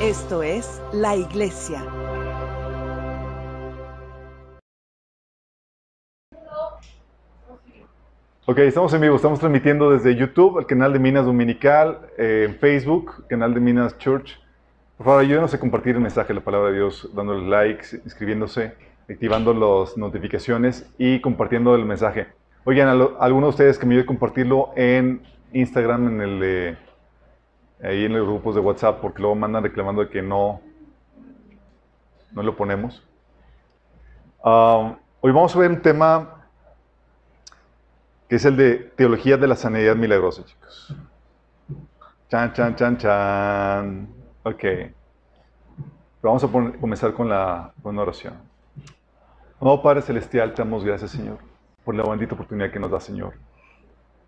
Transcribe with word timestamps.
Esto 0.00 0.42
es 0.42 0.80
la 0.92 1.14
iglesia. 1.16 1.82
Ok, 8.46 8.58
estamos 8.58 8.92
en 8.94 9.00
vivo, 9.02 9.16
estamos 9.16 9.38
transmitiendo 9.38 9.90
desde 9.90 10.16
YouTube, 10.16 10.58
el 10.58 10.66
canal 10.66 10.92
de 10.92 10.98
Minas 10.98 11.26
Dominical, 11.26 12.00
eh, 12.18 12.46
en 12.48 12.56
Facebook, 12.56 13.26
canal 13.28 13.54
de 13.54 13.60
Minas 13.60 13.96
Church. 13.98 14.40
Por 14.96 15.04
favor, 15.06 15.20
ayúdenos 15.20 15.54
a 15.54 15.60
compartir 15.60 15.94
el 15.94 16.00
mensaje 16.00 16.34
la 16.34 16.40
palabra 16.40 16.70
de 16.70 16.76
Dios, 16.76 17.08
dándoles 17.14 17.46
likes, 17.48 18.00
inscribiéndose, 18.04 18.74
activando 19.08 19.54
las 19.54 19.96
notificaciones 19.96 20.90
y 20.98 21.20
compartiendo 21.20 21.74
el 21.74 21.84
mensaje. 21.84 22.28
Oigan, 22.64 22.88
a 22.88 22.94
lo- 22.94 23.16
alguno 23.22 23.46
de 23.46 23.50
ustedes 23.50 23.78
que 23.78 23.86
me 23.86 23.94
ayude 23.94 24.04
a 24.04 24.06
compartirlo 24.06 24.70
en 24.76 25.22
Instagram, 25.52 26.08
en 26.08 26.20
el 26.20 26.40
de- 26.40 26.76
ahí 27.82 28.04
en 28.04 28.12
los 28.12 28.26
grupos 28.26 28.54
de 28.54 28.60
WhatsApp, 28.60 29.00
porque 29.00 29.20
luego 29.22 29.34
mandan 29.34 29.62
reclamando 29.62 30.02
de 30.02 30.08
que 30.10 30.22
no, 30.22 30.60
no 32.32 32.42
lo 32.42 32.56
ponemos. 32.56 33.02
Ah, 34.44 34.96
hoy 35.20 35.32
vamos 35.32 35.54
a 35.54 35.58
ver 35.58 35.70
un 35.70 35.82
tema 35.82 36.46
que 38.28 38.36
es 38.36 38.44
el 38.44 38.56
de 38.56 38.74
teología 38.96 39.36
de 39.36 39.46
la 39.48 39.56
sanidad 39.56 39.96
milagrosa, 39.96 40.44
chicos. 40.44 40.94
Chan, 42.28 42.52
chan, 42.52 42.76
chan, 42.76 42.96
chan. 42.96 44.08
Ok. 44.44 44.64
Vamos 46.22 46.44
a 46.44 46.48
pon- 46.48 46.72
comenzar 46.72 47.12
con, 47.14 47.28
la, 47.28 47.72
con 47.82 47.94
una 47.94 48.02
oración. 48.02 48.34
Oh 49.58 49.82
Padre 49.82 50.02
Celestial, 50.02 50.54
te 50.54 50.62
damos 50.62 50.84
gracias, 50.84 51.10
Señor, 51.10 51.38
por 51.84 51.94
la 51.94 52.02
bendita 52.04 52.34
oportunidad 52.34 52.70
que 52.70 52.78
nos 52.78 52.90
da, 52.90 53.00
Señor. 53.00 53.34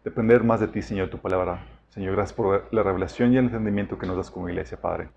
Depender 0.05 0.42
más 0.42 0.61
de 0.61 0.69
ti, 0.69 0.83
Señor, 0.83 1.09
tu 1.09 1.19
palabra. 1.19 1.64
Señor, 1.92 2.14
gracias 2.14 2.34
por 2.34 2.68
la 2.72 2.82
revelación 2.82 3.34
y 3.34 3.36
el 3.36 3.44
entendimiento 3.44 3.98
que 3.98 4.06
nos 4.06 4.16
das 4.16 4.30
como 4.30 4.48
iglesia, 4.48 4.80
Padre. 4.80 5.10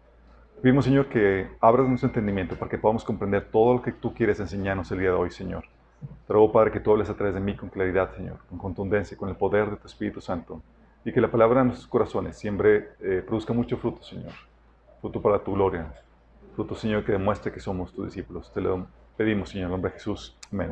Pedimos, 0.62 0.84
Señor, 0.84 1.08
que 1.08 1.48
abras 1.62 1.88
nuestro 1.88 2.10
entendimiento 2.10 2.58
para 2.58 2.70
que 2.70 2.78
podamos 2.78 3.06
comprender 3.06 3.48
todo 3.50 3.76
lo 3.76 3.82
que 3.82 3.94
tú 3.94 4.14
quieres 4.14 4.42
enseñarnos 4.42 4.92
el 4.92 5.00
día 5.00 5.12
de 5.12 5.16
hoy, 5.16 5.32
Señor. 5.32 5.64
Te 6.28 6.34
ruego, 6.34 6.52
Padre, 6.52 6.72
que 6.72 6.82
tú 6.82 6.92
hables 6.92 7.10
a 7.10 7.16
través 7.16 7.34
de 7.34 7.40
mí 7.40 7.56
con 7.56 7.70
claridad, 7.70 8.14
Señor, 8.14 8.40
con 8.50 8.58
contundencia, 8.58 9.16
con 9.16 9.30
el 9.30 9.38
poder 9.38 9.70
de 9.70 9.78
tu 9.78 9.88
Espíritu 9.88 10.20
Santo. 10.20 10.62
Y 11.06 11.14
que 11.14 11.22
la 11.22 11.32
palabra 11.32 11.62
en 11.62 11.68
nuestros 11.68 11.88
corazones 11.88 12.38
siempre 12.38 12.90
eh, 13.00 13.24
produzca 13.26 13.54
mucho 13.54 13.78
fruto, 13.78 14.04
Señor. 14.04 14.34
Fruto 15.00 15.22
para 15.22 15.40
tu 15.40 15.54
gloria. 15.54 15.94
Fruto, 16.56 16.76
Señor, 16.76 17.06
que 17.06 17.14
demuestre 17.14 17.54
que 17.54 17.62
somos 17.62 17.94
tus 17.94 18.08
discípulos. 18.08 18.52
Te 18.52 18.60
lo 18.60 18.86
pedimos, 19.16 19.48
Señor, 19.48 19.68
en 19.68 19.72
nombre 19.72 19.92
de 19.92 19.98
Jesús. 19.98 20.38
Amén. 20.52 20.72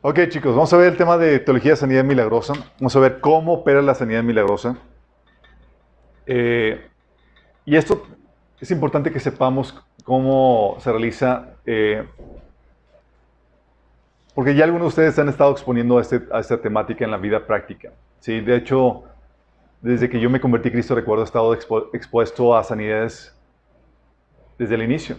Ok, 0.00 0.20
chicos, 0.28 0.54
vamos 0.54 0.72
a 0.72 0.76
ver 0.76 0.92
el 0.92 0.96
tema 0.96 1.18
de 1.18 1.38
teología 1.40 1.72
de 1.72 1.76
sanidad 1.76 2.04
milagrosa. 2.04 2.54
Vamos 2.78 2.94
a 2.96 3.00
ver 3.00 3.20
cómo 3.20 3.52
opera 3.54 3.82
la 3.82 3.94
sanidad 3.94 4.22
milagrosa. 4.22 4.76
Eh, 6.26 6.86
y 7.64 7.76
esto 7.76 8.06
es 8.60 8.70
importante 8.70 9.10
que 9.10 9.20
sepamos 9.20 9.74
cómo 10.04 10.76
se 10.80 10.90
realiza. 10.90 11.54
eh, 11.66 12.06
porque 14.34 14.54
ya 14.54 14.64
algunos 14.64 14.84
de 14.84 14.88
ustedes 14.88 15.18
han 15.18 15.28
estado 15.28 15.50
exponiendo 15.50 15.98
a, 15.98 16.02
este- 16.02 16.22
a 16.32 16.38
esta 16.38 16.60
temática 16.60 17.04
en 17.04 17.10
la 17.10 17.16
vida 17.16 17.44
práctica. 17.44 17.90
¿sí? 18.20 18.40
De 18.40 18.54
hecho, 18.54 19.02
desde 19.80 20.08
que 20.08 20.20
yo 20.20 20.30
me 20.30 20.40
convertí 20.40 20.68
a 20.68 20.72
Cristo, 20.72 20.94
recuerdo, 20.94 21.24
he 21.24 21.26
estado 21.26 21.52
expuesto 21.92 22.56
a 22.56 22.62
sanidades 22.62 23.36
desde 24.56 24.76
el 24.76 24.82
inicio. 24.82 25.16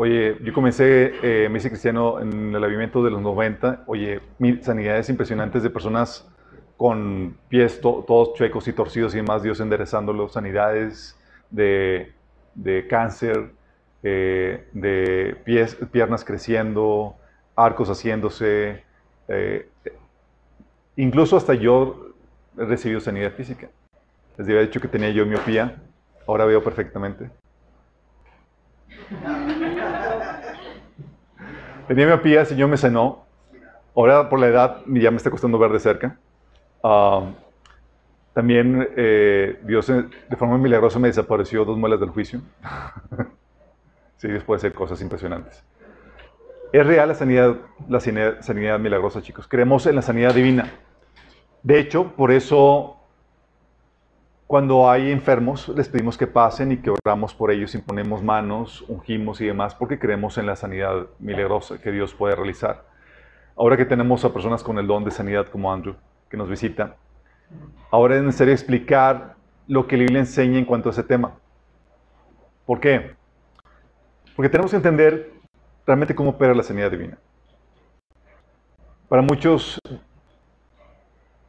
Oye, 0.00 0.38
yo 0.44 0.52
comencé, 0.52 1.12
eh, 1.24 1.48
me 1.48 1.58
hice 1.58 1.70
cristiano 1.70 2.20
en 2.20 2.54
el 2.54 2.62
avivamiento 2.62 3.02
de 3.02 3.10
los 3.10 3.20
90. 3.20 3.82
Oye, 3.88 4.20
sanidades 4.62 5.08
impresionantes 5.08 5.64
de 5.64 5.70
personas 5.70 6.24
con 6.76 7.36
pies 7.48 7.80
to- 7.80 8.04
todos 8.06 8.34
chuecos 8.34 8.68
y 8.68 8.72
torcidos 8.72 9.12
y 9.14 9.16
demás, 9.16 9.42
Dios 9.42 9.58
enderezándolos. 9.58 10.32
Sanidades 10.34 11.16
de, 11.50 12.14
de 12.54 12.86
cáncer, 12.86 13.50
eh, 14.04 14.68
de 14.72 15.36
pies, 15.44 15.74
piernas 15.90 16.24
creciendo, 16.24 17.16
arcos 17.56 17.88
haciéndose. 17.90 18.84
eh, 19.26 19.68
incluso 20.94 21.36
hasta 21.36 21.54
yo 21.54 22.14
he 22.56 22.64
recibido 22.66 23.00
sanidad 23.00 23.32
física. 23.32 23.68
Les 24.36 24.46
había 24.48 24.60
dicho 24.60 24.80
que 24.80 24.86
tenía 24.86 25.10
yo 25.10 25.26
miopía, 25.26 25.82
ahora 26.28 26.44
veo 26.44 26.62
perfectamente. 26.62 27.30
Tenía 31.88 32.06
miopía, 32.06 32.40
el 32.40 32.46
Señor 32.46 32.68
me 32.68 32.76
sanó. 32.76 33.24
Ahora 33.96 34.28
por 34.28 34.38
la 34.38 34.48
edad 34.48 34.82
ya 34.86 35.10
me 35.10 35.16
está 35.16 35.30
costando 35.30 35.58
ver 35.58 35.72
de 35.72 35.80
cerca. 35.80 36.18
Ah, 36.84 37.30
también 38.34 38.86
eh, 38.94 39.58
Dios 39.64 39.88
eh, 39.88 40.04
de 40.28 40.36
forma 40.36 40.58
milagrosa 40.58 40.98
me 40.98 41.08
desapareció 41.08 41.64
dos 41.64 41.78
muelas 41.78 41.98
del 41.98 42.10
juicio. 42.10 42.42
sí, 44.18 44.28
Dios 44.28 44.44
puede 44.44 44.58
hacer 44.58 44.74
cosas 44.74 45.00
impresionantes. 45.00 45.64
Es 46.72 46.86
real 46.86 47.08
la 47.08 47.14
sanidad, 47.14 47.56
la 47.88 48.00
sanidad, 48.00 48.42
sanidad 48.42 48.78
milagrosa, 48.78 49.22
chicos. 49.22 49.48
Creemos 49.48 49.86
en 49.86 49.96
la 49.96 50.02
sanidad 50.02 50.34
divina. 50.34 50.70
De 51.62 51.80
hecho, 51.80 52.12
por 52.14 52.32
eso 52.32 52.97
cuando 54.48 54.88
hay 54.88 55.12
enfermos, 55.12 55.68
les 55.68 55.90
pedimos 55.90 56.16
que 56.16 56.26
pasen 56.26 56.72
y 56.72 56.78
que 56.78 56.88
oramos 56.88 57.34
por 57.34 57.50
ellos, 57.50 57.74
imponemos 57.74 58.22
manos, 58.22 58.82
ungimos 58.88 59.42
y 59.42 59.46
demás, 59.46 59.74
porque 59.74 59.98
creemos 59.98 60.38
en 60.38 60.46
la 60.46 60.56
sanidad 60.56 61.06
milagrosa 61.18 61.78
que 61.78 61.92
Dios 61.92 62.14
puede 62.14 62.34
realizar. 62.34 62.86
Ahora 63.58 63.76
que 63.76 63.84
tenemos 63.84 64.24
a 64.24 64.32
personas 64.32 64.62
con 64.62 64.78
el 64.78 64.86
don 64.86 65.04
de 65.04 65.10
sanidad 65.10 65.48
como 65.48 65.70
Andrew, 65.70 65.96
que 66.30 66.38
nos 66.38 66.48
visita, 66.48 66.96
ahora 67.90 68.16
es 68.16 68.22
necesario 68.22 68.54
explicar 68.54 69.34
lo 69.66 69.86
que 69.86 69.98
la 69.98 70.04
Biblia 70.04 70.20
enseña 70.20 70.58
en 70.58 70.64
cuanto 70.64 70.88
a 70.88 70.92
ese 70.92 71.02
tema. 71.02 71.34
¿Por 72.64 72.80
qué? 72.80 73.16
Porque 74.34 74.48
tenemos 74.48 74.70
que 74.70 74.78
entender 74.78 75.30
realmente 75.86 76.14
cómo 76.14 76.30
opera 76.30 76.54
la 76.54 76.62
sanidad 76.62 76.90
divina. 76.90 77.18
Para 79.10 79.20
muchos, 79.20 79.78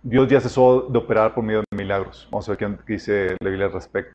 Dios 0.01 0.29
ya 0.29 0.39
cesó 0.39 0.87
de 0.89 0.97
operar 0.97 1.33
por 1.33 1.43
medio 1.43 1.63
de 1.69 1.77
milagros. 1.77 2.27
Vamos 2.31 2.47
a 2.47 2.55
ver 2.55 2.77
qué 2.85 2.93
dice 2.93 3.35
la 3.41 3.49
Biblia 3.49 3.65
al 3.67 3.73
respecto. 3.73 4.13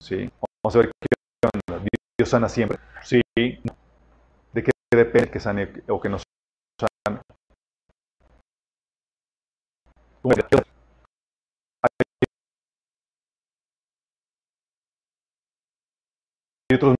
¿sí? 0.00 0.30
Vamos 0.62 0.76
a 0.76 0.78
ver 0.78 0.90
qué 1.00 1.48
onda. 1.68 1.84
Dios 2.18 2.30
sana 2.30 2.48
siempre. 2.48 2.78
Sí. 3.02 3.20
¿De 3.36 4.62
qué 4.62 4.70
depende 4.90 5.30
que 5.30 5.40
sane 5.40 5.82
o 5.88 6.00
que 6.00 6.08
no 6.08 6.18
sane? 6.18 7.20
Hay 16.70 16.76
otros 16.76 16.96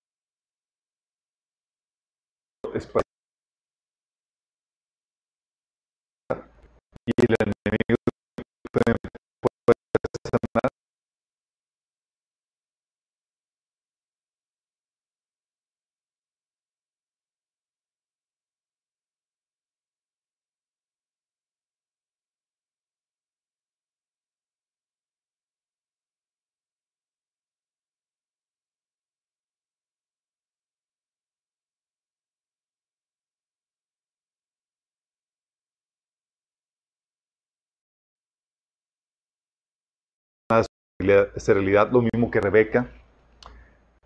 esterilidad, 40.98 41.92
lo 41.92 42.02
mismo 42.02 42.28
que 42.28 42.40
Rebeca. 42.40 42.88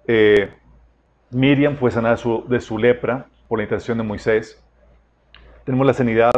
Eh, 0.06 0.52
Miriam 1.30 1.76
fue 1.76 1.90
sanada 1.90 2.16
de 2.48 2.60
su, 2.60 2.78
lepra 2.78 3.28
por 3.48 3.58
la 3.58 3.62
intercesión 3.62 3.96
de 3.96 4.04
Moisés. 4.04 4.62
Tenemos 5.64 5.86
la 5.86 5.94
sanidad 5.94 6.32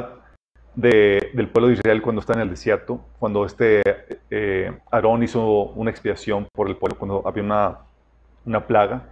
del 0.77 1.49
pueblo 1.49 1.69
de 1.69 1.75
Israel 1.75 2.01
cuando 2.03 2.21
está 2.21 2.35
en 2.35 2.41
el 2.41 2.51
desierto, 2.51 3.05
cuando 3.19 3.45
este 3.45 3.83
eh, 4.31 4.73
Aarón 4.93 5.25
hizo 5.25 5.45
una 5.45 5.91
expiación 5.91 6.47
por 6.53 6.69
el 6.69 6.77
pueblo, 6.77 6.99
cuando 6.99 7.27
había 7.27 7.43
una, 7.43 7.79
una 8.45 8.65
plaga. 8.65 9.09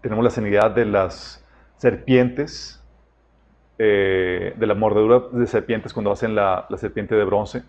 Tenemos 0.00 0.24
la 0.24 0.30
sanidad 0.30 0.70
de 0.70 0.86
las 0.86 1.44
serpientes, 1.76 2.82
eh, 3.78 4.54
de 4.56 4.66
la 4.66 4.74
mordedura 4.74 5.24
de 5.30 5.46
serpientes 5.46 5.92
cuando 5.92 6.10
hacen 6.10 6.34
la, 6.34 6.64
la, 6.70 6.78
serpiente 6.78 7.14
de 7.14 7.24
bronce. 7.24 7.64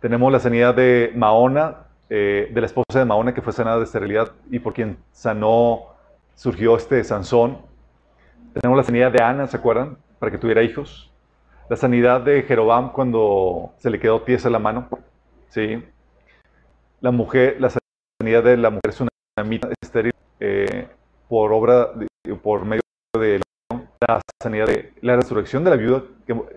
Tenemos 0.00 0.30
la 0.30 0.40
sanidad 0.40 0.74
de 0.74 1.10
Mahona, 1.14 1.84
eh, 2.10 2.50
de 2.52 2.60
la 2.60 2.66
esposa 2.66 2.98
de 2.98 3.04
Mahona 3.04 3.34
que 3.34 3.42
fue 3.42 3.52
sanada 3.52 3.78
de 3.78 3.84
esterilidad 3.84 4.32
y 4.50 4.58
por 4.58 4.74
quien 4.74 4.98
sanó 5.12 5.94
surgió 6.34 6.76
este 6.76 7.02
Sansón. 7.04 7.58
Tenemos 8.52 8.76
la 8.76 8.84
sanidad 8.84 9.12
de 9.12 9.22
Ana, 9.22 9.46
¿se 9.46 9.56
acuerdan? 9.56 9.96
Para 10.18 10.30
que 10.30 10.38
tuviera 10.38 10.62
hijos. 10.62 11.10
La 11.68 11.76
sanidad 11.76 12.20
de 12.20 12.42
Jerobam 12.42 12.92
cuando 12.92 13.72
se 13.78 13.90
le 13.90 13.98
quedó 13.98 14.22
tiesa 14.22 14.50
la 14.50 14.58
mano. 14.58 14.88
¿sí? 15.48 15.82
La 17.00 17.10
mujer, 17.10 17.56
la 17.60 17.70
sanidad 18.20 18.44
de 18.44 18.56
la 18.56 18.70
mujer 18.70 18.90
es 18.90 19.00
una 19.00 19.44
mitad 19.44 19.70
estéril 19.82 20.12
eh, 20.40 20.88
por 21.28 21.52
obra, 21.52 21.90
por 22.42 22.64
medio 22.64 22.82
de 23.18 23.40
la 24.08 24.20
sanidad 24.42 24.66
de 24.66 24.92
la 25.00 25.16
resurrección 25.16 25.64
de 25.64 25.70
la 25.70 25.76
viuda, 25.76 26.02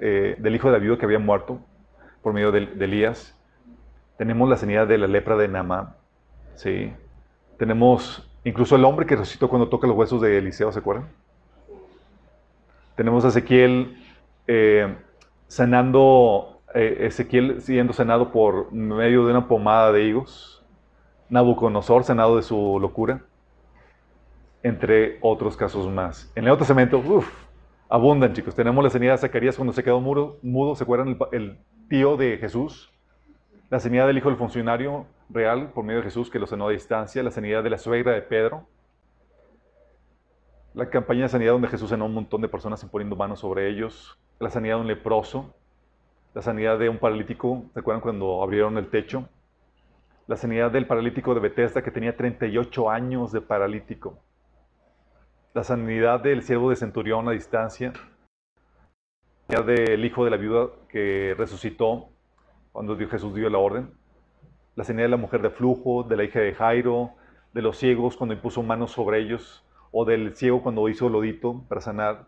eh, 0.01 0.35
del 0.37 0.55
hijo 0.55 0.67
de 0.67 0.73
la 0.73 0.79
viuda 0.79 0.97
que 0.97 1.05
había 1.05 1.19
muerto 1.19 1.59
por 2.21 2.33
medio 2.33 2.51
de, 2.51 2.63
Elías. 2.79 3.36
Tenemos 4.17 4.49
la 4.49 4.57
sanidad 4.57 4.87
de 4.87 4.97
la 4.97 5.07
lepra 5.07 5.35
de 5.37 5.47
Namá. 5.47 5.95
¿sí? 6.55 6.91
Tenemos 7.57 8.29
incluso 8.43 8.75
el 8.75 8.85
hombre 8.85 9.05
que 9.05 9.15
resucitó 9.15 9.49
cuando 9.49 9.69
toca 9.69 9.87
los 9.87 9.95
huesos 9.95 10.21
de 10.21 10.37
Eliseo, 10.37 10.71
¿se 10.71 10.79
acuerdan? 10.79 11.09
Tenemos 12.95 13.23
a 13.25 13.27
Ezequiel 13.27 13.95
eh, 14.47 14.95
sanando, 15.47 16.61
eh, 16.73 16.97
Ezequiel 17.01 17.61
siendo 17.61 17.93
sanado 17.93 18.31
por 18.31 18.71
medio 18.71 19.25
de 19.25 19.31
una 19.31 19.47
pomada 19.47 19.91
de 19.91 20.03
higos, 20.03 20.63
Nabucodonosor 21.29 22.03
sanado 22.03 22.37
de 22.37 22.41
su 22.41 22.79
locura, 22.79 23.21
entre 24.63 25.17
otros 25.21 25.57
casos 25.57 25.91
más. 25.91 26.31
En 26.35 26.39
el 26.39 26.45
Nuevo 26.45 26.57
Testamento, 26.57 26.99
uff, 26.99 27.29
abundan 27.89 28.33
chicos. 28.33 28.55
Tenemos 28.55 28.83
la 28.83 28.89
sanidad 28.89 29.13
de 29.13 29.17
Zacarías 29.19 29.55
cuando 29.55 29.73
se 29.73 29.83
quedó 29.83 29.99
mudo 29.99 30.75
¿se 30.75 30.83
acuerdan? 30.83 31.17
El, 31.31 31.59
tío 31.89 32.17
de 32.17 32.37
Jesús. 32.37 32.91
La 33.69 33.79
sanidad 33.79 34.07
del 34.07 34.17
hijo 34.17 34.29
del 34.29 34.37
funcionario 34.37 35.07
real 35.29 35.71
por 35.73 35.83
medio 35.83 35.99
de 35.99 36.05
Jesús 36.05 36.29
que 36.29 36.39
lo 36.39 36.47
sanó 36.47 36.67
a 36.67 36.71
distancia. 36.71 37.21
La 37.23 37.31
sanidad 37.31 37.63
de 37.63 37.69
la 37.69 37.77
suegra 37.77 38.13
de 38.13 38.21
Pedro 38.21 38.67
la 40.77 40.91
campaña 40.91 41.23
de 41.23 41.29
sanidad 41.29 41.53
donde 41.53 41.69
Jesús 41.69 41.89
sanó 41.89 42.03
a 42.03 42.07
un 42.07 42.13
montón 42.13 42.39
de 42.39 42.47
personas 42.47 42.83
imponiendo 42.83 43.15
manos 43.15 43.39
sobre 43.39 43.67
ellos, 43.67 44.15
la 44.39 44.51
sanidad 44.51 44.75
de 44.75 44.81
un 44.81 44.87
leproso, 44.87 45.55
la 46.35 46.43
sanidad 46.43 46.77
de 46.77 46.87
un 46.87 46.99
paralítico, 46.99 47.65
¿se 47.73 47.79
acuerdan 47.79 47.99
cuando 47.99 48.43
abrieron 48.43 48.77
el 48.77 48.87
techo? 48.91 49.27
La 50.27 50.35
sanidad 50.35 50.69
del 50.69 50.85
paralítico 50.85 51.33
de 51.33 51.39
Bethesda 51.39 51.81
que 51.81 51.89
tenía 51.89 52.15
38 52.15 52.91
años 52.91 53.31
de 53.31 53.41
paralítico. 53.41 54.19
La 55.55 55.63
sanidad 55.63 56.19
del 56.19 56.43
siervo 56.43 56.69
de 56.69 56.75
centurión 56.75 57.27
a 57.27 57.31
distancia. 57.31 57.93
La 59.47 59.57
sanidad 59.57 59.87
del 59.87 60.05
hijo 60.05 60.25
de 60.25 60.29
la 60.29 60.37
viuda 60.37 60.67
que 60.89 61.33
resucitó 61.35 62.09
cuando 62.77 62.95
Jesús 62.95 63.33
dio 63.33 63.49
la 63.49 63.57
orden. 63.57 63.89
La 64.75 64.83
sanidad 64.83 65.05
de 65.05 65.09
la 65.09 65.17
mujer 65.17 65.41
de 65.41 65.49
flujo, 65.49 66.03
de 66.03 66.15
la 66.15 66.23
hija 66.23 66.41
de 66.41 66.53
Jairo, 66.53 67.09
de 67.51 67.63
los 67.63 67.75
ciegos 67.75 68.15
cuando 68.15 68.35
impuso 68.35 68.61
manos 68.61 68.91
sobre 68.91 69.19
ellos, 69.19 69.65
o 69.91 70.05
del 70.05 70.35
ciego 70.35 70.61
cuando 70.61 70.87
hizo 70.87 71.09
lodito 71.09 71.63
para 71.67 71.81
sanar 71.81 72.27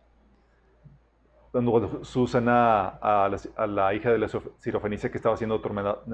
cuando 1.51 2.03
Susana 2.03 2.87
a 2.87 3.29
la, 3.67 3.93
hija 3.93 4.09
de 4.09 4.17
la 4.17 4.27
sirofenicia 4.57 5.11
que 5.11 5.17
estaba 5.17 5.37
siendo 5.37 5.61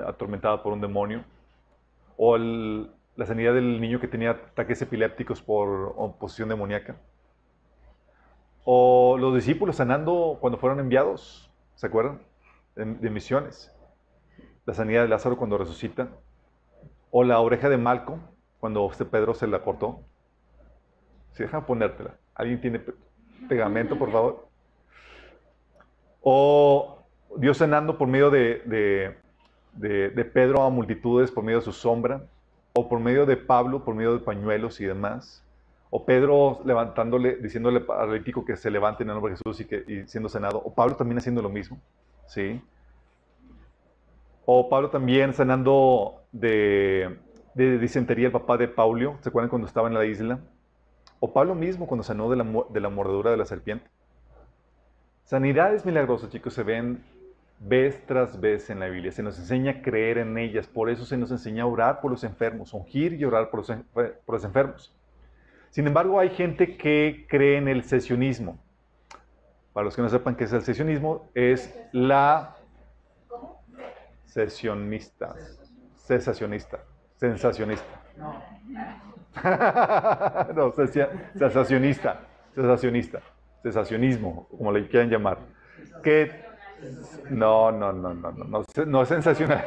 atormentada, 0.06 0.62
por 0.62 0.74
un 0.74 0.82
demonio, 0.82 1.24
o 2.18 2.38
la 2.38 3.26
sanidad 3.26 3.54
del 3.54 3.80
niño 3.80 4.02
que 4.02 4.10
tenía 4.10 4.32
ataques 4.32 4.82
epilépticos 4.82 5.42
por 5.42 5.94
oposición 5.96 6.50
demoníaca, 6.50 6.98
o 8.66 9.16
los 9.18 9.34
discípulos 9.34 9.78
sanando 9.78 10.40
cuando 10.42 10.58
fueron 10.58 10.82
enviados, 10.82 11.50
¿se 11.76 11.88
acuerdan? 11.88 12.20
De, 12.76 13.10
misiones, 13.10 13.74
la 14.66 14.74
sanidad 14.74 15.04
de 15.04 15.08
Lázaro 15.08 15.38
cuando 15.38 15.58
resucita, 15.58 16.10
o 17.12 17.24
la 17.24 17.40
oreja 17.40 17.70
de 17.70 17.78
Malco 17.78 18.20
cuando 18.60 18.90
este 18.90 19.06
Pedro 19.06 19.34
se 19.34 19.48
la 19.48 19.60
cortó. 19.60 20.02
Si 21.34 21.44
dejan 21.44 21.66
ponértela. 21.66 22.16
¿Alguien 22.34 22.60
tiene 22.60 22.82
pegamento, 23.48 23.98
por 23.98 24.12
favor? 24.12 24.48
O 26.22 27.04
Dios 27.38 27.58
sanando 27.58 27.98
por 27.98 28.08
medio 28.08 28.32
de, 28.32 29.16
Pedro 30.34 30.64
a 30.64 30.70
multitudes, 30.70 31.32
por 31.32 31.44
medio 31.44 31.60
de 31.60 31.66
su 31.66 31.72
sombra, 31.72 32.24
o 32.74 32.90
por 32.90 33.00
medio 33.00 33.26
de 33.26 33.38
Pablo, 33.38 33.84
por 33.86 33.96
medio 33.96 34.14
de 34.14 34.20
pañuelos 34.20 34.82
y 34.82 34.86
demás. 34.86 35.44
O 35.92 36.06
Pedro 36.06 36.62
levantándole, 36.66 37.36
diciéndole 37.38 37.78
al 37.78 37.86
paralítico 37.86 38.44
que 38.44 38.58
se 38.58 38.72
levante 38.72 39.04
en 39.04 39.10
el 39.10 39.16
nombre 39.16 39.34
de 39.34 39.38
Jesús 39.38 39.62
y, 39.62 39.66
que, 39.66 40.08
siendo 40.08 40.28
sanado. 40.28 40.58
O 40.58 40.74
Pablo 40.74 40.96
también 40.96 41.20
haciendo 41.20 41.42
lo 41.42 41.50
mismo. 41.50 41.80
¿sí? 42.26 42.62
O 44.46 44.70
Pablo 44.70 44.90
también 44.90 45.34
sanando 45.34 46.24
de, 46.32 47.18
disentería 47.56 48.28
el 48.28 48.32
papá 48.32 48.58
de 48.58 48.68
Paulio. 48.68 49.18
¿Se 49.22 49.30
acuerdan 49.30 49.50
cuando 49.50 49.68
estaba 49.68 49.88
en 49.88 49.96
la 49.96 50.06
isla? 50.06 50.40
O 51.20 51.34
Pablo 51.34 51.56
mismo 51.56 51.88
cuando 51.88 52.04
sanó 52.04 52.30
de 52.30 52.38
la, 52.38 52.44
de 52.44 52.80
mordedura 52.90 53.32
de 53.32 53.38
la 53.38 53.46
serpiente. 53.46 53.90
Sanidades 55.24 55.86
milagrosas, 55.86 56.30
chicos, 56.30 56.54
se 56.54 56.62
ven 56.62 57.04
vez 57.60 58.06
tras 58.06 58.40
vez 58.40 58.70
en 58.70 58.80
la 58.80 58.88
Biblia. 58.88 59.12
Se 59.12 59.24
nos 59.24 59.40
enseña 59.40 59.72
a 59.72 59.82
creer 59.82 60.20
en 60.20 60.38
ellas. 60.38 60.68
Por 60.68 60.90
eso 60.90 61.06
se 61.06 61.18
nos 61.18 61.32
enseña 61.32 61.64
a 61.64 61.68
orar 61.68 62.02
por 62.02 62.12
los 62.12 62.24
enfermos, 62.24 62.74
ungir 62.74 63.14
y 63.14 63.26
orar 63.26 63.50
por 63.50 63.62
los, 63.62 64.44
enfermos. 64.44 64.96
Sin 65.72 65.88
embargo, 65.88 66.20
hay 66.20 66.30
gente 66.30 66.78
que 66.78 67.26
cree 67.28 67.58
en 67.58 67.68
el 67.68 67.84
sesionismo. 67.84 68.60
Para 69.74 69.86
los 69.86 69.96
que 69.96 70.02
no 70.02 70.10
sepan 70.10 70.36
qué 70.36 70.46
es 70.46 70.54
el 70.54 70.62
sesionismo, 70.62 71.30
es 71.34 71.76
la 71.92 72.56
sesionista, 74.36 75.34
cesacionista, 75.96 76.80
sensacionista. 77.16 78.02
No, 78.18 78.44
no 80.54 80.72
sensacionista, 81.34 82.20
sensacionista 82.54 83.22
sensacionismo, 83.66 84.48
como 84.50 84.72
le 84.72 84.88
quieran 84.88 85.10
llamar, 85.10 85.40
que 86.04 86.30
no, 87.32 87.72
no, 87.72 87.92
no, 87.92 88.14
no, 88.14 88.32
no, 88.32 88.64
no, 88.86 89.02
es 89.02 89.08
sensacional. 89.08 89.66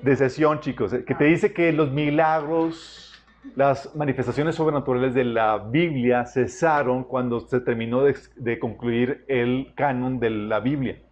De 0.00 0.16
sesión, 0.16 0.60
chicos, 0.60 0.94
que 1.06 1.14
te 1.14 1.24
dice 1.24 1.52
que 1.52 1.72
los 1.72 1.90
milagros, 1.90 3.12
las 3.56 3.94
manifestaciones 3.94 4.54
sobrenaturales 4.54 5.12
de 5.12 5.24
la 5.24 5.58
Biblia 5.58 6.24
cesaron 6.24 7.04
cuando 7.04 7.40
se 7.40 7.60
terminó 7.60 8.04
de 8.04 8.58
concluir 8.58 9.26
el 9.28 9.74
canon 9.76 10.18
de 10.18 10.30
la 10.30 10.60
Biblia. 10.60 11.02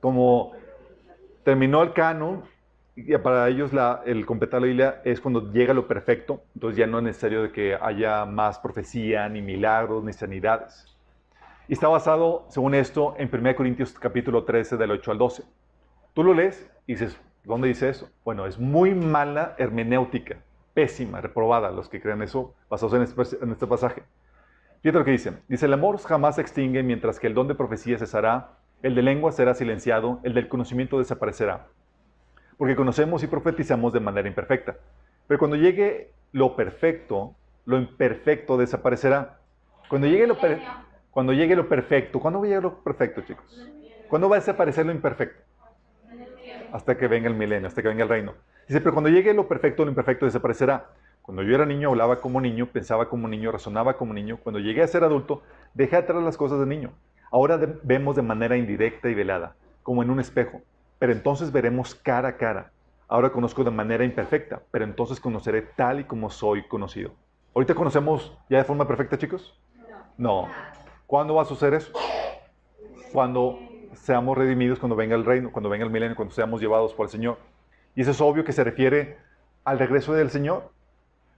Como 0.00 0.52
terminó 1.44 1.82
el 1.82 1.92
canon, 1.92 2.42
y 2.96 3.16
para 3.18 3.48
ellos 3.48 3.70
el 4.04 4.26
completar 4.26 4.60
la 4.60 4.66
Biblia 4.66 5.02
es 5.04 5.20
cuando 5.20 5.52
llega 5.52 5.72
lo 5.72 5.86
perfecto, 5.86 6.42
entonces 6.54 6.78
ya 6.78 6.86
no 6.86 6.98
es 6.98 7.04
necesario 7.04 7.42
de 7.42 7.52
que 7.52 7.76
haya 7.80 8.24
más 8.24 8.58
profecía, 8.58 9.28
ni 9.28 9.42
milagros, 9.42 10.04
ni 10.04 10.12
sanidades. 10.12 10.86
Y 11.68 11.74
está 11.74 11.88
basado, 11.88 12.46
según 12.48 12.74
esto, 12.74 13.14
en 13.16 13.30
1 13.32 13.54
Corintios 13.54 13.92
capítulo 13.92 14.44
13, 14.44 14.76
del 14.76 14.90
8 14.90 15.12
al 15.12 15.18
12. 15.18 15.44
Tú 16.14 16.24
lo 16.24 16.34
lees 16.34 16.68
y 16.86 16.94
dices, 16.94 17.18
¿dónde 17.44 17.68
dice 17.68 17.88
eso? 17.88 18.10
Bueno, 18.24 18.46
es 18.46 18.58
muy 18.58 18.94
mala 18.94 19.54
hermenéutica, 19.56 20.38
pésima, 20.74 21.20
reprobada, 21.20 21.70
los 21.70 21.88
que 21.88 22.00
crean 22.00 22.22
eso, 22.22 22.54
basados 22.68 22.94
en 22.94 23.02
este, 23.02 23.44
en 23.44 23.52
este 23.52 23.66
pasaje. 23.66 24.02
Fíjate 24.82 24.98
lo 24.98 25.04
que 25.04 25.12
dice. 25.12 25.32
Dice, 25.46 25.66
el 25.66 25.72
amor 25.72 25.98
jamás 25.98 26.36
se 26.36 26.40
extingue 26.40 26.82
mientras 26.82 27.20
que 27.20 27.28
el 27.28 27.34
don 27.34 27.46
de 27.46 27.54
profecía 27.54 27.98
cesará, 27.98 28.58
el 28.82 28.94
de 28.94 29.02
lengua 29.02 29.32
será 29.32 29.54
silenciado, 29.54 30.20
el 30.22 30.34
del 30.34 30.48
conocimiento 30.48 30.98
desaparecerá 30.98 31.66
porque 32.60 32.76
conocemos 32.76 33.22
y 33.22 33.26
profetizamos 33.26 33.90
de 33.90 34.00
manera 34.00 34.28
imperfecta. 34.28 34.76
Pero 35.26 35.38
cuando 35.38 35.56
llegue 35.56 36.10
lo 36.32 36.56
perfecto, 36.56 37.34
lo 37.64 37.78
imperfecto 37.78 38.58
desaparecerá. 38.58 39.38
Cuando 39.88 40.06
llegue 40.06 40.26
lo, 40.26 40.36
cuando 41.10 41.32
llegue 41.32 41.56
lo 41.56 41.70
perfecto, 41.70 42.20
¿cuándo 42.20 42.38
va 42.38 42.44
a 42.44 42.48
llegar 42.48 42.62
lo 42.64 42.84
perfecto, 42.84 43.22
chicos? 43.22 43.66
¿Cuándo 44.10 44.28
va 44.28 44.36
a 44.36 44.40
desaparecer 44.40 44.84
lo 44.84 44.92
imperfecto? 44.92 45.42
Hasta 46.70 46.98
que 46.98 47.08
venga 47.08 47.28
el 47.28 47.34
milenio, 47.34 47.66
hasta 47.66 47.80
que 47.80 47.88
venga 47.88 48.02
el 48.02 48.10
reino. 48.10 48.34
Dice, 48.68 48.82
pero 48.82 48.92
cuando 48.92 49.08
llegue 49.08 49.32
lo 49.32 49.48
perfecto, 49.48 49.86
lo 49.86 49.88
imperfecto 49.92 50.26
desaparecerá. 50.26 50.90
Cuando 51.22 51.42
yo 51.42 51.54
era 51.54 51.64
niño, 51.64 51.88
hablaba 51.88 52.20
como 52.20 52.42
niño, 52.42 52.66
pensaba 52.66 53.08
como 53.08 53.26
niño, 53.26 53.50
razonaba 53.52 53.96
como 53.96 54.12
niño. 54.12 54.36
Cuando 54.36 54.60
llegué 54.60 54.82
a 54.82 54.86
ser 54.86 55.02
adulto, 55.02 55.42
dejé 55.72 55.96
atrás 55.96 56.22
las 56.22 56.36
cosas 56.36 56.60
de 56.60 56.66
niño. 56.66 56.92
Ahora 57.30 57.58
vemos 57.82 58.16
de 58.16 58.22
manera 58.22 58.56
indirecta 58.56 59.08
y 59.08 59.14
velada, 59.14 59.54
como 59.82 60.02
en 60.02 60.10
un 60.10 60.20
espejo 60.20 60.62
pero 61.00 61.12
entonces 61.12 61.50
veremos 61.50 61.94
cara 61.94 62.28
a 62.28 62.36
cara. 62.36 62.70
ahora 63.08 63.32
conozco 63.32 63.64
de 63.64 63.72
manera 63.72 64.04
imperfecta, 64.04 64.62
pero 64.70 64.84
entonces 64.84 65.18
conoceré 65.18 65.62
tal 65.62 66.00
y 66.00 66.04
como 66.04 66.30
soy 66.30 66.62
conocido. 66.68 67.12
¿Ahorita 67.54 67.74
conocemos 67.74 68.38
ya 68.48 68.58
de 68.58 68.64
forma 68.64 68.86
perfecta, 68.86 69.18
chicos? 69.18 69.58
No. 70.16 70.46
¿Cuándo 71.06 71.34
va 71.34 71.42
a 71.42 71.46
suceder 71.46 71.74
eso? 71.74 71.90
Cuando 73.12 73.58
seamos 73.94 74.36
redimidos, 74.36 74.78
cuando 74.78 74.94
venga 74.94 75.16
el 75.16 75.24
reino, 75.24 75.50
cuando 75.50 75.70
venga 75.70 75.84
el 75.84 75.90
milenio, 75.90 76.14
cuando 76.14 76.34
seamos 76.34 76.60
llevados 76.60 76.92
por 76.92 77.06
el 77.06 77.10
Señor. 77.10 77.38
Y 77.96 78.02
eso 78.02 78.10
es 78.10 78.20
obvio 78.20 78.44
que 78.44 78.52
se 78.52 78.62
refiere 78.62 79.16
al 79.64 79.78
regreso 79.78 80.12
del 80.12 80.30
Señor. 80.30 80.70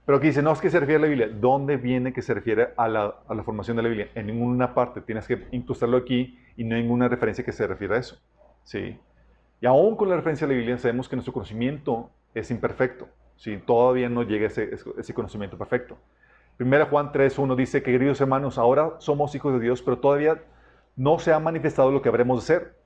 Pero 0.05 0.19
aquí 0.19 0.29
dice, 0.29 0.43
no 0.43 0.53
es 0.53 0.61
que 0.61 0.69
se 0.69 0.81
refiere 0.81 0.99
a 0.99 1.03
la 1.03 1.09
Biblia. 1.09 1.29
¿Dónde 1.29 1.77
viene 1.77 2.13
que 2.13 2.23
se 2.23 2.35
refiere 2.35 2.71
a 2.77 2.89
la, 2.89 3.15
a 3.29 3.35
la 3.35 3.43
formación 3.45 3.77
de 3.77 3.85
la 3.85 3.89
Biblia? 3.89 4.09
En 4.15 4.27
ninguna 4.27 4.75
parte. 4.75 5.01
Tienes 5.01 5.27
que 5.27 5.47
incrustarlo 5.53 5.97
aquí 5.97 6.39
y 6.57 6.65
no 6.65 6.75
hay 6.75 6.83
ninguna 6.83 7.09
referencia 7.09 7.45
que 7.45 7.53
se 7.53 7.67
refiera 7.67 7.97
a 7.97 8.01
eso. 8.01 8.21
¿Sí? 8.65 8.99
Y 9.61 9.67
aún 9.67 9.97
con 9.97 10.09
la 10.09 10.17
referencia 10.17 10.45
a 10.45 10.49
la 10.49 10.55
Biblia 10.55 10.77
sabemos 10.79 11.09
que 11.09 11.15
nuestro 11.15 11.33
conocimiento 11.33 12.11
es 12.35 12.51
imperfecto. 12.51 13.09
¿sí? 13.37 13.59
Todavía 13.65 14.09
no 14.09 14.25
llega 14.25 14.49
ese, 14.49 14.71
ese 14.99 15.15
conocimiento 15.15 15.57
perfecto. 15.57 15.97
Primera 16.57 16.87
Juan 16.87 17.13
3.1 17.13 17.57
dice 17.57 17.83
que, 17.83 17.93
queridos 17.93 18.21
hermanos, 18.21 18.59
ahora 18.59 18.95
somos 18.99 19.35
hijos 19.35 19.55
de 19.55 19.61
Dios, 19.61 19.83
pero 19.83 19.99
todavía 19.99 20.43
no 20.97 21.19
se 21.19 21.33
ha 21.33 21.39
manifestado 21.39 21.91
lo 21.91 22.03
que 22.03 22.09
habremos 22.09 22.41
de 22.41 22.55
ser. 22.55 22.83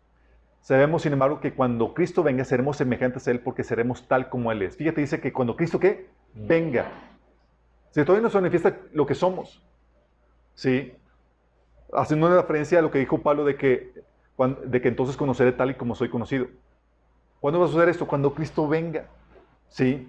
Sabemos, 0.60 1.02
sin 1.02 1.12
embargo, 1.12 1.40
que 1.40 1.54
cuando 1.54 1.94
Cristo 1.94 2.22
venga 2.22 2.44
seremos 2.44 2.76
semejantes 2.76 3.26
a 3.26 3.30
Él 3.30 3.40
porque 3.40 3.64
seremos 3.64 4.06
tal 4.08 4.28
como 4.28 4.50
Él 4.52 4.62
es. 4.62 4.76
Fíjate, 4.76 5.00
dice 5.00 5.20
que 5.20 5.32
cuando 5.32 5.56
Cristo 5.56 5.78
¿qué? 5.78 6.08
Venga. 6.36 6.90
Si 7.90 8.04
todavía 8.04 8.22
no 8.22 8.30
se 8.30 8.38
manifiesta 8.38 8.76
lo 8.92 9.06
que 9.06 9.14
somos. 9.14 9.62
¿Sí? 10.54 10.92
Haciendo 11.92 12.26
una 12.26 12.40
referencia 12.40 12.78
a 12.78 12.82
lo 12.82 12.90
que 12.90 12.98
dijo 12.98 13.22
Pablo 13.22 13.44
de 13.44 13.56
que, 13.56 13.92
de 14.64 14.80
que 14.80 14.88
entonces 14.88 15.16
conoceré 15.16 15.52
tal 15.52 15.70
y 15.70 15.74
como 15.74 15.94
soy 15.94 16.08
conocido. 16.08 16.46
¿Cuándo 17.40 17.60
va 17.60 17.66
a 17.66 17.68
suceder 17.68 17.88
esto? 17.88 18.06
Cuando 18.06 18.34
Cristo 18.34 18.68
venga. 18.68 19.06
¿Sí? 19.68 20.08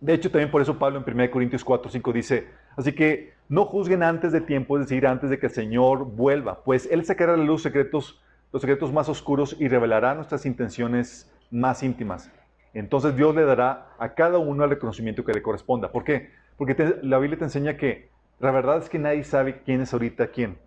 De 0.00 0.14
hecho, 0.14 0.30
también 0.30 0.50
por 0.50 0.60
eso 0.60 0.78
Pablo 0.78 1.02
en 1.06 1.14
1 1.14 1.30
Corintios 1.30 1.64
4, 1.64 1.90
5 1.90 2.12
dice, 2.12 2.48
así 2.76 2.92
que 2.92 3.34
no 3.48 3.66
juzguen 3.66 4.02
antes 4.02 4.32
de 4.32 4.40
tiempo, 4.40 4.76
es 4.76 4.86
decir, 4.88 5.06
antes 5.06 5.30
de 5.30 5.38
que 5.38 5.46
el 5.46 5.52
Señor 5.52 6.04
vuelva, 6.04 6.64
pues 6.64 6.88
Él 6.90 7.04
sacará 7.04 7.34
a 7.34 7.36
la 7.36 7.44
luz 7.44 7.62
secretos, 7.62 8.20
los 8.52 8.62
secretos 8.62 8.92
más 8.92 9.08
oscuros 9.08 9.56
y 9.60 9.68
revelará 9.68 10.14
nuestras 10.14 10.44
intenciones 10.44 11.32
más 11.52 11.84
íntimas. 11.84 12.32
Entonces 12.74 13.14
Dios 13.16 13.34
le 13.34 13.44
dará 13.44 13.88
a 13.98 14.14
cada 14.14 14.38
uno 14.38 14.64
el 14.64 14.70
reconocimiento 14.70 15.24
que 15.24 15.32
le 15.32 15.42
corresponda. 15.42 15.92
¿Por 15.92 16.04
qué? 16.04 16.30
Porque 16.56 16.96
la 17.02 17.18
Biblia 17.18 17.38
te 17.38 17.44
enseña 17.44 17.76
que 17.76 18.08
la 18.38 18.50
verdad 18.50 18.78
es 18.78 18.88
que 18.88 18.98
nadie 18.98 19.24
sabe 19.24 19.62
quién 19.62 19.82
es 19.82 19.92
ahorita 19.92 20.28
quién. 20.28 20.58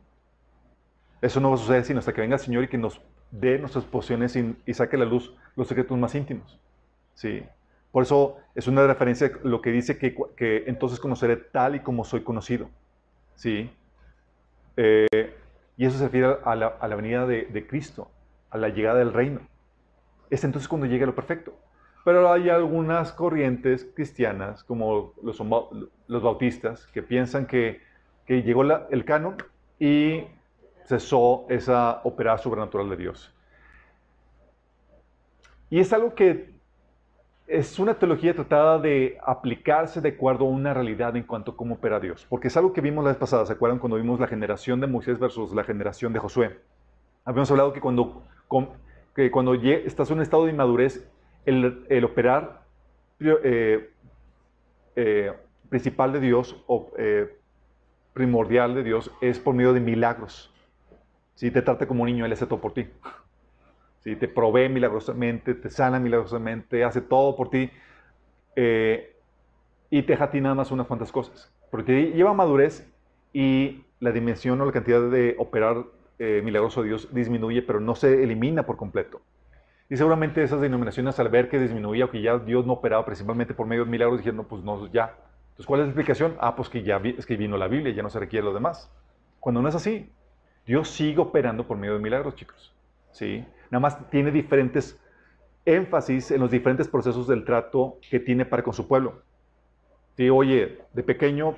Eso 1.21 1.39
no 1.39 1.49
va 1.49 1.55
a 1.55 1.57
suceder 1.57 1.83
sino 1.83 1.99
hasta 1.99 2.13
que 2.13 2.21
venga 2.21 2.35
el 2.35 2.41
Señor 2.41 2.63
y 2.63 2.67
que 2.67 2.77
nos 2.77 3.01
dé 3.31 3.57
nuestras 3.57 3.85
posiciones 3.85 4.35
y, 4.35 4.73
saque 4.73 4.95
a 4.95 4.99
la 4.99 5.05
luz 5.05 5.35
los 5.55 5.67
secretos 5.67 5.97
más 5.97 6.13
íntimos. 6.15 6.59
¿Sí? 7.15 7.43
Por 7.91 8.03
eso 8.03 8.37
es 8.53 8.67
una 8.67 8.85
referencia 8.85 9.31
lo 9.43 9.61
que 9.61 9.71
dice 9.71 9.97
que, 9.97 10.63
entonces 10.67 10.99
conoceré 10.99 11.37
tal 11.37 11.75
y 11.75 11.79
como 11.79 12.03
soy 12.03 12.21
conocido. 12.21 12.69
¿Sí? 13.35 13.71
Eh, 14.77 15.35
y 15.77 15.85
eso 15.85 15.97
se 15.97 16.05
refiere 16.05 16.37
a 16.43 16.55
la, 16.55 16.67
a 16.67 16.87
la 16.87 16.95
venida 16.95 17.25
de, 17.25 17.45
de, 17.45 17.67
Cristo, 17.67 18.09
a 18.49 18.57
la 18.57 18.69
llegada 18.69 18.99
del 18.99 19.13
reino. 19.13 19.41
Es 20.29 20.43
entonces 20.43 20.67
cuando 20.67 20.87
llega 20.87 21.05
lo 21.05 21.15
perfecto. 21.15 21.57
Pero 22.05 22.31
hay 22.31 22.49
algunas 22.49 23.11
corrientes 23.11 23.91
cristianas, 23.95 24.63
como 24.63 25.13
los, 25.23 26.21
bautistas, 26.21 26.85
que 26.93 27.01
piensan 27.01 27.47
que, 27.47 27.81
llegó 28.27 28.61
el 28.63 29.03
canon 29.05 29.37
y 29.79 30.23
cesó 30.85 31.47
esa 31.49 32.01
operada 32.03 32.37
sobrenatural 32.37 32.91
de 32.91 32.97
Dios. 32.97 33.33
Y 35.71 35.79
es 35.79 35.91
algo 35.93 36.13
que 36.13 36.53
es 37.47 37.79
una 37.79 37.95
teología 37.95 38.35
tratada 38.35 38.77
de 38.77 39.17
aplicarse 39.23 39.99
de 39.99 40.09
acuerdo 40.09 40.45
a 40.45 40.49
una 40.49 40.75
realidad 40.75 41.15
en 41.15 41.23
cuanto 41.23 41.51
a 41.51 41.57
cómo 41.57 41.73
opera 41.73 41.99
Dios. 41.99 42.27
Porque 42.29 42.49
es 42.49 42.57
algo 42.57 42.71
que 42.71 42.81
vimos 42.81 43.03
la 43.03 43.09
vez 43.09 43.17
pasada, 43.17 43.47
¿se 43.47 43.53
acuerdan 43.53 43.79
cuando 43.79 43.97
vimos 43.97 44.19
la 44.19 44.27
generación 44.27 44.79
de 44.79 44.85
Moisés 44.85 45.17
versus 45.17 45.55
la 45.55 45.63
generación 45.63 46.13
de 46.13 46.19
Josué? 46.19 46.59
Habíamos 47.23 47.49
hablado 47.49 47.73
que 47.73 47.81
cuando, 47.81 48.23
que 49.15 49.31
cuando 49.31 49.55
estás 49.55 50.11
en 50.11 50.17
un 50.17 50.21
estado 50.21 50.45
de 50.45 50.51
inmadurez, 50.51 51.09
el, 51.45 52.03
operar 52.03 52.61
eh, 53.19 53.89
eh, 54.95 55.33
principal 55.69 56.13
de 56.13 56.19
Dios 56.19 56.61
o 56.67 56.91
eh, 56.97 57.37
primordial 58.13 58.75
de 58.75 58.83
Dios 58.83 59.11
es 59.21 59.39
por 59.39 59.53
medio 59.55 59.73
de 59.73 59.79
milagros. 59.79 60.51
Si 61.35 61.51
te 61.51 61.61
trata 61.61 61.87
como 61.87 62.03
un 62.03 62.07
niño, 62.07 62.25
Él 62.25 62.33
hace 62.33 62.47
todo 62.47 62.61
por 62.61 62.73
ti. 62.73 62.87
Te 64.03 64.27
provee 64.27 64.69
milagrosamente, 64.69 65.55
te 65.55 65.69
sana 65.71 65.99
milagrosamente, 65.99 66.83
hace 66.83 67.01
todo 67.01 67.35
por 67.35 67.49
ti 67.49 67.71
y 68.55 70.01
te 70.03 70.07
deja 70.07 70.29
ti 70.29 70.39
nada 70.39 70.53
más 70.53 70.71
unas 70.71 70.85
cuantas 70.85 71.11
cosas. 71.11 71.51
Porque 71.71 72.11
lleva 72.11 72.33
madurez 72.35 72.87
y 73.33 73.83
la 73.99 74.11
dimensión 74.11 74.61
o 74.61 74.65
la 74.65 74.71
cantidad 74.71 75.09
de 75.09 75.35
operar 75.39 75.85
milagroso 76.19 76.83
de 76.83 76.89
Dios 76.89 77.13
disminuye, 77.13 77.63
pero 77.63 77.79
no 77.79 77.95
se 77.95 78.23
elimina 78.23 78.63
por 78.63 78.77
completo. 78.77 79.21
Y 79.89 79.97
seguramente 79.97 80.41
esas 80.41 80.61
denominaciones 80.61 81.19
al 81.19 81.29
ver 81.29 81.47
que 81.47 81.59
disminuía 81.59 82.05
o 82.05 82.09
que 82.09 82.21
ya 82.21 82.39
Dios 82.39 82.65
no 82.65 82.73
operaba 82.73 83.05
principalmente 83.05 83.53
por 83.53 83.67
medio 83.67 83.85
de 83.85 83.91
milagros, 83.91 84.17
dijeron, 84.17 84.37
no, 84.37 84.43
pues 84.43 84.63
no, 84.63 84.87
ya. 84.91 85.15
Entonces, 85.49 85.65
¿cuál 85.67 85.81
es 85.81 85.85
la 85.85 85.91
explicación? 85.91 86.35
Ah, 86.39 86.55
pues 86.55 86.69
que 86.69 86.83
ya 86.83 86.97
es 86.97 87.25
que 87.25 87.37
vino 87.37 87.57
la 87.57 87.67
Biblia, 87.67 87.93
ya 87.93 88.03
no 88.03 88.09
se 88.09 88.19
requiere 88.19 88.45
lo 88.45 88.53
demás. 88.53 88.91
Cuando 89.39 89.61
no 89.61 89.69
es 89.69 89.75
así, 89.75 90.09
Dios 90.65 90.89
sigue 90.89 91.19
operando 91.19 91.67
por 91.67 91.77
medio 91.77 91.93
de 91.93 91.99
milagros, 91.99 92.35
chicos. 92.35 92.73
¿Sí? 93.11 93.45
Nada 93.69 93.79
más 93.79 94.09
tiene 94.09 94.31
diferentes 94.31 94.99
énfasis 95.65 96.31
en 96.31 96.41
los 96.41 96.51
diferentes 96.51 96.87
procesos 96.87 97.27
del 97.27 97.45
trato 97.45 97.99
que 98.09 98.19
tiene 98.19 98.45
para 98.45 98.63
con 98.63 98.73
su 98.73 98.87
pueblo. 98.87 99.21
Sí, 100.17 100.29
oye, 100.29 100.79
de 100.93 101.03
pequeño, 101.03 101.55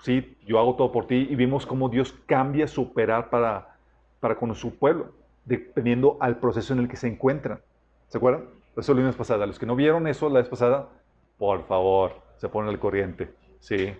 sí, 0.00 0.36
yo 0.46 0.58
hago 0.58 0.76
todo 0.76 0.92
por 0.92 1.06
ti 1.06 1.26
y 1.28 1.34
vimos 1.36 1.66
cómo 1.66 1.88
Dios 1.88 2.14
cambia 2.26 2.66
su 2.66 2.82
operar 2.82 3.30
para, 3.30 3.76
para 4.20 4.36
con 4.36 4.54
su 4.54 4.76
pueblo, 4.76 5.12
dependiendo 5.44 6.16
al 6.20 6.38
proceso 6.38 6.72
en 6.72 6.80
el 6.80 6.88
que 6.88 6.96
se 6.96 7.08
encuentran. 7.08 7.60
¿Se 8.08 8.18
acuerdan? 8.18 8.48
Eso 8.76 8.92
lo 8.92 9.00
vimos 9.00 9.16
pasada. 9.16 9.46
Los 9.46 9.58
que 9.58 9.66
no 9.66 9.76
vieron 9.76 10.06
eso 10.06 10.28
la 10.28 10.40
vez 10.40 10.48
pasada, 10.48 10.88
por 11.38 11.66
favor, 11.66 12.22
se 12.36 12.48
ponen 12.48 12.70
al 12.70 12.78
corriente. 12.78 13.34
Sí. 13.60 13.96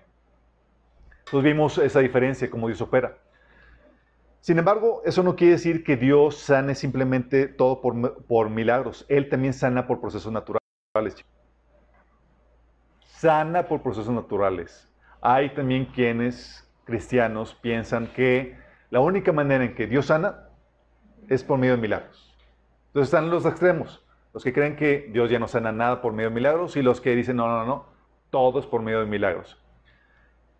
Entonces 1.26 1.42
vimos 1.42 1.78
esa 1.78 2.00
diferencia, 2.00 2.50
cómo 2.50 2.66
Dios 2.66 2.80
opera. 2.80 3.16
Sin 4.40 4.58
embargo, 4.58 5.00
eso 5.06 5.22
no 5.22 5.36
quiere 5.36 5.52
decir 5.52 5.84
que 5.84 5.96
Dios 5.96 6.36
sane 6.36 6.74
simplemente 6.74 7.48
todo 7.48 7.80
por, 7.80 8.24
por 8.26 8.50
milagros. 8.50 9.06
Él 9.08 9.30
también 9.30 9.54
sana 9.54 9.86
por 9.86 10.00
procesos 10.00 10.30
naturales. 10.32 11.24
Sana 13.06 13.66
por 13.66 13.80
procesos 13.80 14.12
naturales. 14.12 14.86
Hay 15.22 15.54
también 15.54 15.86
quienes, 15.86 16.70
cristianos, 16.84 17.54
piensan 17.54 18.08
que 18.08 18.58
la 18.90 19.00
única 19.00 19.32
manera 19.32 19.64
en 19.64 19.74
que 19.74 19.86
Dios 19.86 20.06
sana 20.06 20.43
es 21.28 21.44
por 21.44 21.58
medio 21.58 21.76
de 21.76 21.82
milagros. 21.82 22.34
Entonces 22.88 23.08
están 23.08 23.30
los 23.30 23.46
extremos. 23.46 24.04
Los 24.32 24.42
que 24.42 24.52
creen 24.52 24.76
que 24.76 25.08
Dios 25.12 25.30
ya 25.30 25.38
no 25.38 25.46
sana 25.48 25.72
nada 25.72 26.02
por 26.02 26.12
medio 26.12 26.30
de 26.30 26.34
milagros 26.34 26.76
y 26.76 26.82
los 26.82 27.00
que 27.00 27.14
dicen, 27.14 27.36
no, 27.36 27.46
no, 27.46 27.64
no, 27.64 27.86
todo 28.30 28.58
es 28.58 28.66
por 28.66 28.82
medio 28.82 29.00
de 29.00 29.06
milagros. 29.06 29.56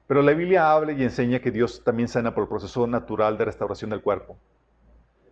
Pero 0.06 0.23
la 0.23 0.33
Biblia 0.33 0.71
habla 0.71 0.92
y 0.92 1.02
enseña 1.02 1.40
que 1.40 1.50
Dios 1.50 1.83
también 1.83 2.09
sana 2.09 2.35
por 2.35 2.42
el 2.44 2.49
proceso 2.49 2.87
natural 2.87 3.38
de 3.38 3.47
restauración 3.47 3.90
del 3.90 4.02
cuerpo. 4.02 4.37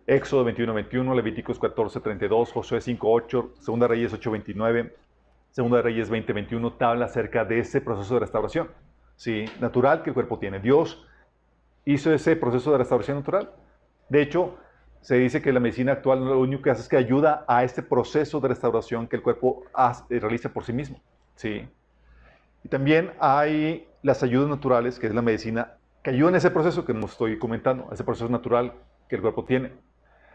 Éxodo 0.05 0.43
21, 0.43 0.73
21, 0.73 1.15
Levíticos 1.15 1.59
14, 1.59 2.01
32, 2.01 2.51
Josué 2.51 2.81
5, 2.81 3.09
8, 3.09 3.53
Segunda 3.59 3.87
Reyes 3.87 4.11
8, 4.13 4.31
29, 4.31 4.95
Segunda 5.51 5.81
Reyes 5.81 6.09
20, 6.09 6.33
21, 6.33 6.73
te 6.73 6.83
habla 6.83 7.05
acerca 7.05 7.45
de 7.45 7.59
ese 7.59 7.79
proceso 7.79 8.15
de 8.15 8.19
restauración. 8.21 8.69
Sí, 9.15 9.45
natural 9.61 10.01
que 10.03 10.09
el 10.09 10.13
cuerpo 10.15 10.39
tiene. 10.39 10.59
Dios 10.59 11.05
hizo 11.85 12.11
ese 12.11 12.35
proceso 12.35 12.71
de 12.71 12.79
restauración 12.79 13.17
natural. 13.17 13.51
De 14.09 14.21
hecho, 14.21 14.57
se 15.03 15.15
dice 15.15 15.41
que 15.41 15.51
la 15.51 15.59
medicina 15.59 15.91
actual 15.91 16.23
lo 16.23 16.39
único 16.39 16.63
que 16.63 16.69
hace 16.69 16.81
es 16.81 16.87
que 16.87 16.95
ayuda 16.95 17.43
a 17.45 17.65
este 17.65 17.83
proceso 17.83 18.39
de 18.39 18.47
restauración 18.47 19.07
que 19.07 19.17
el 19.17 19.21
cuerpo 19.21 19.65
hace, 19.73 20.17
realiza 20.17 20.47
por 20.47 20.63
sí 20.63 20.71
mismo. 20.71 21.01
Sí. 21.35 21.67
Y 22.63 22.69
también 22.69 23.11
hay 23.19 23.85
las 24.01 24.23
ayudas 24.23 24.49
naturales, 24.49 24.99
que 24.99 25.07
es 25.07 25.13
la 25.13 25.21
medicina, 25.21 25.73
que 26.03 26.11
ayudan 26.11 26.35
a 26.35 26.37
ese 26.37 26.51
proceso 26.51 26.85
que 26.85 26.93
nos 26.93 27.11
estoy 27.11 27.37
comentando, 27.37 27.89
a 27.91 27.95
ese 27.95 28.05
proceso 28.05 28.29
natural 28.29 28.75
que 29.09 29.17
el 29.17 29.21
cuerpo 29.21 29.43
tiene. 29.43 29.73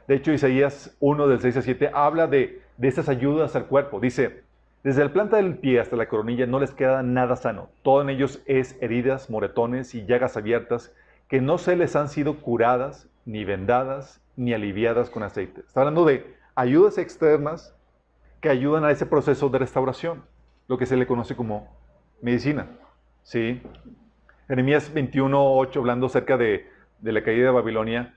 De 0.06 0.16
hecho, 0.16 0.32
Isaías 0.32 0.94
1 1.00 1.28
del 1.28 1.40
6 1.40 1.56
a 1.56 1.62
7 1.62 1.90
habla 1.94 2.26
de, 2.26 2.60
de 2.76 2.88
esas 2.88 3.08
ayudas 3.08 3.56
al 3.56 3.68
cuerpo. 3.68 4.00
Dice, 4.00 4.42
desde 4.84 5.02
la 5.02 5.14
planta 5.14 5.38
del 5.38 5.56
pie 5.56 5.80
hasta 5.80 5.96
la 5.96 6.08
coronilla 6.08 6.44
no 6.46 6.60
les 6.60 6.72
queda 6.72 7.02
nada 7.02 7.36
sano. 7.36 7.70
Todo 7.82 8.02
en 8.02 8.10
ellos 8.10 8.42
es 8.44 8.76
heridas, 8.82 9.30
moretones 9.30 9.94
y 9.94 10.04
llagas 10.04 10.36
abiertas 10.36 10.92
que 11.26 11.40
no 11.40 11.56
se 11.56 11.74
les 11.74 11.96
han 11.96 12.10
sido 12.10 12.42
curadas, 12.42 13.08
ni 13.24 13.46
vendadas, 13.46 14.20
ni 14.38 14.54
aliviadas 14.54 15.10
con 15.10 15.24
aceite. 15.24 15.62
Está 15.66 15.80
hablando 15.80 16.04
de 16.04 16.34
ayudas 16.54 16.96
externas 16.96 17.74
que 18.40 18.48
ayudan 18.48 18.84
a 18.84 18.92
ese 18.92 19.04
proceso 19.04 19.48
de 19.48 19.58
restauración, 19.58 20.24
lo 20.68 20.78
que 20.78 20.86
se 20.86 20.96
le 20.96 21.08
conoce 21.08 21.34
como 21.34 21.76
medicina. 22.22 22.68
¿sí? 23.24 23.60
Jeremías 24.46 24.94
21.8, 24.94 25.76
hablando 25.76 26.06
acerca 26.06 26.36
de, 26.36 26.68
de 27.00 27.12
la 27.12 27.24
caída 27.24 27.46
de 27.46 27.50
Babilonia, 27.50 28.14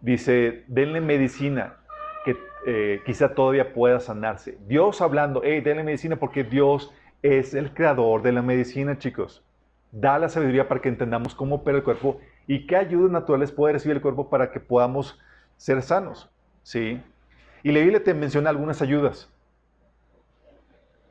dice, 0.00 0.64
denle 0.68 1.00
medicina 1.00 1.76
que 2.24 2.36
eh, 2.66 3.02
quizá 3.04 3.34
todavía 3.34 3.74
pueda 3.74 3.98
sanarse. 3.98 4.56
Dios 4.68 5.00
hablando, 5.00 5.42
hey, 5.44 5.60
denle 5.60 5.82
medicina 5.82 6.16
porque 6.16 6.44
Dios 6.44 6.94
es 7.20 7.52
el 7.52 7.74
creador 7.74 8.22
de 8.22 8.30
la 8.30 8.42
medicina, 8.42 8.96
chicos. 8.96 9.44
Da 9.90 10.20
la 10.20 10.28
sabiduría 10.28 10.68
para 10.68 10.80
que 10.80 10.88
entendamos 10.88 11.34
cómo 11.34 11.56
opera 11.56 11.78
el 11.78 11.84
cuerpo 11.84 12.20
y 12.46 12.66
qué 12.68 12.76
ayudas 12.76 13.10
naturales 13.10 13.50
puede 13.50 13.72
recibir 13.72 13.96
el 13.96 14.02
cuerpo 14.02 14.30
para 14.30 14.52
que 14.52 14.60
podamos 14.60 15.18
ser 15.64 15.80
sanos. 15.80 16.30
¿sí? 16.62 17.02
Y 17.62 17.72
la 17.72 17.80
Biblia 17.80 18.04
te 18.04 18.12
menciona 18.12 18.50
algunas 18.50 18.82
ayudas. 18.82 19.32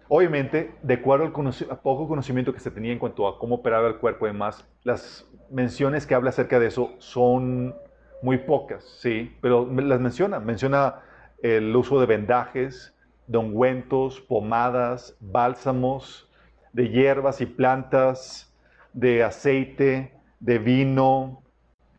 Obviamente, 0.08 0.76
de 0.84 0.94
acuerdo 0.94 1.26
al 1.26 1.80
poco 1.80 2.08
conocimiento 2.08 2.54
que 2.54 2.60
se 2.60 2.70
tenía 2.70 2.92
en 2.92 3.00
cuanto 3.00 3.28
a 3.28 3.40
cómo 3.40 3.56
operaba 3.56 3.88
el 3.88 3.98
cuerpo 3.98 4.28
y 4.28 4.30
demás, 4.30 4.64
las 4.84 5.28
menciones 5.50 6.06
que 6.06 6.14
habla 6.14 6.30
acerca 6.30 6.60
de 6.60 6.68
eso 6.68 6.92
son 7.00 7.74
muy 8.22 8.38
pocas, 8.38 8.84
sí, 9.00 9.36
pero 9.42 9.66
las 9.74 10.00
menciona. 10.00 10.40
Menciona 10.40 11.02
el 11.42 11.76
uso 11.76 12.00
de 12.00 12.06
vendajes, 12.06 12.94
de 13.26 13.40
ungüentos, 13.40 14.22
pomadas, 14.22 15.18
bálsamos, 15.20 16.30
de 16.74 16.90
hierbas 16.90 17.42
y 17.42 17.48
plantas, 17.48 18.54
de 18.94 19.24
aceite, 19.24 20.14
de 20.40 20.60
vino, 20.60 21.43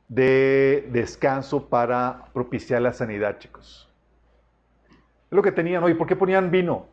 de 0.09 0.89
descanso 0.93 1.69
para 1.69 2.27
propiciar 2.33 2.83
la 2.83 2.93
sanidad, 2.93 3.39
chicos. 3.39 3.89
Es 4.89 5.37
lo 5.37 5.43
que 5.43 5.53
tenían 5.53 5.83
hoy. 5.83 5.95
¿Por 5.95 6.07
qué 6.07 6.17
ponían 6.17 6.51
vino? 6.51 6.87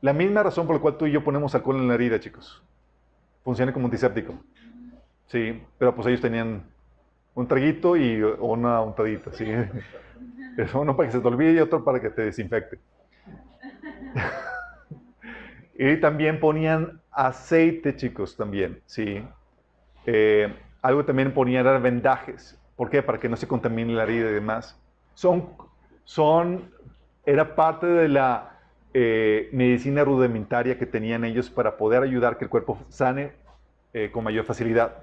La 0.00 0.12
misma 0.12 0.42
razón 0.42 0.66
por 0.66 0.76
la 0.76 0.82
cual 0.82 0.96
tú 0.96 1.06
y 1.06 1.12
yo 1.12 1.24
ponemos 1.24 1.54
alcohol 1.54 1.76
en 1.76 1.88
la 1.88 1.94
herida, 1.94 2.20
chicos. 2.20 2.62
Funciona 3.44 3.72
como 3.72 3.86
antiséptico. 3.86 4.34
Sí, 5.26 5.62
pero 5.78 5.94
pues 5.94 6.06
ellos 6.08 6.20
tenían 6.20 6.62
un 7.34 7.48
traguito 7.48 7.96
y 7.96 8.22
una 8.22 8.80
untadita, 8.82 9.32
¿sí? 9.32 9.46
Uno 10.74 10.96
para 10.96 11.08
que 11.08 11.12
se 11.12 11.20
te 11.20 11.28
olvide 11.28 11.52
y 11.52 11.58
otro 11.58 11.82
para 11.82 12.00
que 12.00 12.10
te 12.10 12.22
desinfecte. 12.22 12.78
y 15.74 15.96
también 15.96 16.38
ponían 16.38 17.00
aceite, 17.10 17.96
chicos, 17.96 18.36
también, 18.36 18.80
¿sí? 18.86 19.24
Eh, 20.04 20.52
algo 20.82 21.04
también 21.04 21.32
ponían 21.32 21.66
eran 21.66 21.82
vendajes. 21.82 22.58
¿Por 22.76 22.90
qué? 22.90 23.02
Para 23.02 23.18
que 23.18 23.28
no 23.28 23.36
se 23.36 23.46
contamine 23.46 23.94
la 23.94 24.02
herida 24.02 24.28
y 24.28 24.34
demás. 24.34 24.78
Son, 25.14 25.50
son, 26.04 26.70
era 27.24 27.54
parte 27.54 27.86
de 27.86 28.08
la 28.08 28.58
eh, 28.92 29.48
medicina 29.52 30.04
rudimentaria 30.04 30.78
que 30.78 30.86
tenían 30.86 31.24
ellos 31.24 31.48
para 31.48 31.76
poder 31.76 32.02
ayudar 32.02 32.36
que 32.36 32.44
el 32.44 32.50
cuerpo 32.50 32.78
sane 32.88 33.32
eh, 33.92 34.10
con 34.10 34.24
mayor 34.24 34.44
facilidad. 34.44 34.96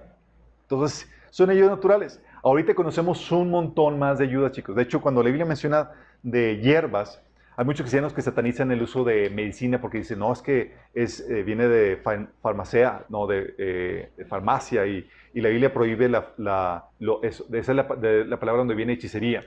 Entonces, 0.63 1.09
son 1.29 1.49
ayudas 1.49 1.71
naturales. 1.71 2.21
Ahorita 2.43 2.75
conocemos 2.75 3.31
un 3.31 3.49
montón 3.49 3.97
más 3.97 4.19
de 4.19 4.25
ayudas, 4.25 4.51
chicos. 4.51 4.75
De 4.75 4.83
hecho, 4.83 5.01
cuando 5.01 5.23
la 5.23 5.27
Biblia 5.27 5.45
menciona 5.45 5.91
de 6.21 6.57
hierbas, 6.57 7.21
hay 7.59 7.65
muchos 7.65 7.81
cristianos 7.81 8.13
que 8.13 8.21
satanizan 8.21 8.71
el 8.71 8.81
uso 8.81 9.03
de 9.03 9.29
medicina 9.29 9.81
porque 9.81 9.97
dicen, 9.97 10.19
no, 10.19 10.31
es 10.31 10.41
que 10.41 10.75
es, 10.93 11.19
eh, 11.29 11.43
viene 11.43 11.67
de 11.67 11.97
farmacia, 12.41 13.03
no, 13.09 13.27
de, 13.27 14.13
farmacia, 14.29 14.87
y, 14.87 15.05
la 15.33 15.49
Biblia 15.49 15.73
prohíbe 15.73 16.07
la, 16.07 16.31
la 16.37 16.85
esa 17.21 17.43
es 17.51 17.67
la, 17.67 17.83
la 17.83 18.39
palabra 18.39 18.59
donde 18.59 18.75
viene 18.75 18.93
hechicería. 18.93 19.43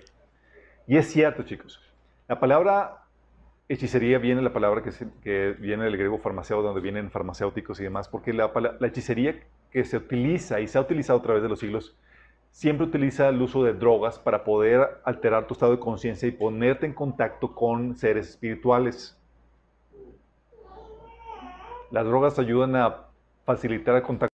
Y 0.87 0.99
es 0.99 1.11
cierto, 1.11 1.43
chicos. 1.45 1.81
La 2.29 2.39
palabra 2.39 2.99
hechicería 3.67 4.19
viene 4.19 4.43
la 4.43 4.53
palabra 4.53 4.83
que, 4.83 5.57
viene 5.59 5.85
del 5.85 5.97
griego 5.97 6.19
farmacéutico, 6.19 6.67
donde 6.67 6.83
vienen 6.83 7.11
farmacéuticos 7.11 7.81
y 7.81 7.85
demás, 7.85 8.11
porque 8.11 8.35
la, 8.35 8.53
la, 8.79 8.87
hechicería 8.89 9.41
que 9.71 9.85
se 9.85 9.97
utiliza 9.97 10.61
y 10.61 10.69
se 10.69 10.77
ha 10.77 10.83
utilizado 10.83 11.19
a 11.21 11.23
través 11.23 11.43
de 11.43 11.49
los 11.49 11.61
siglos 11.61 11.97
siempre 12.53 12.87
utiliza 12.87 13.29
el 13.29 13.43
uso 13.43 13.65
de 13.65 13.73
drogas 13.73 14.19
para 14.19 14.45
poder 14.45 15.01
alterar 15.05 15.47
tu 15.47 15.55
estado 15.55 15.73
de 15.73 15.81
conciencia 15.81 16.29
y 16.29 16.33
ponerte 16.33 16.87
en 16.87 16.93
contacto 16.93 17.53
con 17.55 17.97
seres 17.97 18.29
espirituales. 18.29 19.19
Las 21.91 22.07
drogas 22.07 22.39
ayudan 22.39 22.77
a 22.77 23.07
facilitar 23.45 23.97
el 23.97 24.03
contacto 24.03 24.32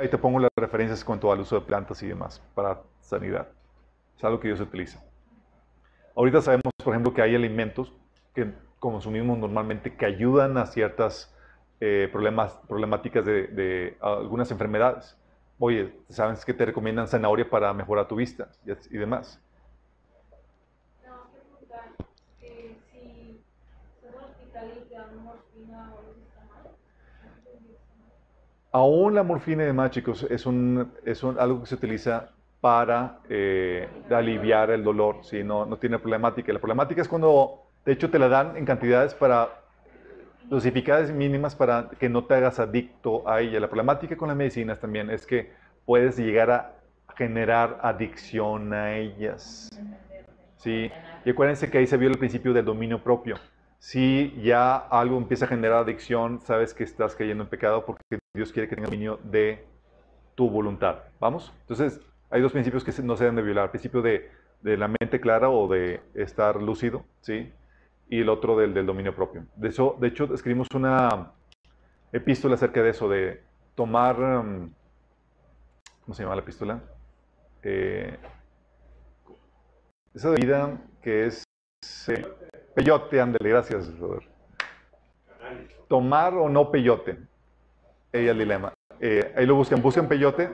Ahí 0.00 0.08
te 0.08 0.16
pongo 0.16 0.38
las 0.38 0.48
referencias 0.56 1.04
cuanto 1.04 1.30
al 1.30 1.40
uso 1.40 1.60
de 1.60 1.66
plantas 1.66 2.02
y 2.02 2.06
demás 2.06 2.40
para 2.54 2.80
sanidad. 3.02 3.48
Es 4.16 4.24
algo 4.24 4.40
que 4.40 4.48
Dios 4.48 4.58
utiliza. 4.58 5.04
Ahorita 6.16 6.40
sabemos, 6.40 6.72
por 6.82 6.94
ejemplo, 6.94 7.12
que 7.12 7.20
hay 7.20 7.34
alimentos 7.34 7.92
que 8.34 8.50
consumimos 8.78 9.36
normalmente 9.36 9.94
que 9.94 10.06
ayudan 10.06 10.56
a 10.56 10.64
ciertas 10.64 11.36
eh, 11.80 12.08
problemas, 12.10 12.54
problemáticas 12.66 13.26
de, 13.26 13.98
algunas 14.00 14.50
enfermedades. 14.50 15.18
Oye, 15.58 15.92
sabes 16.08 16.46
que 16.46 16.54
te 16.54 16.64
recomiendan 16.64 17.06
zanahoria 17.06 17.50
para 17.50 17.74
mejorar 17.74 18.08
tu 18.08 18.16
vista 18.16 18.48
y, 18.64 18.96
demás. 18.96 19.38
Eh, 22.40 22.74
si 22.90 24.06
hospital 24.16 24.72
y 24.78 24.88
te 24.88 24.94
dan 24.94 25.22
morfina 25.22 25.92
o 25.92 26.20
Aún 28.72 29.14
la 29.14 29.22
morfina 29.22 29.64
y 29.64 29.66
demás, 29.66 29.90
chicos, 29.90 30.26
es, 30.30 30.46
un, 30.46 30.92
es 31.04 31.24
algo 31.24 31.60
que 31.60 31.66
se 31.66 31.74
utiliza 31.74 32.30
para 32.60 33.18
eh, 33.28 33.88
aliviar 34.10 34.70
el 34.70 34.84
dolor, 34.84 35.18
¿sí? 35.22 35.42
no, 35.42 35.64
no 35.66 35.76
tiene 35.78 35.98
problemática. 35.98 36.52
La 36.52 36.60
problemática 36.60 37.02
es 37.02 37.08
cuando, 37.08 37.62
de 37.84 37.92
hecho, 37.92 38.10
te 38.10 38.18
la 38.18 38.28
dan 38.28 38.56
en 38.56 38.64
cantidades 38.64 39.14
para 39.14 39.48
dosificadas 40.44 41.10
mínimas 41.10 41.54
para 41.54 41.88
que 41.98 42.08
no 42.08 42.24
te 42.24 42.34
hagas 42.34 42.60
adicto 42.60 43.28
a 43.28 43.40
ella. 43.40 43.58
La 43.60 43.68
problemática 43.68 44.16
con 44.16 44.28
las 44.28 44.36
medicinas 44.36 44.78
también 44.78 45.10
es 45.10 45.26
que 45.26 45.52
puedes 45.84 46.16
llegar 46.16 46.50
a 46.50 46.74
generar 47.16 47.78
adicción 47.82 48.72
a 48.72 48.96
ellas. 48.96 49.70
¿sí? 50.58 50.90
Y 51.24 51.30
acuérdense 51.30 51.70
que 51.70 51.78
ahí 51.78 51.86
se 51.86 51.96
vio 51.96 52.08
el 52.08 52.18
principio 52.18 52.52
del 52.52 52.64
dominio 52.64 53.02
propio 53.02 53.36
si 53.80 54.38
ya 54.42 54.76
algo 54.76 55.16
empieza 55.16 55.46
a 55.46 55.48
generar 55.48 55.78
adicción, 55.78 56.40
sabes 56.42 56.74
que 56.74 56.84
estás 56.84 57.16
cayendo 57.16 57.44
en 57.44 57.50
pecado 57.50 57.86
porque 57.86 58.18
Dios 58.34 58.52
quiere 58.52 58.68
que 58.68 58.76
tengas 58.76 58.90
dominio 58.90 59.18
de 59.24 59.64
tu 60.34 60.50
voluntad. 60.50 60.98
¿Vamos? 61.18 61.50
Entonces, 61.62 61.98
hay 62.28 62.42
dos 62.42 62.52
principios 62.52 62.84
que 62.84 62.92
no 63.02 63.16
se 63.16 63.24
deben 63.24 63.36
de 63.36 63.42
violar. 63.42 63.64
El 63.64 63.70
principio 63.70 64.02
de, 64.02 64.30
la 64.62 64.86
mente 64.86 65.18
clara 65.18 65.48
o 65.48 65.66
de 65.66 66.02
estar 66.14 66.60
lúcido, 66.60 67.06
¿sí? 67.22 67.50
Y 68.10 68.20
el 68.20 68.28
otro 68.28 68.54
del, 68.58 68.74
del 68.74 68.84
dominio 68.84 69.14
propio. 69.14 69.46
De, 69.56 69.68
eso, 69.68 69.96
de 69.98 70.08
hecho, 70.08 70.32
escribimos 70.34 70.68
una 70.74 71.32
epístola 72.12 72.56
acerca 72.56 72.82
de 72.82 72.90
eso, 72.90 73.08
de 73.08 73.42
tomar... 73.74 74.20
Um, 74.20 74.70
¿Cómo 76.04 76.14
se 76.14 76.22
llama 76.22 76.34
la 76.34 76.42
epístola? 76.42 76.82
Eh, 77.62 78.18
esa 80.12 80.30
vida 80.32 80.78
que 81.02 81.26
es... 81.26 81.44
Eh, 82.08 82.26
Peyote, 82.74 83.20
ándale, 83.20 83.48
gracias, 83.48 83.98
Robert. 83.98 84.26
Tomar 85.88 86.34
o 86.34 86.48
no 86.48 86.70
peyote. 86.70 87.18
Ella 88.12 88.32
el 88.32 88.38
dilema. 88.38 88.72
Eh, 89.00 89.32
ahí 89.36 89.46
lo 89.46 89.54
buscan, 89.54 89.82
buscan 89.82 90.08
peyote. 90.08 90.50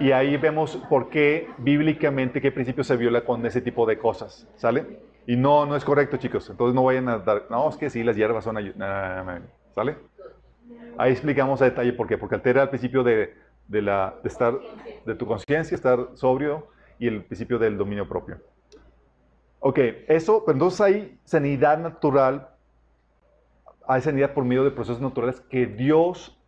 y 0.00 0.12
ahí 0.12 0.36
vemos 0.36 0.76
por 0.88 1.10
qué 1.10 1.48
bíblicamente, 1.58 2.40
qué 2.40 2.50
principio 2.50 2.82
se 2.82 2.96
viola 2.96 3.24
con 3.24 3.44
ese 3.46 3.60
tipo 3.60 3.86
de 3.86 3.98
cosas. 3.98 4.48
¿Sale? 4.56 5.00
Y 5.26 5.36
no, 5.36 5.66
no 5.66 5.76
es 5.76 5.84
correcto, 5.84 6.16
chicos. 6.16 6.48
Entonces 6.50 6.74
no 6.74 6.84
vayan 6.84 7.08
a 7.08 7.18
dar. 7.18 7.44
No, 7.50 7.68
es 7.68 7.76
que 7.76 7.90
sí, 7.90 8.02
las 8.02 8.16
hierbas 8.16 8.44
son. 8.44 8.56
¿Sale? 9.74 9.96
Ahí 10.96 11.12
explicamos 11.12 11.60
a 11.62 11.66
detalle 11.66 11.92
por 11.92 12.08
qué. 12.08 12.16
Porque 12.18 12.34
altera 12.34 12.62
el 12.62 12.68
principio 12.70 13.04
de 13.04 13.34
estar, 14.24 14.54
de 15.04 15.14
tu 15.14 15.26
conciencia, 15.26 15.74
estar 15.74 16.08
sobrio 16.14 16.66
y 16.98 17.06
el 17.06 17.24
principio 17.24 17.58
del 17.58 17.76
dominio 17.76 18.08
propio. 18.08 18.40
Ok, 19.60 19.78
eso, 20.08 20.44
pero 20.44 20.54
entonces 20.54 20.80
hay 20.80 21.20
sanidad 21.24 21.78
natural, 21.78 22.48
hay 23.86 24.00
sanidad 24.00 24.34
por 24.34 24.44
medio 24.44 24.64
de 24.64 24.70
procesos 24.70 25.00
naturales 25.00 25.40
que 25.40 25.66
Dios 25.66 26.38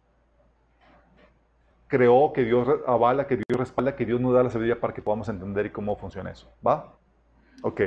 creó, 1.88 2.32
que 2.32 2.44
Dios 2.44 2.68
avala, 2.86 3.26
que 3.26 3.36
Dios 3.36 3.58
respalda, 3.58 3.96
que 3.96 4.06
Dios 4.06 4.20
nos 4.20 4.32
da 4.32 4.44
la 4.44 4.50
sabiduría 4.50 4.80
para 4.80 4.94
que 4.94 5.02
podamos 5.02 5.28
entender 5.28 5.66
y 5.66 5.70
cómo 5.70 5.96
funciona 5.96 6.30
eso. 6.30 6.48
¿Va? 6.66 6.94
Ok. 7.62 7.80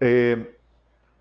Eh, 0.00 0.58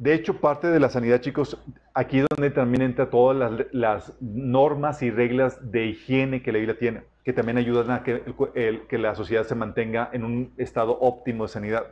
de 0.03 0.13
hecho, 0.13 0.41
parte 0.41 0.67
de 0.67 0.81
la 0.81 0.89
sanidad, 0.89 1.21
chicos, 1.21 1.57
aquí 1.93 2.19
es 2.19 2.25
donde 2.29 2.49
también 2.49 2.81
entra 2.81 3.09
todas 3.09 3.65
las, 3.71 4.13
normas 4.19 5.01
y 5.01 5.09
reglas 5.09 5.71
de 5.71 5.85
higiene 5.85 6.43
que 6.43 6.51
la 6.51 6.57
Biblia 6.57 6.77
tiene, 6.77 7.03
que 7.23 7.31
también 7.31 7.57
ayudan 7.57 7.91
a 7.91 8.03
que, 8.03 8.97
la 8.97 9.15
sociedad 9.15 9.45
se 9.45 9.55
mantenga 9.55 10.09
en 10.11 10.25
un 10.25 10.53
estado 10.57 10.99
óptimo 10.99 11.45
de 11.45 11.47
sanidad. 11.47 11.85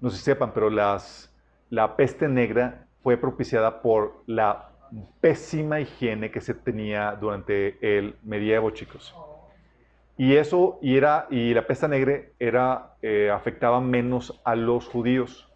No 0.00 0.08
si 0.08 0.22
sepan, 0.22 0.54
pero 0.54 0.70
la 0.70 1.96
peste 1.96 2.28
negra 2.28 2.86
fue 3.02 3.18
propiciada 3.18 3.82
por 3.82 4.22
la 4.24 4.70
pésima 5.20 5.80
higiene 5.80 6.30
que 6.30 6.40
se 6.40 6.54
tenía 6.54 7.12
durante 7.12 7.76
el 7.98 8.16
medievo, 8.22 8.70
chicos. 8.70 9.14
Y 10.16 10.36
eso, 10.36 10.78
y, 10.80 10.96
era, 10.96 11.26
y 11.28 11.52
la 11.52 11.66
peste 11.66 11.88
negra 11.88 12.22
era, 12.38 12.94
eh, 13.02 13.30
afectaba 13.30 13.82
menos 13.82 14.40
a 14.46 14.56
los 14.56 14.88
judíos. 14.88 15.46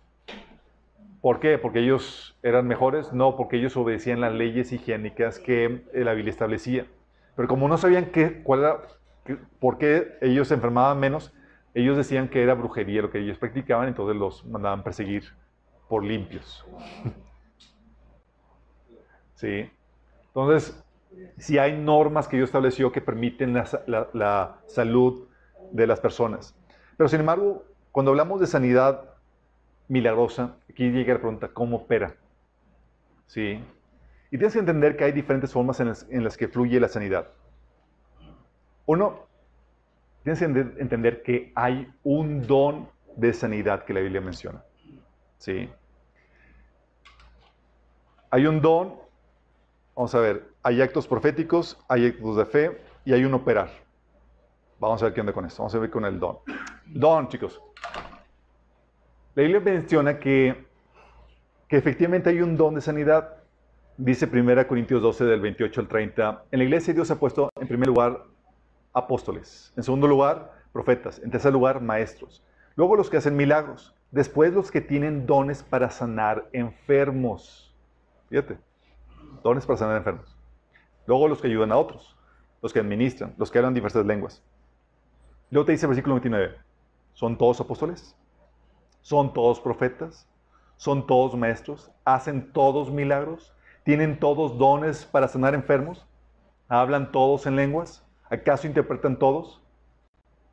¿Por 1.20 1.40
qué? 1.40 1.58
¿Porque 1.58 1.80
ellos 1.80 2.38
eran 2.42 2.66
mejores? 2.66 3.12
No, 3.12 3.36
porque 3.36 3.56
ellos 3.56 3.76
obedecían 3.76 4.20
las 4.20 4.32
leyes 4.32 4.72
higiénicas 4.72 5.38
que 5.38 5.84
la 5.92 6.12
Biblia 6.14 6.30
establecía. 6.30 6.86
Pero 7.34 7.48
como 7.48 7.68
no 7.68 7.76
sabían 7.76 8.06
qué, 8.06 8.42
cuál 8.42 8.60
era, 8.60 8.78
por 9.58 9.78
qué 9.78 10.16
ellos 10.20 10.50
enfermaban 10.50 11.00
menos, 11.00 11.34
ellos 11.74 11.96
decían 11.96 12.28
que 12.28 12.42
era 12.42 12.54
brujería 12.54 13.02
lo 13.02 13.10
que 13.10 13.18
ellos 13.18 13.38
practicaban, 13.38 13.88
entonces 13.88 14.16
los 14.16 14.44
mandaban 14.46 14.82
perseguir 14.82 15.24
por 15.88 16.04
limpios. 16.04 16.64
¿Sí? 19.34 19.70
Entonces, 20.28 20.84
si 21.36 21.58
hay 21.58 21.76
normas 21.76 22.28
que 22.28 22.36
Dios 22.36 22.48
estableció 22.48 22.92
que 22.92 23.00
permiten 23.00 23.54
la 23.54 24.58
salud 24.66 25.28
de 25.72 25.86
las 25.86 26.00
personas. 26.00 26.54
Pero 26.96 27.08
sin 27.08 27.20
embargo, 27.20 27.64
cuando 27.92 28.10
hablamos 28.10 28.40
de 28.40 28.46
sanidad 28.46 29.14
milagrosa, 29.88 30.56
aquí 30.70 30.90
llega 30.90 31.14
la 31.14 31.20
pregunta, 31.20 31.48
¿cómo 31.48 31.78
opera? 31.78 32.14
¿Sí? 33.26 33.62
Y 34.30 34.36
tienes 34.36 34.52
que 34.52 34.58
entender 34.58 34.96
que 34.96 35.04
hay 35.04 35.12
diferentes 35.12 35.52
formas 35.52 35.80
en 35.80 35.88
las, 36.24 36.36
que 36.36 36.48
fluye 36.48 36.78
la 36.78 36.88
sanidad. 36.88 37.28
Uno, 38.86 39.26
tienes 40.22 40.38
que 40.38 40.44
ente- 40.46 40.80
entender 40.80 41.22
que 41.22 41.52
hay 41.54 41.90
un 42.04 42.46
don 42.46 42.88
de 43.16 43.32
sanidad 43.32 43.84
que 43.84 43.94
la 43.94 44.00
Biblia 44.00 44.20
menciona. 44.20 44.62
¿Sí? 45.38 45.68
Hay 48.30 48.46
un 48.46 48.60
don, 48.60 48.94
vamos 49.94 50.14
a 50.14 50.20
ver, 50.20 50.48
hay 50.62 50.82
actos 50.82 51.08
proféticos, 51.08 51.78
hay 51.88 52.06
actos 52.06 52.36
de 52.36 52.44
fe 52.44 52.82
y 53.04 53.12
hay 53.14 53.24
un 53.24 53.32
operar. 53.34 53.70
Vamos 54.78 55.02
a 55.02 55.06
ver 55.06 55.14
qué 55.14 55.20
onda 55.20 55.32
con 55.32 55.44
esto. 55.46 55.62
Vamos 55.62 55.74
a 55.74 55.78
ver 55.78 55.90
con 55.90 56.04
el 56.04 56.20
don. 56.20 56.38
Don, 56.86 57.28
chicos. 57.28 57.60
La 59.34 59.42
Biblia 59.42 59.60
menciona 59.60 60.18
que, 60.18 60.66
que 61.68 61.76
efectivamente 61.76 62.30
hay 62.30 62.40
un 62.40 62.56
don 62.56 62.74
de 62.74 62.80
sanidad. 62.80 63.36
Dice 63.96 64.28
1 64.32 64.66
Corintios 64.66 65.02
12 65.02 65.24
del 65.24 65.40
28 65.40 65.80
al 65.80 65.88
30. 65.88 66.44
En 66.50 66.58
la 66.58 66.64
iglesia 66.64 66.94
Dios 66.94 67.10
ha 67.10 67.18
puesto 67.18 67.50
en 67.60 67.68
primer 67.68 67.88
lugar 67.88 68.24
apóstoles. 68.92 69.72
En 69.76 69.82
segundo 69.82 70.08
lugar, 70.08 70.52
profetas. 70.72 71.20
En 71.20 71.30
tercer 71.30 71.52
lugar, 71.52 71.80
maestros. 71.80 72.42
Luego 72.76 72.96
los 72.96 73.10
que 73.10 73.16
hacen 73.16 73.36
milagros. 73.36 73.94
Después 74.10 74.52
los 74.52 74.70
que 74.70 74.80
tienen 74.80 75.26
dones 75.26 75.62
para 75.62 75.90
sanar 75.90 76.48
enfermos. 76.52 77.74
Fíjate. 78.28 78.58
Dones 79.42 79.66
para 79.66 79.76
sanar 79.76 79.98
enfermos. 79.98 80.36
Luego 81.06 81.28
los 81.28 81.40
que 81.40 81.48
ayudan 81.48 81.72
a 81.72 81.76
otros. 81.76 82.16
Los 82.62 82.72
que 82.72 82.80
administran. 82.80 83.34
Los 83.36 83.50
que 83.50 83.58
hablan 83.58 83.74
diversas 83.74 84.06
lenguas. 84.06 84.42
Luego 85.50 85.66
te 85.66 85.72
dice 85.72 85.86
el 85.86 85.90
versículo 85.90 86.14
29. 86.14 86.56
¿Son 87.14 87.36
todos 87.36 87.60
apóstoles? 87.60 88.16
¿Son 89.00 89.32
todos 89.32 89.60
profetas? 89.60 90.28
¿Son 90.76 91.06
todos 91.06 91.36
maestros? 91.36 91.90
¿Hacen 92.04 92.52
todos 92.52 92.90
milagros? 92.90 93.54
¿Tienen 93.84 94.18
todos 94.18 94.58
dones 94.58 95.04
para 95.04 95.28
sanar 95.28 95.54
enfermos? 95.54 96.06
¿Hablan 96.68 97.10
todos 97.10 97.46
en 97.46 97.56
lenguas? 97.56 98.04
¿Acaso 98.30 98.66
interpretan 98.66 99.18
todos? 99.18 99.62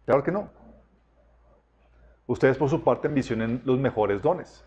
Claro 0.06 0.24
que 0.24 0.32
no. 0.32 0.50
Ustedes 2.28 2.58
por 2.58 2.70
su 2.70 2.84
parte 2.84 3.08
ambicionen 3.08 3.62
los 3.66 3.78
mejores 3.78 4.22
dones. 4.22 4.66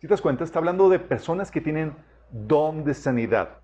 Si 0.00 0.06
te 0.06 0.12
das 0.12 0.20
cuenta, 0.20 0.44
está 0.44 0.58
hablando 0.58 0.88
de 0.88 0.98
personas 0.98 1.50
que 1.50 1.60
tienen 1.60 1.96
don 2.30 2.84
de 2.84 2.94
sanidad. 2.94 3.58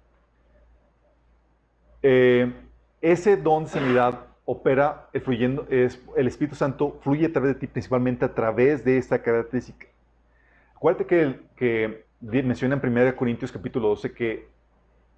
Eh, 2.02 2.52
ese 3.00 3.36
don 3.36 3.64
de 3.64 3.70
sanidad 3.70 4.27
opera, 4.50 5.10
el, 5.12 5.20
fluyendo, 5.20 5.66
es, 5.68 6.02
el 6.16 6.26
Espíritu 6.26 6.56
Santo 6.56 6.98
fluye 7.02 7.26
a 7.26 7.32
través 7.32 7.52
de 7.52 7.60
ti, 7.60 7.66
principalmente 7.66 8.24
a 8.24 8.34
través 8.34 8.82
de 8.82 8.96
esta 8.96 9.20
característica. 9.20 9.86
Acuérdate 10.74 11.04
que, 11.04 11.42
que 11.54 12.04
menciona 12.20 12.80
en 12.82 12.98
1 12.98 13.14
Corintios 13.14 13.52
capítulo 13.52 13.88
12 13.88 14.12
que, 14.14 14.48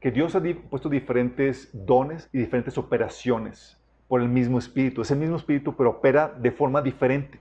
que 0.01 0.11
Dios 0.11 0.35
ha 0.35 0.41
di- 0.41 0.55
puesto 0.55 0.89
diferentes 0.89 1.71
dones 1.73 2.29
y 2.33 2.39
diferentes 2.39 2.77
operaciones 2.77 3.79
por 4.09 4.21
el 4.21 4.29
mismo 4.29 4.59
Espíritu. 4.59 5.03
Es 5.03 5.13
el 5.13 5.19
mismo 5.19 5.37
Espíritu, 5.37 5.77
pero 5.77 5.91
opera 5.91 6.35
de 6.37 6.51
forma 6.51 6.83
diferente. 6.83 7.39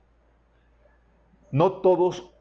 No 1.52 1.72
todos 1.82 2.32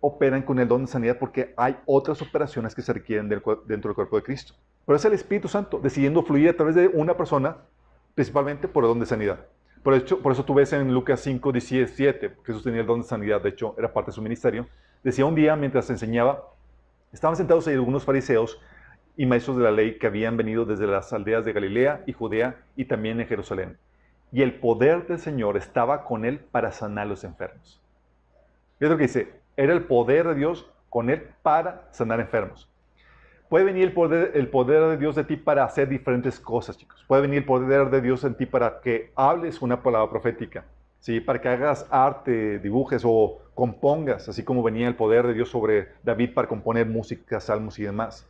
operan 0.00 0.42
con 0.42 0.58
el 0.58 0.68
don 0.68 0.82
de 0.84 0.88
sanidad 0.90 1.18
porque 1.18 1.54
hay 1.56 1.78
otras 1.86 2.20
operaciones 2.20 2.74
que 2.74 2.82
se 2.82 2.92
requieren 2.92 3.30
dentro 3.30 3.56
del 3.66 3.94
cuerpo 3.94 4.16
de 4.16 4.22
Cristo. 4.22 4.52
Pero 4.84 4.96
es 4.96 5.04
el 5.06 5.14
Espíritu 5.14 5.48
Santo 5.48 5.78
decidiendo 5.78 6.22
fluir 6.22 6.50
a 6.50 6.56
través 6.56 6.74
de 6.74 6.88
una 6.88 7.16
persona, 7.16 7.56
principalmente 8.20 8.68
por 8.68 8.84
el 8.84 8.88
don 8.88 9.00
de 9.00 9.06
sanidad. 9.06 9.46
Por, 9.82 9.94
hecho, 9.94 10.20
por 10.20 10.32
eso 10.32 10.44
tú 10.44 10.52
ves 10.52 10.74
en 10.74 10.92
Lucas 10.92 11.20
5, 11.20 11.52
17, 11.52 12.36
Jesús 12.44 12.62
tenía 12.62 12.82
el 12.82 12.86
don 12.86 13.00
de 13.00 13.06
sanidad, 13.06 13.40
de 13.40 13.48
hecho 13.48 13.74
era 13.78 13.94
parte 13.94 14.10
de 14.10 14.14
su 14.14 14.20
ministerio. 14.20 14.66
Decía 15.02 15.24
un 15.24 15.34
día 15.34 15.56
mientras 15.56 15.88
enseñaba, 15.88 16.44
estaban 17.14 17.34
sentados 17.34 17.66
ahí 17.66 17.72
algunos 17.72 18.04
fariseos 18.04 18.60
y 19.16 19.24
maestros 19.24 19.56
de 19.56 19.62
la 19.62 19.70
ley 19.70 19.96
que 19.96 20.06
habían 20.06 20.36
venido 20.36 20.66
desde 20.66 20.86
las 20.86 21.10
aldeas 21.14 21.46
de 21.46 21.54
Galilea 21.54 22.02
y 22.06 22.12
Judea 22.12 22.60
y 22.76 22.84
también 22.84 23.20
en 23.20 23.26
Jerusalén. 23.26 23.78
Y 24.32 24.42
el 24.42 24.60
poder 24.60 25.06
del 25.06 25.18
Señor 25.18 25.56
estaba 25.56 26.04
con 26.04 26.26
él 26.26 26.40
para 26.40 26.72
sanar 26.72 27.06
a 27.06 27.08
los 27.08 27.24
enfermos. 27.24 27.80
Fíjate 28.78 28.90
lo 28.92 28.98
que 28.98 29.04
dice, 29.04 29.32
era 29.56 29.72
el 29.72 29.84
poder 29.84 30.28
de 30.28 30.34
Dios 30.34 30.70
con 30.90 31.08
él 31.08 31.26
para 31.40 31.88
sanar 31.92 32.20
enfermos. 32.20 32.69
Puede 33.50 33.64
venir 33.64 33.82
el 33.82 33.92
poder, 33.92 34.30
el 34.34 34.46
poder 34.46 34.90
de 34.90 34.96
Dios 34.96 35.16
de 35.16 35.24
ti 35.24 35.36
para 35.36 35.64
hacer 35.64 35.88
diferentes 35.88 36.38
cosas, 36.38 36.78
chicos. 36.78 37.04
Puede 37.08 37.22
venir 37.22 37.38
el 37.38 37.44
poder 37.44 37.90
de 37.90 38.00
Dios 38.00 38.22
en 38.22 38.36
ti 38.36 38.46
para 38.46 38.80
que 38.80 39.10
hables 39.16 39.60
una 39.60 39.82
palabra 39.82 40.08
profética, 40.08 40.64
¿sí? 41.00 41.18
para 41.18 41.40
que 41.40 41.48
hagas 41.48 41.84
arte, 41.90 42.60
dibujes 42.60 43.02
o 43.04 43.40
compongas, 43.56 44.28
así 44.28 44.44
como 44.44 44.62
venía 44.62 44.86
el 44.86 44.94
poder 44.94 45.26
de 45.26 45.34
Dios 45.34 45.48
sobre 45.48 45.88
David 46.04 46.32
para 46.32 46.46
componer 46.46 46.86
música, 46.86 47.40
salmos 47.40 47.76
y 47.80 47.82
demás. 47.82 48.24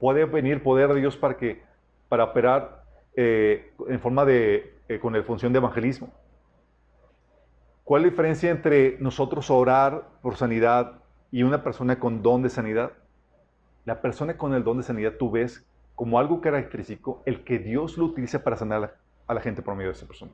Puede 0.00 0.24
venir 0.24 0.54
el 0.54 0.62
poder 0.62 0.92
de 0.92 0.98
Dios 0.98 1.16
para, 1.16 1.36
que, 1.36 1.62
para 2.08 2.24
operar 2.24 2.82
eh, 3.14 3.70
en 3.86 4.00
forma 4.00 4.24
de, 4.24 4.74
eh, 4.88 4.98
con 4.98 5.12
la 5.12 5.22
función 5.22 5.52
de 5.52 5.58
evangelismo. 5.58 6.10
¿Cuál 7.84 8.02
es 8.02 8.06
la 8.06 8.10
diferencia 8.10 8.50
entre 8.50 8.96
nosotros 8.98 9.48
orar 9.48 10.08
por 10.22 10.34
sanidad 10.34 10.94
y 11.30 11.44
una 11.44 11.62
persona 11.62 12.00
con 12.00 12.20
don 12.20 12.42
de 12.42 12.50
sanidad? 12.50 12.90
La 13.86 14.02
persona 14.02 14.36
con 14.36 14.52
el 14.52 14.64
don 14.64 14.78
de 14.78 14.82
sanidad 14.82 15.14
tú 15.16 15.30
ves 15.30 15.64
como 15.94 16.18
algo 16.18 16.40
característico 16.40 17.22
el 17.24 17.44
que 17.44 17.60
Dios 17.60 17.96
lo 17.96 18.04
utiliza 18.04 18.42
para 18.42 18.56
sanar 18.56 18.98
a 19.28 19.34
la, 19.34 19.40
gente 19.40 19.62
por 19.62 19.76
medio 19.76 19.90
de 19.90 19.96
esa 19.96 20.08
persona. 20.08 20.32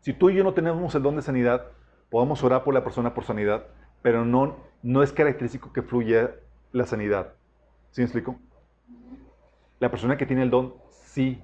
Si 0.00 0.12
tú 0.12 0.30
y 0.30 0.36
yo 0.36 0.44
no 0.44 0.54
tenemos 0.54 0.94
el 0.94 1.02
don 1.02 1.16
de 1.16 1.22
sanidad, 1.22 1.66
podemos 2.08 2.44
orar 2.44 2.62
por 2.62 2.74
la 2.74 2.84
persona 2.84 3.12
por 3.12 3.24
sanidad, 3.24 3.66
pero 4.02 4.24
no, 4.24 4.56
no 4.84 5.02
es 5.02 5.12
característico 5.12 5.72
que 5.72 5.82
fluya 5.82 6.30
la 6.70 6.86
sanidad. 6.86 7.34
¿Sí 7.90 8.02
me 8.02 8.04
explico? 8.04 8.38
La 9.80 9.90
persona 9.90 10.16
que 10.16 10.26
tiene 10.26 10.42
el 10.42 10.50
don, 10.50 10.74
sí. 10.90 11.42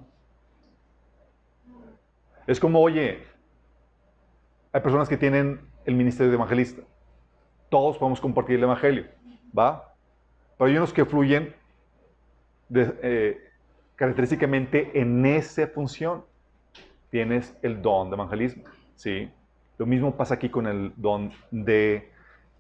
Es 2.46 2.60
como, 2.60 2.80
oye, 2.80 3.24
hay 4.72 4.80
personas 4.80 5.08
que 5.08 5.16
tienen 5.16 5.60
el 5.84 5.96
ministerio 5.96 6.30
de 6.30 6.36
evangelista. 6.36 6.82
Todos 7.68 7.98
podemos 7.98 8.20
compartir 8.20 8.56
el 8.56 8.62
evangelio, 8.62 9.06
¿va? 9.58 9.91
Pero 10.62 10.70
hay 10.70 10.76
unos 10.76 10.92
que 10.92 11.04
fluyen 11.04 11.52
eh, 12.72 13.50
característicamente 13.96 14.92
en 14.94 15.26
esa 15.26 15.66
función. 15.66 16.24
Tienes 17.10 17.58
el 17.62 17.82
don 17.82 18.10
de 18.10 18.14
evangelismo, 18.14 18.62
¿sí? 18.94 19.28
Lo 19.76 19.86
mismo 19.86 20.16
pasa 20.16 20.34
aquí 20.34 20.50
con 20.50 20.68
el 20.68 20.92
don 20.94 21.32
de, 21.50 22.12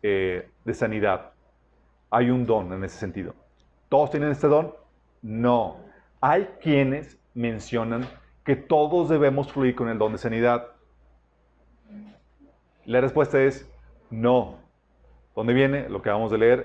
eh, 0.02 0.48
de 0.64 0.74
sanidad. 0.74 1.30
Hay 2.10 2.30
un 2.30 2.44
don 2.44 2.72
en 2.72 2.82
ese 2.82 2.98
sentido. 2.98 3.36
¿Todos 3.88 4.10
tienen 4.10 4.32
este 4.32 4.48
don? 4.48 4.74
No. 5.22 5.76
Hay 6.20 6.48
quienes 6.60 7.20
mencionan 7.34 8.04
que 8.44 8.56
todos 8.56 9.10
debemos 9.10 9.52
fluir 9.52 9.76
con 9.76 9.88
el 9.88 9.98
don 9.98 10.10
de 10.10 10.18
sanidad. 10.18 10.66
La 12.84 13.00
respuesta 13.00 13.40
es 13.40 13.70
no. 14.10 14.58
¿Dónde 15.36 15.54
viene? 15.54 15.88
Lo 15.88 16.02
que 16.02 16.08
acabamos 16.08 16.32
de 16.32 16.38
leer 16.38 16.64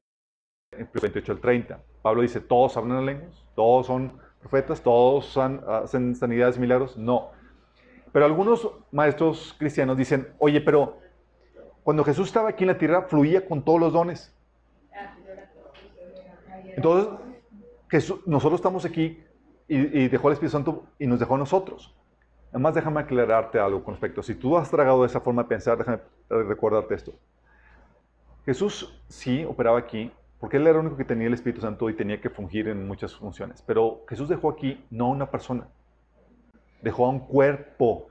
28 0.78 1.32
al 1.32 1.40
30. 1.40 1.80
Pablo 2.02 2.22
dice, 2.22 2.40
¿todos 2.40 2.78
hablan 2.78 3.00
en 3.00 3.06
lenguas? 3.06 3.46
¿Todos 3.56 3.88
son 3.88 4.20
profetas? 4.40 4.82
¿Todos 4.82 5.28
san- 5.34 5.62
hacen 5.68 6.16
sanidades 6.16 6.58
milagros? 6.58 6.98
No. 6.98 7.32
Pero 8.12 8.26
algunos 8.26 8.70
maestros 8.92 9.56
cristianos 9.58 9.98
dicen, 9.98 10.30
oye, 10.40 10.62
pero 10.62 11.00
cuando 11.84 12.04
Jesús 12.04 12.28
estaba 12.28 12.50
aquí 12.50 12.64
en 12.64 12.70
la 12.70 12.78
tierra, 12.78 13.04
fluía 13.04 13.46
con 13.46 13.64
todos 13.64 13.80
los 13.80 13.94
dones. 13.94 14.34
Entonces, 16.76 17.14
Jesús, 17.90 18.20
nosotros 18.26 18.60
estamos 18.60 18.86
aquí 18.86 19.24
y, 19.68 20.08
dejó 20.08 20.30
el 20.30 20.34
Espíritu 20.34 20.52
Santo 20.52 20.86
y 21.00 21.08
nos 21.08 21.20
dejó 21.20 21.36
a 21.36 21.38
nosotros. 21.40 21.96
Además, 22.52 22.76
déjame 22.76 23.02
aclararte 23.02 23.60
algo 23.60 23.84
con 23.84 23.96
respecto. 23.96 24.24
Si 24.24 24.36
tú 24.36 24.58
has 24.58 24.70
tragado 24.70 25.04
esa 25.04 25.20
forma 25.20 25.44
de 25.44 25.50
pensar, 25.50 25.78
déjame 25.78 26.00
recordarte 26.30 26.96
esto. 26.96 27.14
Jesús 28.46 29.02
sí 29.08 29.44
operaba 29.44 29.78
aquí, 29.80 30.12
porque 30.40 30.58
Él 30.58 30.64
era 30.64 30.80
el 30.80 30.86
único 30.86 30.98
que 30.98 31.06
tenía 31.06 31.28
el 31.28 31.34
Espíritu 31.34 31.62
Santo 31.62 31.90
y 31.90 31.96
tenía 31.96 32.22
que 32.22 32.30
fungir 32.30 32.68
en 32.68 32.88
muchas 32.88 33.16
funciones. 33.16 33.64
Pero 33.66 34.04
Jesús 34.08 34.30
dejó 34.30 34.50
aquí 34.50 34.84
no 34.90 35.06
a 35.06 35.10
una 35.10 35.32
persona, 35.32 35.68
dejó 36.82 37.06
a 37.06 37.10
un 37.10 37.20
cuerpo. 37.20 38.08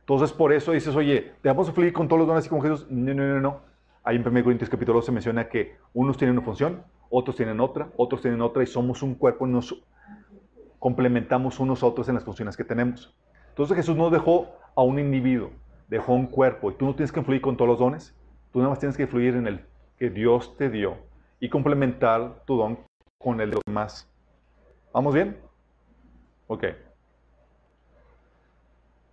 Entonces, 0.00 0.32
por 0.32 0.52
eso 0.52 0.72
dices, 0.72 0.94
oye, 0.94 1.32
¿debemos 1.42 1.70
fluir 1.72 1.92
con 1.92 2.06
todos 2.06 2.20
los 2.20 2.28
dones 2.28 2.46
y 2.46 2.48
con 2.48 2.62
Jesús? 2.62 2.86
No, 2.90 3.14
no, 3.14 3.26
no, 3.26 3.40
no. 3.40 3.60
Ahí 4.04 4.16
en 4.16 4.26
1 4.26 4.44
Corintios 4.44 4.68
capítulo 4.68 4.98
12 4.98 5.12
menciona 5.12 5.48
que 5.48 5.76
unos 5.94 6.18
tienen 6.18 6.36
una 6.36 6.44
función, 6.44 6.82
otros 7.08 7.36
tienen 7.36 7.58
otra, 7.58 7.88
otros 7.96 8.20
tienen 8.20 8.42
otra 8.42 8.62
y 8.62 8.66
somos 8.66 9.02
un 9.02 9.14
cuerpo 9.14 9.46
y 9.46 9.50
nos 9.50 9.82
complementamos 10.78 11.58
unos 11.58 11.82
a 11.82 11.86
otros 11.86 12.08
en 12.10 12.14
las 12.14 12.24
funciones 12.24 12.56
que 12.56 12.64
tenemos. 12.64 13.16
Entonces 13.48 13.76
Jesús 13.76 13.96
no 13.96 14.10
dejó 14.10 14.48
a 14.76 14.82
un 14.82 14.98
individuo, 14.98 15.50
dejó 15.88 16.12
a 16.12 16.16
un 16.16 16.26
cuerpo 16.26 16.70
y 16.70 16.74
tú 16.74 16.84
no 16.84 16.94
tienes 16.94 17.10
que 17.10 17.20
influir 17.20 17.40
con 17.40 17.56
todos 17.56 17.70
los 17.70 17.78
dones, 17.78 18.14
tú 18.52 18.58
nada 18.58 18.68
más 18.68 18.78
tienes 18.78 18.96
que 18.96 19.04
influir 19.04 19.36
en 19.36 19.46
el 19.46 19.64
Dios 20.10 20.56
te 20.56 20.70
dio 20.70 20.96
y 21.40 21.48
complementar 21.48 22.42
tu 22.46 22.56
don 22.56 22.78
con 23.18 23.40
el 23.40 23.50
de 23.50 23.56
los 23.56 23.62
demás. 23.66 24.08
¿Vamos 24.92 25.14
bien? 25.14 25.36
Ok. 26.46 26.64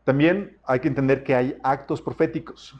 También 0.04 0.58
hay 0.64 0.80
que 0.80 0.88
entender 0.88 1.24
que 1.24 1.36
hay 1.36 1.58
actos 1.64 2.02
proféticos. 2.02 2.76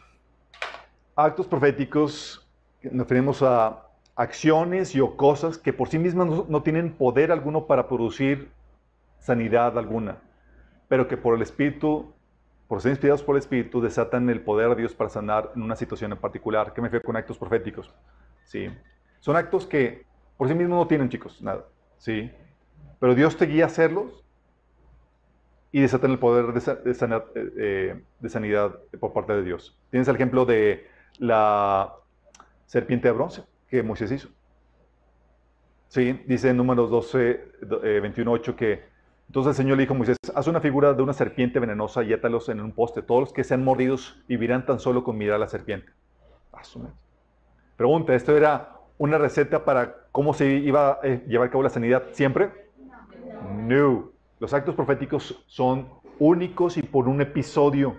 Actos 1.16 1.48
proféticos, 1.48 2.48
nos 2.84 3.08
referimos 3.08 3.42
a 3.44 3.88
acciones 4.16 4.96
y 4.96 5.02
o 5.02 5.16
cosas 5.16 5.58
que 5.58 5.74
por 5.74 5.90
sí 5.90 6.00
mismas 6.00 6.28
no, 6.48 6.64
tienen 6.64 6.94
poder 6.94 7.32
alguno 7.32 7.66
para 7.68 7.88
producir 7.88 8.52
sanidad 9.20 9.78
alguna, 9.78 10.18
pero 10.88 11.08
que 11.08 11.18
por 11.18 11.36
el 11.36 11.42
Espíritu, 11.42 12.14
por 12.72 12.82
ser 12.82 12.92
inspirados 12.92 13.22
por 13.22 13.36
el 13.36 13.42
Espíritu, 13.42 13.82
desatan 13.82 14.30
el 14.30 14.40
poder 14.40 14.70
de 14.70 14.76
Dios 14.78 14.94
para 14.94 15.10
sanar 15.10 15.52
en 15.58 15.62
una 15.62 15.76
situación 15.76 16.14
en 16.14 16.18
particular. 16.18 16.72
¿Qué 16.74 16.80
me 16.80 16.88
refiero 16.88 17.04
con 17.04 17.18
actos 17.18 17.38
proféticos? 17.38 17.94
Sí. 18.46 18.70
Son 19.20 19.36
actos 19.36 19.66
que 19.66 20.06
por 20.38 20.48
sí 20.48 20.56
mismos 20.56 20.80
no 20.80 20.88
tienen, 20.88 21.10
chicos, 21.10 21.42
nada. 21.42 21.66
Sí. 21.98 22.32
Pero 22.98 23.14
Dios 23.14 23.36
te 23.36 23.46
guía 23.46 23.66
a 23.66 23.68
hacerlos 23.68 24.24
y 25.74 25.82
desatan 25.82 26.12
el 26.12 26.20
poder 26.20 26.54
de, 26.54 27.26
eh, 27.58 28.02
de 28.22 28.30
sanidad 28.30 28.80
por 29.02 29.12
parte 29.12 29.34
de 29.34 29.44
Dios. 29.44 29.78
Tienes 29.90 30.08
el 30.08 30.16
ejemplo 30.16 30.46
de 30.46 30.88
la 31.20 31.94
serpiente 32.68 33.10
de 33.10 33.14
bronce 33.14 33.44
que 33.68 33.84
Moisés 33.84 34.14
hizo. 34.14 34.30
Sí, 35.90 36.24
dice 36.26 36.52
en 36.52 36.56
números 36.56 36.90
12, 36.90 37.52
21, 38.02 38.32
8 38.32 38.56
que 38.56 38.91
entonces 39.32 39.52
el 39.52 39.64
Señor 39.64 39.78
le 39.78 39.84
dijo 39.84 39.94
a 39.94 39.98
Moisés, 39.98 40.18
haz 40.36 40.48
una 40.48 40.60
figura 40.60 40.94
de 40.94 41.02
una 41.02 41.14
serpiente 41.14 41.58
venenosa 41.58 42.04
y 42.04 42.12
átalos 42.12 42.50
en 42.50 42.60
un 42.60 42.74
poste. 42.74 43.02
Todos 43.02 43.22
los 43.22 43.32
que 43.32 43.46
sean 43.46 43.64
mordidos 43.64 44.22
vivirán 44.28 44.66
tan 44.66 44.78
solo 44.78 45.06
con 45.06 45.18
mirar 45.18 45.36
a 45.36 45.40
la 45.40 45.48
serpiente. 45.48 45.90
Pregunta, 47.78 48.14
¿esto 48.14 48.36
era 48.36 48.74
una 48.98 49.18
receta 49.18 49.64
para 49.64 49.96
cómo 50.12 50.34
se 50.34 50.56
iba 50.56 50.92
a 50.92 51.00
eh, 51.04 51.24
llevar 51.30 51.48
a 51.48 51.50
cabo 51.50 51.64
la 51.64 51.70
sanidad 51.70 52.08
siempre? 52.12 52.52
No. 53.56 54.12
Los 54.42 54.54
actos 54.54 54.76
proféticos 54.76 55.42
son 55.48 55.88
únicos 56.20 56.76
y 56.76 56.82
por 56.82 57.08
un 57.08 57.22
episodio. 57.22 57.96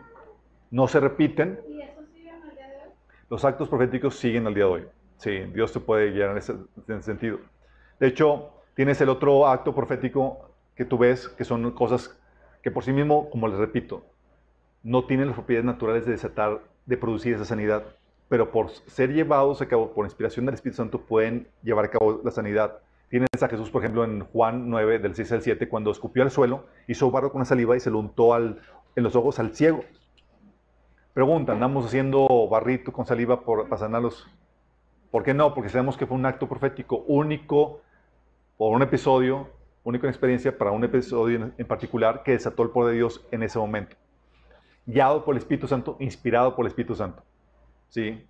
No 0.70 0.86
se 0.86 1.00
repiten. 1.00 1.58
¿Y 1.66 1.80
eso 1.80 2.02
sigue 2.12 2.28
al 2.30 2.42
día 2.54 2.68
de 2.68 2.76
hoy? 2.76 2.92
Los 3.30 3.42
actos 3.46 3.70
proféticos 3.70 4.16
siguen 4.16 4.46
al 4.46 4.52
día 4.52 4.66
de 4.66 4.70
hoy. 4.70 4.84
Sí, 5.16 5.38
Dios 5.54 5.72
te 5.72 5.80
puede 5.80 6.10
guiar 6.10 6.32
en 6.32 6.36
ese, 6.36 6.52
en 6.52 6.98
ese 6.98 7.04
sentido. 7.04 7.38
De 7.98 8.08
hecho, 8.08 8.50
tienes 8.74 9.00
el 9.00 9.08
otro 9.08 9.46
acto 9.46 9.74
profético 9.74 10.51
que 10.74 10.84
tú 10.84 10.98
ves, 10.98 11.28
que 11.28 11.44
son 11.44 11.70
cosas 11.72 12.18
que 12.62 12.70
por 12.70 12.84
sí 12.84 12.92
mismo, 12.92 13.28
como 13.30 13.48
les 13.48 13.58
repito, 13.58 14.04
no 14.82 15.04
tienen 15.04 15.26
las 15.26 15.36
propiedades 15.36 15.66
naturales 15.66 16.06
de 16.06 16.12
desatar, 16.12 16.60
de 16.86 16.96
producir 16.96 17.34
esa 17.34 17.44
sanidad, 17.44 17.84
pero 18.28 18.50
por 18.50 18.70
ser 18.70 19.12
llevados 19.12 19.60
a 19.60 19.66
cabo, 19.66 19.92
por 19.92 20.06
inspiración 20.06 20.46
del 20.46 20.54
Espíritu 20.54 20.76
Santo, 20.76 21.02
pueden 21.02 21.48
llevar 21.62 21.84
a 21.84 21.90
cabo 21.90 22.20
la 22.24 22.30
sanidad. 22.30 22.78
Tienes 23.10 23.28
a 23.42 23.48
Jesús, 23.48 23.70
por 23.70 23.82
ejemplo, 23.82 24.04
en 24.04 24.24
Juan 24.24 24.70
9, 24.70 25.00
del 25.00 25.14
6 25.14 25.32
al 25.32 25.42
7, 25.42 25.68
cuando 25.68 25.90
escupió 25.90 26.22
al 26.22 26.30
suelo, 26.30 26.66
hizo 26.88 27.10
barro 27.10 27.30
con 27.30 27.40
la 27.40 27.44
saliva 27.44 27.76
y 27.76 27.80
se 27.80 27.90
lo 27.90 27.98
untó 27.98 28.32
al, 28.32 28.60
en 28.96 29.02
los 29.02 29.14
ojos 29.16 29.38
al 29.38 29.54
ciego. 29.54 29.84
Pregunta, 31.12 31.52
¿andamos 31.52 31.84
haciendo 31.84 32.26
barrito 32.48 32.90
con 32.90 33.04
saliva 33.04 33.42
por, 33.42 33.68
para 33.68 33.80
sanarlos? 33.80 34.26
¿Por 35.10 35.22
qué 35.22 35.34
no? 35.34 35.52
Porque 35.52 35.68
sabemos 35.68 35.98
que 35.98 36.06
fue 36.06 36.16
un 36.16 36.24
acto 36.24 36.48
profético 36.48 37.04
único 37.06 37.82
por 38.56 38.74
un 38.74 38.80
episodio 38.80 39.50
única 39.84 40.08
experiencia 40.08 40.56
para 40.56 40.70
un 40.70 40.84
episodio 40.84 41.52
en 41.56 41.66
particular 41.66 42.22
que 42.22 42.32
desató 42.32 42.62
el 42.62 42.70
poder 42.70 42.92
de 42.92 42.98
Dios 42.98 43.26
en 43.30 43.42
ese 43.42 43.58
momento. 43.58 43.96
Guiado 44.86 45.24
por 45.24 45.34
el 45.34 45.38
Espíritu 45.38 45.66
Santo, 45.66 45.96
inspirado 46.00 46.54
por 46.54 46.64
el 46.64 46.68
Espíritu 46.68 46.94
Santo. 46.94 47.22
¿Sí? 47.88 48.26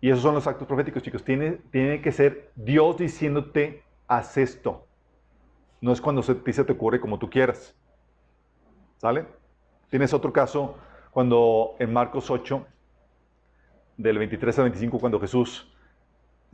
Y 0.00 0.10
esos 0.10 0.22
son 0.22 0.34
los 0.34 0.46
actos 0.46 0.68
proféticos, 0.68 1.02
chicos. 1.02 1.24
Tiene, 1.24 1.52
tiene 1.70 2.02
que 2.02 2.12
ser 2.12 2.50
Dios 2.54 2.98
diciéndote, 2.98 3.82
haz 4.06 4.36
esto. 4.36 4.86
No 5.80 5.92
es 5.92 6.00
cuando 6.00 6.22
se, 6.22 6.36
se 6.52 6.64
te 6.64 6.72
ocurre 6.72 7.00
como 7.00 7.18
tú 7.18 7.28
quieras. 7.30 7.74
¿Sale? 8.98 9.26
Tienes 9.90 10.12
otro 10.12 10.32
caso 10.32 10.76
cuando 11.10 11.76
en 11.78 11.92
Marcos 11.92 12.30
8, 12.30 12.66
del 13.96 14.18
23 14.18 14.58
al 14.58 14.64
25, 14.64 14.98
cuando 14.98 15.20
Jesús, 15.20 15.72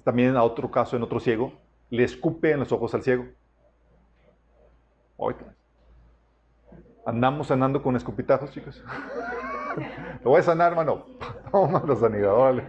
también 0.05 0.37
a 0.37 0.43
otro 0.43 0.71
caso 0.71 0.97
en 0.97 1.03
otro 1.03 1.19
ciego, 1.19 1.53
le 1.89 2.05
escupe 2.05 2.53
en 2.53 2.61
los 2.61 2.71
ojos 2.71 2.95
al 2.95 3.03
ciego. 3.03 3.27
Andamos 7.05 7.49
sanando 7.49 7.83
con 7.83 7.97
escupitajos, 7.97 8.51
chicos. 8.53 8.83
Lo 10.23 10.31
voy 10.31 10.41
a 10.41 10.43
sanar, 10.43 10.73
hermano. 10.73 11.07
Toma 11.51 11.83
la 11.89 11.97
sanidad, 11.97 12.63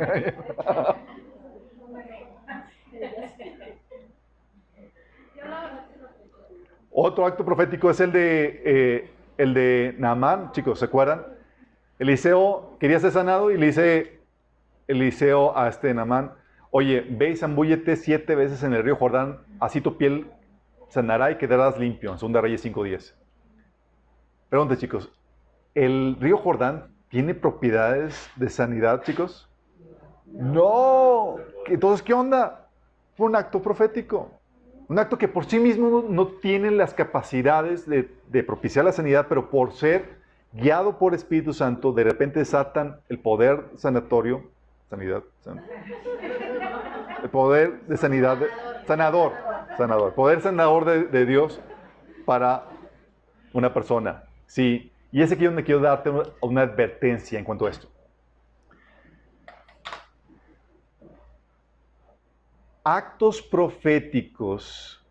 Otro 6.91 7.25
acto 7.25 7.45
profético 7.45 7.89
es 7.89 7.99
el 7.99 8.11
de, 8.11 8.61
eh, 8.65 9.09
el 9.37 9.53
de 9.53 9.95
Naamán, 9.97 10.51
chicos, 10.51 10.79
¿se 10.79 10.85
acuerdan? 10.85 11.25
Eliseo 11.99 12.75
quería 12.79 12.99
ser 12.99 13.11
sanado 13.11 13.49
y 13.51 13.57
le 13.57 13.67
dice 13.67 14.19
Eliseo 14.87 15.57
a 15.57 15.69
este 15.69 15.93
Naamán, 15.93 16.33
oye, 16.69 17.05
ve 17.09 17.29
y 17.29 17.37
zambúllete 17.37 17.95
siete 17.95 18.35
veces 18.35 18.63
en 18.63 18.73
el 18.73 18.83
río 18.83 18.97
Jordán, 18.97 19.39
así 19.59 19.79
tu 19.79 19.97
piel 19.97 20.27
sanará 20.91 21.31
y 21.31 21.37
quedarás 21.37 21.79
limpio. 21.79 22.11
En 22.11 22.17
2 22.17 22.41
Reyes 22.41 22.65
5.10. 22.65 23.13
Pregunta, 24.49 24.77
chicos. 24.77 25.09
¿El 25.73 26.17
río 26.19 26.37
Jordán 26.37 26.93
tiene 27.09 27.33
propiedades 27.33 28.29
de 28.35 28.49
sanidad, 28.49 29.01
chicos? 29.03 29.49
No. 30.25 31.37
Entonces, 31.67 32.03
¿qué 32.03 32.13
onda? 32.13 32.67
Fue 33.15 33.27
un 33.27 33.35
acto 33.37 33.61
profético. 33.61 34.31
Un 34.89 34.99
acto 34.99 35.17
que 35.17 35.29
por 35.29 35.45
sí 35.45 35.59
mismo 35.59 36.03
no 36.07 36.27
tiene 36.27 36.69
las 36.71 36.93
capacidades 36.93 37.87
de, 37.87 38.43
propiciar 38.43 38.83
la 38.83 38.91
sanidad, 38.91 39.27
pero 39.29 39.49
por 39.49 39.71
ser 39.71 40.19
guiado 40.51 40.97
por 40.97 41.13
Espíritu 41.13 41.53
Santo, 41.53 41.93
de 41.93 42.03
repente 42.03 42.39
desatan 42.39 42.99
el 43.07 43.17
poder 43.19 43.63
sanatorio, 43.77 44.43
sanidad, 44.89 45.23
el 47.23 47.29
poder 47.29 47.79
de 47.83 47.95
sanidad, 47.95 48.37
sanador, 48.85 49.31
sanador, 49.77 50.13
poder 50.13 50.41
sanador 50.41 51.09
de, 51.09 51.25
Dios 51.25 51.59
para 52.25 52.65
una 53.53 53.73
persona. 53.73 54.23
Sí, 54.45 54.91
y 55.11 55.21
es 55.21 55.31
aquí 55.31 55.45
donde 55.45 55.63
quiero 55.63 55.81
darte 55.81 56.11
una, 56.41 56.61
advertencia 56.61 57.37
en 57.37 57.45
cuanto 57.45 57.65
a 57.65 57.69
esto. 57.69 57.87
Actos 62.83 63.41
proféticos 63.41 65.05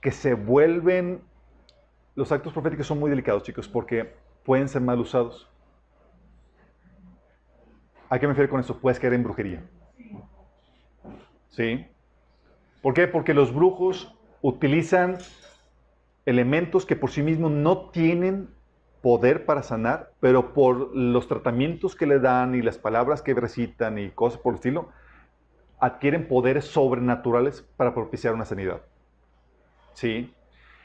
que 0.00 0.10
se 0.10 0.34
vuelven... 0.34 1.22
Los 2.14 2.32
actos 2.32 2.52
proféticos 2.52 2.86
son 2.86 2.98
muy 2.98 3.10
delicados, 3.10 3.44
chicos, 3.44 3.68
porque 3.68 4.16
pueden 4.44 4.68
ser 4.68 4.82
mal 4.82 4.98
usados. 4.98 5.48
¿A 8.10 8.18
qué 8.18 8.26
me 8.26 8.32
refiero 8.32 8.50
con 8.50 8.60
eso? 8.60 8.80
Puedes 8.80 8.98
caer 8.98 9.14
en 9.14 9.22
brujería. 9.22 9.62
¿Sí? 11.50 11.86
¿Por 12.82 12.94
qué? 12.94 13.08
Porque 13.08 13.34
los 13.34 13.54
brujos 13.54 14.14
utilizan 14.40 15.18
elementos 16.26 16.86
que 16.86 16.96
por 16.96 17.10
sí 17.10 17.22
mismos 17.22 17.50
no 17.50 17.90
tienen 17.90 18.50
poder 19.02 19.46
para 19.46 19.62
sanar, 19.62 20.12
pero 20.20 20.52
por 20.52 20.94
los 20.94 21.28
tratamientos 21.28 21.96
que 21.96 22.06
le 22.06 22.18
dan 22.18 22.54
y 22.54 22.62
las 22.62 22.78
palabras 22.78 23.22
que 23.22 23.34
recitan 23.34 23.98
y 23.98 24.10
cosas 24.10 24.40
por 24.40 24.52
el 24.52 24.56
estilo, 24.56 24.88
adquieren 25.80 26.28
poderes 26.28 26.66
sobrenaturales 26.66 27.62
para 27.76 27.94
propiciar 27.94 28.34
una 28.34 28.44
sanidad. 28.44 28.82
¿Sí? 29.94 30.34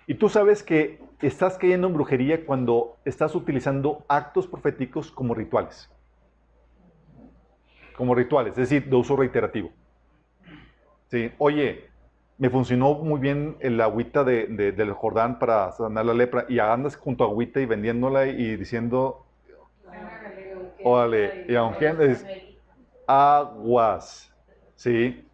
Y 0.07 0.15
tú 0.15 0.29
sabes 0.29 0.63
que 0.63 0.99
estás 1.21 1.57
cayendo 1.57 1.87
en 1.87 1.93
brujería 1.93 2.45
cuando 2.45 2.97
estás 3.05 3.35
utilizando 3.35 4.05
actos 4.07 4.47
proféticos 4.47 5.11
como 5.11 5.33
rituales. 5.33 5.89
Como 7.95 8.15
rituales, 8.15 8.51
es 8.53 8.69
decir, 8.69 8.89
de 8.89 8.95
uso 8.95 9.15
reiterativo. 9.15 9.71
Sí, 11.13 11.31
oye, 11.37 11.91
me 12.39 12.49
funcionó 12.49 12.95
muy 12.95 13.19
bien 13.19 13.57
el 13.59 13.79
agüita 13.81 14.23
de, 14.23 14.47
de- 14.47 14.71
del 14.71 14.93
Jordán 14.93 15.37
para 15.37 15.71
sanar 15.71 16.05
la 16.07 16.13
lepra 16.15 16.47
y 16.49 16.57
andas 16.57 16.95
junto 16.95 17.23
a 17.23 17.27
agüita 17.27 17.59
y 17.61 17.67
vendiéndola 17.67 18.25
y 18.25 18.55
diciendo 18.57 19.23
Órale, 20.81 21.33
y 21.47 21.55
aunque 21.55 21.95
es- 21.99 22.25
aguas. 23.07 24.31
¿Sí? 24.75 25.25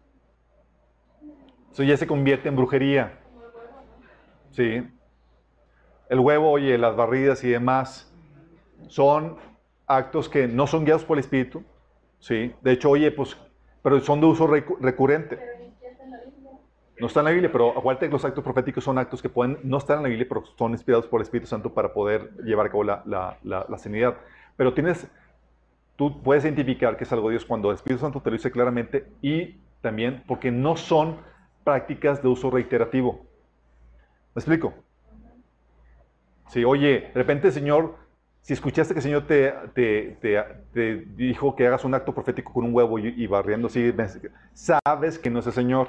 Eso 1.72 1.82
ya 1.82 1.96
se 1.96 2.06
convierte 2.06 2.48
en 2.48 2.56
brujería. 2.56 3.18
¿Sí? 4.50 4.82
El 6.10 6.20
huevo, 6.20 6.50
oye, 6.50 6.76
las 6.76 6.94
barridas 6.96 7.42
y 7.44 7.48
demás 7.48 8.12
son 8.88 9.38
actos 9.86 10.28
que 10.28 10.48
no 10.48 10.66
son 10.66 10.84
guiados 10.84 11.04
por 11.04 11.18
el 11.18 11.24
Espíritu. 11.24 11.64
¿Sí? 12.18 12.54
De 12.62 12.72
hecho, 12.72 12.90
oye, 12.90 13.10
pues, 13.12 13.36
pero 13.82 14.00
son 14.00 14.20
de 14.20 14.26
uso 14.26 14.46
recu- 14.48 14.78
recurrente. 14.80 15.38
No 17.00 17.06
está 17.06 17.20
en 17.20 17.24
la 17.26 17.30
Biblia, 17.32 17.50
pero 17.50 17.70
acuérdate 17.78 18.08
los 18.08 18.24
actos 18.24 18.44
proféticos 18.44 18.84
son 18.84 18.98
actos 18.98 19.22
que 19.22 19.28
pueden 19.30 19.58
no 19.64 19.78
estar 19.78 19.96
en 19.96 20.02
la 20.02 20.08
Biblia, 20.10 20.26
pero 20.28 20.44
son 20.58 20.72
inspirados 20.72 21.06
por 21.06 21.20
el 21.20 21.24
Espíritu 21.24 21.48
Santo 21.48 21.72
para 21.72 21.92
poder 21.92 22.30
llevar 22.44 22.66
a 22.66 22.70
cabo 22.70 22.84
la, 22.84 23.02
la, 23.06 23.38
la, 23.42 23.78
sanidad. 23.78 24.16
Pero 24.56 24.74
tienes, 24.74 25.08
tú 25.96 26.22
puedes 26.22 26.44
identificar 26.44 26.96
que 26.96 27.04
es 27.04 27.12
algo 27.12 27.28
de 27.28 27.34
Dios 27.34 27.46
cuando 27.46 27.70
el 27.70 27.76
Espíritu 27.76 28.02
Santo 28.02 28.20
te 28.20 28.30
lo 28.30 28.36
dice 28.36 28.50
claramente 28.52 29.06
y 29.22 29.56
también 29.82 30.24
porque 30.26 30.50
no 30.50 30.76
son 30.76 31.18
prácticas 31.64 32.22
de 32.22 32.28
uso 32.28 32.50
reiterativo. 32.50 33.26
¿Me 34.34 34.40
explico? 34.40 34.74
Sí, 36.48 36.64
oye, 36.64 37.00
de 37.00 37.12
repente 37.14 37.48
el 37.48 37.52
Señor, 37.52 37.96
si 38.42 38.52
escuchaste 38.54 38.94
que 38.94 38.98
el 38.98 39.04
Señor 39.04 39.26
te, 39.26 39.52
te, 39.74 40.16
te- 40.20 40.42
te 40.72 40.96
dijo 41.16 41.54
que 41.54 41.66
hagas 41.66 41.84
un 41.84 41.94
acto 41.94 42.12
profético 42.14 42.52
con 42.52 42.64
un 42.64 42.74
huevo 42.74 42.98
y, 42.98 43.08
y 43.16 43.26
barriendo 43.26 43.68
así, 43.68 43.92
sabes 44.52 45.18
que 45.18 45.30
no 45.30 45.38
es 45.40 45.46
el 45.46 45.52
Señor. 45.52 45.88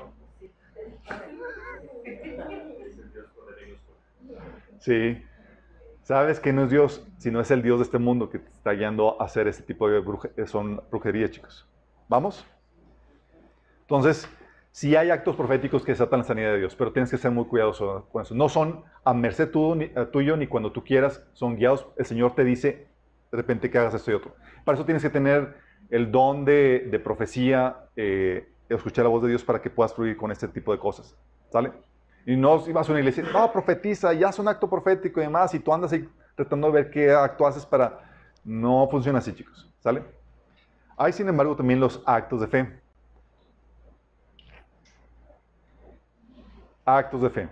Sí. 4.82 5.24
Sabes 6.04 6.39
que 6.41 6.54
no 6.54 6.63
es 6.65 6.72
Dios, 6.72 7.08
sino 7.17 7.39
es 7.39 7.52
el 7.52 7.62
Dios 7.62 7.80
de 7.80 7.84
este 7.86 8.00
mundo 8.00 8.30
que 8.30 8.39
te 8.39 8.50
está 8.50 8.72
guiando 8.74 9.22
a 9.22 9.26
hacer 9.26 9.48
ese 9.48 9.63
tipo 9.63 9.89
de 9.89 10.02
bruje- 10.04 10.32
eh, 10.38 10.48
son 10.48 10.82
brujería, 10.91 11.30
chicos. 11.30 11.67
¿Vamos? 12.10 12.46
Entonces, 13.82 14.28
sí 14.72 14.96
hay 14.96 15.10
actos 15.10 15.36
proféticos 15.36 15.84
que 15.84 15.91
desatan 15.91 16.20
la 16.20 16.26
sanidad 16.26 16.52
de 16.54 16.60
Dios, 16.60 16.76
pero 16.76 16.91
tienes 16.91 17.12
que 17.12 17.17
ser 17.17 17.32
muy 17.32 17.46
cuidadoso 17.46 18.08
con 18.12 18.24
eso. 18.24 18.36
No 18.36 18.50
son 18.50 18.84
a 19.04 19.13
merced 19.13 19.50
a 19.96 20.06
tuyo 20.12 20.38
ni 20.38 20.48
cuando 20.48 20.72
tú 20.72 20.84
quieras, 20.84 21.24
son 21.34 21.56
guiados. 21.56 21.88
El 21.98 22.06
Señor 22.06 22.36
te 22.36 22.44
dice 22.44 22.88
de 23.32 23.38
repente 23.38 23.70
que 23.70 23.78
hagas 23.78 23.94
esto 23.94 24.12
y 24.12 24.15
otro. 24.15 24.36
Para 24.65 24.76
eso 24.78 24.86
tienes 24.86 25.04
que 25.04 25.10
tener 25.10 25.56
el 25.89 26.12
don 26.12 26.46
de, 26.46 26.88
de 26.91 27.00
profecía, 27.00 27.86
eh, 27.96 28.50
escuchar 28.70 29.06
la 29.06 29.10
voz 29.10 29.22
de 29.24 29.30
Dios 29.30 29.44
para 29.44 29.62
que 29.62 29.70
puedas 29.70 29.94
fluir 29.94 30.17
con 30.17 30.32
este 30.32 30.48
tipo 30.48 30.72
de 30.74 30.80
cosas. 30.80 31.17
¿Sale? 31.50 31.72
Y 32.26 32.36
no 32.36 32.60
si 32.60 32.72
vas 32.72 32.88
a 32.88 32.92
una 32.92 33.00
iglesia, 33.00 33.24
no, 33.32 33.52
profetiza, 33.52 34.14
ya 34.14 34.30
es 34.30 34.40
un 34.40 34.48
acto 34.48 34.70
profético 34.70 35.20
y 35.20 35.24
demás, 35.24 35.54
y 35.54 35.60
tú 35.60 35.74
andas 35.74 35.92
ahí 35.92 36.08
tratando 36.36 36.68
de 36.68 36.74
ver 36.74 36.92
qué 36.92 37.12
acto 37.12 37.46
haces 37.46 37.66
para... 37.66 38.00
No 38.44 38.88
funciona 38.90 39.20
así, 39.20 39.34
chicos. 39.34 39.72
¿Sale? 39.80 40.04
Hay, 40.98 41.14
sin 41.14 41.28
embargo, 41.28 41.56
también 41.56 41.80
los 41.80 42.02
actos 42.06 42.42
de 42.42 42.48
fe. 42.48 42.82
Actos 46.86 47.22
de 47.22 47.30
fe. 47.30 47.50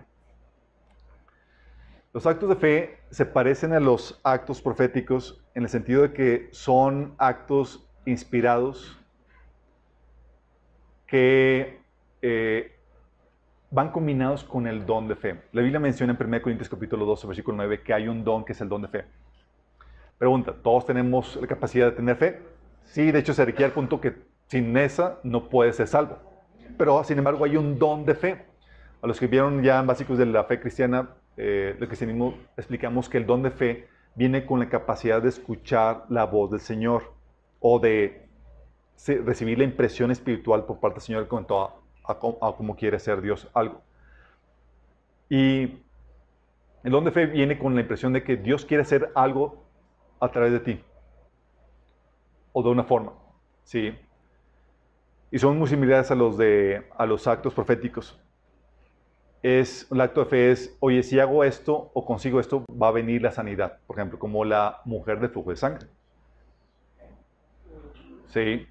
Los 2.12 2.26
actos 2.26 2.50
de 2.50 2.56
fe 2.56 3.00
se 3.12 3.26
parecen 3.26 3.74
a 3.74 3.80
los 3.80 4.20
actos 4.24 4.62
proféticos 4.62 5.44
en 5.54 5.64
el 5.64 5.70
sentido 5.70 6.02
de 6.02 6.14
que 6.14 6.50
son 6.52 7.14
actos 7.20 7.88
inspirados 8.06 9.00
que 11.06 11.82
eh, 12.22 12.79
van 13.72 13.92
combinados 13.92 14.44
con 14.44 14.68
el 14.68 14.86
don 14.86 15.08
de 15.08 15.16
fe. 15.16 15.42
La 15.52 15.62
Biblia 15.62 15.80
menciona 15.80 16.18
en 16.20 16.26
1 16.26 16.42
Corintios 16.42 16.70
capítulo 16.70 17.06
12, 17.06 17.28
versículo 17.28 17.58
9, 17.58 17.82
que 17.84 17.94
hay 17.94 18.08
un 18.08 18.24
don 18.24 18.44
que 18.44 18.54
es 18.54 18.62
el 18.62 18.70
don 18.70 18.82
de 18.82 18.88
fe. 18.88 19.06
Pregunta, 20.18 20.54
¿todos 20.54 20.86
tenemos 20.86 21.38
la 21.40 21.48
capacidad 21.48 21.86
de 21.88 21.92
tener 21.94 22.16
fe? 22.16 22.42
Sí, 22.84 23.12
de 23.12 23.20
hecho 23.20 23.34
se 23.34 23.46
requiere 23.46 23.66
al 23.66 23.72
punto 23.72 24.02
que 24.02 24.16
sin 24.48 24.76
esa 24.76 25.20
no 25.24 25.50
puedes 25.50 25.76
ser 25.76 25.88
salvo. 25.88 26.18
Pero 26.78 27.04
sin 27.04 27.20
embargo 27.20 27.46
hay 27.46 27.58
un 27.58 27.78
don 27.78 28.06
de 28.06 28.16
fe. 28.16 28.46
A 29.02 29.08
los 29.08 29.20
que 29.20 29.28
vieron 29.28 29.64
ya 29.64 29.80
en 29.80 29.88
básicos 29.88 30.18
de 30.18 30.26
la 30.26 30.44
fe 30.44 30.60
cristiana, 30.60 31.10
eh, 31.38 31.76
del 31.80 31.88
cristianismo, 31.88 32.38
explicamos 32.58 33.08
que 33.08 33.18
el 33.18 33.26
don 33.26 33.44
de 33.44 33.52
fe 33.52 33.88
viene 34.16 34.46
con 34.46 34.60
la 34.60 34.68
capacidad 34.68 35.22
de 35.22 35.30
escuchar 35.30 36.06
la 36.10 36.26
voz 36.26 36.52
del 36.52 36.60
Señor 36.60 37.14
o 37.60 37.80
de 37.80 38.28
recibir 39.24 39.60
la 39.60 39.64
impresión 39.64 40.12
espiritual 40.12 40.66
por 40.66 40.80
parte 40.80 40.96
del 40.96 41.04
Señor 41.04 41.22
en 41.24 41.30
cuanto 41.30 41.82
a, 42.10 42.48
a 42.48 42.56
cómo 42.56 42.76
quiere 42.76 43.00
ser 43.00 43.22
Dios 43.22 43.48
algo. 43.54 43.82
Y 45.30 45.80
el 46.84 46.92
don 46.92 47.06
de 47.06 47.12
fe 47.12 47.26
viene 47.26 47.60
con 47.60 47.76
la 47.76 47.82
impresión 47.82 48.14
de 48.14 48.24
que 48.24 48.38
Dios 48.38 48.66
quiere 48.66 48.84
hacer 48.84 49.12
algo 49.16 49.64
a 50.20 50.32
través 50.32 50.52
de 50.52 50.60
ti 50.60 50.84
o 52.52 52.64
de 52.64 52.70
una 52.70 52.84
forma. 52.84 53.14
¿sí? 53.64 53.94
Y 55.32 55.40
son 55.40 55.58
muy 55.58 55.68
similares 55.68 56.10
a 56.12 56.16
los, 56.16 56.38
de, 56.38 56.88
a 56.98 57.06
los 57.06 57.28
actos 57.28 57.54
proféticos. 57.54 58.20
Es, 59.42 59.88
el 59.92 60.02
acto 60.02 60.22
de 60.22 60.26
fe 60.26 60.52
es, 60.52 60.76
oye, 60.80 61.04
si 61.04 61.20
hago 61.20 61.44
esto 61.44 61.92
o 61.94 62.06
consigo 62.06 62.40
esto, 62.40 62.66
va 62.70 62.90
a 62.90 62.92
venir 62.92 63.22
la 63.22 63.32
sanidad. 63.32 63.80
Por 63.88 63.98
ejemplo, 63.98 64.20
como 64.20 64.44
la 64.44 64.82
mujer 64.86 65.20
de 65.20 65.30
flujo 65.30 65.52
de 65.52 65.56
sangre. 65.56 65.88
Sí. 68.28 68.68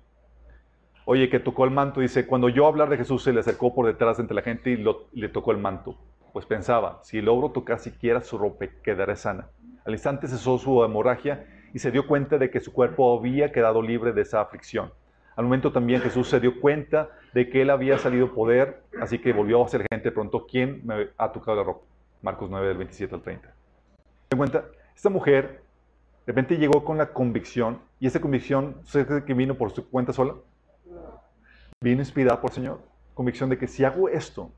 Oye, 1.10 1.30
que 1.30 1.40
tocó 1.40 1.64
el 1.64 1.70
manto, 1.70 2.02
dice, 2.02 2.26
cuando 2.26 2.50
yo 2.50 2.66
hablar 2.66 2.90
de 2.90 2.98
Jesús 2.98 3.22
se 3.22 3.32
le 3.32 3.40
acercó 3.40 3.74
por 3.74 3.86
detrás 3.86 4.18
entre 4.18 4.34
la 4.34 4.42
gente 4.42 4.72
y 4.72 4.84
le 5.18 5.28
tocó 5.30 5.52
el 5.52 5.56
manto. 5.56 5.96
Pues 6.34 6.44
pensaba, 6.44 7.00
si 7.02 7.22
logro 7.22 7.50
tocar 7.50 7.78
siquiera 7.78 8.20
su 8.20 8.36
ropa, 8.36 8.66
quedaré 8.82 9.16
sana. 9.16 9.48
Al 9.86 9.94
instante 9.94 10.28
cesó 10.28 10.58
su 10.58 10.84
hemorragia 10.84 11.46
y 11.72 11.78
se 11.78 11.90
dio 11.90 12.06
cuenta 12.06 12.36
de 12.36 12.50
que 12.50 12.60
su 12.60 12.74
cuerpo 12.74 13.18
había 13.18 13.52
quedado 13.52 13.80
libre 13.80 14.12
de 14.12 14.20
esa 14.20 14.42
aflicción. 14.42 14.92
Al 15.34 15.46
momento 15.46 15.72
también 15.72 16.02
Jesús 16.02 16.28
se 16.28 16.40
dio 16.40 16.60
cuenta 16.60 17.08
de 17.32 17.48
que 17.48 17.62
él 17.62 17.70
había 17.70 17.96
salido 17.96 18.34
poder, 18.34 18.82
así 19.00 19.18
que 19.18 19.32
volvió 19.32 19.62
a 19.62 19.64
hacer 19.64 19.86
gente. 19.90 20.10
Preguntó, 20.10 20.46
¿quién 20.46 20.82
me 20.84 21.08
ha 21.16 21.32
tocado 21.32 21.56
la 21.56 21.62
ropa? 21.62 21.86
Marcos 22.20 22.50
9, 22.50 22.68
del 22.68 22.76
27 22.76 23.14
al 23.14 23.22
30. 23.22 23.54
Se 24.30 24.36
cuenta, 24.36 24.66
esta 24.94 25.08
mujer 25.08 25.62
de 26.26 26.32
repente 26.32 26.58
llegó 26.58 26.84
con 26.84 26.98
la 26.98 27.14
convicción, 27.14 27.78
y 27.98 28.08
esa 28.08 28.20
convicción, 28.20 28.76
¿sabes 28.84 29.24
que 29.24 29.32
vino 29.32 29.54
por 29.54 29.70
su 29.70 29.88
cuenta 29.88 30.12
sola? 30.12 30.34
Vino 31.80 32.00
inspirada 32.00 32.40
por 32.40 32.50
el 32.50 32.54
Señor. 32.54 32.80
Convicción 33.14 33.48
de 33.48 33.56
que 33.56 33.68
si 33.68 33.84
hago 33.84 34.08
esto, 34.08 34.50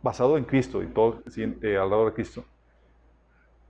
basado 0.00 0.36
en 0.36 0.44
Cristo 0.44 0.82
y 0.82 0.86
todo 0.86 1.22
eh, 1.36 1.76
alrededor 1.76 2.06
de 2.06 2.14
Cristo, 2.14 2.44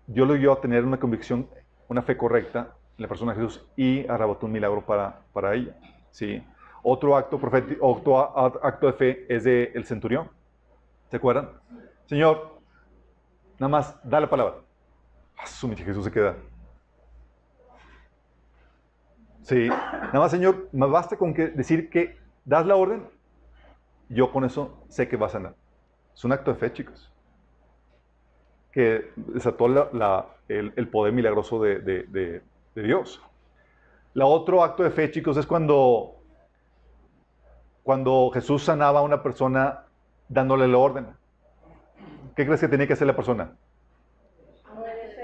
Dios 0.07 0.29
lo 0.29 0.35
dio 0.35 0.53
a 0.53 0.61
tener 0.61 0.85
una 0.85 0.99
convicción, 0.99 1.49
una 1.89 2.03
fe 2.03 2.19
correcta 2.19 2.75
en 2.99 3.03
la 3.03 3.09
persona 3.09 3.33
de 3.33 3.41
Jesús 3.41 3.67
y 3.77 4.07
arrebató 4.07 4.45
un 4.45 4.53
milagro 4.53 4.85
para, 4.85 5.21
para 5.33 5.55
ella. 5.55 5.75
¿sí? 6.11 6.43
Otro 6.83 7.17
acto, 7.17 7.39
profético, 7.39 7.87
otro 7.87 8.19
acto 8.63 8.87
de 8.87 8.93
fe 8.93 9.27
es 9.35 9.45
del 9.45 9.71
el 9.75 9.85
centurión. 9.87 10.29
¿Se 11.11 11.17
acuerdan? 11.17 11.49
Señor, 12.05 12.61
nada 13.59 13.71
más 13.71 13.99
da 14.05 14.21
la 14.21 14.29
palabra. 14.29 14.57
Que 15.61 15.77
Jesús 15.77 16.05
se 16.05 16.13
queda. 16.13 16.37
Sí, 19.45 19.69
nada 19.69 20.19
más, 20.21 20.31
Señor, 20.31 20.69
me 20.73 20.87
basta 20.87 21.17
con 21.17 21.35
que 21.35 21.49
decir 21.49 21.91
que 21.91 22.17
das 22.45 22.67
la 22.67 22.77
orden, 22.77 23.07
yo 24.09 24.33
con 24.33 24.45
eso 24.45 24.83
sé 24.89 25.09
que 25.09 25.17
va 25.19 25.27
a 25.27 25.31
sanar. 25.31 25.55
Es 26.15 26.25
un 26.25 26.33
acto 26.33 26.53
de 26.53 26.59
fe, 26.59 26.73
chicos. 26.73 27.13
Que 28.73 29.11
desató 29.17 29.69
la- 29.69 29.89
la- 29.93 30.27
el, 30.49 30.73
el 30.77 30.89
poder 30.89 31.13
milagroso 31.13 31.63
de, 31.63 31.79
de- 31.79 32.03
de- 32.05 32.43
de 32.75 32.83
Dios. 32.83 33.23
La 34.15 34.27
otro 34.27 34.63
acto 34.65 34.83
de 34.83 34.91
fe, 34.91 35.11
chicos, 35.11 35.37
es 35.37 35.47
cuando, 35.47 36.17
cuando 37.83 38.31
Jesús 38.33 38.65
sanaba 38.65 39.01
a 39.01 39.03
una 39.03 39.23
persona 39.23 39.85
dándole 40.29 40.69
la 40.69 40.79
orden. 40.79 41.07
¿Qué 42.35 42.47
crees 42.47 42.61
que 42.61 42.69
tenía 42.69 42.87
que 42.87 42.95
hacer 42.95 43.07
la 43.07 43.17
persona? 43.17 43.53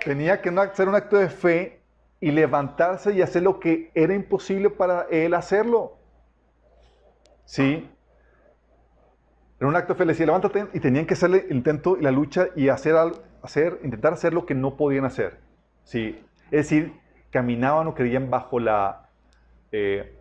Tenía 0.04 0.40
que 0.40 0.50
hacer 0.50 0.88
un 0.88 0.94
acto 0.94 1.16
de 1.16 1.28
fe 1.28 1.79
y 2.20 2.30
levantarse 2.30 3.14
y 3.14 3.22
hacer 3.22 3.42
lo 3.42 3.58
que 3.60 3.90
era 3.94 4.14
imposible 4.14 4.70
para 4.70 5.06
él 5.10 5.34
hacerlo. 5.34 5.96
¿Sí? 7.44 7.88
Era 9.58 9.68
un 9.68 9.76
acto 9.76 9.94
de 9.94 9.98
fe, 9.98 10.04
le 10.04 10.12
decía, 10.12 10.26
levántate, 10.26 10.66
y 10.72 10.80
tenían 10.80 11.06
que 11.06 11.14
hacerle 11.14 11.46
el 11.48 11.56
intento 11.56 11.96
y 11.98 12.02
la 12.02 12.10
lucha 12.10 12.48
y 12.54 12.68
hacer, 12.68 12.94
hacer, 13.42 13.80
intentar 13.82 14.12
hacer 14.12 14.32
lo 14.32 14.46
que 14.46 14.54
no 14.54 14.76
podían 14.76 15.04
hacer. 15.04 15.38
¿Sí? 15.84 16.22
Es 16.46 16.68
decir, 16.68 16.92
caminaban 17.30 17.86
o 17.86 17.94
creían 17.94 18.30
bajo 18.30 18.60
la, 18.60 19.08
eh, 19.72 20.18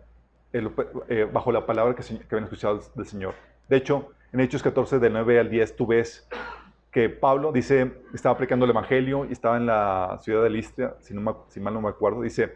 eh, 0.52 1.28
bajo 1.32 1.52
la 1.52 1.66
palabra 1.66 1.94
que, 1.94 2.02
que 2.02 2.26
habían 2.30 2.44
escuchado 2.44 2.80
del 2.94 3.06
Señor. 3.06 3.34
De 3.68 3.76
hecho, 3.76 4.12
en 4.32 4.40
Hechos 4.40 4.62
14, 4.62 4.98
del 4.98 5.12
9 5.12 5.40
al 5.40 5.50
10, 5.50 5.76
tú 5.76 5.86
ves 5.86 6.28
que 6.90 7.08
Pablo 7.08 7.52
dice, 7.52 7.92
estaba 8.14 8.36
predicando 8.36 8.64
el 8.64 8.70
Evangelio 8.72 9.26
y 9.26 9.32
estaba 9.32 9.56
en 9.56 9.66
la 9.66 10.18
ciudad 10.22 10.42
de 10.42 10.50
me- 10.50 11.34
si 11.48 11.60
mal 11.60 11.74
no 11.74 11.80
me 11.80 11.88
acuerdo, 11.88 12.22
dice, 12.22 12.52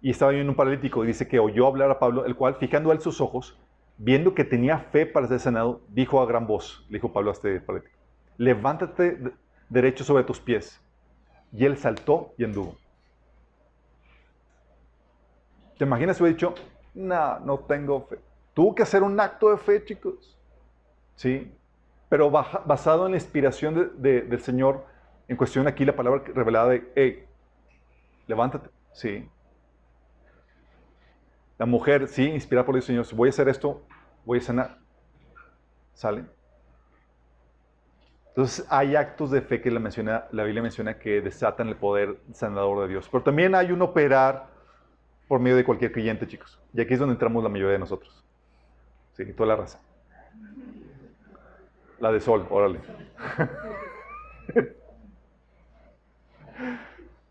y 0.00 0.10
estaba 0.10 0.32
viendo 0.32 0.50
un 0.52 0.56
paralítico 0.56 1.04
y 1.04 1.08
dice 1.08 1.28
que 1.28 1.38
oyó 1.38 1.66
hablar 1.66 1.90
a 1.90 1.98
Pablo, 1.98 2.24
el 2.24 2.34
cual, 2.36 2.56
fijando 2.56 2.92
él 2.92 3.00
sus 3.00 3.20
ojos, 3.20 3.58
viendo 3.96 4.34
que 4.34 4.44
tenía 4.44 4.78
fe 4.78 5.06
para 5.06 5.28
ser 5.28 5.40
sanado, 5.40 5.80
dijo 5.88 6.20
a 6.20 6.26
gran 6.26 6.46
voz, 6.46 6.84
le 6.88 6.98
dijo 6.98 7.12
Pablo 7.12 7.30
a 7.30 7.34
este 7.34 7.60
paralítico, 7.60 7.96
levántate 8.36 9.18
derecho 9.68 10.04
sobre 10.04 10.24
tus 10.24 10.40
pies. 10.40 10.80
Y 11.52 11.64
él 11.64 11.76
saltó 11.78 12.34
y 12.38 12.44
anduvo. 12.44 12.76
¿Te 15.76 15.84
imaginas 15.84 16.16
si 16.16 16.22
hubiera 16.22 16.34
dicho, 16.34 16.54
no, 16.94 17.40
no 17.40 17.58
tengo 17.60 18.06
fe? 18.06 18.18
Tuvo 18.54 18.74
que 18.74 18.82
hacer 18.82 19.02
un 19.02 19.18
acto 19.20 19.50
de 19.50 19.56
fe, 19.58 19.84
chicos. 19.84 20.36
¿Sí? 21.16 21.52
Pero 22.08 22.30
basado 22.30 23.06
en 23.06 23.12
la 23.12 23.18
inspiración 23.18 23.92
del 24.00 24.40
Señor, 24.40 24.86
en 25.28 25.36
cuestión 25.36 25.66
aquí 25.66 25.84
la 25.84 25.94
palabra 25.94 26.22
revelada 26.34 26.70
de, 26.70 26.90
hey, 26.94 27.24
levántate. 28.26 28.70
Sí. 28.92 29.28
La 31.58 31.66
mujer, 31.66 32.08
sí, 32.08 32.24
inspirada 32.24 32.64
por 32.64 32.76
el 32.76 32.82
Señor, 32.82 33.04
si 33.04 33.14
voy 33.14 33.28
a 33.28 33.30
hacer 33.30 33.48
esto, 33.48 33.82
voy 34.24 34.38
a 34.38 34.42
sanar. 34.42 34.78
¿Sale? 35.92 36.24
Entonces 38.28 38.64
hay 38.70 38.94
actos 38.94 39.32
de 39.32 39.42
fe 39.42 39.60
que 39.60 39.68
la, 39.68 39.80
menciona, 39.80 40.26
la 40.30 40.44
Biblia 40.44 40.62
menciona 40.62 40.98
que 40.98 41.20
desatan 41.20 41.68
el 41.68 41.76
poder 41.76 42.20
sanador 42.32 42.82
de 42.82 42.88
Dios. 42.88 43.08
Pero 43.10 43.24
también 43.24 43.54
hay 43.56 43.72
un 43.72 43.82
operar 43.82 44.46
por 45.26 45.40
medio 45.40 45.56
de 45.56 45.64
cualquier 45.64 45.90
creyente, 45.90 46.26
chicos. 46.26 46.58
Y 46.72 46.80
aquí 46.80 46.94
es 46.94 47.00
donde 47.00 47.14
entramos 47.14 47.42
la 47.42 47.48
mayoría 47.48 47.72
de 47.72 47.80
nosotros. 47.80 48.24
Sí, 49.14 49.24
toda 49.32 49.48
la 49.48 49.56
raza. 49.56 49.80
La 52.00 52.12
de 52.12 52.20
sol, 52.20 52.46
órale. 52.50 52.80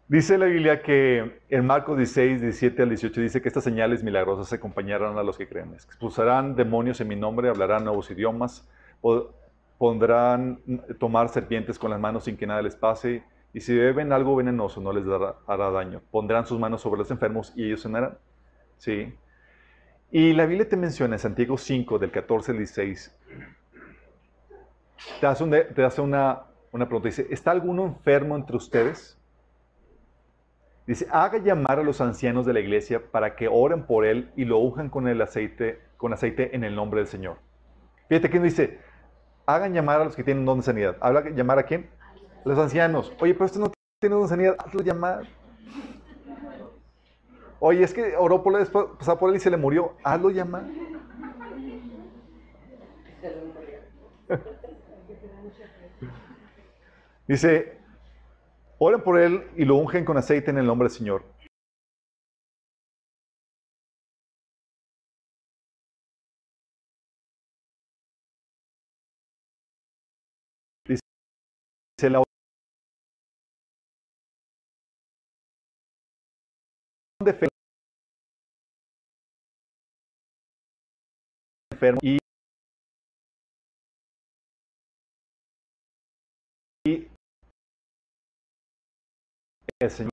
Dice 0.09 0.37
la 0.37 0.45
Biblia 0.45 0.81
que 0.81 1.41
en 1.49 1.65
Marcos 1.65 1.97
16, 1.97 2.41
17 2.41 2.81
al 2.81 2.89
18 2.89 3.19
dice 3.19 3.41
que 3.41 3.49
estas 3.49 3.65
señales 3.65 4.03
milagrosas 4.03 4.53
acompañarán 4.53 5.17
a 5.17 5.23
los 5.23 5.37
que 5.37 5.49
creen. 5.49 5.73
Expulsarán 5.73 6.55
demonios 6.55 7.01
en 7.01 7.09
mi 7.09 7.17
nombre, 7.17 7.49
hablarán 7.49 7.83
nuevos 7.83 8.09
idiomas, 8.09 8.69
pondrán 9.77 10.61
tomar 10.97 11.27
serpientes 11.27 11.77
con 11.77 11.91
las 11.91 11.99
manos 11.99 12.23
sin 12.23 12.37
que 12.37 12.47
nada 12.47 12.61
les 12.61 12.77
pase, 12.77 13.23
y 13.53 13.59
si 13.59 13.75
beben 13.75 14.13
algo 14.13 14.35
venenoso 14.35 14.79
no 14.79 14.93
les 14.93 15.03
hará 15.45 15.71
daño. 15.71 16.01
Pondrán 16.09 16.45
sus 16.45 16.57
manos 16.57 16.81
sobre 16.81 16.99
los 16.99 17.11
enfermos 17.11 17.51
y 17.55 17.65
ellos 17.65 17.81
sanarán. 17.81 18.17
¿Sí? 18.77 19.13
Y 20.09 20.31
la 20.31 20.45
Biblia 20.45 20.69
te 20.69 20.77
menciona 20.77 21.15
en 21.15 21.19
Santiago 21.19 21.57
5, 21.57 21.99
del 21.99 22.11
14 22.11 22.51
al 22.51 22.59
16, 22.59 23.13
te 25.19 25.27
hace, 25.27 25.43
una 26.01 26.45
pregunta. 26.71 27.07
Dice, 27.07 27.27
¿está 27.29 27.51
alguno 27.51 27.85
enfermo 27.85 28.35
entre 28.35 28.57
ustedes? 28.57 29.17
Dice, 30.85 31.07
haga 31.11 31.37
llamar 31.39 31.79
a 31.79 31.83
los 31.83 31.99
ancianos 31.99 32.45
de 32.45 32.53
la 32.53 32.59
iglesia 32.59 33.11
para 33.11 33.35
que 33.35 33.49
oren 33.49 33.85
por 33.85 34.05
él 34.05 34.31
y 34.35 34.45
lo 34.45 34.59
unjan 34.59 34.89
con 34.89 35.07
el 35.07 35.21
aceite, 35.21 35.81
con 35.97 36.13
aceite 36.13 36.55
en 36.55 36.63
el 36.63 36.75
nombre 36.75 37.01
del 37.01 37.07
Señor. 37.07 37.37
Fíjate 38.07 38.29
que 38.29 38.39
dice, 38.39 38.79
hagan 39.45 39.73
llamar 39.73 40.01
a 40.01 40.05
los 40.05 40.15
que 40.15 40.23
tienen 40.23 40.45
don 40.45 40.59
de 40.59 40.63
sanidad. 40.63 40.95
¿Habla 41.01 41.29
llamar 41.29 41.59
a 41.59 41.63
quién? 41.63 41.89
A 42.45 42.47
los 42.47 42.57
ancianos. 42.57 43.13
Oye, 43.19 43.33
pero 43.33 43.45
este 43.45 43.59
no 43.59 43.71
tiene 43.99 44.15
don 44.15 44.23
de 44.23 44.29
sanidad, 44.29 44.55
hazlo 44.59 44.81
llamar. 44.81 45.23
Oye, 47.59 47.83
es 47.83 47.93
que 47.93 48.15
oró 48.15 48.43
por 48.43 48.57
él, 48.59 48.67
pasó 48.67 49.17
por 49.17 49.29
él 49.29 49.35
y 49.35 49.39
se 49.39 49.49
le 49.49 49.57
murió. 49.57 49.93
Hazlo 50.03 50.29
llamar. 50.29 50.63
Dice, 57.27 57.77
Oren 58.79 59.01
por 59.03 59.19
él 59.19 59.49
y 59.55 59.65
lo 59.65 59.75
ungen 59.75 60.05
con 60.05 60.17
aceite 60.17 60.51
en 60.51 60.59
el 60.59 60.65
nombre 60.65 60.87
del 60.87 60.97
Señor. 60.97 61.23
Dice 70.85 72.09
la 72.09 72.23
enfermo 81.77 81.99
el 82.03 82.19
Señor 89.79 90.09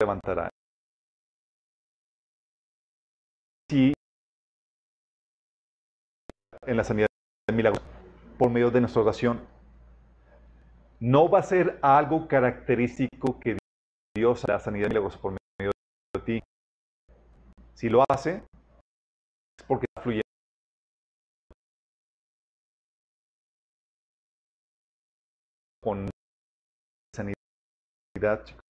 levantará. 0.00 0.50
Si 3.70 3.92
en 6.66 6.76
la 6.76 6.82
sanidad 6.82 7.06
de 7.48 7.56
milagros, 7.56 7.82
por 8.38 8.50
medio 8.50 8.70
de 8.72 8.80
nuestra 8.80 9.02
oración, 9.02 9.46
no 10.98 11.30
va 11.30 11.38
a 11.38 11.42
ser 11.44 11.78
algo 11.80 12.26
característico 12.26 13.38
que 13.38 13.56
Dios 14.16 14.44
la 14.48 14.58
sanidad 14.58 14.86
de 14.86 14.94
milagros 14.94 15.16
por 15.16 15.36
medio 15.58 15.70
de 16.14 16.20
ti. 16.22 16.42
Si 17.74 17.88
lo 17.88 18.04
hace, 18.08 18.42
es 19.58 19.66
porque 19.66 19.86
fluye 20.02 20.21
con 25.82 26.08
sanidad, 27.14 28.44
chicos. 28.44 28.62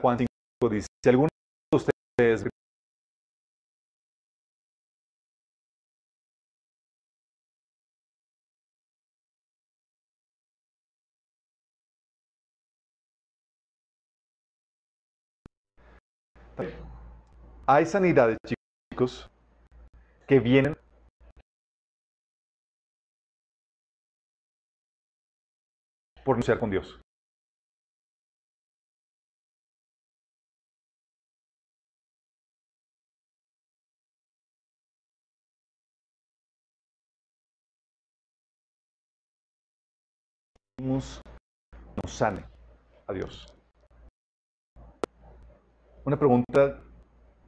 Juan 0.00 0.18
5 0.18 0.28
dice, 0.70 0.86
si 1.02 1.10
alguno 1.10 1.28
de 1.70 1.76
ustedes 1.76 2.44
Hay 17.66 17.86
sanidades, 17.86 18.36
chicos, 18.92 19.30
que 20.28 20.38
vienen 20.38 20.76
por 26.24 26.42
ser 26.44 26.58
con 26.58 26.70
Dios. 26.70 27.00
nos 40.78 41.22
sane 42.06 42.44
a 43.06 43.12
Dios. 43.14 43.46
Una 46.04 46.18
pregunta 46.18 46.82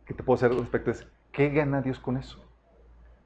que 0.07 0.15
te 0.15 0.23
puedo 0.23 0.37
hacer 0.37 0.55
respecto 0.55 0.91
es, 0.91 1.07
¿qué 1.33 1.51
gana 1.51 1.83
Dios 1.83 1.99
con 1.99 2.17
eso? 2.17 2.43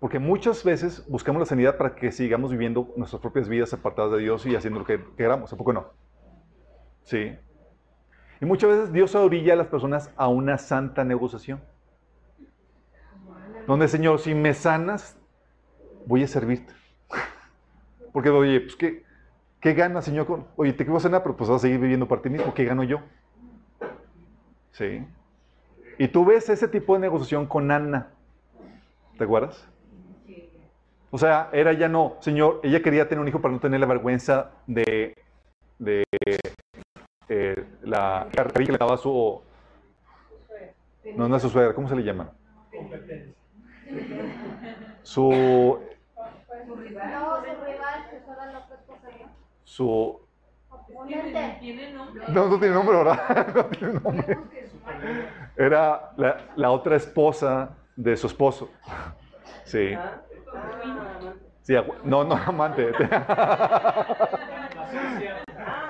Porque 0.00 0.18
muchas 0.18 0.64
veces 0.64 1.06
buscamos 1.08 1.40
la 1.40 1.46
sanidad 1.46 1.76
para 1.76 1.94
que 1.94 2.10
sigamos 2.10 2.50
viviendo 2.50 2.90
nuestras 2.96 3.20
propias 3.20 3.48
vidas 3.50 3.72
apartadas 3.74 4.12
de 4.12 4.18
Dios 4.18 4.46
y 4.46 4.56
haciendo 4.56 4.80
lo 4.80 4.86
que 4.86 5.04
queramos. 5.16 5.52
¿A 5.52 5.56
poco 5.56 5.74
no? 5.74 5.88
Sí. 7.04 7.36
Y 8.40 8.46
muchas 8.46 8.70
veces 8.70 8.92
Dios 8.94 9.14
orilla 9.14 9.52
a 9.52 9.56
las 9.56 9.66
personas 9.66 10.10
a 10.16 10.28
una 10.28 10.56
santa 10.56 11.04
negociación. 11.04 11.60
Donde, 13.66 13.88
Señor, 13.88 14.18
si 14.20 14.34
me 14.34 14.54
sanas, 14.54 15.18
voy 16.06 16.22
a 16.22 16.28
servirte. 16.28 16.72
Porque, 18.14 18.30
oye, 18.30 18.60
pues, 18.60 18.76
¿qué, 18.76 19.04
qué 19.60 19.74
gana, 19.74 20.00
Señor? 20.00 20.46
Oye, 20.56 20.72
te 20.72 20.84
quiero 20.84 20.98
sanar, 20.98 21.22
pero 21.22 21.36
pues 21.36 21.50
vas 21.50 21.56
a 21.58 21.60
seguir 21.60 21.78
viviendo 21.78 22.08
para 22.08 22.22
ti 22.22 22.30
mismo. 22.30 22.54
¿Qué 22.54 22.64
gano 22.64 22.84
yo? 22.84 23.00
Sí. 24.72 25.04
Y 26.00 26.08
tú 26.08 26.24
ves 26.24 26.48
ese 26.48 26.66
tipo 26.66 26.94
de 26.94 27.00
negociación 27.00 27.44
con 27.44 27.70
Ana. 27.70 28.08
¿Te 29.18 29.24
acuerdas? 29.24 29.68
O 31.10 31.18
sea, 31.18 31.50
era 31.52 31.74
ya 31.74 31.88
no, 31.90 32.16
Señor, 32.20 32.60
ella 32.62 32.80
quería 32.80 33.06
tener 33.06 33.20
un 33.20 33.28
hijo 33.28 33.42
para 33.42 33.52
no 33.52 33.60
tener 33.60 33.80
la 33.80 33.86
vergüenza 33.86 34.50
de, 34.66 35.14
de 35.78 36.04
eh, 37.28 37.66
la 37.82 38.28
carrera 38.32 38.64
que 38.64 38.72
le 38.72 38.78
daba 38.78 38.94
a 38.94 38.96
su... 38.96 39.42
No, 41.16 41.28
no 41.28 41.36
es 41.36 41.42
su 41.42 41.50
suegra, 41.50 41.74
¿cómo 41.74 41.86
se 41.86 41.96
le 41.96 42.02
llama? 42.02 42.32
Su... 45.02 45.80
Su 46.64 46.76
rival, 46.76 48.06
su... 49.64 50.20
¿Tiene 51.60 51.92
nombre? 51.92 52.24
No, 52.28 52.48
no 52.48 52.58
tiene 52.58 52.74
nombre, 52.74 52.96
¿verdad? 52.96 53.46
No 53.54 53.64
tiene 53.66 54.00
nombre. 54.00 54.38
Era 55.56 56.12
la, 56.16 56.36
la 56.56 56.70
otra 56.70 56.96
esposa 56.96 57.76
de 57.96 58.16
su 58.16 58.26
esposo. 58.26 58.70
Sí. 59.64 59.96
Sí, 61.62 61.74
no, 62.04 62.24
no, 62.24 62.34
amante. 62.36 62.92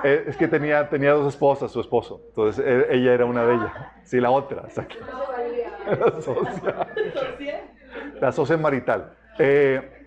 Eh, 0.03 0.25
es 0.29 0.37
que 0.37 0.49
tenía, 0.49 0.89
tenía 0.89 1.13
dos 1.13 1.35
esposas, 1.35 1.71
su 1.71 1.81
esposo. 1.81 2.23
Entonces, 2.29 2.65
e, 2.67 2.95
ella 2.97 3.13
era 3.13 3.27
una 3.27 3.45
de 3.45 3.55
ellas. 3.55 3.73
Sí, 4.05 4.19
la 4.19 4.31
otra. 4.31 4.63
La 4.63 4.71
socia. 6.23 6.89
La 8.21 8.33
socia 8.33 8.57
marital. 8.57 9.13
Eh, 9.39 10.00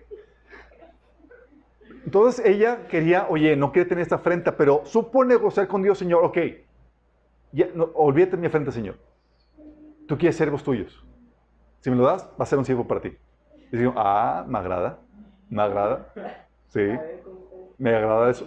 entonces 2.04 2.44
ella 2.44 2.86
quería, 2.88 3.26
oye, 3.28 3.56
no 3.56 3.72
quiere 3.72 3.88
tener 3.88 4.02
esta 4.02 4.16
afrenta, 4.16 4.56
pero 4.56 4.82
supo 4.84 5.24
negociar 5.24 5.68
con 5.68 5.82
Dios, 5.82 5.98
Señor, 5.98 6.24
ok, 6.24 6.38
ya, 7.52 7.68
no, 7.74 7.84
olvídate 7.94 8.32
de 8.32 8.38
mi 8.38 8.46
afrenta, 8.46 8.72
Señor. 8.72 8.96
Tú 10.06 10.18
quieres 10.18 10.36
servos 10.36 10.62
tuyos. 10.62 11.04
Si 11.80 11.90
me 11.90 11.96
lo 11.96 12.04
das, 12.04 12.26
va 12.38 12.42
a 12.42 12.46
ser 12.46 12.58
un 12.58 12.64
siervo 12.64 12.86
para 12.86 13.00
ti. 13.00 13.16
Digo, 13.70 13.94
ah, 13.96 14.44
me 14.46 14.58
agrada, 14.58 14.98
me 15.48 15.62
agrada. 15.62 16.12
Sí, 16.68 16.80
me 17.78 17.94
agrada 17.94 18.30
eso. 18.30 18.46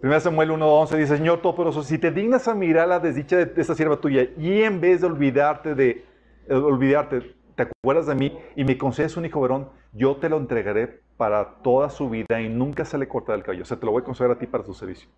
Primero 0.00 0.20
Samuel 0.20 0.50
1.11 0.50 0.96
dice, 0.96 1.16
Señor 1.16 1.40
Todopoderoso, 1.40 1.82
si 1.82 1.98
te 1.98 2.10
dignas 2.10 2.48
a 2.48 2.54
mirar 2.54 2.88
la 2.88 3.00
desdicha 3.00 3.36
de 3.36 3.60
esta 3.60 3.74
sierva 3.74 3.96
tuya 3.96 4.28
y 4.36 4.62
en 4.62 4.80
vez 4.80 5.00
de 5.00 5.06
olvidarte 5.06 5.74
de, 5.74 6.04
olvidarte, 6.50 7.34
te 7.54 7.62
acuerdas 7.62 8.06
de 8.06 8.14
mí 8.14 8.38
y 8.54 8.64
me 8.64 8.76
concedes 8.76 9.16
un 9.16 9.24
hijo 9.24 9.40
varón, 9.40 9.70
yo 9.92 10.16
te 10.16 10.28
lo 10.28 10.36
entregaré 10.36 11.00
para 11.16 11.62
toda 11.62 11.88
su 11.88 12.10
vida 12.10 12.40
y 12.40 12.48
nunca 12.48 12.84
se 12.84 12.98
le 12.98 13.08
cortará 13.08 13.36
el 13.36 13.42
cabello. 13.42 13.62
O 13.62 13.66
sea, 13.66 13.78
te 13.78 13.86
lo 13.86 13.92
voy 13.92 14.02
a 14.02 14.04
conceder 14.04 14.30
a 14.30 14.38
ti 14.38 14.46
para 14.46 14.64
tu 14.64 14.74
servicio. 14.74 15.08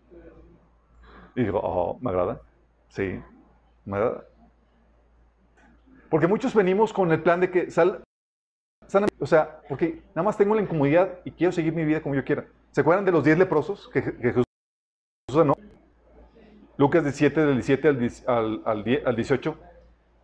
Y 1.35 1.45
digo, 1.45 1.61
oh, 1.63 1.99
¿me 2.01 2.11
agrada? 2.11 2.41
Sí, 2.89 3.21
me 3.85 3.97
agrada. 3.97 4.25
Porque 6.11 6.27
muchos 6.27 6.55
venimos 6.55 6.93
con 6.93 7.13
el 7.13 7.23
plan 7.23 7.41
de 7.41 7.51
que 7.51 7.71
sal, 7.71 8.03
o 9.19 9.27
sea, 9.27 9.61
porque 9.69 10.03
nada 10.15 10.23
más 10.23 10.37
tengo 10.37 10.55
la 10.55 10.63
incomodidad 10.63 11.19
y 11.25 11.33
quiero 11.33 11.53
seguir 11.53 11.75
mi 11.75 11.85
vida 11.85 12.01
como 12.01 12.15
yo 12.15 12.25
quiera. 12.25 12.47
¿Se 12.71 12.81
acuerdan 12.81 13.05
de 13.05 13.13
los 13.13 13.25
10 13.25 13.39
leprosos 13.39 13.91
que, 13.93 14.03
Jesús 14.03 14.45
no? 15.45 15.55
Lucas 16.77 17.03
17, 17.03 17.41
del 17.41 17.55
17 17.55 17.89
al, 18.27 18.63
al, 18.65 19.03
al 19.05 19.17
18. 19.17 19.59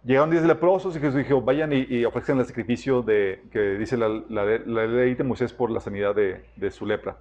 Llegaron 0.05 0.31
10 0.31 0.45
leprosos 0.45 0.95
y 0.95 1.01
Jesús 1.01 1.17
dijo, 1.17 1.41
vayan 1.41 1.73
y, 1.73 1.87
y 1.89 2.05
ofrezcan 2.05 2.39
el 2.39 2.45
sacrificio 2.45 3.01
de, 3.01 3.43
que 3.51 3.79
dice 3.79 3.97
la, 3.97 4.09
ley 4.09 5.15
de 5.15 5.25
Moisés 5.25 5.55
por 5.55 5.71
la 5.71 5.81
sanidad 5.81 6.15
de, 6.15 6.71
su 6.71 6.85
lepra. 6.85 7.17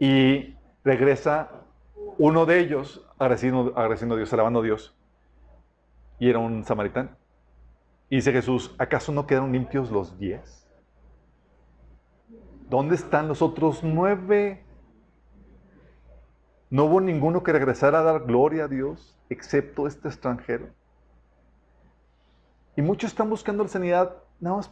Y 0.00 0.56
regresa 0.82 1.52
uno 2.18 2.46
de 2.46 2.58
ellos 2.58 3.06
agradeciendo, 3.16 3.72
agradeciendo 3.76 4.16
a 4.16 4.18
Dios, 4.18 4.32
alabando 4.32 4.58
a 4.58 4.62
Dios. 4.64 4.96
Y 6.18 6.28
era 6.28 6.40
un 6.40 6.64
samaritano. 6.64 7.10
Y 8.10 8.16
dice 8.16 8.32
Jesús, 8.32 8.74
¿acaso 8.76 9.12
no 9.12 9.28
quedaron 9.28 9.52
limpios 9.52 9.92
los 9.92 10.18
10? 10.18 10.68
¿Dónde 12.68 12.96
están 12.96 13.28
los 13.28 13.40
otros 13.40 13.84
nueve? 13.84 14.64
No 16.70 16.86
hubo 16.86 17.00
ninguno 17.00 17.44
que 17.44 17.52
regresara 17.52 18.00
a 18.00 18.02
dar 18.02 18.24
gloria 18.24 18.64
a 18.64 18.68
Dios, 18.68 19.16
excepto 19.28 19.86
este 19.86 20.08
extranjero. 20.08 20.70
Y 22.76 22.82
muchos 22.82 23.10
están 23.10 23.30
buscando 23.30 23.62
la 23.62 23.68
sanidad 23.68 24.16
nada 24.40 24.56
más 24.56 24.70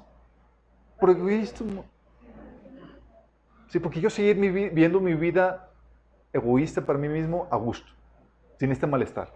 por 0.98 1.10
egoísmo. 1.10 1.84
Sí, 3.68 3.78
porque 3.78 4.00
yo 4.00 4.10
seguir 4.10 4.36
viendo 4.72 5.00
mi 5.00 5.14
vida 5.14 5.70
egoísta 6.32 6.84
para 6.84 6.98
mí 6.98 7.08
mismo 7.08 7.48
a 7.50 7.56
gusto, 7.56 7.90
sin 8.58 8.70
este 8.70 8.86
malestar. 8.86 9.32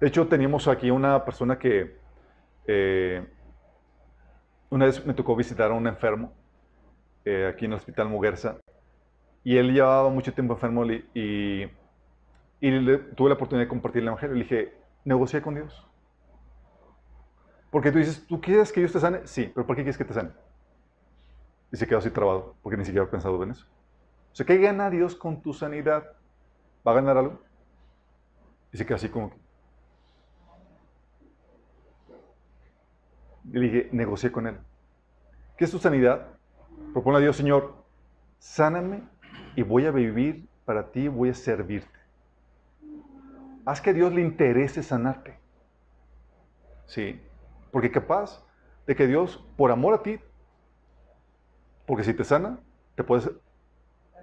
De 0.00 0.08
hecho, 0.08 0.26
teníamos 0.26 0.68
aquí 0.68 0.90
una 0.90 1.24
persona 1.24 1.58
que 1.58 1.96
eh, 2.66 3.26
una 4.70 4.86
vez 4.86 5.04
me 5.06 5.14
tocó 5.14 5.36
visitar 5.36 5.70
a 5.70 5.74
un 5.74 5.86
enfermo 5.86 6.32
eh, 7.24 7.50
aquí 7.52 7.64
en 7.64 7.72
el 7.72 7.78
Hospital 7.78 8.08
Muguerza 8.08 8.58
y 9.44 9.56
él 9.56 9.72
llevaba 9.72 10.08
mucho 10.10 10.32
tiempo 10.32 10.54
enfermo 10.54 10.84
y, 10.86 11.04
y, 11.14 11.66
tuve 13.14 13.28
la 13.28 13.34
oportunidad 13.34 13.66
de 13.66 13.68
compartir 13.68 14.02
el 14.02 14.08
Evangelio. 14.08 14.34
Le 14.34 14.42
dije, 14.42 14.72
negocia 15.04 15.42
con 15.42 15.54
Dios. 15.54 15.86
Porque 17.74 17.90
tú 17.90 17.98
dices, 17.98 18.24
¿tú 18.28 18.40
quieres 18.40 18.70
que 18.70 18.78
Dios 18.78 18.92
te 18.92 19.00
sane? 19.00 19.26
Sí, 19.26 19.50
pero 19.52 19.66
¿por 19.66 19.74
qué 19.74 19.82
quieres 19.82 19.98
que 19.98 20.04
te 20.04 20.14
sane? 20.14 20.30
Y 21.72 21.76
se 21.76 21.88
quedó 21.88 21.98
así 21.98 22.08
trabado, 22.08 22.54
porque 22.62 22.76
ni 22.76 22.84
siquiera 22.84 23.04
ha 23.04 23.10
pensado 23.10 23.42
en 23.42 23.50
eso. 23.50 23.66
O 24.32 24.36
sea, 24.36 24.46
¿qué 24.46 24.58
gana 24.58 24.90
Dios 24.90 25.16
con 25.16 25.42
tu 25.42 25.52
sanidad? 25.52 26.04
¿Va 26.86 26.92
a 26.92 26.94
ganar 26.94 27.16
algo? 27.16 27.42
Y 28.72 28.76
se 28.76 28.86
quedó 28.86 28.94
así 28.94 29.08
como 29.08 29.32
Y 33.52 33.58
le 33.58 33.60
dije, 33.60 33.88
negocié 33.90 34.30
con 34.30 34.46
él. 34.46 34.56
¿Qué 35.58 35.64
es 35.64 35.72
tu 35.72 35.80
sanidad? 35.80 36.28
Propone 36.92 37.16
a 37.16 37.20
Dios, 37.22 37.34
Señor, 37.34 37.74
sáname 38.38 39.02
y 39.56 39.62
voy 39.62 39.86
a 39.86 39.90
vivir 39.90 40.46
para 40.64 40.92
ti, 40.92 41.08
voy 41.08 41.30
a 41.30 41.34
servirte. 41.34 41.98
Haz 43.64 43.80
que 43.80 43.90
a 43.90 43.94
Dios 43.94 44.12
le 44.12 44.20
interese 44.20 44.80
sanarte. 44.84 45.36
Sí, 46.86 47.20
porque 47.74 47.90
capaz 47.90 48.40
de 48.86 48.94
que 48.94 49.08
Dios, 49.08 49.44
por 49.56 49.72
amor 49.72 49.94
a 49.94 50.02
ti, 50.04 50.20
porque 51.86 52.04
si 52.04 52.14
te 52.14 52.22
sana, 52.22 52.60
te 52.94 53.02
puedes 53.02 53.26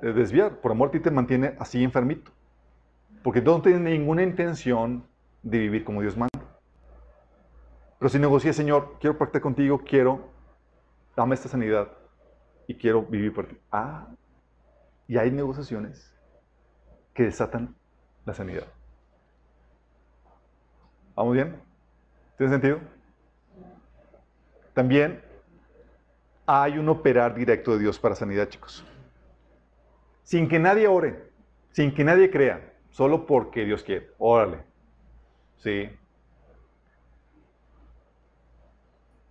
eh, 0.02 0.14
desviar. 0.14 0.62
Por 0.62 0.72
amor 0.72 0.88
a 0.88 0.92
ti 0.92 1.02
te 1.02 1.12
mantiene 1.12 1.58
así 1.60 1.84
enfermito. 1.84 2.32
Porque 3.22 3.42
no 3.42 3.62
tienes 3.62 3.82
ninguna 3.82 4.24
intención 4.24 5.06
de 5.44 5.58
vivir 5.58 5.84
como 5.84 6.00
Dios 6.00 6.16
manda. 6.16 6.40
Pero 8.00 8.08
si 8.08 8.20
negocias, 8.20 8.56
Señor, 8.56 8.96
quiero 9.02 9.18
practicar 9.18 9.42
contigo, 9.42 9.82
quiero, 9.86 10.30
dame 11.18 11.36
esta 11.36 11.50
sanidad 11.50 11.90
y 12.68 12.76
quiero 12.76 13.02
vivir 13.02 13.34
por 13.34 13.48
ti. 13.48 13.58
Ah, 13.70 14.08
y 15.10 15.18
hay 15.18 15.30
negociaciones 15.30 16.18
que 17.14 17.24
desatan 17.24 17.76
la 18.24 18.34
sanidad. 18.34 18.68
¿Vamos 21.18 21.34
bien? 21.34 21.62
¿Tiene 22.38 22.54
sentido? 22.54 23.01
También 24.74 25.22
hay 26.46 26.78
un 26.78 26.90
operar 26.90 27.36
directo 27.36 27.74
de 27.74 27.80
Dios 27.80 28.00
para 28.00 28.16
sanidad, 28.16 28.50
chicos. 28.50 28.86
Sin 30.24 30.48
que 30.48 30.60
nadie 30.60 30.88
ore, 30.88 31.24
sin 31.72 31.94
que 31.94 32.04
nadie 32.04 32.30
crea, 32.30 32.74
solo 32.90 33.26
porque 33.26 33.66
Dios 33.66 33.84
quiere. 33.84 34.12
Órale. 34.18 34.60
Sí. 35.58 35.90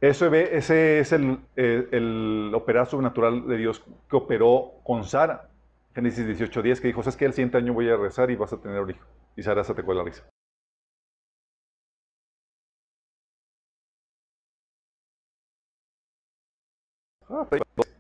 Eso, 0.00 0.32
ese 0.34 1.00
es 1.00 1.12
el, 1.12 2.52
operar 2.54 2.86
sobrenatural 2.86 3.46
de 3.46 3.56
Dios 3.58 3.84
que 4.08 4.16
operó 4.16 4.72
con 4.82 5.04
Sara. 5.04 5.48
Génesis 5.94 6.24
18.10 6.24 6.80
que 6.80 6.88
dijo, 6.88 7.02
sabes 7.02 7.16
que 7.16 7.24
el 7.26 7.32
siguiente 7.32 7.58
año 7.58 7.74
voy 7.74 7.90
a 7.90 7.96
rezar 7.96 8.30
y 8.30 8.36
vas 8.36 8.52
a 8.52 8.60
tener 8.60 8.80
un 8.80 8.90
hijo. 8.90 9.06
Y 9.36 9.42
Sara 9.42 9.64
se 9.64 9.74
te 9.74 9.82
la 9.82 10.02
risa. 10.02 10.29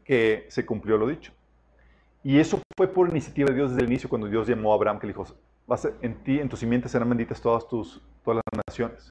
Que 0.04 0.46
se 0.48 0.66
cumplió 0.66 0.96
lo 0.96 1.06
dicho. 1.06 1.32
Y 2.22 2.38
eso 2.38 2.60
fue 2.76 2.88
por 2.88 3.08
iniciativa 3.08 3.48
de 3.48 3.54
Dios 3.54 3.70
desde 3.70 3.82
el 3.82 3.90
inicio, 3.90 4.08
cuando 4.08 4.28
Dios 4.28 4.46
llamó 4.46 4.72
a 4.72 4.76
Abraham, 4.76 4.98
que 4.98 5.06
le 5.06 5.12
dijo, 5.12 5.24
vas 5.66 5.88
en 6.02 6.22
ti, 6.22 6.38
en 6.38 6.48
tu 6.48 6.56
simiente 6.56 6.88
serán 6.88 7.08
benditas 7.08 7.40
todas, 7.40 7.66
tus, 7.66 8.02
todas 8.24 8.42
las 8.44 8.64
naciones. 8.66 9.08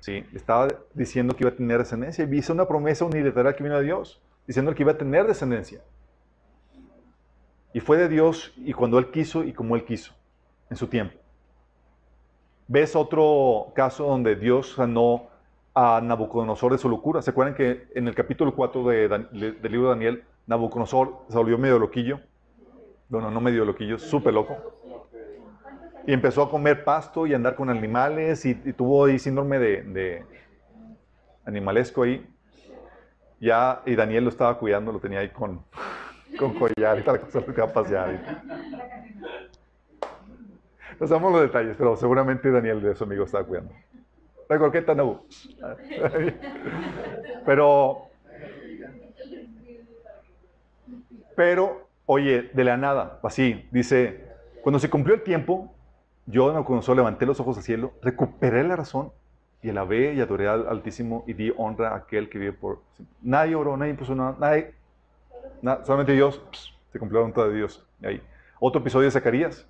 ¿Sí? 0.00 0.24
Estaba 0.34 0.68
diciendo 0.94 1.34
que 1.34 1.44
iba 1.44 1.50
a 1.50 1.56
tener 1.56 1.78
descendencia 1.78 2.24
y 2.24 2.36
hizo 2.36 2.52
una 2.52 2.66
promesa 2.66 3.04
unilateral 3.04 3.54
que 3.54 3.62
vino 3.62 3.78
de 3.78 3.84
Dios, 3.84 4.20
diciendo 4.46 4.74
que 4.74 4.82
iba 4.82 4.92
a 4.92 4.98
tener 4.98 5.26
descendencia. 5.26 5.80
Y 7.72 7.80
fue 7.80 7.96
de 7.96 8.08
Dios 8.08 8.52
y 8.56 8.72
cuando 8.72 8.98
Él 8.98 9.10
quiso 9.10 9.44
y 9.44 9.52
como 9.52 9.76
Él 9.76 9.84
quiso, 9.84 10.12
en 10.68 10.76
su 10.76 10.88
tiempo. 10.88 11.16
¿Ves 12.68 12.96
otro 12.96 13.72
caso 13.74 14.06
donde 14.06 14.34
Dios 14.34 14.74
sanó 14.74 15.28
a 15.74 16.00
Nabucodonosor 16.02 16.72
de 16.72 16.78
su 16.78 16.88
locura. 16.88 17.22
¿Se 17.22 17.30
acuerdan 17.30 17.54
que 17.54 17.88
en 17.94 18.08
el 18.08 18.14
capítulo 18.14 18.54
4 18.54 18.88
de, 18.88 19.08
del 19.08 19.72
libro 19.72 19.88
de 19.88 19.94
Daniel, 19.94 20.24
Nabucodonosor 20.46 21.24
se 21.28 21.36
volvió 21.36 21.58
medio 21.58 21.78
loquillo? 21.78 22.20
Bueno, 23.08 23.30
no 23.30 23.40
medio 23.40 23.64
loquillo, 23.64 23.98
súper 23.98 24.34
loco. 24.34 24.56
Y 26.06 26.12
empezó 26.12 26.42
a 26.42 26.50
comer 26.50 26.84
pasto 26.84 27.26
y 27.26 27.34
andar 27.34 27.54
con 27.54 27.70
animales 27.70 28.44
y, 28.44 28.54
tuvo 28.54 29.04
ahí 29.04 29.18
síndrome 29.18 29.58
de, 29.58 30.24
animalesco 31.44 32.02
ahí. 32.02 32.26
Ya, 33.40 33.82
y 33.86 33.96
Daniel 33.96 34.24
lo 34.24 34.30
estaba 34.30 34.56
cuidando, 34.58 34.92
lo 34.92 35.00
tenía 35.00 35.20
ahí 35.20 35.30
con, 35.30 35.64
con 36.38 36.54
collar 36.54 36.98
y 36.98 37.02
tal 37.02 37.20
cosa 37.20 37.44
que 37.44 37.60
va 37.60 37.66
a 37.66 37.72
pasear. 37.72 38.42
No 41.00 41.06
sabemos 41.06 41.32
los 41.32 41.42
detalles, 41.42 41.76
pero 41.76 41.96
seguramente 41.96 42.50
Daniel 42.50 42.80
de 42.80 42.94
su 42.94 43.04
amigo 43.04 43.24
estaba 43.24 43.44
cuidando. 43.44 43.72
La 44.52 44.58
croqueta 44.58 44.94
no. 44.94 45.22
Pero, 47.46 48.02
pero, 51.34 51.88
oye, 52.04 52.50
de 52.52 52.64
la 52.64 52.76
nada, 52.76 53.18
así, 53.22 53.66
dice, 53.70 54.26
Cuando 54.62 54.78
se 54.78 54.90
cumplió 54.90 55.14
el 55.14 55.22
tiempo, 55.22 55.72
yo 56.26 56.52
cuando 56.66 56.94
levanté 56.94 57.24
los 57.24 57.40
ojos 57.40 57.56
al 57.56 57.62
cielo, 57.62 57.94
recuperé 58.02 58.62
la 58.62 58.76
razón 58.76 59.10
y 59.62 59.70
alabé 59.70 60.12
y 60.12 60.20
adoré 60.20 60.48
al 60.48 60.68
Altísimo 60.68 61.24
y 61.26 61.32
di 61.32 61.50
honra 61.56 61.92
a 61.92 61.96
aquel 61.96 62.28
que 62.28 62.38
vive 62.38 62.52
por... 62.52 62.82
Nadie 63.22 63.54
oró, 63.54 63.74
nadie 63.78 63.92
impuso 63.92 64.14
nada, 64.14 64.36
nadie... 64.38 64.74
solamente 65.62 66.12
Dios, 66.12 66.42
se 66.92 66.98
cumplió 66.98 67.20
la 67.20 67.28
voluntad 67.28 67.46
de 67.46 67.56
Dios. 67.56 67.82
Ahí. 68.04 68.22
Otro 68.60 68.82
episodio 68.82 69.06
de 69.06 69.12
Zacarías. 69.12 69.66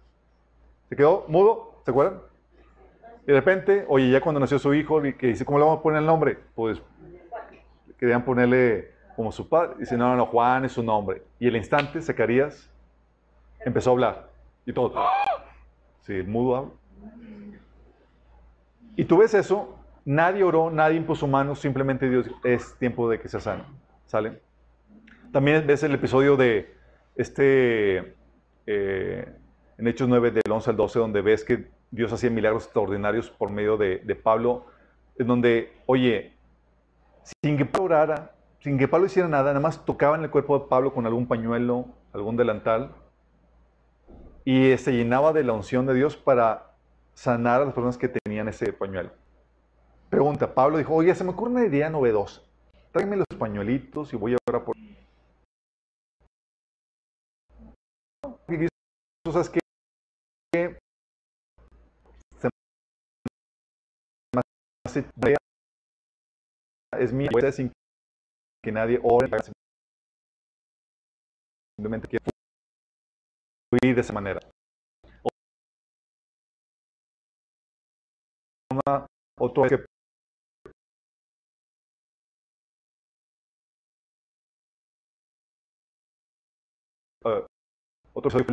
Se 0.88 0.96
quedó 0.96 1.24
mudo, 1.28 1.80
¿se 1.84 1.92
acuerdan? 1.92 2.31
Y 3.22 3.26
de 3.26 3.34
repente, 3.34 3.84
oye, 3.88 4.10
ya 4.10 4.20
cuando 4.20 4.40
nació 4.40 4.58
su 4.58 4.74
hijo, 4.74 5.00
que 5.00 5.28
dice, 5.28 5.44
¿cómo 5.44 5.58
le 5.58 5.64
vamos 5.64 5.78
a 5.78 5.82
poner 5.82 6.00
el 6.00 6.06
nombre? 6.06 6.38
Pues 6.54 6.82
querían 7.98 8.24
ponerle 8.24 8.90
como 9.14 9.30
su 9.30 9.48
padre. 9.48 9.76
Dice, 9.78 9.96
no, 9.96 10.08
no, 10.08 10.16
no, 10.16 10.26
Juan 10.26 10.64
es 10.64 10.72
su 10.72 10.82
nombre. 10.82 11.22
Y 11.38 11.46
el 11.46 11.56
instante, 11.56 12.02
Zacarías 12.02 12.68
empezó 13.64 13.90
a 13.90 13.92
hablar. 13.92 14.28
Y 14.66 14.72
todo. 14.72 14.92
Sí, 16.00 16.22
mudo 16.22 16.56
habla. 16.56 16.70
Y 18.96 19.04
tú 19.04 19.18
ves 19.18 19.34
eso, 19.34 19.78
nadie 20.04 20.42
oró, 20.42 20.70
nadie 20.70 20.96
impuso 20.96 21.26
manos, 21.26 21.60
simplemente 21.60 22.10
Dios 22.10 22.26
es 22.44 22.74
tiempo 22.78 23.08
de 23.08 23.20
que 23.20 23.28
se 23.28 23.40
sane. 23.40 23.62
¿Sale? 24.06 24.40
También 25.32 25.66
ves 25.66 25.82
el 25.82 25.94
episodio 25.94 26.36
de 26.36 26.74
este, 27.16 28.14
eh, 28.66 29.32
en 29.78 29.86
Hechos 29.86 30.08
9, 30.08 30.32
del 30.32 30.52
11 30.52 30.70
al 30.70 30.76
12, 30.76 30.98
donde 30.98 31.22
ves 31.22 31.44
que 31.44 31.70
Dios 31.92 32.12
hacía 32.12 32.30
milagros 32.30 32.64
extraordinarios 32.64 33.30
por 33.30 33.50
medio 33.50 33.76
de, 33.76 33.98
de 33.98 34.16
Pablo, 34.16 34.64
en 35.18 35.26
donde, 35.26 35.72
oye, 35.86 36.34
sin 37.44 37.58
que 37.58 37.66
Pablo 37.66 37.84
orara, 37.84 38.34
sin 38.60 38.78
que 38.78 38.88
Pablo 38.88 39.06
hiciera 39.06 39.28
nada, 39.28 39.50
nada 39.50 39.60
más 39.60 39.84
tocaban 39.84 40.24
el 40.24 40.30
cuerpo 40.30 40.58
de 40.58 40.66
Pablo 40.68 40.94
con 40.94 41.04
algún 41.06 41.28
pañuelo, 41.28 41.86
algún 42.14 42.36
delantal, 42.36 42.94
y 44.44 44.76
se 44.78 44.92
llenaba 44.92 45.34
de 45.34 45.44
la 45.44 45.52
unción 45.52 45.86
de 45.86 45.94
Dios 45.94 46.16
para 46.16 46.74
sanar 47.14 47.60
a 47.60 47.66
las 47.66 47.74
personas 47.74 47.98
que 47.98 48.08
tenían 48.08 48.48
ese 48.48 48.72
pañuelo. 48.72 49.10
Pregunta, 50.08 50.54
Pablo 50.54 50.78
dijo, 50.78 50.94
oye, 50.94 51.14
se 51.14 51.24
me 51.24 51.30
ocurre 51.30 51.50
una 51.50 51.66
idea 51.66 51.90
novedosa. 51.90 52.42
Tráigame 52.90 53.18
los 53.18 53.38
pañuelitos 53.38 54.12
y 54.12 54.16
voy 54.16 54.34
a 54.34 54.38
orar 54.48 54.64
por... 54.64 54.76
¿Sabes 59.30 59.50
qué? 59.50 60.78
Me 64.84 65.36
es 66.98 67.12
mía, 67.12 67.30
sin 67.52 67.72
que 68.62 68.72
nadie 68.72 68.98
ore, 69.02 69.28
simplemente 71.76 72.08
quiero 72.08 72.24
fluir 73.70 73.94
de 73.94 74.00
esa 74.00 74.12
manera. 74.12 74.40
Otro 79.38 79.64
que 79.64 79.84
uh, 87.24 87.46
otro 88.14 88.30
soy 88.30 88.44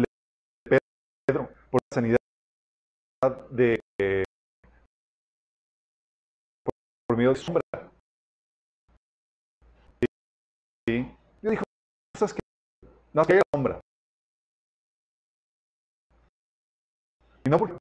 Pedro 0.67 1.49
por 1.71 1.81
la 1.81 1.93
sanidad 1.93 2.17
de 3.51 3.79
por, 4.01 4.23
por 7.19 7.25
medio 7.25 7.33
de 7.33 7.39
sombra 7.39 7.61
Yo 11.41 11.49
dijo, 11.51 11.63
cosas 12.13 12.33
que 12.33 12.39
no 13.13 13.25
que 13.25 13.33
haya 13.33 13.41
sombra. 13.53 13.79
Y 17.45 17.49
no 17.49 17.57
porque 17.57 17.77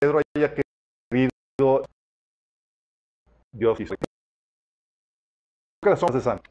Pedro 0.00 0.20
haya 0.36 0.54
querido 0.54 1.82
Dios 3.52 3.80
hizo. 3.80 3.94
Que 3.96 5.90
las 5.90 6.00
sombras 6.00 6.24
de. 6.24 6.42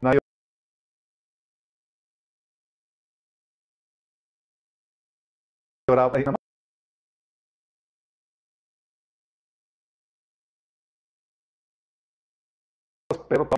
Nadie 0.00 0.18
oraba 5.88 6.43
pero 13.28 13.48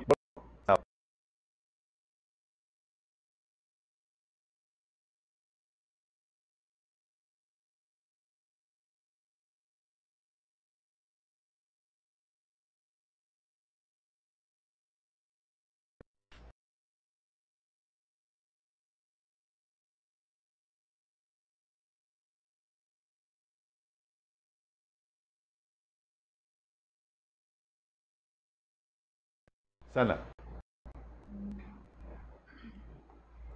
sana. 29.96 30.18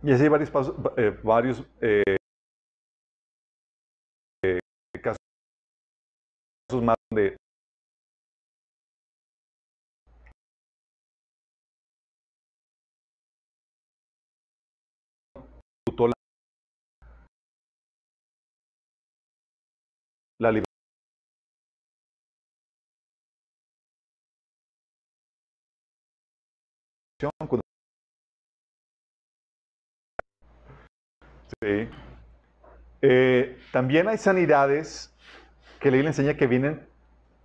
Y 0.02 0.10
así 0.10 0.22
hay 0.22 0.28
varios, 0.30 0.50
pasos, 0.50 0.74
eh, 0.96 1.20
varios 1.22 1.62
eh, 1.82 2.16
eh, 4.42 4.58
casos 5.02 5.18
más 6.82 6.96
de 7.10 7.36
la, 20.38 20.50
la 20.50 20.62
Sí. 31.60 31.88
Eh, 33.02 33.58
también 33.72 34.08
hay 34.08 34.16
sanidades 34.16 35.14
que 35.78 35.90
la 35.90 35.96
Biblia 35.96 36.10
enseña 36.10 36.36
que 36.36 36.46
vienen 36.46 36.86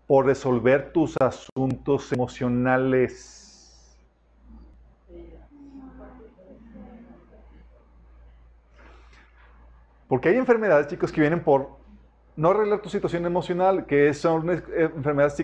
por 0.08 0.26
resolver 0.26 0.94
tus 0.94 1.16
asuntos 1.20 2.12
emocionales. 2.14 3.42
Porque 10.08 10.30
hay 10.30 10.38
enfermedades, 10.38 10.88
chicos, 10.88 11.12
que 11.12 11.20
vienen 11.20 11.44
por 11.44 11.78
no 12.36 12.52
arreglar 12.52 12.82
tu 12.82 12.90
situación 12.90 13.26
emocional, 13.26 13.86
que 13.86 14.14
son 14.14 14.50
enfermedades 14.50 15.36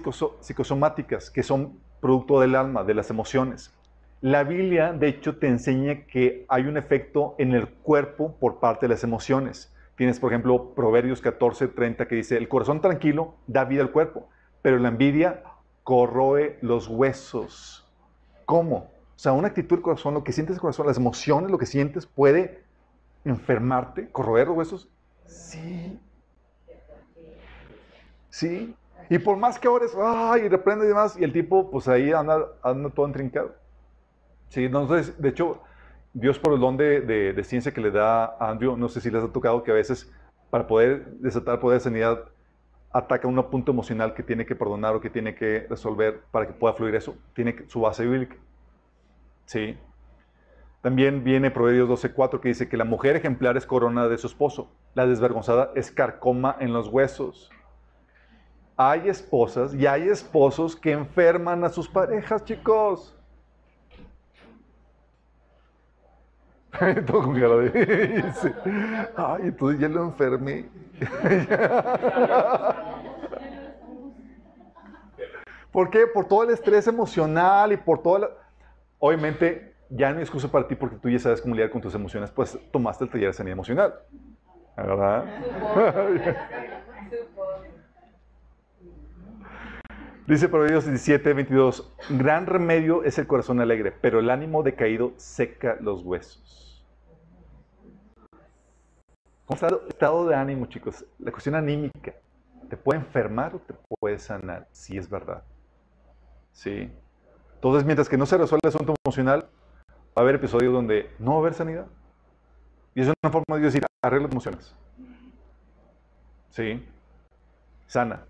psicosomáticas, 0.42 1.32
que 1.32 1.42
son 1.42 1.80
producto 2.00 2.40
del 2.40 2.56
alma, 2.56 2.84
de 2.84 2.94
las 2.94 3.10
emociones. 3.10 3.74
La 4.22 4.44
Biblia, 4.44 4.94
de 4.94 5.08
hecho, 5.08 5.38
te 5.38 5.48
enseña 5.48 6.06
que 6.06 6.46
hay 6.48 6.68
un 6.68 6.78
efecto 6.78 7.34
en 7.40 7.54
el 7.54 7.68
cuerpo 7.68 8.36
por 8.40 8.60
parte 8.60 8.86
de 8.86 8.94
las 8.94 9.04
emociones. 9.04 9.74
Tienes, 9.96 10.20
por 10.20 10.32
ejemplo, 10.32 10.76
Proverbios 10.76 11.22
14, 11.22 11.70
30, 11.70 12.08
que 12.08 12.16
dice, 12.16 12.38
el 12.38 12.48
corazón 12.48 12.82
tranquilo 12.82 13.34
da 13.48 13.66
vida 13.66 13.82
al 13.82 13.92
cuerpo, 13.92 14.30
pero 14.62 14.78
la 14.78 14.90
envidia 14.90 15.42
corroe 15.84 16.60
los 16.62 16.88
huesos. 16.88 17.92
¿Cómo? 18.46 18.92
O 19.16 19.20
sea, 19.20 19.32
una 19.32 19.48
actitud 19.48 19.78
del 19.78 19.82
corazón, 19.82 20.14
lo 20.14 20.24
que 20.24 20.34
sientes 20.34 20.60
corazón, 20.60 20.86
las 20.86 20.98
emociones, 20.98 21.50
lo 21.50 21.58
que 21.58 21.66
sientes 21.66 22.06
puede 22.06 22.64
enfermarte, 23.26 24.12
corroer 24.12 24.50
los 24.50 24.58
huesos. 24.58 24.90
Sí. 25.26 26.00
Sí. 28.30 28.76
Y 29.10 29.18
por 29.18 29.38
más 29.38 29.58
que 29.58 29.68
ores, 29.68 29.94
ay, 30.00 30.48
reprende 30.48 30.86
y 30.86 30.90
demás, 30.90 31.18
y 31.20 31.24
el 31.24 31.34
tipo, 31.34 31.72
pues 31.72 31.88
ahí 31.88 32.12
anda, 32.12 32.50
anda 32.62 32.92
todo 32.92 33.08
entrincado. 33.08 33.61
Sí, 34.52 34.66
entonces, 34.66 35.20
de 35.22 35.30
hecho, 35.30 35.62
Dios 36.12 36.38
por 36.38 36.52
el 36.54 36.60
don 36.60 36.76
de, 36.76 37.42
ciencia 37.46 37.74
que 37.74 37.80
le 37.80 37.90
da 37.90 38.26
a 38.26 38.50
Andrew, 38.50 38.76
no 38.76 38.90
sé 38.90 39.00
si 39.00 39.10
les 39.10 39.24
ha 39.24 39.32
tocado 39.32 39.64
que 39.64 39.72
a 39.72 39.76
veces 39.76 40.12
para 40.50 40.68
poder 40.68 41.06
desatar 41.20 41.62
poder 41.62 41.80
de 41.80 41.86
sanidad 41.86 42.26
ataca 42.92 43.30
un 43.30 43.42
punto 43.50 43.72
emocional 43.72 44.14
que 44.14 44.24
tiene 44.24 44.46
que 44.46 44.54
perdonar 44.54 44.94
o 44.94 45.00
que 45.00 45.10
tiene 45.10 45.36
que 45.36 45.68
resolver 45.70 46.24
para 46.32 46.48
que 46.48 46.52
pueda 46.52 46.74
fluir 46.74 46.96
eso. 46.96 47.16
Tiene 47.34 47.64
su 47.70 47.80
base 47.80 48.06
bíblica. 48.06 48.36
Sí. 49.46 49.78
También 50.82 51.24
viene 51.24 51.50
Proverbios 51.50 51.88
12.4 51.88 52.42
que 52.42 52.50
dice 52.50 52.68
que 52.68 52.76
la 52.76 52.84
mujer 52.84 53.16
ejemplar 53.16 53.56
es 53.56 53.66
corona 53.66 54.10
de 54.10 54.18
su 54.18 54.28
esposo, 54.28 54.70
la 54.96 55.06
desvergonzada 55.06 55.72
es 55.76 55.92
carcoma 55.92 56.58
en 56.60 56.74
los 56.74 56.90
huesos. 56.90 57.50
Hay 58.76 59.08
esposas 59.08 59.74
y 59.74 59.88
hay 59.88 60.10
esposos 60.10 60.76
que 60.76 60.92
enferman 60.92 61.64
a 61.64 61.70
sus 61.70 61.88
parejas, 61.88 62.44
chicos. 62.44 63.16
Todo 67.08 67.24
con 67.24 67.40
cara 67.40 67.56
de... 67.58 68.24
dice, 68.24 68.54
Ay, 69.16 69.42
entonces 69.44 69.80
ya 69.80 69.90
lo 69.90 70.06
enfermé. 70.06 70.66
¿Por 75.72 75.90
qué? 75.90 76.08
Por 76.08 76.26
todo 76.26 76.44
el 76.44 76.52
estrés 76.52 76.88
emocional 76.88 77.72
y 77.72 77.78
por 77.78 78.02
toda 78.02 78.20
la... 78.20 78.30
Obviamente, 79.00 79.74
ya 79.90 80.12
no 80.12 80.18
hay 80.18 80.24
excusa 80.24 80.52
para 80.52 80.68
ti 80.68 80.76
porque 80.76 80.98
tú 80.98 81.10
ya 81.10 81.20
sabes 81.20 81.42
cómo 81.42 81.56
lidiar 81.56 81.72
con 81.72 81.82
tus 81.82 81.96
emociones, 81.96 82.30
pues 82.32 82.58
tomaste 82.72 83.06
el 83.06 83.10
taller 83.10 83.28
de 83.28 83.34
sanidad 83.34 83.54
emocional. 83.54 83.94
¿Verdad? 84.76 85.26
Dice 90.32 90.48
Proverbios 90.48 90.86
17, 90.86 91.34
22, 91.34 91.92
gran 92.12 92.46
remedio 92.46 93.04
es 93.04 93.18
el 93.18 93.28
corazón 93.28 93.60
alegre, 93.60 93.92
pero 93.92 94.20
el 94.20 94.30
ánimo 94.30 94.64
decaído 94.64 95.12
seca 95.18 95.76
los 95.82 96.04
huesos. 96.04 96.82
¿Cómo 99.46 99.56
está 99.56 99.68
el 99.68 99.80
estado 99.90 100.30
de 100.30 100.36
ánimo, 100.36 100.68
chicos? 100.68 101.04
La 101.20 101.34
cuestión 101.34 101.56
anímica, 101.56 102.14
¿te 102.70 102.78
puede 102.78 103.02
enfermar 103.02 103.56
o 103.56 103.60
te 103.60 103.74
puede 104.00 104.18
sanar? 104.20 104.70
Sí, 104.72 104.98
es 104.98 105.10
verdad. 105.10 105.44
Sí. 106.54 106.90
Entonces, 107.56 107.84
mientras 107.84 108.08
que 108.08 108.16
no 108.16 108.26
se 108.26 108.38
resuelve 108.38 108.62
el 108.64 108.70
asunto 108.70 108.96
emocional, 109.04 109.50
va 109.90 110.14
a 110.16 110.22
haber 110.22 110.36
episodios 110.36 110.72
donde 110.72 111.10
no 111.20 111.32
va 111.32 111.36
a 111.36 111.40
haber 111.42 111.56
sanidad. 111.56 111.88
Y 112.96 113.02
es 113.02 113.08
una 113.22 113.34
forma 113.34 113.58
de 113.58 113.64
decir, 113.64 113.86
arregla 114.02 114.30
tus 114.30 114.36
emociones. 114.36 114.76
Sí. 116.52 116.88
Sana. 117.86 118.24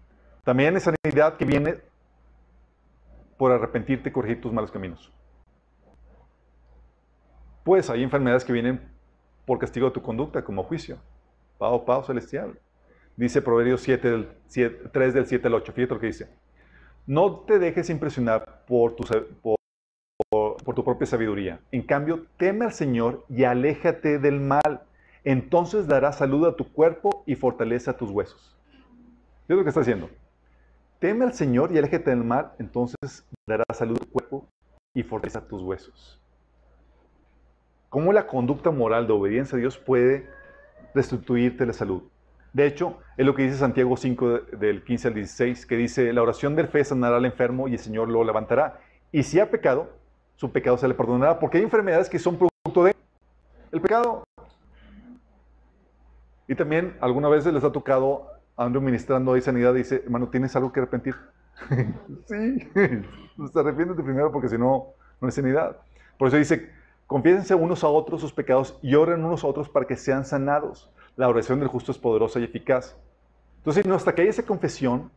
También 0.43 0.75
es 0.75 0.89
sanidad 1.03 1.37
que 1.37 1.45
viene 1.45 1.90
por 3.41 3.51
arrepentirte 3.51 4.09
y 4.09 4.11
corregir 4.11 4.39
tus 4.39 4.53
malos 4.53 4.71
caminos. 4.71 5.11
Pues 7.63 7.89
hay 7.89 8.03
enfermedades 8.03 8.45
que 8.45 8.53
vienen 8.53 8.79
por 9.47 9.57
castigo 9.57 9.87
de 9.87 9.93
tu 9.93 10.03
conducta, 10.03 10.43
como 10.43 10.61
juicio. 10.61 10.99
Pao, 11.57 11.83
pao 11.83 12.03
celestial. 12.03 12.59
Dice 13.15 13.41
Proverbios 13.41 13.81
7 13.81 14.11
del, 14.11 14.29
7, 14.45 14.89
3 14.93 15.13
del 15.15 15.25
7 15.25 15.47
al 15.47 15.55
8. 15.55 15.73
Fíjate 15.73 15.93
lo 15.95 15.99
que 15.99 16.05
dice. 16.05 16.29
No 17.07 17.39
te 17.39 17.57
dejes 17.57 17.89
impresionar 17.89 18.63
por 18.67 18.95
tu, 18.95 19.05
por 19.41 20.75
tu 20.75 20.83
propia 20.83 21.07
sabiduría. 21.07 21.61
En 21.71 21.81
cambio, 21.81 22.27
teme 22.37 22.65
al 22.65 22.73
Señor 22.73 23.25
y 23.27 23.45
aléjate 23.45 24.19
del 24.19 24.39
mal. 24.39 24.83
Entonces 25.23 25.87
dará 25.87 26.11
salud 26.11 26.45
a 26.45 26.55
tu 26.55 26.71
cuerpo 26.71 27.23
y 27.25 27.33
fortaleza 27.33 27.89
a 27.89 27.97
tus 27.97 28.11
huesos. 28.11 28.55
¿Qué 29.47 29.53
es 29.53 29.57
lo 29.57 29.63
que 29.63 29.69
está 29.69 29.81
haciendo? 29.81 30.11
Teme 30.99 31.25
al 31.25 31.33
Señor 31.33 31.71
y 31.71 31.79
aléjate 31.79 32.11
del 32.11 32.23
mal, 32.23 32.51
entonces 32.59 33.25
dará 33.51 33.65
salud 33.73 33.97
a 33.97 33.99
tu 33.99 34.09
cuerpo 34.11 34.47
y 34.93 35.03
fortaleza 35.03 35.39
a 35.39 35.47
tus 35.47 35.61
huesos. 35.61 36.21
¿Cómo 37.89 38.13
la 38.13 38.25
conducta 38.25 38.71
moral 38.71 39.07
de 39.07 39.13
obediencia 39.13 39.57
a 39.57 39.59
Dios 39.59 39.77
puede 39.77 40.29
restituirte 40.93 41.65
la 41.65 41.73
salud? 41.73 42.03
De 42.53 42.65
hecho, 42.65 42.97
es 43.17 43.25
lo 43.25 43.33
que 43.35 43.43
dice 43.43 43.57
Santiago 43.57 43.95
5 43.95 44.29
del 44.57 44.83
15 44.83 45.07
al 45.09 45.13
16, 45.13 45.65
que 45.65 45.77
dice, 45.77 46.11
la 46.11 46.21
oración 46.21 46.55
del 46.55 46.67
fe 46.67 46.83
sanará 46.83 47.17
al 47.17 47.25
enfermo 47.25 47.67
y 47.67 47.73
el 47.73 47.79
Señor 47.79 48.09
lo 48.09 48.23
levantará. 48.23 48.79
Y 49.11 49.23
si 49.23 49.39
ha 49.39 49.49
pecado, 49.49 49.89
su 50.35 50.51
pecado 50.51 50.77
se 50.77 50.87
le 50.87 50.93
perdonará, 50.93 51.39
porque 51.39 51.57
hay 51.57 51.63
enfermedades 51.63 52.09
que 52.09 52.19
son 52.19 52.37
producto 52.37 52.83
de 52.83 52.95
el 53.71 53.81
pecado. 53.81 54.23
Y 56.47 56.55
también 56.55 56.97
alguna 56.99 57.29
vez 57.29 57.45
les 57.45 57.63
ha 57.63 57.71
tocado 57.71 58.27
ando 58.57 58.81
ministrando 58.81 59.33
ahí 59.33 59.41
sanidad 59.41 59.73
dice, 59.73 60.01
hermano, 60.03 60.29
¿tienes 60.29 60.55
algo 60.55 60.71
que 60.71 60.79
arrepentir? 60.79 61.15
sí, 62.25 62.69
pues 63.37 63.55
arrepiéntete 63.55 64.03
primero 64.03 64.31
porque 64.31 64.49
si 64.49 64.57
no, 64.57 64.87
no 65.19 65.27
hay 65.27 65.31
sanidad. 65.31 65.77
Por 66.17 66.27
eso 66.27 66.37
dice, 66.37 66.69
confiésense 67.07 67.55
unos 67.55 67.83
a 67.83 67.87
otros 67.87 68.21
sus 68.21 68.33
pecados 68.33 68.77
y 68.81 68.95
oren 68.95 69.23
unos 69.23 69.43
a 69.43 69.47
otros 69.47 69.69
para 69.69 69.85
que 69.85 69.95
sean 69.95 70.25
sanados. 70.25 70.89
La 71.15 71.27
oración 71.27 71.59
del 71.59 71.67
justo 71.67 71.91
es 71.91 71.97
poderosa 71.97 72.39
y 72.39 72.43
eficaz. 72.43 72.97
Entonces, 73.57 73.85
no, 73.85 73.95
hasta 73.95 74.15
que 74.15 74.23
haya 74.23 74.31
esa 74.31 74.43
confesión, 74.43 75.11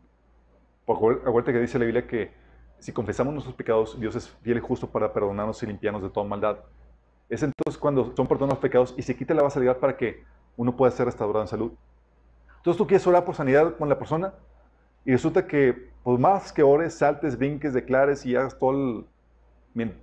porque 0.84 1.20
acuérdate 1.26 1.52
que 1.52 1.60
dice 1.60 1.78
la 1.78 1.86
Biblia 1.86 2.06
que 2.06 2.32
si 2.78 2.92
confesamos 2.92 3.32
nuestros 3.32 3.56
pecados, 3.56 3.98
Dios 3.98 4.14
es 4.14 4.28
fiel 4.42 4.58
y 4.58 4.60
justo 4.60 4.86
para 4.86 5.12
perdonarnos 5.12 5.62
y 5.62 5.66
limpiarnos 5.66 6.02
de 6.02 6.10
toda 6.10 6.26
maldad. 6.26 6.58
Es 7.30 7.42
entonces 7.42 7.78
cuando 7.78 8.14
son 8.14 8.26
perdonados 8.26 8.58
los 8.58 8.62
pecados 8.62 8.94
y 8.98 9.02
se 9.02 9.16
quita 9.16 9.32
la 9.32 9.42
basalidad 9.42 9.78
para 9.78 9.96
que 9.96 10.22
uno 10.56 10.76
pueda 10.76 10.90
ser 10.90 11.06
restaurado 11.06 11.40
en 11.42 11.48
salud. 11.48 11.72
Entonces 12.58 12.76
tú 12.76 12.86
quieres 12.86 13.06
orar 13.06 13.24
por 13.24 13.34
sanidad 13.34 13.76
con 13.76 13.88
la 13.88 13.98
persona 13.98 14.34
y 15.04 15.12
resulta 15.12 15.46
que 15.46 15.92
por 16.02 16.18
más 16.18 16.52
que 16.52 16.62
ores, 16.62 16.94
saltes, 16.94 17.38
brinques, 17.38 17.72
declares 17.72 18.24
y 18.26 18.36
hagas 18.36 18.58
todo 18.58 19.06
el... 19.74 19.94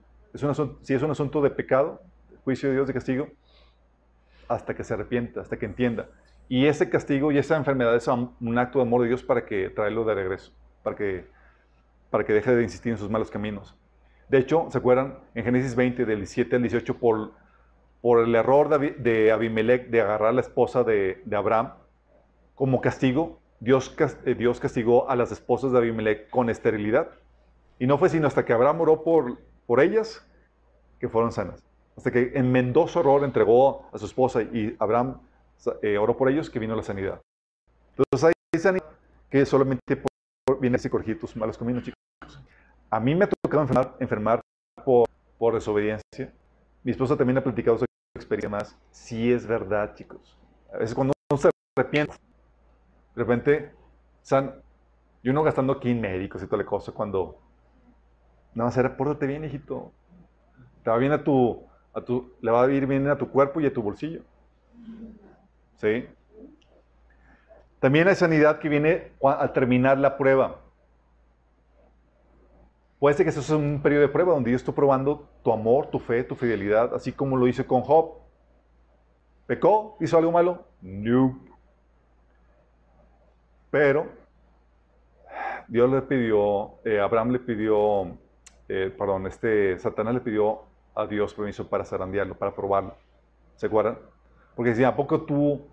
Si 0.83 0.93
es 0.93 1.01
un 1.03 1.11
asunto 1.11 1.41
de 1.41 1.51
pecado, 1.51 2.01
juicio 2.43 2.69
de 2.69 2.75
Dios, 2.75 2.87
de 2.87 2.93
castigo, 2.93 3.27
hasta 4.47 4.73
que 4.73 4.83
se 4.83 4.93
arrepienta, 4.93 5.41
hasta 5.41 5.57
que 5.57 5.65
entienda. 5.65 6.09
Y 6.49 6.65
ese 6.65 6.89
castigo 6.89 7.31
y 7.31 7.37
esa 7.37 7.55
enfermedad 7.55 7.95
es 7.95 8.07
un 8.07 8.57
acto 8.57 8.79
de 8.79 8.83
amor 8.83 9.01
de 9.01 9.07
Dios 9.07 9.23
para 9.23 9.45
que 9.45 9.69
traerlo 9.69 10.03
de 10.03 10.15
regreso, 10.15 10.51
para 10.83 10.95
que, 10.95 11.25
para 12.09 12.25
que 12.25 12.33
deje 12.33 12.55
de 12.55 12.63
insistir 12.63 12.91
en 12.91 12.97
sus 12.97 13.09
malos 13.09 13.29
caminos. 13.31 13.77
De 14.27 14.39
hecho, 14.39 14.67
¿se 14.69 14.77
acuerdan? 14.77 15.19
En 15.35 15.43
Génesis 15.43 15.75
20, 15.75 16.05
del 16.05 16.17
17 16.17 16.55
al 16.55 16.61
18, 16.63 16.97
por, 16.97 17.31
por 18.01 18.19
el 18.19 18.33
error 18.33 18.69
de 18.79 19.31
Abimelech 19.31 19.89
de 19.89 20.01
agarrar 20.01 20.29
a 20.29 20.33
la 20.33 20.41
esposa 20.41 20.83
de, 20.83 21.21
de 21.25 21.35
Abraham, 21.35 21.73
como 22.55 22.81
castigo, 22.81 23.40
Dios, 23.61 23.95
eh, 24.25 24.33
Dios 24.33 24.59
castigó 24.59 25.07
a 25.07 25.15
las 25.15 25.31
esposas 25.31 25.71
de 25.71 25.77
Abimelech 25.77 26.29
con 26.29 26.49
esterilidad. 26.49 27.11
Y 27.77 27.85
no 27.85 27.97
fue 27.97 28.09
sino 28.09 28.27
hasta 28.27 28.43
que 28.43 28.53
Abraham 28.53 28.81
oró 28.81 29.03
por, 29.03 29.37
por 29.67 29.79
ellas 29.79 30.27
que 30.99 31.07
fueron 31.07 31.31
sanas. 31.31 31.63
Hasta 31.95 32.11
que 32.11 32.31
enmendó 32.33 32.87
su 32.87 32.99
error, 32.99 33.23
entregó 33.23 33.87
a 33.93 33.97
su 33.99 34.05
esposa 34.05 34.41
y 34.41 34.75
Abraham 34.79 35.21
eh, 35.83 35.97
oró 35.97 36.17
por 36.17 36.29
ellos 36.29 36.49
que 36.49 36.57
vino 36.57 36.75
la 36.75 36.81
sanidad. 36.81 37.21
Entonces 37.95 38.33
hay 38.53 38.59
sanidad 38.59 38.85
que 39.29 39.45
solamente 39.45 40.01
viene 40.59 40.77
a 40.83 40.89
corregir 40.89 41.19
tus 41.19 41.35
malos 41.35 41.57
caminos, 41.57 41.83
chicos. 41.83 42.43
A 42.89 42.99
mí 42.99 43.13
me 43.13 43.25
ha 43.25 43.29
tocado 43.29 43.61
enfermar, 43.61 43.95
enfermar 43.99 44.41
por, 44.83 45.07
por 45.37 45.53
desobediencia. 45.53 46.33
Mi 46.83 46.91
esposa 46.91 47.15
también 47.15 47.37
ha 47.37 47.43
platicado 47.43 47.77
su 47.77 47.85
experiencia 48.15 48.49
más. 48.49 48.75
Sí 48.89 49.31
es 49.31 49.45
verdad, 49.45 49.93
chicos. 49.93 50.37
A 50.73 50.77
veces 50.79 50.95
cuando 50.95 51.13
uno 51.29 51.37
se 51.39 51.49
arrepiente, 51.77 52.15
de 53.15 53.21
repente, 53.21 53.71
San, 54.21 54.55
y 55.23 55.29
uno 55.29 55.43
gastando 55.43 55.73
aquí 55.73 55.91
en 55.91 56.01
médicos 56.01 56.41
y 56.41 56.45
toda 56.45 56.63
la 56.63 56.65
cosa, 56.65 56.91
cuando 56.91 57.37
no, 58.53 58.65
a 58.65 58.71
ser, 58.71 58.95
pórtate 58.97 59.27
bien, 59.27 59.45
hijito. 59.45 59.91
Te 60.83 60.89
va 60.89 60.97
bien 60.97 61.11
a 61.11 61.23
tu, 61.23 61.63
a 61.93 62.01
tu, 62.01 62.33
le 62.41 62.51
va 62.51 62.63
a 62.63 62.71
ir 62.71 62.85
bien 62.85 63.07
a 63.07 63.17
tu 63.17 63.29
cuerpo 63.29 63.61
y 63.61 63.65
a 63.65 63.73
tu 63.73 63.81
bolsillo. 63.81 64.21
¿Sí? 65.77 66.07
También 67.79 68.07
hay 68.07 68.15
sanidad 68.15 68.59
que 68.59 68.69
viene 68.69 69.11
al 69.23 69.53
terminar 69.53 69.97
la 69.97 70.17
prueba. 70.17 70.59
Puede 72.99 73.15
ser 73.15 73.25
que 73.25 73.31
eso 73.31 73.39
es 73.39 73.49
un 73.49 73.81
periodo 73.81 74.03
de 74.03 74.09
prueba 74.09 74.33
donde 74.33 74.51
Dios 74.51 74.61
está 74.61 74.73
probando 74.73 75.27
tu 75.43 75.51
amor, 75.51 75.87
tu 75.87 75.97
fe, 75.97 76.23
tu 76.23 76.35
fidelidad, 76.35 76.93
así 76.93 77.11
como 77.11 77.37
lo 77.37 77.47
hizo 77.47 77.65
con 77.65 77.81
Job. 77.81 78.19
¿Pecó? 79.47 79.97
¿Hizo 79.99 80.17
algo 80.17 80.31
malo? 80.31 80.65
No. 80.81 81.39
Pero 83.71 84.07
Dios 85.69 85.89
le 85.89 86.01
pidió, 86.01 86.73
eh, 86.83 86.99
Abraham 86.99 87.31
le 87.31 87.39
pidió, 87.39 88.17
eh, 88.67 88.93
perdón, 88.95 89.25
este, 89.27 89.79
Satanás 89.79 90.13
le 90.13 90.19
pidió 90.19 90.63
a 90.93 91.07
Dios 91.07 91.33
permiso 91.33 91.69
para 91.69 91.85
zarandearlo, 91.85 92.35
para 92.35 92.53
probarlo. 92.53 92.95
¿Se 93.55 93.67
acuerdan? 93.67 93.97
Porque 94.55 94.71
decía, 94.71 94.89
¿a 94.89 94.95
poco 94.95 95.21
tú, 95.21 95.65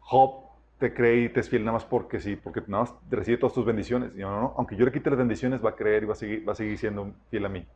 Job, 0.00 0.46
te 0.78 0.94
cree 0.94 1.24
y 1.24 1.28
te 1.28 1.40
es 1.40 1.50
fiel 1.50 1.64
nada 1.64 1.74
más 1.74 1.84
porque 1.84 2.18
sí? 2.18 2.36
Porque 2.36 2.62
nada 2.66 2.84
más 2.84 2.94
recibe 3.10 3.36
todas 3.36 3.52
tus 3.52 3.66
bendiciones. 3.66 4.12
Y 4.14 4.20
yo, 4.20 4.30
no, 4.30 4.40
no, 4.40 4.54
aunque 4.56 4.74
yo 4.76 4.86
le 4.86 4.92
quite 4.92 5.10
las 5.10 5.18
bendiciones, 5.18 5.64
va 5.64 5.70
a 5.70 5.76
creer 5.76 6.04
y 6.04 6.06
va 6.06 6.12
a 6.14 6.16
seguir, 6.16 6.48
va 6.48 6.52
a 6.52 6.56
seguir 6.56 6.78
siendo 6.78 7.12
fiel 7.30 7.44
a 7.44 7.48
mí. 7.50 7.66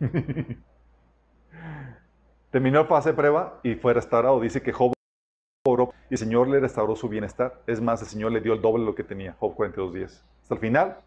Terminó 2.50 2.80
la 2.80 2.86
fase 2.86 3.10
de 3.10 3.14
prueba 3.14 3.60
y 3.62 3.74
fue 3.74 3.92
restaurado. 3.92 4.40
Dice 4.40 4.62
que 4.62 4.72
Job 4.72 4.95
y 6.10 6.14
el 6.14 6.18
Señor 6.18 6.48
le 6.48 6.60
restauró 6.60 6.94
su 6.96 7.08
bienestar. 7.08 7.60
Es 7.66 7.80
más, 7.80 8.00
el 8.02 8.08
Señor 8.08 8.32
le 8.32 8.40
dio 8.40 8.52
el 8.52 8.60
doble 8.60 8.80
de 8.80 8.86
lo 8.86 8.94
que 8.94 9.04
tenía, 9.04 9.34
Job 9.38 9.54
42 9.54 9.94
días. 9.94 10.24
Hasta 10.42 10.54
el 10.54 10.60
final. 10.60 10.98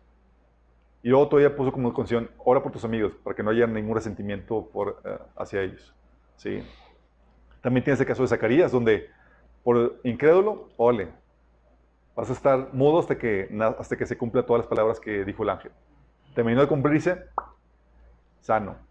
Y 1.02 1.10
luego 1.10 1.30
todavía 1.30 1.56
puso 1.56 1.72
como 1.72 1.94
condición, 1.94 2.30
ora 2.38 2.62
por 2.62 2.72
tus 2.72 2.84
amigos, 2.84 3.14
para 3.24 3.36
que 3.36 3.42
no 3.42 3.52
haya 3.52 3.66
ningún 3.68 3.96
resentimiento 3.96 4.68
por, 4.72 5.02
eh, 5.06 5.18
hacia 5.38 5.62
ellos. 5.62 5.94
¿Sí? 6.36 6.62
También 7.62 7.84
tienes 7.84 8.00
el 8.00 8.06
caso 8.06 8.22
de 8.22 8.28
Zacarías, 8.28 8.72
donde 8.72 9.10
por 9.64 10.00
incrédulo, 10.04 10.70
ole, 10.78 11.10
vas 12.16 12.30
a 12.30 12.34
estar 12.34 12.74
mudo 12.74 13.00
hasta 13.00 13.18
que, 13.18 13.50
hasta 13.78 13.96
que 13.96 14.06
se 14.06 14.18
cumplan 14.18 14.46
todas 14.46 14.62
las 14.62 14.68
palabras 14.68 15.00
que 15.00 15.24
dijo 15.24 15.44
el 15.44 15.50
ángel. 15.50 15.72
Terminó 16.34 16.62
de 16.62 16.68
cumplirse, 16.68 17.26
sano. 18.42 18.89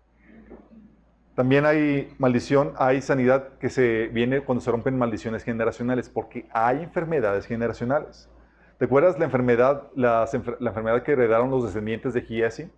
También 1.38 1.66
hay 1.66 2.12
maldición, 2.18 2.72
hay 2.78 3.00
sanidad 3.00 3.50
que 3.60 3.70
se 3.70 4.08
viene 4.08 4.40
cuando 4.40 4.60
se 4.60 4.72
rompen 4.72 4.98
maldiciones 4.98 5.44
generacionales, 5.44 6.08
porque 6.08 6.48
hay 6.50 6.82
enfermedades 6.82 7.46
generacionales. 7.46 8.28
¿Te 8.76 8.86
acuerdas 8.86 9.20
la 9.20 9.26
enfermedad, 9.26 9.84
la, 9.94 10.28
enfermedad 10.32 11.04
que 11.04 11.12
heredaron 11.12 11.48
los 11.48 11.62
descendientes 11.62 12.12
de 12.12 12.22
Giesi? 12.22 12.68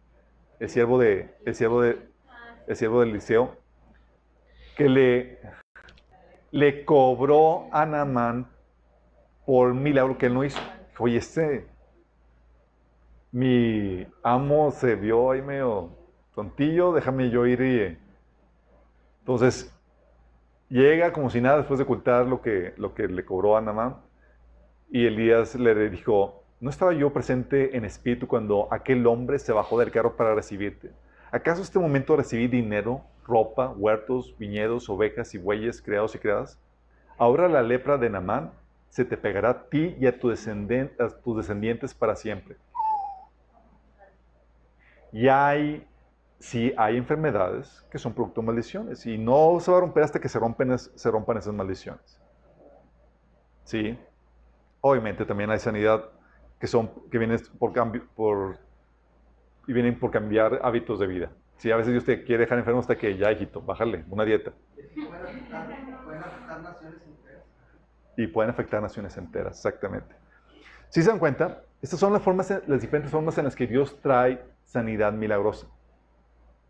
El 0.58 0.68
siervo, 0.68 0.98
de, 0.98 1.34
el 1.46 1.54
siervo, 1.54 1.80
de, 1.80 2.00
el 2.66 2.76
siervo 2.76 3.00
del 3.00 3.14
Liceo, 3.14 3.56
que 4.76 4.90
le, 4.90 5.38
le 6.50 6.84
cobró 6.84 7.66
a 7.72 7.86
Naamán 7.86 8.46
por 9.46 9.72
milagro 9.72 10.18
que 10.18 10.26
él 10.26 10.34
no 10.34 10.44
hizo. 10.44 10.60
Oye, 10.98 11.16
este, 11.16 11.66
mi 13.32 14.06
amo 14.22 14.70
se 14.70 14.96
vio 14.96 15.30
ahí 15.30 15.40
medio 15.40 15.96
tontillo, 16.34 16.92
déjame 16.92 17.30
yo 17.30 17.46
ir 17.46 17.62
y... 17.62 18.09
Entonces, 19.30 19.72
llega 20.68 21.12
como 21.12 21.30
si 21.30 21.40
nada 21.40 21.58
después 21.58 21.78
de 21.78 21.84
ocultar 21.84 22.26
lo 22.26 22.42
que, 22.42 22.74
lo 22.76 22.94
que 22.94 23.06
le 23.06 23.24
cobró 23.24 23.56
a 23.56 23.60
Naamán. 23.60 23.98
Y 24.90 25.06
Elías 25.06 25.54
le 25.54 25.88
dijo, 25.88 26.42
¿no 26.58 26.68
estaba 26.68 26.92
yo 26.94 27.12
presente 27.12 27.76
en 27.76 27.84
espíritu 27.84 28.26
cuando 28.26 28.66
aquel 28.72 29.06
hombre 29.06 29.38
se 29.38 29.52
bajó 29.52 29.78
del 29.78 29.92
carro 29.92 30.16
para 30.16 30.34
recibirte? 30.34 30.90
¿Acaso 31.30 31.62
este 31.62 31.78
momento 31.78 32.16
recibí 32.16 32.48
dinero, 32.48 33.02
ropa, 33.24 33.68
huertos, 33.68 34.36
viñedos, 34.36 34.90
ovejas 34.90 35.32
y 35.32 35.38
bueyes 35.38 35.80
creados 35.80 36.12
y 36.16 36.18
creadas? 36.18 36.58
Ahora 37.16 37.46
la 37.46 37.62
lepra 37.62 37.98
de 37.98 38.10
Naamán 38.10 38.50
se 38.88 39.04
te 39.04 39.16
pegará 39.16 39.50
a 39.50 39.62
ti 39.68 39.94
y 40.00 40.08
a, 40.08 40.18
tu 40.18 40.32
a 40.32 41.08
tus 41.22 41.36
descendientes 41.36 41.94
para 41.94 42.16
siempre. 42.16 42.56
Y 45.12 45.28
hay, 45.28 45.86
sí, 46.40 46.72
hay 46.76 46.96
enfermedades 46.96 47.86
que 47.90 47.98
son 47.98 48.12
producto 48.12 48.40
de 48.40 48.48
maldiciones 48.48 49.06
y 49.06 49.16
no 49.16 49.60
se 49.60 49.70
va 49.70 49.76
a 49.76 49.80
romper 49.80 50.02
hasta 50.02 50.18
que 50.18 50.28
se, 50.28 50.38
rompan 50.38 51.36
esas 51.36 51.54
maldiciones. 51.54 52.20
Sí. 53.64 53.96
Obviamente 54.80 55.24
también 55.24 55.50
hay 55.50 55.58
sanidad 55.58 56.06
que 56.58 56.66
son 56.66 56.90
que 57.10 57.18
vienen 57.18 57.38
por 57.58 57.72
cambio 57.72 58.06
por 58.16 58.58
y 59.66 59.72
vienen 59.72 59.98
por 59.98 60.10
cambiar 60.10 60.58
hábitos 60.62 60.98
de 60.98 61.06
vida. 61.06 61.30
Si 61.58 61.70
a 61.70 61.76
veces 61.76 61.92
Dios 61.92 62.04
te 62.04 62.24
quiere 62.24 62.44
dejar 62.44 62.58
enfermo 62.58 62.80
hasta 62.80 62.96
que 62.96 63.16
ya, 63.18 63.30
hijito, 63.30 63.60
bájale 63.60 64.04
una 64.08 64.24
dieta. 64.24 64.52
Pueden 64.94 66.22
afectar 66.24 66.62
naciones 66.62 67.02
enteras. 67.06 67.44
Y 68.16 68.26
pueden 68.26 68.50
afectar 68.50 68.82
naciones 68.82 69.16
enteras, 69.18 69.56
exactamente. 69.58 70.14
Si 70.88 71.02
se 71.02 71.10
dan 71.10 71.18
cuenta, 71.18 71.62
estas 71.82 72.00
son 72.00 72.14
las, 72.14 72.22
formas, 72.22 72.50
las 72.66 72.80
diferentes 72.80 73.10
formas 73.10 73.36
en 73.36 73.44
las 73.44 73.54
que 73.54 73.66
Dios 73.66 74.00
trae 74.00 74.42
sanidad 74.64 75.12
milagrosa. 75.12 75.66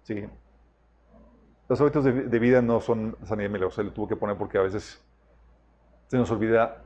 ¿Sí? 0.03 0.25
Los 1.69 1.81
hábitos 1.81 2.05
de, 2.05 2.39
vida 2.41 2.61
no 2.63 2.81
son 2.81 3.17
sanidad 3.25 3.49
milagrosa, 3.49 3.83
le 3.83 3.91
tuvo 3.91 4.09
que 4.09 4.17
poner 4.17 4.37
porque 4.37 4.59
a 4.59 4.63
veces 4.63 5.01
se 6.09 6.17
nos 6.17 6.29
olvida 6.31 6.83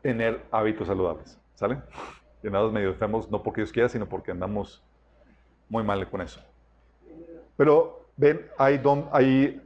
tener 0.00 0.44
hábitos 0.52 0.86
saludables. 0.86 1.38
¿Sale? 1.54 1.78
Llenados 2.42 2.72
medio 2.72 2.90
enfermos, 2.90 3.30
no 3.30 3.42
porque 3.42 3.62
Dios 3.62 3.72
quiera, 3.72 3.88
sino 3.88 4.06
porque 4.06 4.30
andamos 4.30 4.82
muy 5.68 5.82
mal 5.82 6.08
con 6.08 6.20
eso. 6.20 6.40
Pero 7.56 8.06
ven, 8.16 8.46
hay, 8.58 8.78
don, 8.78 9.08
hay 9.12 9.60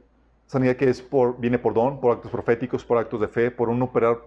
sanidad 0.47 0.75
que 0.75 0.89
es 0.89 1.01
por, 1.01 1.39
viene 1.39 1.59
por 1.59 1.73
don, 1.73 1.99
por 2.01 2.13
actos 2.13 2.31
proféticos, 2.31 2.83
por 2.83 2.97
actos 2.97 3.21
de 3.21 3.27
fe, 3.27 3.51
por 3.51 3.69
un 3.69 3.81
operar, 3.81 4.17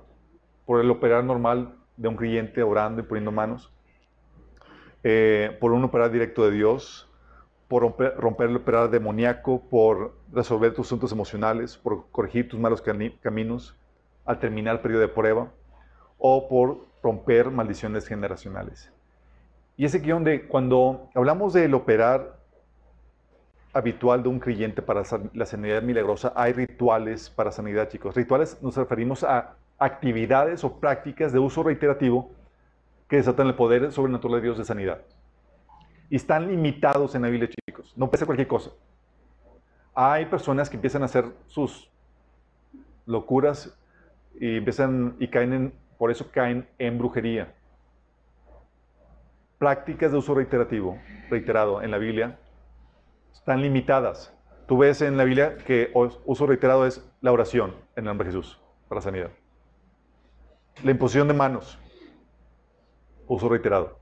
por 0.65 0.81
el 0.81 0.91
operar 0.91 1.25
normal 1.25 1.75
de 1.97 2.09
un 2.09 2.17
creyente 2.17 2.63
orando 2.63 3.01
y 3.01 3.05
poniendo 3.05 3.33
manos. 3.33 3.73
Eh, 5.03 5.57
por 5.61 5.73
un 5.73 5.85
operar 5.85 6.11
directo 6.11 6.45
de 6.45 6.53
Dios, 6.53 7.08
por 7.69 7.83
romper, 7.83 8.49
el 8.49 8.57
operar 8.57 8.91
demoníaco, 8.91 9.61
por 9.69 10.15
resolver 10.33 10.75
tus 10.75 10.87
asuntos 10.89 11.13
emocionales, 11.13 11.77
por 11.77 12.07
corregir 12.11 12.49
tus 12.49 12.59
malos 12.59 12.83
caminos 12.83 13.77
al 14.25 14.39
terminar 14.41 14.77
el 14.77 14.81
periodo 14.81 15.03
de 15.03 15.09
prueba, 15.09 15.49
o 16.19 16.49
por 16.49 16.79
romper 17.03 17.51
maldiciones 17.51 18.07
generacionales. 18.07 18.91
Y 19.77 19.85
ese 19.85 20.01
guion 20.01 20.25
de 20.25 20.49
cuando 20.49 21.09
hablamos 21.15 21.53
del 21.53 21.75
operar 21.75 22.39
habitual 23.73 24.23
de 24.23 24.29
un 24.29 24.41
creyente 24.41 24.83
para 24.83 25.03
la 25.35 25.47
sanidad 25.47 25.83
milagrosa, 25.83 26.33
hay 26.35 26.53
rituales 26.53 27.31
para 27.31 27.53
sanidad, 27.53 27.89
chicos. 27.89 28.17
Rituales 28.17 28.61
nos 28.63 28.77
referimos 28.77 29.23
a 29.23 29.55
actividades 29.79 30.65
o 30.65 30.81
prácticas 30.81 31.33
de 31.33 31.39
uso 31.39 31.63
reiterativo 31.63 32.31
que 33.09 33.17
desatan 33.17 33.47
el 33.47 33.55
poder 33.55 33.93
sobrenatural 33.93 34.41
de 34.41 34.43
Dios 34.43 34.59
de 34.59 34.65
sanidad. 34.65 35.01
Y 36.11 36.17
están 36.17 36.49
limitados 36.49 37.15
en 37.15 37.23
la 37.23 37.29
Biblia, 37.29 37.49
chicos. 37.49 37.93
No 37.97 38.07
puede 38.07 38.19
ser 38.19 38.27
cualquier 38.27 38.49
cosa. 38.49 38.71
Hay 39.95 40.27
personas 40.27 40.71
que 40.71 40.77
empiezan 40.77 41.03
a 41.03 41.07
hacer 41.07 41.27
sus 41.47 41.91
locuras 43.05 43.77
y 44.41 44.61
caen 45.29 45.53
en, 45.53 45.75
por 45.99 46.11
eso 46.11 46.31
caen 46.31 46.69
en 46.79 46.99
brujería. 46.99 47.55
Prácticas 49.59 50.13
de 50.13 50.19
uso 50.19 50.35
reiterativo, 50.35 50.99
reiterado 51.29 51.83
en 51.83 51.91
la 51.91 51.99
Biblia, 51.99 52.39
están 53.33 53.61
limitadas. 53.61 54.33
Tú 54.67 54.79
ves 54.79 55.03
en 55.03 55.17
la 55.17 55.25
Biblia 55.25 55.57
que 55.59 55.91
uso 55.95 56.47
reiterado 56.47 56.87
es 56.87 57.05
la 57.21 57.33
oración 57.33 57.75
en 57.97 58.05
el 58.05 58.05
nombre 58.05 58.29
de 58.29 58.35
Jesús 58.35 58.61
para 58.89 59.01
sanidad. 59.01 59.31
La 60.85 60.93
imposición 60.93 61.27
de 61.27 61.35
manos, 61.35 61.79
uso 63.27 63.49
reiterado. 63.49 63.99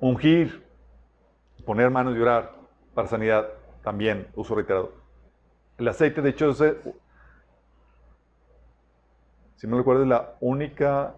Ungir, 0.00 0.66
poner 1.64 1.90
manos 1.90 2.16
y 2.16 2.20
orar 2.20 2.52
para 2.94 3.08
sanidad, 3.08 3.48
también 3.82 4.28
uso 4.34 4.54
reiterado. 4.54 4.92
El 5.78 5.88
aceite, 5.88 6.20
de 6.20 6.30
hecho, 6.30 6.50
es, 6.50 6.76
si 9.56 9.66
no 9.66 9.78
recuerdo, 9.78 10.02
es 10.02 10.08
la 10.08 10.34
única 10.40 11.14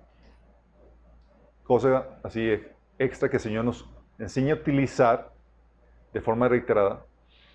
cosa 1.65 2.07
así 2.23 2.61
extra 2.99 3.29
que 3.29 3.37
el 3.37 3.43
Señor 3.43 3.65
nos 3.65 3.89
enseña 4.19 4.55
a 4.55 4.57
utilizar 4.57 5.33
de 6.13 6.21
forma 6.21 6.49
reiterada 6.49 7.05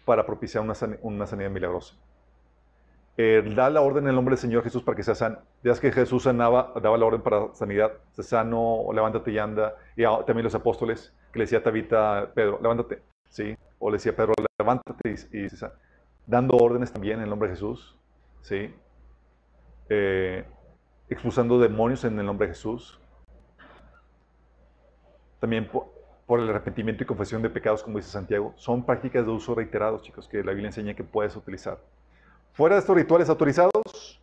para 0.06 0.26
propiciar 0.26 0.64
una, 0.64 0.74
sanidad 1.26 1.50
milagrosa. 1.50 1.96
Eh, 3.18 3.44
da 3.56 3.70
la 3.70 3.82
orden 3.82 4.04
en 4.04 4.10
el 4.10 4.16
nombre 4.16 4.34
del 4.34 4.40
Señor 4.40 4.64
Jesús 4.64 4.84
para 4.84 4.96
que 4.96 5.04
sea 5.04 5.16
sano. 5.16 5.40
Ya 5.64 5.74
que 5.80 5.92
Jesús 5.92 6.24
sanaba, 6.24 6.72
daba 6.82 6.98
la 6.98 7.06
orden 7.06 7.22
para 7.22 7.54
sanidad, 7.54 7.92
se 8.12 8.24
sano, 8.24 8.86
levántate 8.94 9.32
y 9.32 9.38
anda. 9.38 9.76
Y 9.96 10.04
también 10.04 10.44
los 10.44 10.56
apóstoles 10.56 11.14
le 11.38 11.44
decía 11.44 11.60
a 11.60 12.34
Pedro, 12.34 12.60
levántate, 12.62 13.02
¿sí? 13.30 13.58
O 13.80 13.90
le 13.90 13.98
decía 13.98 14.12
a 14.12 14.16
Pedro, 14.16 14.34
levántate 14.60 15.16
y, 15.32 15.48
dando 16.26 16.58
órdenes 16.58 16.92
también 16.92 17.18
en 17.18 17.24
el 17.24 17.30
nombre 17.30 17.50
de 17.50 17.56
Jesús, 17.56 17.98
¿sí? 18.42 18.74
Eh, 19.90 20.46
expulsando 21.10 21.60
demonios 21.60 22.04
en 22.04 22.20
el 22.20 22.26
nombre 22.26 22.48
de 22.48 22.54
Jesús. 22.54 23.00
También 25.40 25.70
por 26.26 26.40
el 26.40 26.50
arrepentimiento 26.50 27.04
y 27.04 27.06
confesión 27.06 27.42
de 27.42 27.50
pecados, 27.50 27.84
como 27.84 27.98
dice 27.98 28.10
Santiago, 28.10 28.54
son 28.58 28.86
prácticas 28.86 29.26
de 29.26 29.32
uso 29.32 29.56
reiterados, 29.56 30.02
chicos, 30.02 30.28
que 30.28 30.44
la 30.44 30.52
Biblia 30.52 30.68
enseña 30.68 30.94
que 30.94 31.04
puedes 31.04 31.36
utilizar. 31.36 31.80
Fuera 32.54 32.76
de 32.76 32.82
estos 32.82 32.96
rituales 32.96 33.30
autorizados, 33.30 34.20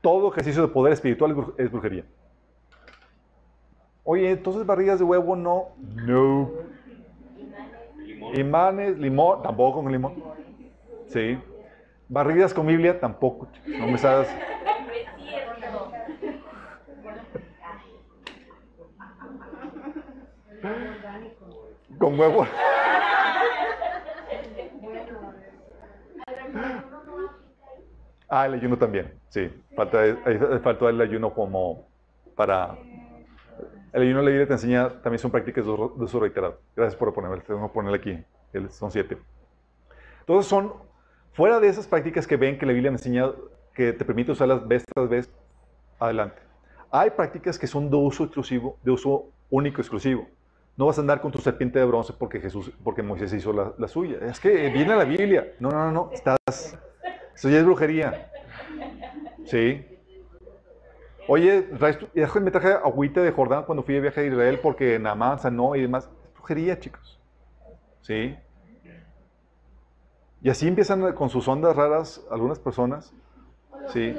todo 0.00 0.32
ejercicio 0.32 0.62
de 0.62 0.68
poder 0.68 0.92
espiritual 0.92 1.54
es 1.56 1.70
brujería. 1.70 2.04
Oye, 4.04 4.30
entonces 4.30 4.66
barrigas 4.66 4.98
de 4.98 5.04
huevo 5.04 5.36
no. 5.36 5.68
No. 5.78 6.50
Imanes, 8.34 8.98
limón, 8.98 9.42
tampoco 9.42 9.82
con 9.82 9.92
limón. 9.92 10.14
Sí. 11.06 11.38
Barridas 12.08 12.52
con 12.52 12.66
Biblia, 12.66 12.98
tampoco. 12.98 13.48
No 13.66 13.86
me 13.86 13.98
sabes. 13.98 14.28
Con 21.98 22.18
huevo. 22.18 22.46
Ah, 28.28 28.46
el 28.46 28.54
ayuno 28.54 28.78
también, 28.78 29.12
sí. 29.28 29.50
Falta, 29.76 29.98
falta 30.62 30.88
el 30.88 31.00
ayuno 31.00 31.34
como 31.34 31.86
para... 32.34 32.76
El 33.92 34.02
ayuno 34.02 34.22
la 34.22 34.28
Biblia 34.28 34.46
te 34.46 34.54
enseña, 34.54 34.88
también 35.02 35.18
son 35.18 35.30
prácticas 35.30 35.66
de 35.66 35.70
uso 35.70 36.20
reiterado. 36.20 36.58
Gracias 36.74 36.96
por 36.96 37.12
ponerlo, 37.12 37.42
tengo 37.42 37.68
que 37.68 37.74
ponerle 37.74 37.98
aquí. 37.98 38.24
Son 38.70 38.90
siete. 38.90 39.18
Entonces 40.20 40.48
son, 40.48 40.72
fuera 41.32 41.60
de 41.60 41.68
esas 41.68 41.86
prácticas 41.86 42.26
que 42.26 42.36
ven 42.36 42.58
que 42.58 42.64
la 42.64 42.72
Biblia 42.72 42.90
me 42.90 42.96
enseña 42.96 43.30
que 43.74 43.92
te 43.92 44.04
permite 44.04 44.32
usarlas 44.32 44.66
vez 44.66 44.84
tras 44.94 45.08
vez, 45.08 45.30
adelante. 45.98 46.40
Hay 46.90 47.10
prácticas 47.10 47.58
que 47.58 47.66
son 47.66 47.90
de 47.90 47.96
uso 47.96 48.24
exclusivo, 48.24 48.78
de 48.82 48.90
uso 48.90 49.26
único 49.50 49.80
exclusivo. 49.80 50.26
No 50.76 50.86
vas 50.86 50.96
a 50.96 51.02
andar 51.02 51.20
con 51.20 51.30
tu 51.30 51.38
serpiente 51.38 51.78
de 51.78 51.84
bronce 51.84 52.14
porque 52.18 52.40
Jesús, 52.40 52.72
porque 52.82 53.02
Moisés 53.02 53.32
hizo 53.34 53.52
la, 53.52 53.88
suya. 53.88 54.18
Es 54.22 54.40
que 54.40 54.70
viene 54.70 54.96
la 54.96 55.04
Biblia. 55.04 55.52
No, 55.60 55.70
no, 55.70 55.86
no, 55.86 55.92
no. 55.92 56.10
Estás. 56.12 56.78
Eso 57.34 57.48
ya 57.50 57.58
es 57.58 57.64
brujería. 57.64 58.30
Sí. 59.44 59.84
Oye, 61.28 61.68
me 62.40 62.50
traje 62.50 62.72
agüita 62.72 63.22
de 63.22 63.30
Jordán 63.30 63.64
cuando 63.64 63.82
fui 63.82 63.94
de 63.94 64.00
viaje 64.00 64.20
a 64.20 64.24
Israel 64.24 64.58
porque 64.60 64.98
nada 64.98 65.14
más 65.14 65.42
sanó 65.42 65.76
y 65.76 65.82
demás. 65.82 66.10
Es 66.24 66.34
brujería, 66.34 66.78
chicos. 66.78 67.20
Sí. 68.00 68.36
Y 70.42 70.50
así 70.50 70.66
empiezan 70.66 71.12
con 71.12 71.30
sus 71.30 71.46
ondas 71.46 71.76
raras 71.76 72.26
algunas 72.30 72.58
personas. 72.58 73.14
Sí. 73.88 74.16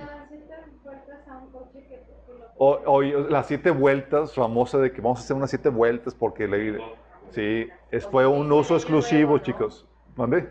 O, 2.57 3.01
las 3.01 3.47
siete 3.47 3.71
vueltas, 3.71 4.33
famosa 4.33 4.77
de 4.77 4.93
que 4.93 5.01
vamos 5.01 5.19
a 5.19 5.23
hacer 5.23 5.35
unas 5.35 5.49
siete 5.49 5.67
vueltas 5.67 6.15
porque 6.15 6.47
le, 6.47 6.79
sí, 7.31 7.67
es, 7.91 8.07
fue 8.07 8.25
un 8.25 8.49
uso 8.51 8.75
exclusivo, 8.75 9.37
chicos. 9.39 9.85
¿Dónde? 10.15 10.47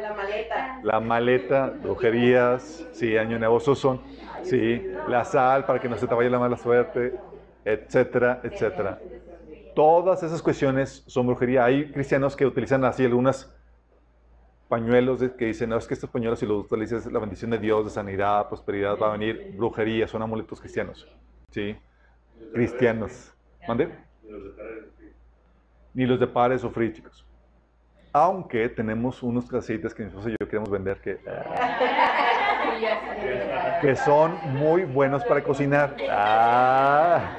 La 0.00 0.14
maleta. 0.14 0.80
La 0.82 1.00
maleta, 1.00 1.72
brujerías, 1.82 2.86
sí, 2.92 3.16
año 3.16 3.38
nuevo, 3.38 3.60
son, 3.60 4.00
sí, 4.42 4.86
la 5.08 5.24
sal 5.24 5.64
para 5.64 5.80
que 5.80 5.88
no 5.88 5.96
se 5.96 6.06
te 6.06 6.14
vaya 6.14 6.30
la 6.30 6.38
mala 6.38 6.56
suerte, 6.56 7.14
etcétera, 7.64 8.40
etcétera. 8.42 8.98
Todas 9.74 10.22
esas 10.22 10.42
cuestiones 10.42 11.04
son 11.06 11.26
brujería. 11.26 11.64
Hay 11.64 11.90
cristianos 11.92 12.36
que 12.36 12.44
utilizan 12.44 12.84
así 12.84 13.04
algunas 13.04 13.54
pañuelos 14.68 15.20
que 15.36 15.46
dicen, 15.46 15.70
no, 15.70 15.76
es 15.76 15.86
que 15.86 15.94
estos 15.94 16.10
pañuelos 16.10 16.38
si 16.38 16.46
los 16.46 16.64
utilizas 16.64 17.04
la 17.06 17.18
bendición 17.18 17.50
de 17.50 17.58
Dios, 17.58 17.84
de 17.84 17.90
sanidad, 17.90 18.48
prosperidad, 18.48 18.96
va 18.96 19.08
a 19.08 19.12
venir 19.12 19.52
brujería, 19.56 20.06
son 20.06 20.22
amuletos 20.22 20.60
cristianos. 20.60 21.08
¿Sí? 21.50 21.76
Cristianos. 22.52 23.34
¿Mande? 23.66 23.90
Ni 25.92 26.06
los 26.06 26.20
de 26.20 26.26
pares 26.26 26.62
o 26.62 26.70
free, 26.70 26.92
chicos. 26.92 27.26
Aunque 28.12 28.68
tenemos 28.68 29.22
unos 29.22 29.52
aceites 29.52 29.94
que 29.94 30.04
nosotros 30.04 30.28
y 30.28 30.36
yo 30.40 30.48
queremos 30.48 30.70
vender 30.70 31.00
que, 31.00 31.18
que 33.80 33.96
son 33.96 34.38
muy 34.54 34.84
buenos 34.84 35.24
para 35.24 35.42
cocinar. 35.42 35.96
Ah. 36.10 37.36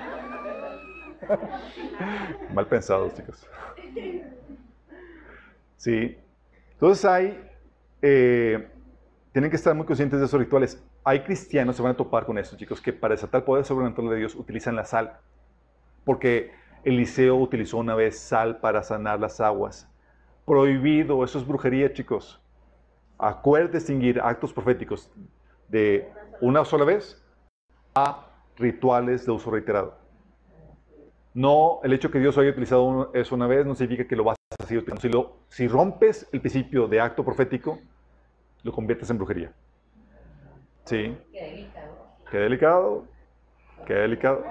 Mal 2.54 2.68
pensados, 2.68 3.14
chicos. 3.16 3.48
Sí. 5.78 6.18
Entonces 6.74 7.06
hay, 7.06 7.50
eh, 8.02 8.70
tienen 9.32 9.50
que 9.50 9.56
estar 9.56 9.76
muy 9.76 9.86
conscientes 9.86 10.20
de 10.20 10.26
esos 10.26 10.40
rituales. 10.40 10.84
Hay 11.04 11.22
cristianos, 11.22 11.76
se 11.76 11.82
van 11.82 11.94
a 11.94 11.98
topar 11.98 12.26
con 12.26 12.38
esto, 12.38 12.56
chicos, 12.58 12.82
que 12.82 12.94
para 12.94 13.16
desatar 13.16 13.42
el 13.42 13.46
poder 13.46 13.66
de 13.66 14.16
Dios 14.16 14.36
utilizan 14.36 14.76
la 14.76 14.86
sal. 14.86 15.18
Porque 16.04 16.52
Eliseo 16.84 17.36
utilizó 17.36 17.78
una 17.78 17.96
vez 17.96 18.20
sal 18.20 18.60
para 18.60 18.84
sanar 18.84 19.20
las 19.20 19.40
aguas. 19.40 19.88
Prohibido, 20.46 21.24
eso 21.24 21.40
es 21.40 21.48
brujería, 21.48 21.94
chicos. 21.94 22.42
Acuerde 23.24 23.74
distinguir 23.74 24.20
actos 24.20 24.52
proféticos 24.52 25.12
de 25.68 26.12
una 26.42 26.66
sola 26.66 26.86
vez 26.86 27.24
a 27.94 28.26
rituales 28.58 29.28
de 29.28 29.32
uso 29.32 29.52
reiterado. 29.52 29.96
No, 31.36 31.82
el 31.84 31.94
hecho 31.94 32.10
que 32.10 32.18
Dios 32.18 32.36
haya 32.40 32.50
utilizado 32.50 33.12
eso 33.14 33.36
una 33.36 33.46
vez 33.46 33.64
no 33.64 33.76
significa 33.76 34.08
que 34.08 34.16
lo 34.16 34.24
vas 34.24 34.38
a 34.60 34.66
seguir 34.66 34.82
utilizando. 34.82 35.38
Si, 35.50 35.58
si 35.58 35.68
rompes 35.68 36.28
el 36.32 36.42
principio 36.42 36.88
de 36.88 37.00
acto 37.00 37.24
profético, 37.24 37.78
lo 38.64 38.72
conviertes 38.72 39.12
en 39.12 39.20
brujería. 39.20 39.54
Sí. 40.86 41.16
Qué 41.32 41.42
delicado. 41.44 42.08
Qué 42.32 42.38
delicado. 42.38 43.06
Qué 43.86 43.94
delicado. 43.94 44.44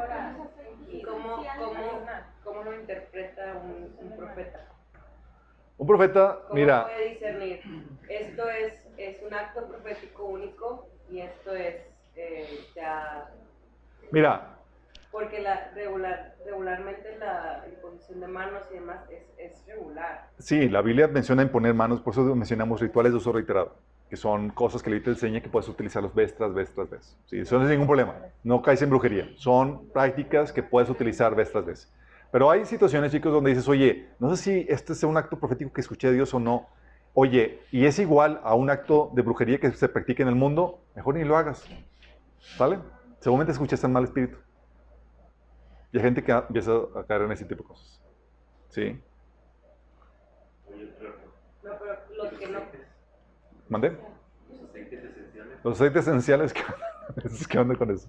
¿Cómo, 1.04 1.44
cómo, 2.44 2.62
lo 2.62 2.78
interpreta 2.78 3.60
un, 3.64 4.16
profeta? 4.16 4.68
Un 5.76 5.86
profeta, 5.88 6.38
¿Cómo 6.46 6.54
mira. 6.54 6.84
puede 6.84 7.08
discernir? 7.10 7.89
Esto 8.10 8.42
es, 8.50 8.74
es 8.96 9.22
un 9.22 9.32
acto 9.32 9.66
profético 9.68 10.24
único 10.24 10.88
y 11.08 11.20
esto 11.20 11.54
es 11.54 11.76
eh, 12.16 12.66
ya. 12.74 13.30
Mira, 14.10 14.58
porque 15.12 15.40
la 15.40 15.70
regular, 15.74 16.34
regularmente 16.44 17.16
la 17.18 17.64
imposición 17.68 18.20
de 18.20 18.26
manos 18.26 18.62
y 18.70 18.74
demás 18.74 19.00
es, 19.10 19.22
es, 19.38 19.64
regular. 19.66 20.28
Sí, 20.38 20.68
la 20.68 20.82
Biblia 20.82 21.06
menciona 21.06 21.42
imponer 21.42 21.72
manos, 21.72 22.00
por 22.00 22.12
eso 22.12 22.22
mencionamos 22.34 22.80
rituales 22.80 23.12
de 23.12 23.18
uso 23.18 23.32
reiterado, 23.32 23.76
que 24.08 24.16
son 24.16 24.50
cosas 24.50 24.82
que 24.82 24.90
la 24.90 24.94
Biblia 24.96 25.12
enseña 25.12 25.40
que 25.40 25.48
puedes 25.48 25.68
utilizarlos 25.68 26.12
vez 26.12 26.34
tras 26.34 26.52
vez 26.52 26.72
tras 26.72 26.90
vez. 26.90 27.16
Sí, 27.26 27.38
eso 27.38 27.58
no 27.58 27.64
es 27.64 27.70
ningún 27.70 27.86
problema, 27.86 28.16
no 28.42 28.60
caes 28.60 28.82
en 28.82 28.90
brujería, 28.90 29.28
son 29.36 29.88
prácticas 29.90 30.52
que 30.52 30.62
puedes 30.64 30.90
utilizar 30.90 31.34
vez 31.34 31.50
tras 31.52 31.64
vez. 31.64 31.92
Pero 32.32 32.50
hay 32.50 32.64
situaciones, 32.64 33.10
chicos, 33.10 33.32
donde 33.32 33.50
dices, 33.50 33.68
oye, 33.68 34.08
no 34.20 34.34
sé 34.34 34.42
si 34.42 34.66
este 34.68 34.92
es 34.92 35.02
un 35.02 35.16
acto 35.16 35.38
profético 35.38 35.72
que 35.72 35.80
escuché 35.80 36.08
de 36.08 36.14
Dios 36.14 36.32
o 36.34 36.38
no. 36.38 36.68
Oye, 37.14 37.60
y 37.72 37.86
es 37.86 37.98
igual 37.98 38.40
a 38.44 38.54
un 38.54 38.70
acto 38.70 39.10
de 39.14 39.22
brujería 39.22 39.58
que 39.58 39.70
se 39.72 39.88
practica 39.88 40.22
en 40.22 40.28
el 40.28 40.36
mundo, 40.36 40.80
mejor 40.94 41.16
ni 41.16 41.24
lo 41.24 41.36
hagas. 41.36 41.64
¿Sale? 42.38 42.78
Seguramente 43.18 43.52
escuchaste 43.52 43.86
en 43.86 43.92
mal 43.92 44.04
espíritu. 44.04 44.38
Y 45.92 45.98
hay 45.98 46.04
gente 46.04 46.22
que 46.22 46.30
empieza 46.30 46.72
a 46.94 47.04
caer 47.04 47.22
en 47.22 47.32
ese 47.32 47.44
tipo 47.44 47.62
de 47.62 47.68
cosas. 47.68 48.00
¿Sí? 48.68 49.02
No, 51.62 51.70
pero 51.78 51.98
los 52.16 52.32
que 52.32 52.46
no. 52.48 52.60
¿Mandé? 53.68 53.96
Los 54.48 54.70
aceites 54.70 55.04
esenciales. 55.04 55.64
Los 55.64 55.74
aceites 55.74 56.06
esenciales, 56.06 56.52
¿qué, 56.52 56.62
¿qué 57.48 57.58
onda 57.58 57.74
con 57.74 57.90
eso? 57.90 58.08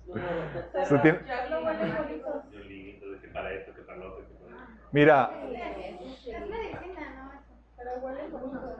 ¿Se 0.87 0.99
tiene? 0.99 1.19
Mira. 4.91 5.31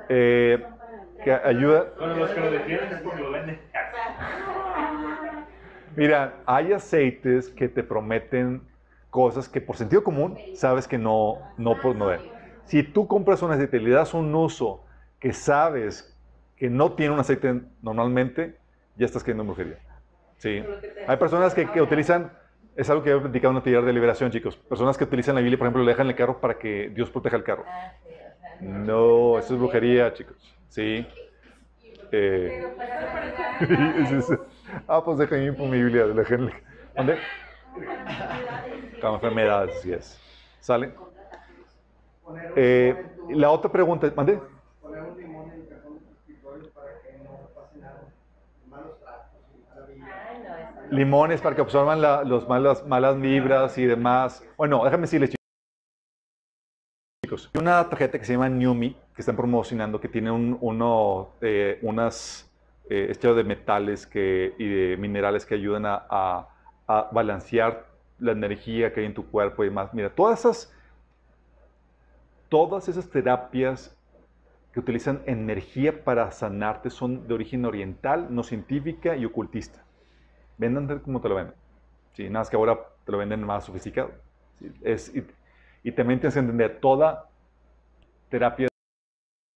Eh, 0.09 0.63
que 1.23 1.31
ayuda. 1.31 1.93
Bueno, 1.97 2.15
los 2.15 2.29
que 2.31 2.39
lo 2.39 2.51
defienden 2.51 2.93
es 2.93 3.01
porque 3.01 3.21
lo 3.21 3.31
venden. 3.31 3.59
Mira, 5.95 6.35
hay 6.45 6.73
aceites 6.73 7.49
que 7.49 7.67
te 7.67 7.83
prometen 7.83 8.61
cosas 9.09 9.49
que 9.49 9.59
por 9.59 9.75
sentido 9.75 10.03
común 10.03 10.37
sabes 10.55 10.87
que 10.87 10.97
no, 10.97 11.37
no 11.57 11.79
por 11.79 11.95
no 11.95 12.07
ver. 12.07 12.21
Si 12.63 12.81
tú 12.83 13.07
compras 13.07 13.41
un 13.41 13.51
aceite 13.51 13.77
y 13.77 13.81
le 13.81 13.91
das 13.91 14.13
un 14.13 14.33
uso 14.33 14.85
que 15.19 15.33
sabes 15.33 16.17
que 16.55 16.69
no 16.69 16.93
tiene 16.93 17.13
un 17.13 17.19
aceite 17.19 17.61
normalmente, 17.81 18.55
ya 18.95 19.05
estás 19.05 19.23
cayendo 19.23 19.43
en 19.43 19.47
brujería. 19.47 19.79
Sí. 20.37 20.63
Hay 21.07 21.17
personas 21.17 21.53
que, 21.53 21.69
que 21.69 21.81
utilizan, 21.81 22.31
es 22.75 22.89
algo 22.89 23.03
que 23.03 23.11
he 23.11 23.17
platicado 23.17 23.51
en 23.51 23.57
una 23.57 23.63
taller 23.63 23.83
de 23.83 23.93
liberación, 23.93 24.31
chicos. 24.31 24.55
Personas 24.55 24.97
que 24.97 25.03
utilizan 25.03 25.35
la 25.35 25.41
Biblia, 25.41 25.57
por 25.57 25.67
ejemplo, 25.67 25.83
le 25.83 25.91
dejan 25.91 26.07
el 26.07 26.15
carro 26.15 26.39
para 26.39 26.57
que 26.57 26.89
Dios 26.89 27.09
proteja 27.11 27.35
el 27.35 27.43
carro. 27.43 27.65
No, 28.61 29.39
eso 29.39 29.53
es 29.53 29.59
brujería, 29.59 30.13
chicos. 30.13 30.37
Sí. 30.69 31.05
Eh, 32.11 32.63
ah, 34.87 35.03
pues 35.03 35.31
mi 35.31 35.83
Biblia, 35.83 36.07
déjenle. 36.07 36.53
¿Dónde? 36.95 37.17
Con 39.01 39.13
enfermedades, 39.15 39.77
así 39.77 39.93
es. 39.93 40.19
¿Sale? 40.59 40.93
Eh, 42.55 42.95
la 43.29 43.49
otra 43.49 43.71
pregunta, 43.71 44.11
¿mande? 44.15 44.39
Limones 50.91 51.41
para 51.41 51.55
que 51.55 51.61
absorban 51.61 52.01
la, 52.01 52.23
los 52.23 52.47
malas, 52.47 52.85
malas 52.85 53.19
vibras 53.19 53.77
y 53.77 53.85
demás. 53.85 54.43
Bueno, 54.57 54.83
déjame 54.83 55.03
decirles, 55.03 55.33
Hay 57.31 57.61
una 57.61 57.87
tarjeta 57.87 58.19
que 58.19 58.25
se 58.25 58.33
llama 58.33 58.49
Newmi, 58.49 58.93
que 59.15 59.21
están 59.21 59.35
promocionando, 59.35 60.01
que 60.01 60.09
tiene 60.09 60.31
un, 60.31 60.57
uno, 60.59 61.29
eh, 61.39 61.79
unas 61.81 62.49
eh, 62.89 63.17
de 63.21 63.43
metales 63.43 64.05
que, 64.05 64.53
y 64.57 64.67
de 64.67 64.97
minerales 64.97 65.45
que 65.45 65.55
ayudan 65.55 65.85
a, 65.85 66.05
a, 66.09 66.49
a 66.87 67.09
balancear 67.11 67.85
la 68.19 68.33
energía 68.33 68.93
que 68.93 68.99
hay 68.99 69.05
en 69.05 69.13
tu 69.13 69.25
cuerpo 69.25 69.63
y 69.63 69.67
demás. 69.67 69.93
Mira, 69.93 70.09
todas 70.09 70.39
esas, 70.41 70.73
todas 72.49 72.89
esas 72.89 73.09
terapias 73.09 73.95
que 74.73 74.79
utilizan 74.79 75.21
energía 75.25 76.03
para 76.03 76.31
sanarte 76.31 76.89
son 76.89 77.27
de 77.27 77.33
origen 77.33 77.65
oriental, 77.65 78.27
no 78.29 78.43
científica 78.43 79.15
y 79.15 79.25
ocultista. 79.25 79.83
Vendan 80.57 80.99
como 80.99 81.21
te 81.21 81.29
lo 81.29 81.35
venden. 81.35 81.55
Sí, 82.13 82.23
nada 82.23 82.39
más 82.39 82.49
que 82.49 82.57
ahora 82.57 82.77
te 83.05 83.11
lo 83.11 83.17
venden 83.17 83.43
más 83.43 83.65
sofisticado. 83.65 84.11
Sí, 84.59 84.71
es, 84.83 85.11
y, 85.83 85.91
también 85.91 86.19
tienes 86.19 86.33
que 86.33 86.39
entender, 86.39 86.79
toda 86.79 87.29
terapia 88.29 88.67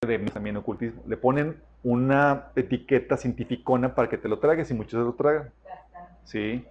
de 0.05 0.19
también 0.19 0.57
ocultismo. 0.57 1.01
Le 1.07 1.17
ponen 1.17 1.61
una 1.84 2.47
etiqueta 2.55 3.17
científicona 3.17 3.93
para 3.93 4.09
que 4.09 4.17
te 4.17 4.28
lo 4.28 4.39
tragues 4.39 4.69
y 4.71 4.73
muchos 4.73 4.91
se 4.91 5.05
lo 5.05 5.13
tragan. 5.13 5.51
Sí. 6.23 6.65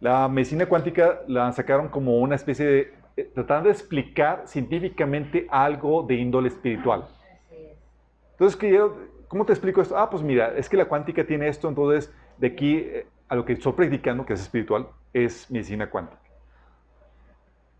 La 0.00 0.28
medicina 0.28 0.66
cuántica 0.66 1.20
la 1.26 1.52
sacaron 1.52 1.88
como 1.88 2.18
una 2.18 2.36
especie 2.36 2.66
de, 2.66 2.94
eh, 3.16 3.30
tratando 3.34 3.68
de 3.68 3.74
explicar 3.74 4.44
científicamente 4.46 5.46
algo 5.50 6.02
de 6.02 6.14
índole 6.14 6.48
espiritual. 6.48 7.06
Entonces, 8.32 8.58
¿cómo 9.28 9.44
te 9.44 9.52
explico 9.52 9.82
esto? 9.82 9.98
Ah, 9.98 10.08
pues 10.08 10.22
mira, 10.22 10.56
es 10.56 10.68
que 10.68 10.76
la 10.76 10.86
cuántica 10.86 11.26
tiene 11.26 11.48
esto, 11.48 11.68
entonces 11.68 12.10
de 12.38 12.46
aquí 12.46 12.76
eh, 12.78 13.06
a 13.28 13.34
lo 13.34 13.44
que 13.44 13.52
estoy 13.52 13.72
practicando, 13.72 14.24
que 14.24 14.32
es 14.32 14.40
espiritual, 14.40 14.88
es 15.12 15.50
medicina 15.50 15.90
cuántica. 15.90 16.22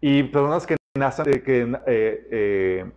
Y 0.01 0.23
personas 0.25 0.67
que 0.67 0.77
nacen, 0.99 1.25
que 1.43 1.63
eh, 1.87 2.29
eh, 2.31 2.91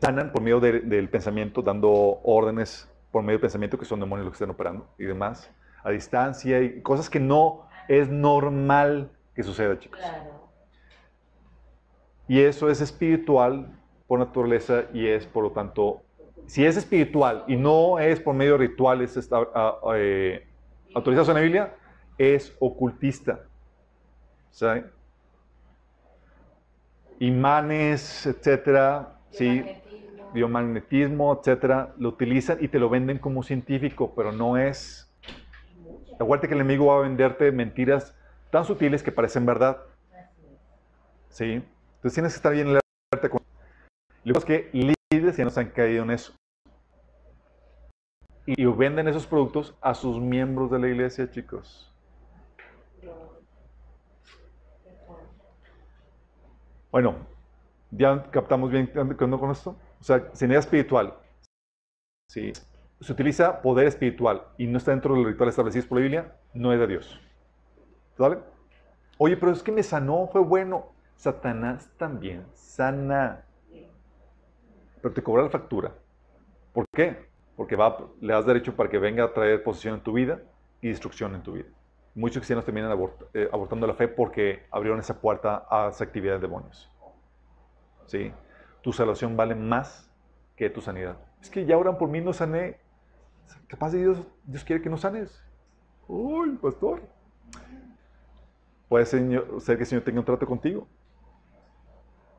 sanan 0.00 0.32
por 0.32 0.42
medio 0.42 0.60
de, 0.60 0.80
del 0.80 1.08
pensamiento, 1.08 1.62
dando 1.62 1.90
órdenes 1.90 2.88
por 3.10 3.22
medio 3.22 3.38
del 3.38 3.42
pensamiento, 3.42 3.78
que 3.78 3.86
son 3.86 4.00
demonios 4.00 4.26
los 4.26 4.32
que 4.32 4.44
están 4.44 4.50
operando 4.50 4.86
y 4.98 5.04
demás, 5.04 5.50
a 5.82 5.90
distancia, 5.90 6.60
y 6.60 6.82
cosas 6.82 7.08
que 7.08 7.18
no 7.18 7.66
es 7.88 8.08
normal 8.08 9.10
que 9.34 9.42
suceda, 9.42 9.78
chicos. 9.78 9.98
Claro. 9.98 10.50
Y 12.28 12.40
eso 12.40 12.68
es 12.70 12.80
espiritual 12.80 13.76
por 14.06 14.18
naturaleza 14.18 14.84
y 14.92 15.06
es, 15.06 15.26
por 15.26 15.42
lo 15.42 15.52
tanto, 15.52 16.02
si 16.46 16.64
es 16.64 16.76
espiritual 16.76 17.44
y 17.48 17.56
no 17.56 17.98
es 17.98 18.20
por 18.20 18.34
medio 18.34 18.52
de 18.52 18.58
rituales 18.58 19.16
está, 19.16 19.48
eh, 19.96 20.46
autorizados 20.94 21.28
en 21.30 21.34
la 21.34 21.40
Biblia, 21.40 21.74
es 22.18 22.54
ocultista. 22.60 23.40
¿Sí? 24.50 24.66
Imanes, 27.20 28.26
etcétera, 28.26 29.18
sí. 29.30 29.62
biomagnetismo, 30.32 31.38
etcétera, 31.38 31.92
lo 31.98 32.08
utilizan 32.08 32.56
y 32.60 32.68
te 32.68 32.78
lo 32.78 32.88
venden 32.88 33.18
como 33.18 33.42
científico, 33.42 34.14
pero 34.16 34.32
no 34.32 34.56
es. 34.56 35.06
Acuérdate 36.18 36.48
que 36.48 36.54
el 36.54 36.60
enemigo 36.60 36.86
va 36.86 36.96
a 36.96 37.02
venderte 37.02 37.52
mentiras 37.52 38.16
tan 38.50 38.64
sutiles 38.64 39.02
que 39.02 39.12
parecen 39.12 39.44
verdad. 39.44 39.82
¿Sí? 41.28 41.62
Entonces 41.96 42.14
tienes 42.14 42.32
que 42.32 42.36
estar 42.36 42.52
bien 42.52 42.68
alerta 42.68 43.28
con. 43.28 43.40
Lo 44.24 44.32
que 44.32 44.38
es 44.38 44.44
que 44.44 44.70
líderes 45.12 45.36
ya 45.36 45.44
nos 45.44 45.58
han 45.58 45.68
caído 45.68 46.04
en 46.04 46.12
eso. 46.12 46.32
Y 48.46 48.64
venden 48.64 49.08
esos 49.08 49.26
productos 49.26 49.74
a 49.82 49.92
sus 49.92 50.18
miembros 50.18 50.70
de 50.70 50.78
la 50.78 50.88
iglesia, 50.88 51.30
chicos. 51.30 51.92
Bueno, 56.90 57.16
ya 57.90 58.30
captamos 58.30 58.70
bien 58.70 58.86
con 58.88 59.50
esto. 59.50 59.76
O 60.00 60.04
sea, 60.04 60.28
sanidad 60.32 60.60
espiritual. 60.60 61.14
¿sí? 62.28 62.52
Se 63.00 63.12
utiliza 63.12 63.62
poder 63.62 63.86
espiritual 63.86 64.42
y 64.58 64.66
no 64.66 64.78
está 64.78 64.90
dentro 64.90 65.14
de 65.14 65.20
los 65.20 65.30
rituales 65.30 65.52
establecidos 65.52 65.86
por 65.86 65.98
la 65.98 66.02
Biblia, 66.02 66.36
no 66.54 66.72
es 66.72 66.78
de 66.78 66.86
Dios. 66.86 67.20
¿Vale? 68.18 68.38
Oye, 69.18 69.36
pero 69.36 69.52
es 69.52 69.62
que 69.62 69.72
me 69.72 69.82
sanó, 69.82 70.28
fue 70.32 70.40
bueno. 70.40 70.92
Satanás 71.16 71.90
también 71.98 72.46
sana. 72.54 73.44
Pero 75.02 75.14
te 75.14 75.22
cobra 75.22 75.42
la 75.42 75.50
factura. 75.50 75.92
¿Por 76.72 76.86
qué? 76.94 77.28
Porque 77.56 77.76
va, 77.76 77.98
le 78.20 78.32
das 78.32 78.46
derecho 78.46 78.74
para 78.74 78.88
que 78.88 78.98
venga 78.98 79.24
a 79.24 79.32
traer 79.32 79.62
posesión 79.62 79.96
en 79.96 80.00
tu 80.00 80.14
vida 80.14 80.40
y 80.80 80.88
destrucción 80.88 81.34
en 81.34 81.42
tu 81.42 81.52
vida. 81.52 81.68
Muchos 82.14 82.38
cristianos 82.38 82.64
terminan 82.64 82.90
eh, 83.34 83.48
abortando 83.52 83.86
la 83.86 83.94
fe 83.94 84.08
porque 84.08 84.66
abrieron 84.70 84.98
esa 84.98 85.20
puerta 85.20 85.66
a 85.70 85.90
esa 85.90 86.04
actividad 86.04 86.34
de 86.34 86.40
demonios. 86.40 86.90
¿Sí? 88.06 88.32
Tu 88.82 88.92
salvación 88.92 89.36
vale 89.36 89.54
más 89.54 90.10
que 90.56 90.68
tu 90.70 90.80
sanidad. 90.80 91.16
Es 91.40 91.48
que 91.48 91.64
ya 91.64 91.78
oran 91.78 91.96
por 91.96 92.08
mí, 92.08 92.20
no 92.20 92.32
sané. 92.32 92.78
Capaz 93.68 93.92
de 93.92 93.98
Dios, 93.98 94.26
Dios 94.44 94.64
quiere 94.64 94.82
que 94.82 94.90
no 94.90 94.96
sanes. 94.96 95.42
Uy, 96.08 96.56
pastor. 96.56 97.00
Puede 98.88 99.06
ser, 99.06 99.20
que 99.28 99.72
el 99.72 99.86
Señor 99.86 100.02
tenga 100.02 100.18
un 100.18 100.24
trato 100.24 100.44
contigo. 100.46 100.88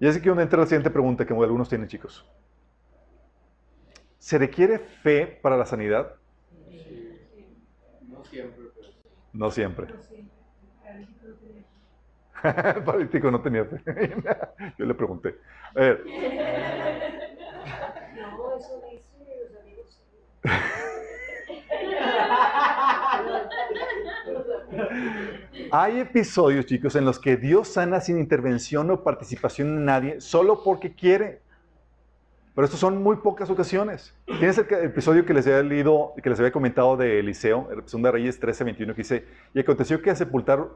Y 0.01 0.07
así 0.07 0.21
que 0.21 0.29
uno 0.29 0.41
entra 0.41 0.59
la 0.59 0.65
siguiente 0.65 0.89
pregunta 0.89 1.25
que 1.25 1.33
algunos 1.33 1.69
tienen, 1.69 1.87
chicos. 1.87 2.29
¿Se 4.19 4.37
requiere 4.37 4.79
fe 4.79 5.25
para 5.25 5.55
la 5.55 5.65
sanidad? 5.65 6.15
No 8.09 8.23
siempre. 8.25 8.70
No 9.33 9.49
siempre. 9.51 9.87
El 12.43 12.83
paralítico 12.83 13.29
no 13.29 13.41
tenía 13.41 13.65
fe. 13.65 13.81
Yo 14.77 14.85
le 14.85 14.93
pregunté. 14.93 15.35
A 15.75 15.79
ver. 15.79 16.03
No, 18.15 18.57
eso 18.57 18.81
dice 18.89 19.03
los 19.51 19.61
amigos. 19.61 20.01
Hay 25.71 25.99
episodios, 25.99 26.65
chicos, 26.65 26.95
en 26.95 27.05
los 27.05 27.19
que 27.19 27.37
Dios 27.37 27.67
sana 27.67 28.01
sin 28.01 28.17
intervención 28.17 28.89
o 28.91 29.03
participación 29.03 29.77
de 29.77 29.81
nadie, 29.83 30.21
solo 30.21 30.63
porque 30.63 30.93
quiere. 30.95 31.41
Pero 32.53 32.65
estos 32.65 32.79
son 32.79 33.01
muy 33.01 33.17
pocas 33.17 33.49
ocasiones. 33.49 34.13
Tienes 34.25 34.57
el 34.57 34.65
episodio 34.83 35.25
que 35.25 35.33
les 35.33 35.47
había 35.47 35.63
leído, 35.63 36.13
que 36.21 36.29
les 36.29 36.37
había 36.37 36.51
comentado 36.51 36.97
de 36.97 37.19
Eliseo, 37.19 37.69
el 37.71 37.79
episodio 37.79 38.05
de 38.05 38.11
Reyes 38.11 38.39
13, 38.39 38.65
21, 38.65 38.93
que 38.93 39.01
dice, 39.01 39.25
y 39.53 39.59
aconteció 39.61 40.01
que 40.01 40.09
a 40.09 40.15
sepultar 40.15 40.67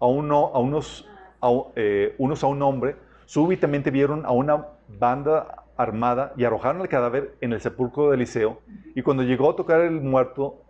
a, 0.00 0.06
uno, 0.06 0.50
a 0.54 0.58
unos, 0.58 1.06
a, 1.42 1.50
eh, 1.76 2.14
unos 2.16 2.42
a 2.42 2.46
un 2.46 2.62
hombre, 2.62 2.96
súbitamente 3.26 3.90
vieron 3.90 4.24
a 4.24 4.30
una 4.30 4.68
banda 4.88 5.66
armada 5.76 6.32
y 6.36 6.44
arrojaron 6.44 6.80
el 6.80 6.88
cadáver 6.88 7.34
en 7.42 7.52
el 7.52 7.60
sepulcro 7.60 8.08
de 8.08 8.16
Eliseo. 8.16 8.60
Y 8.94 9.02
cuando 9.02 9.22
llegó 9.22 9.50
a 9.50 9.56
tocar 9.56 9.82
el 9.82 10.00
muerto, 10.00 10.62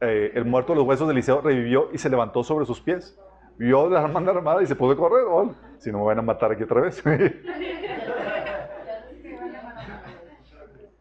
eh, 0.00 0.32
el 0.34 0.46
muerto 0.46 0.72
de 0.72 0.78
los 0.78 0.88
huesos 0.88 1.06
de 1.06 1.12
Eliseo 1.12 1.42
revivió 1.42 1.90
y 1.92 1.98
se 1.98 2.08
levantó 2.08 2.42
sobre 2.42 2.64
sus 2.64 2.80
pies. 2.80 3.18
Vio 3.58 3.88
la 3.90 4.00
banda 4.06 4.32
armada 4.32 4.62
y 4.62 4.66
se 4.66 4.76
pudo 4.76 4.96
correr. 4.96 5.24
Oh, 5.28 5.54
si 5.78 5.92
no 5.92 5.98
me 5.98 6.04
van 6.04 6.18
a 6.18 6.22
matar 6.22 6.52
aquí 6.52 6.62
otra 6.62 6.80
vez. 6.80 7.02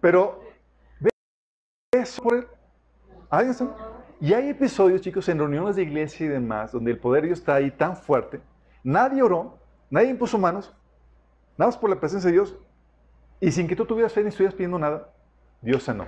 Pero, 0.05 0.39
¿ve 0.99 1.09
eso 1.93 2.21
por 2.21 2.35
él? 2.35 2.47
Y 4.21 4.33
hay 4.33 4.49
episodios, 4.49 5.01
chicos, 5.01 5.27
en 5.29 5.39
reuniones 5.39 5.77
de 5.77 5.81
iglesia 5.81 6.27
y 6.27 6.29
demás, 6.29 6.71
donde 6.71 6.91
el 6.91 6.99
poder 6.99 7.23
de 7.23 7.29
Dios 7.29 7.39
está 7.39 7.55
ahí 7.55 7.71
tan 7.71 7.97
fuerte. 7.97 8.39
Nadie 8.83 9.23
oró, 9.23 9.57
nadie 9.89 10.09
impuso 10.09 10.37
manos, 10.37 10.71
nada 11.57 11.69
más 11.69 11.77
por 11.79 11.89
la 11.89 11.99
presencia 11.99 12.27
de 12.27 12.33
Dios. 12.33 12.55
Y 13.39 13.51
sin 13.51 13.67
que 13.67 13.75
tú 13.75 13.83
tuvieras 13.83 14.13
fe 14.13 14.21
ni 14.21 14.29
estuvieras 14.29 14.53
pidiendo 14.53 14.77
nada, 14.77 15.09
Dios 15.59 15.81
sanó. 15.81 16.05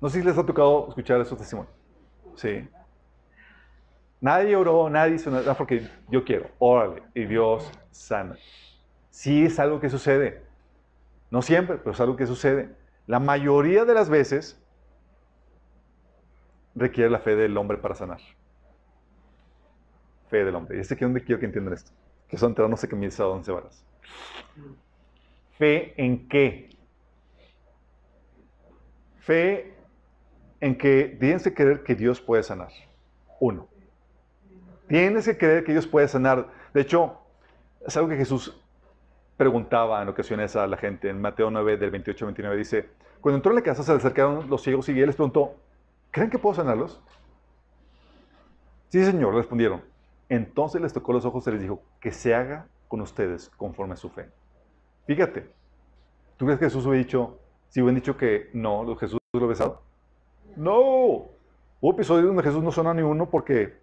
No 0.00 0.08
sé 0.08 0.18
si 0.18 0.26
les 0.26 0.36
ha 0.36 0.44
tocado 0.44 0.88
escuchar 0.88 1.20
esos 1.20 1.38
testimonios. 1.38 1.72
Sí. 2.34 2.68
Nadie 4.20 4.56
oró, 4.56 4.90
nadie 4.90 5.14
hizo 5.14 5.30
nada 5.30 5.54
porque 5.54 5.88
yo 6.08 6.24
quiero. 6.24 6.50
Órale. 6.58 7.04
Y 7.14 7.26
Dios 7.26 7.70
sana. 7.92 8.36
Sí 9.08 9.44
es 9.44 9.60
algo 9.60 9.78
que 9.78 9.88
sucede. 9.88 10.49
No 11.30 11.42
siempre, 11.42 11.78
pero 11.78 11.92
es 11.92 12.00
algo 12.00 12.16
que 12.16 12.26
sucede. 12.26 12.70
La 13.06 13.20
mayoría 13.20 13.84
de 13.84 13.94
las 13.94 14.08
veces 14.08 14.60
requiere 16.74 17.10
la 17.10 17.20
fe 17.20 17.36
del 17.36 17.56
hombre 17.56 17.78
para 17.78 17.94
sanar. 17.94 18.20
Fe 20.28 20.44
del 20.44 20.54
hombre. 20.54 20.76
Y 20.76 20.80
este 20.80 20.94
es 20.94 21.00
donde 21.00 21.22
quiero 21.22 21.40
que 21.40 21.46
entiendan 21.46 21.74
esto. 21.74 21.92
Que 22.28 22.36
son 22.36 22.54
no 22.56 22.76
sé 22.76 22.88
qué 22.88 22.96
mil 22.96 23.12
a 23.16 23.26
11 23.26 23.52
varas. 23.52 23.84
¿Fe 25.58 25.94
en 25.96 26.28
qué? 26.28 26.70
Fe 29.18 29.74
en 30.60 30.76
que 30.76 31.16
tienes 31.18 31.42
que 31.42 31.54
creer 31.54 31.82
que 31.82 31.94
Dios 31.94 32.20
puede 32.20 32.42
sanar. 32.42 32.70
Uno. 33.40 33.68
Tienes 34.88 35.24
que 35.24 35.36
creer 35.36 35.64
que 35.64 35.72
Dios 35.72 35.86
puede 35.86 36.08
sanar. 36.08 36.48
De 36.74 36.80
hecho, 36.80 37.18
es 37.86 37.96
algo 37.96 38.08
que 38.08 38.16
Jesús 38.16 38.59
preguntaba 39.40 40.02
en 40.02 40.08
ocasiones 40.10 40.54
a 40.54 40.66
la 40.66 40.76
gente. 40.76 41.08
En 41.08 41.18
Mateo 41.18 41.50
9, 41.50 41.78
del 41.78 41.90
28 41.90 42.26
al 42.26 42.26
29, 42.26 42.56
dice, 42.58 42.90
cuando 43.22 43.36
entró 43.36 43.52
en 43.52 43.56
la 43.56 43.62
casa 43.62 43.82
se 43.82 43.90
le 43.90 43.96
acercaron 43.96 44.50
los 44.50 44.62
ciegos 44.62 44.86
y 44.90 45.00
él 45.00 45.06
les 45.06 45.16
preguntó, 45.16 45.54
¿creen 46.10 46.28
que 46.28 46.38
puedo 46.38 46.54
sanarlos? 46.54 47.00
Sí, 48.90 49.02
señor, 49.02 49.34
respondieron. 49.34 49.80
Entonces 50.28 50.82
les 50.82 50.92
tocó 50.92 51.14
los 51.14 51.24
ojos 51.24 51.46
y 51.46 51.52
les 51.52 51.62
dijo, 51.62 51.80
que 52.00 52.12
se 52.12 52.34
haga 52.34 52.66
con 52.86 53.00
ustedes 53.00 53.48
conforme 53.56 53.94
a 53.94 53.96
su 53.96 54.10
fe. 54.10 54.28
Fíjate, 55.06 55.50
¿tú 56.36 56.44
crees 56.44 56.58
que 56.60 56.66
Jesús 56.66 56.84
hubiera 56.84 57.02
dicho, 57.02 57.38
si 57.70 57.80
hubieran 57.80 57.94
dicho 57.94 58.18
que 58.18 58.50
no, 58.52 58.94
Jesús 58.96 59.18
lo 59.32 59.48
besado? 59.48 59.80
No, 60.54 61.30
hubo 61.80 61.92
episodios 61.92 62.26
donde 62.26 62.42
Jesús 62.42 62.62
no 62.62 62.72
sanó 62.72 62.90
a 62.90 62.94
ninguno 62.94 63.30
porque 63.30 63.78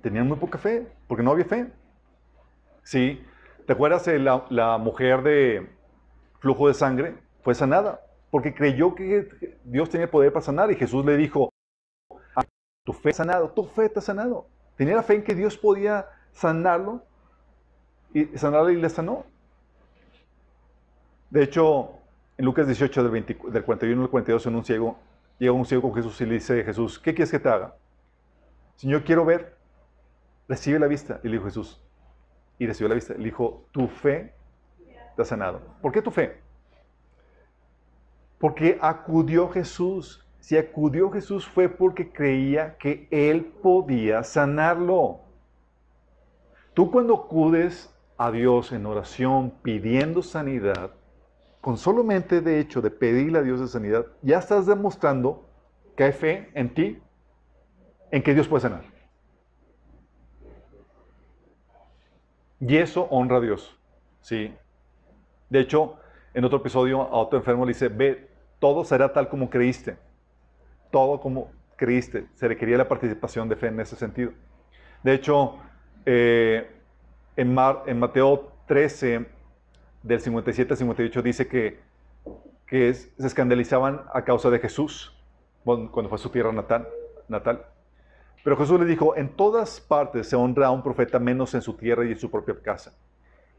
tenían 0.00 0.26
muy 0.26 0.38
poca 0.38 0.56
fe, 0.56 0.88
porque 1.06 1.22
no 1.22 1.32
había 1.32 1.44
fe. 1.44 1.70
Sí, 2.84 3.22
¿Te 3.68 3.74
acuerdas 3.74 4.06
de 4.06 4.18
la, 4.18 4.78
mujer 4.78 5.22
de 5.22 5.68
flujo 6.38 6.68
de 6.68 6.72
sangre? 6.72 7.18
Fue 7.42 7.54
sanada 7.54 8.00
porque 8.30 8.54
creyó 8.54 8.94
que 8.94 9.58
Dios 9.62 9.90
tenía 9.90 10.10
poder 10.10 10.32
para 10.32 10.42
sanar 10.42 10.70
y 10.72 10.74
Jesús 10.74 11.04
le 11.04 11.18
dijo, 11.18 11.50
ah, 12.34 12.44
tu 12.82 12.94
fe 12.94 13.12
sanado, 13.12 13.50
tu 13.50 13.64
fe 13.64 13.84
está 13.84 14.00
sanado. 14.00 14.46
Tenía 14.74 14.96
la 14.96 15.02
fe 15.02 15.16
en 15.16 15.22
que 15.22 15.34
Dios 15.34 15.58
podía 15.58 16.06
sanarlo 16.32 17.02
y 18.14 18.24
sanarlo 18.38 18.70
y 18.70 18.76
le 18.76 18.88
sanó. 18.88 19.26
De 21.28 21.42
hecho, 21.42 21.90
en 22.38 22.46
Lucas 22.46 22.66
18, 22.66 23.10
del, 23.10 23.36
del 23.52 23.64
41 23.64 24.02
al 24.02 24.08
42, 24.08 24.46
en 24.46 24.54
un 24.54 24.64
ciego, 24.64 24.96
llega 25.38 25.52
un 25.52 25.66
ciego 25.66 25.82
con 25.82 25.94
Jesús 25.94 26.18
y 26.22 26.24
le 26.24 26.34
dice, 26.36 26.64
Jesús, 26.64 26.98
¿qué 26.98 27.12
quieres 27.12 27.30
que 27.30 27.38
te 27.38 27.50
haga? 27.50 27.76
Señor, 28.76 29.04
quiero 29.04 29.26
ver. 29.26 29.58
Recibe 30.48 30.78
la 30.78 30.86
vista. 30.86 31.20
Y 31.22 31.26
le 31.26 31.34
dijo 31.34 31.44
Jesús, 31.44 31.82
y 32.58 32.66
recibió 32.66 32.88
la 32.88 32.94
vista. 32.94 33.14
Le 33.14 33.24
dijo, 33.24 33.66
tu 33.72 33.88
fe 33.88 34.34
te 35.16 35.22
ha 35.22 35.24
sanado. 35.24 35.60
¿Por 35.80 35.92
qué 35.92 36.02
tu 36.02 36.10
fe? 36.10 36.40
Porque 38.38 38.78
acudió 38.80 39.48
Jesús. 39.48 40.24
Si 40.40 40.56
acudió 40.56 41.10
Jesús 41.10 41.46
fue 41.46 41.68
porque 41.68 42.10
creía 42.10 42.76
que 42.78 43.08
Él 43.10 43.44
podía 43.44 44.22
sanarlo. 44.22 45.20
Tú 46.74 46.90
cuando 46.90 47.14
acudes 47.14 47.92
a 48.16 48.30
Dios 48.30 48.72
en 48.72 48.86
oración 48.86 49.52
pidiendo 49.62 50.22
sanidad, 50.22 50.92
con 51.60 51.76
solamente 51.76 52.40
de 52.40 52.60
hecho 52.60 52.80
de 52.80 52.90
pedirle 52.90 53.40
a 53.40 53.42
Dios 53.42 53.60
de 53.60 53.66
sanidad, 53.66 54.06
ya 54.22 54.38
estás 54.38 54.66
demostrando 54.66 55.48
que 55.96 56.04
hay 56.04 56.12
fe 56.12 56.50
en 56.54 56.72
ti, 56.72 57.02
en 58.10 58.22
que 58.22 58.32
Dios 58.32 58.48
puede 58.48 58.62
sanar. 58.62 58.97
Y 62.60 62.76
eso 62.76 63.06
honra 63.10 63.36
a 63.36 63.40
Dios. 63.40 63.78
¿sí? 64.20 64.54
De 65.48 65.60
hecho, 65.60 65.96
en 66.34 66.44
otro 66.44 66.58
episodio 66.58 67.02
a 67.02 67.18
otro 67.18 67.38
enfermo 67.38 67.64
le 67.64 67.70
dice, 67.70 67.88
ve, 67.88 68.28
todo 68.58 68.84
será 68.84 69.12
tal 69.12 69.28
como 69.28 69.50
creíste. 69.50 69.96
Todo 70.90 71.20
como 71.20 71.50
creíste. 71.76 72.26
Se 72.34 72.48
requería 72.48 72.76
la 72.76 72.88
participación 72.88 73.48
de 73.48 73.56
fe 73.56 73.68
en 73.68 73.80
ese 73.80 73.96
sentido. 73.96 74.32
De 75.02 75.14
hecho, 75.14 75.58
eh, 76.04 76.70
en, 77.36 77.56
en 77.86 77.98
Mateo 77.98 78.52
13, 78.66 79.26
del 80.02 80.20
57 80.20 80.72
al 80.72 80.76
58, 80.76 81.22
dice 81.22 81.46
que 81.46 81.88
que 82.68 82.92
se 82.92 83.26
escandalizaban 83.26 84.02
a 84.12 84.22
causa 84.24 84.50
de 84.50 84.58
Jesús 84.58 85.14
cuando 85.64 86.08
fue 86.08 86.16
a 86.16 86.18
su 86.18 86.30
tierra 86.30 86.52
natal, 86.52 86.86
natal. 87.28 87.64
Pero 88.44 88.56
Jesús 88.56 88.80
le 88.80 88.86
dijo, 88.86 89.16
en 89.16 89.28
todas 89.34 89.80
partes 89.80 90.28
se 90.28 90.36
honra 90.36 90.68
a 90.68 90.70
un 90.70 90.82
profeta 90.82 91.18
menos 91.18 91.54
en 91.54 91.62
su 91.62 91.74
tierra 91.74 92.04
y 92.04 92.12
en 92.12 92.18
su 92.18 92.30
propia 92.30 92.54
casa. 92.62 92.94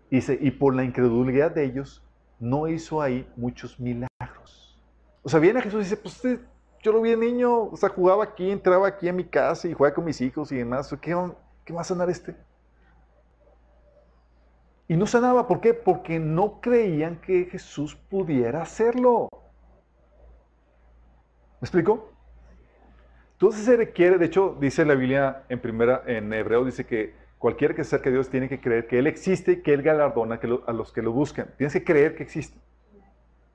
Dice, 0.09 0.37
y 0.39 0.51
por 0.51 0.75
la 0.75 0.83
incredulidad 0.83 1.51
de 1.51 1.65
ellos, 1.65 2.03
no 2.39 2.67
hizo 2.67 3.01
ahí 3.01 3.27
muchos 3.35 3.79
milagros. 3.79 4.79
O 5.21 5.29
sea, 5.29 5.39
viene 5.39 5.61
Jesús 5.61 5.81
y 5.81 5.83
dice, 5.83 5.97
pues 5.97 6.21
yo 6.81 6.91
lo 6.91 7.01
vi 7.01 7.11
de 7.11 7.17
niño, 7.17 7.63
o 7.63 7.77
sea, 7.77 7.89
jugaba 7.89 8.23
aquí, 8.23 8.49
entraba 8.49 8.87
aquí 8.87 9.09
a 9.09 9.13
mi 9.13 9.25
casa 9.25 9.67
y 9.67 9.73
jugaba 9.73 9.93
con 9.93 10.05
mis 10.05 10.21
hijos 10.21 10.51
y 10.51 10.57
demás. 10.57 10.95
¿Qué, 11.01 11.15
qué 11.65 11.73
va 11.73 11.81
a 11.81 11.83
sanar 11.83 12.09
este? 12.09 12.35
Y 14.87 14.95
no 14.95 15.05
sanaba, 15.05 15.45
¿por 15.45 15.59
qué? 15.61 15.75
Porque 15.75 16.17
no 16.19 16.61
creían 16.61 17.21
que 17.21 17.45
Jesús 17.45 17.95
pudiera 17.95 18.63
hacerlo. 18.63 19.27
¿Me 21.61 21.65
explico? 21.65 22.11
Entonces 23.39 23.63
se 23.63 23.77
requiere, 23.77 24.17
de 24.17 24.25
hecho, 24.25 24.57
dice 24.59 24.83
la 24.83 24.95
Biblia 24.95 25.43
en 25.47 25.61
primera, 25.61 26.03
en 26.05 26.33
hebreo, 26.33 26.65
dice 26.65 26.85
que 26.85 27.15
cualquiera 27.37 27.73
que 27.73 27.85
se 27.85 27.95
acerque 27.95 28.09
a 28.09 28.11
Dios 28.11 28.29
tiene 28.29 28.49
que 28.49 28.59
creer 28.59 28.85
que 28.85 28.99
Él 28.99 29.07
existe 29.07 29.53
y 29.53 29.61
que 29.61 29.73
Él 29.73 29.81
galardona 29.81 30.41
a 30.67 30.73
los 30.73 30.91
que 30.91 31.01
lo 31.01 31.13
buscan. 31.13 31.47
Tienes 31.55 31.71
que 31.71 31.85
creer 31.85 32.17
que 32.17 32.23
existe 32.23 32.59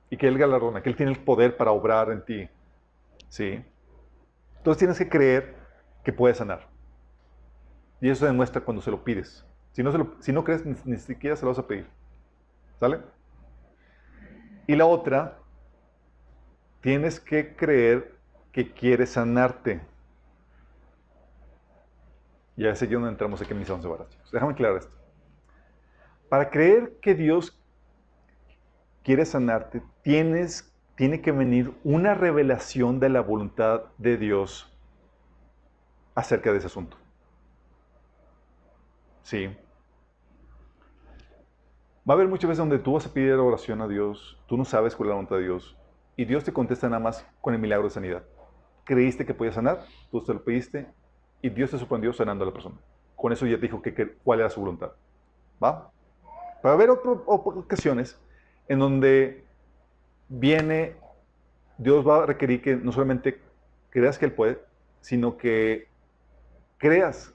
y 0.09 0.17
que 0.17 0.27
Él 0.27 0.39
galardona, 0.39 0.81
que 0.81 0.89
Él 0.89 0.95
tiene 0.95 1.11
el 1.11 1.19
poder 1.19 1.55
para 1.55 1.69
obrar 1.69 2.09
en 2.09 2.25
ti. 2.25 2.49
¿Sí? 3.29 3.63
Entonces 4.57 4.79
tienes 4.79 4.97
que 4.97 5.07
creer 5.07 5.53
que 6.03 6.11
puede 6.11 6.33
sanar. 6.33 6.67
Y 8.01 8.09
eso 8.09 8.21
se 8.21 8.25
demuestra 8.25 8.61
cuando 8.61 8.81
se 8.81 8.89
lo 8.89 9.03
pides. 9.03 9.45
Si 9.73 9.83
no, 9.83 10.15
si 10.19 10.33
no 10.33 10.43
crees, 10.43 10.65
ni, 10.65 10.75
ni 10.85 10.97
siquiera 10.97 11.35
se 11.35 11.43
lo 11.45 11.49
vas 11.51 11.59
a 11.59 11.67
pedir. 11.67 11.85
¿Sale? 12.79 13.01
Y 14.65 14.75
la 14.75 14.87
otra, 14.87 15.37
tienes 16.81 17.19
que 17.19 17.55
creer 17.55 18.14
que 18.55 18.71
quiere 18.71 19.05
sanarte. 19.05 19.81
Y 22.55 22.65
es 22.65 22.81
aquí 22.81 22.93
donde 22.93 23.09
entramos 23.09 23.41
aquí 23.41 23.51
en 23.51 23.59
mis 23.59 23.69
11 23.69 23.85
varas. 23.85 24.07
Déjame 24.31 24.53
aclarar 24.53 24.77
esto. 24.77 24.95
Para 26.29 26.49
creer 26.49 26.97
que 27.01 27.15
Dios 27.15 27.61
quiere 29.03 29.25
sanarte, 29.25 29.83
tienes, 30.03 30.73
tiene 30.95 31.19
que 31.21 31.33
venir 31.33 31.73
una 31.83 32.13
revelación 32.13 33.01
de 33.01 33.09
la 33.09 33.19
voluntad 33.19 33.87
de 33.97 34.15
Dios 34.15 34.73
acerca 36.15 36.53
de 36.53 36.59
ese 36.59 36.67
asunto. 36.67 36.95
Sí. 39.23 39.47
Va 42.09 42.13
a 42.13 42.15
haber 42.15 42.29
muchas 42.29 42.47
veces 42.47 42.59
donde 42.59 42.79
tú 42.79 42.93
vas 42.93 43.05
a 43.05 43.11
pedir 43.11 43.33
oración 43.33 43.81
a 43.81 43.87
Dios, 43.89 44.39
tú 44.47 44.55
no 44.55 44.63
sabes 44.63 44.95
cuál 44.95 45.07
es 45.07 45.09
la 45.09 45.15
voluntad 45.15 45.35
de 45.35 45.43
Dios, 45.43 45.75
y 46.15 46.23
Dios 46.23 46.45
te 46.45 46.53
contesta 46.53 46.87
nada 46.87 47.01
más 47.03 47.27
con 47.41 47.53
el 47.53 47.59
milagro 47.59 47.89
de 47.89 47.93
sanidad. 47.93 48.23
Creíste 48.85 49.25
que 49.25 49.33
podía 49.33 49.51
sanar, 49.51 49.85
tú 50.11 50.23
te 50.23 50.33
lo 50.33 50.43
pediste, 50.43 50.87
y 51.41 51.49
Dios 51.49 51.71
te 51.71 51.77
sorprendió 51.77 52.13
sanando 52.13 52.43
a 52.43 52.47
la 52.47 52.53
persona. 52.53 52.75
Con 53.15 53.33
eso 53.33 53.45
ya 53.45 53.55
te 53.57 53.63
dijo 53.63 53.81
que, 53.81 54.15
cuál 54.23 54.39
era 54.39 54.49
su 54.49 54.61
voluntad. 54.61 54.91
¿Va? 55.61 55.91
Pero 56.61 56.73
haber 56.73 56.89
otro- 56.89 57.23
ocasiones 57.25 58.17
en 58.67 58.79
donde 58.79 59.43
viene, 60.29 60.95
Dios 61.77 62.07
va 62.07 62.23
a 62.23 62.25
requerir 62.25 62.61
que 62.61 62.75
no 62.75 62.91
solamente 62.91 63.41
creas 63.89 64.17
que 64.17 64.25
Él 64.25 64.31
puede, 64.31 64.59
sino 65.01 65.37
que 65.37 65.87
creas 66.77 67.33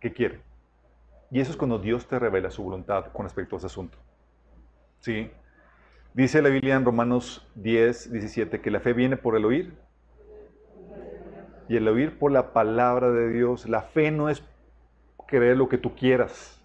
que 0.00 0.12
quiere. 0.12 0.40
Y 1.30 1.40
eso 1.40 1.50
es 1.50 1.56
cuando 1.56 1.78
Dios 1.78 2.06
te 2.06 2.18
revela 2.18 2.50
su 2.50 2.62
voluntad 2.62 3.06
con 3.12 3.24
respecto 3.24 3.56
a 3.56 3.58
ese 3.58 3.66
asunto. 3.66 3.98
¿Sí? 5.00 5.30
Dice 6.14 6.42
la 6.42 6.50
Biblia 6.50 6.76
en 6.76 6.84
Romanos 6.84 7.48
10, 7.54 8.12
17 8.12 8.60
que 8.60 8.70
la 8.70 8.80
fe 8.80 8.92
viene 8.92 9.16
por 9.16 9.36
el 9.36 9.44
oír 9.44 9.81
y 11.68 11.76
el 11.76 11.88
oír 11.88 12.18
por 12.18 12.32
la 12.32 12.52
palabra 12.52 13.10
de 13.10 13.30
Dios. 13.30 13.68
La 13.68 13.82
fe 13.82 14.10
no 14.10 14.28
es 14.28 14.42
creer 15.26 15.56
lo 15.56 15.68
que 15.68 15.78
tú 15.78 15.94
quieras, 15.94 16.62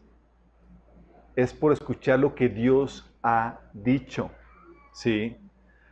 es 1.35 1.53
por 1.53 1.71
escuchar 1.71 2.19
lo 2.19 2.35
que 2.35 2.49
Dios 2.49 3.09
ha 3.23 3.59
dicho. 3.71 4.31
¿Sí? 4.91 5.37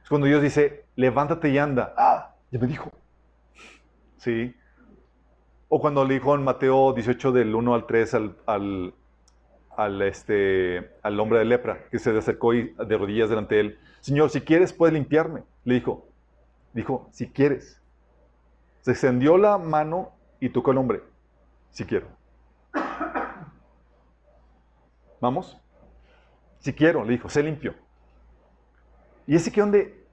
Es 0.02 0.10
cuando 0.10 0.28
Dios 0.28 0.42
dice, 0.42 0.86
levántate 0.96 1.50
y 1.50 1.58
anda. 1.58 1.94
Ah, 1.96 2.36
ya 2.52 2.60
me 2.60 2.68
dijo. 2.68 2.92
¿Sí? 4.18 4.56
O 5.70 5.80
cuando 5.80 6.04
le 6.04 6.16
dijo 6.16 6.34
en 6.34 6.44
Mateo 6.44 6.94
18 6.94 7.32
del 7.32 7.54
1 7.54 7.76
al 7.76 7.86
3 7.86 8.14
al, 8.14 8.94
al, 9.78 10.02
este, 10.02 10.92
al 11.04 11.20
hombre 11.20 11.40
de 11.40 11.46
lepra, 11.46 11.86
que 11.92 12.00
se 12.00 12.18
acercó 12.18 12.54
y 12.54 12.74
de 12.74 12.98
rodillas 12.98 13.30
delante 13.30 13.56
de 13.56 13.62
él, 13.62 13.80
Señor, 14.02 14.30
si 14.30 14.42
quieres 14.42 14.74
puedes 14.74 14.94
limpiarme. 14.94 15.44
Le 15.64 15.76
dijo, 15.76 16.08
dijo, 16.74 17.08
si 17.12 17.30
quieres. 17.30 17.82
Se 18.86 18.92
extendió 18.92 19.36
la 19.36 19.58
mano 19.58 20.12
y 20.40 20.48
tocó 20.50 20.70
al 20.70 20.78
hombre, 20.78 21.02
si 21.72 21.86
quiero. 21.86 22.06
¿Vamos? 25.20 25.60
Si 26.60 26.72
quiero, 26.72 27.04
le 27.04 27.14
dijo, 27.14 27.28
sé 27.28 27.42
limpio. 27.42 27.74
Y 29.26 29.36
es 29.36 29.48
aquí 29.48 29.60
donde, 29.60 30.06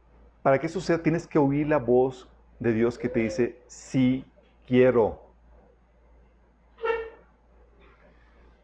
para 0.42 0.58
que 0.58 0.68
eso 0.68 0.80
suceda, 0.80 1.02
tienes 1.02 1.26
que 1.26 1.38
oír 1.38 1.68
la 1.68 1.76
voz 1.76 2.30
de 2.60 2.72
Dios 2.72 2.96
que 2.96 3.10
te 3.10 3.20
dice, 3.20 3.60
sí 3.66 4.24
quiero. 4.66 5.20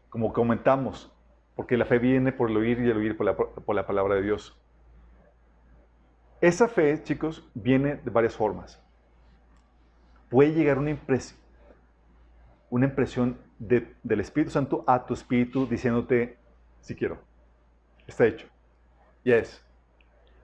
Como 0.09 0.33
comentamos, 0.33 1.13
porque 1.55 1.77
la 1.77 1.85
fe 1.85 1.99
viene 1.99 2.31
por 2.31 2.49
el 2.49 2.57
oír 2.57 2.79
y 2.79 2.89
el 2.89 2.97
oír 2.97 3.15
por 3.15 3.75
la 3.75 3.85
palabra 3.85 4.15
de 4.15 4.23
Dios. 4.23 4.59
Esa 6.41 6.67
fe, 6.67 6.99
chicos, 7.03 7.47
viene 7.53 7.97
de 7.97 8.09
varias 8.09 8.35
formas. 8.35 8.81
Puede 10.29 10.53
llegar 10.53 10.77
una 10.77 10.91
impresión, 10.91 11.39
una 12.69 12.85
impresión 12.85 13.37
de- 13.57 13.93
del 14.03 14.19
Espíritu 14.19 14.51
Santo 14.51 14.83
a 14.87 15.05
tu 15.05 15.13
espíritu 15.13 15.67
diciéndote, 15.67 16.37
si 16.81 16.95
quiero, 16.95 17.17
está 18.07 18.25
hecho, 18.25 18.47
ya 19.25 19.37
es. 19.37 19.63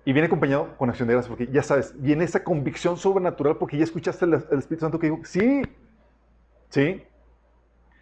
Y 0.03 0.13
viene 0.13 0.27
acompañado 0.27 0.77
con 0.77 0.89
acción 0.89 1.07
de 1.07 1.13
gracias, 1.15 1.29
porque 1.29 1.51
ya 1.51 1.63
sabes, 1.63 1.99
viene 1.99 2.23
esa 2.25 2.43
convicción 2.43 2.97
sobrenatural 2.97 3.57
porque 3.57 3.77
ya 3.77 3.83
escuchaste 3.83 4.25
el, 4.25 4.33
Espíritu 4.33 4.81
Santo 4.81 4.99
que 4.99 5.09
dijo, 5.09 5.21
sí, 5.23 5.63
sí. 6.69 7.03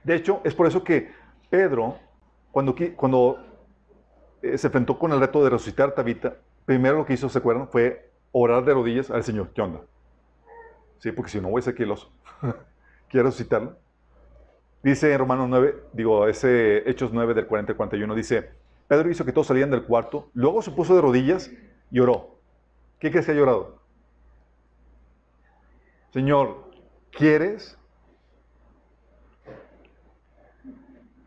De 0.03 0.15
hecho, 0.15 0.41
es 0.43 0.53
por 0.53 0.68
eso 0.68 0.84
que 0.84 1.11
Pedro, 1.49 1.97
cuando 2.51 2.76
eh, 4.41 4.57
se 4.57 4.68
enfrentó 4.68 4.99
con 4.99 5.14
el 5.14 5.19
reto 5.19 5.43
de 5.43 5.49
resucitar 5.49 5.89
a 5.89 5.95
Tabita, 5.95 6.35
primero 6.65 6.97
lo 6.97 7.05
que 7.05 7.14
hizo, 7.14 7.30
¿se 7.30 7.38
acuerdan? 7.38 7.69
Fue 7.69 8.11
orar 8.34 8.65
de 8.65 8.73
rodillas 8.73 9.10
al 9.10 9.23
Señor. 9.23 9.51
¿Qué 9.53 9.61
onda? 9.61 9.81
Sí, 11.03 11.11
porque 11.11 11.31
si 11.31 11.41
no 11.41 11.49
voy 11.49 11.59
a 11.59 11.63
ser 11.63 11.73
aquí 11.73 11.84
el 11.84 11.91
oso. 11.91 12.09
Quiero 13.09 13.25
resucitarlo. 13.25 13.75
Dice 14.81 15.11
en 15.11 15.19
Romanos 15.19 15.49
9, 15.49 15.84
digo, 15.91 16.30
ese 16.30 16.89
Hechos 16.89 17.11
9 17.11 17.34
del 17.34 17.45
40 17.45 17.73
al 17.73 17.75
41, 17.75 18.15
dice, 18.15 18.51
Pedro 18.88 19.11
hizo 19.11 19.25
que 19.25 19.34
todos 19.34 19.47
salieran 19.47 19.69
del 19.69 19.84
cuarto, 19.84 20.30
luego 20.34 20.61
se 20.61 20.71
puso 20.71 20.95
de 20.95 21.01
rodillas 21.01 21.51
y 21.91 21.99
oró. 21.99 22.38
¿Qué 22.99 23.11
crees 23.11 23.25
que 23.25 23.34
ha 23.34 23.35
llorado? 23.35 23.81
Señor, 26.13 26.71
¿quieres? 27.11 27.77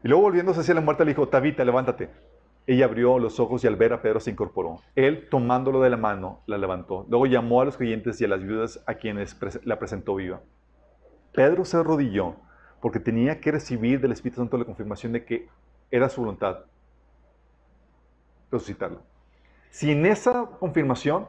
Y 0.02 0.08
luego 0.08 0.22
volviéndose 0.22 0.60
hacia 0.60 0.72
la 0.72 0.80
muerta 0.80 1.04
le 1.04 1.10
dijo, 1.10 1.28
Tabita, 1.28 1.66
levántate. 1.66 2.08
Ella 2.66 2.86
abrió 2.86 3.18
los 3.18 3.38
ojos 3.38 3.62
y 3.62 3.66
al 3.68 3.76
ver 3.76 3.92
a 3.92 4.02
Pedro 4.02 4.18
se 4.20 4.30
incorporó. 4.30 4.80
Él, 4.96 5.28
tomándolo 5.30 5.80
de 5.80 5.90
la 5.90 5.96
mano, 5.96 6.40
la 6.46 6.58
levantó. 6.58 7.06
Luego 7.08 7.26
llamó 7.26 7.60
a 7.60 7.64
los 7.64 7.76
creyentes 7.76 8.20
y 8.20 8.24
a 8.24 8.28
las 8.28 8.42
viudas 8.42 8.82
a 8.86 8.94
quienes 8.94 9.36
la 9.64 9.78
presentó 9.78 10.16
viva. 10.16 10.40
Pedro 11.32 11.64
se 11.64 11.76
arrodilló 11.76 12.36
porque 12.80 12.98
tenía 12.98 13.40
que 13.40 13.52
recibir 13.52 14.00
del 14.00 14.12
Espíritu 14.12 14.40
Santo 14.40 14.58
la 14.58 14.64
confirmación 14.64 15.12
de 15.12 15.24
que 15.24 15.48
era 15.90 16.08
su 16.08 16.20
voluntad 16.20 16.58
resucitarlo. 18.50 19.00
Sin 19.70 20.06
esa 20.06 20.46
confirmación, 20.58 21.26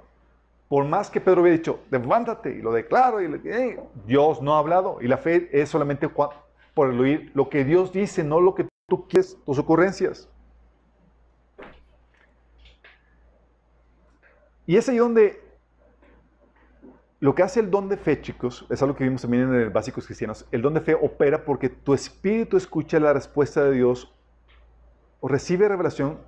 por 0.69 0.85
más 0.85 1.09
que 1.09 1.22
Pedro 1.22 1.41
hubiera 1.41 1.57
dicho, 1.57 1.80
levántate 1.91 2.51
y 2.51 2.61
lo 2.61 2.72
declaro, 2.72 3.22
y 3.22 3.27
le- 3.27 3.41
eh, 3.45 3.80
Dios 4.05 4.41
no 4.41 4.55
ha 4.55 4.59
hablado. 4.59 4.99
Y 5.01 5.07
la 5.07 5.18
fe 5.18 5.49
es 5.51 5.69
solamente 5.69 6.09
por 6.09 6.89
el 6.89 6.99
oír 6.99 7.31
lo 7.34 7.49
que 7.49 7.64
Dios 7.64 7.91
dice, 7.91 8.23
no 8.23 8.39
lo 8.39 8.55
que 8.55 8.68
tú 8.88 9.07
quieres, 9.07 9.38
tus 9.45 9.57
ocurrencias. 9.59 10.30
Y 14.68 14.76
es 14.76 14.88
ahí 14.89 14.98
donde 14.98 15.41
lo 17.19 17.34
que 17.34 17.41
hace 17.41 17.61
el 17.61 17.72
don 17.72 17.89
de 17.89 17.98
fe, 17.98 18.22
chicos, 18.22 18.68
es 18.69 18.84
algo 18.84 18.95
que 18.95 19.06
vimos 19.06 19.23
también 19.23 19.44
en 19.44 19.56
el 19.56 19.69
Básicos 19.72 20.06
Cristianos. 20.06 20.45
El 20.52 20.61
don 20.61 20.76
de 20.76 20.81
fe 20.81 20.94
opera 20.94 21.45
porque 21.45 21.69
tu 21.69 21.95
espíritu 21.95 22.57
escucha 22.57 22.99
la 22.99 23.14
respuesta 23.14 23.64
de 23.64 23.72
Dios 23.72 24.14
o 25.19 25.27
recibe 25.27 25.68
revelación 25.68 26.19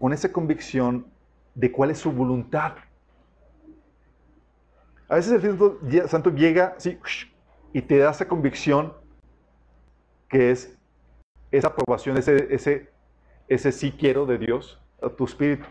con 0.00 0.12
esa 0.12 0.32
convicción 0.32 1.06
de 1.54 1.70
cuál 1.70 1.90
es 1.90 1.98
su 1.98 2.10
voluntad. 2.10 2.72
A 5.08 5.14
veces 5.14 5.32
el 5.32 5.36
Espíritu 5.36 5.78
Santo 6.08 6.30
llega 6.30 6.74
así, 6.76 6.98
y 7.72 7.82
te 7.82 7.98
da 7.98 8.10
esa 8.10 8.26
convicción 8.26 8.92
que 10.28 10.50
es 10.50 10.76
esa 11.52 11.68
aprobación, 11.68 12.16
ese, 12.18 12.90
sí 13.72 13.92
quiero 13.92 14.26
de 14.26 14.38
Dios 14.38 14.82
tu 15.16 15.24
espíritu. 15.24 15.66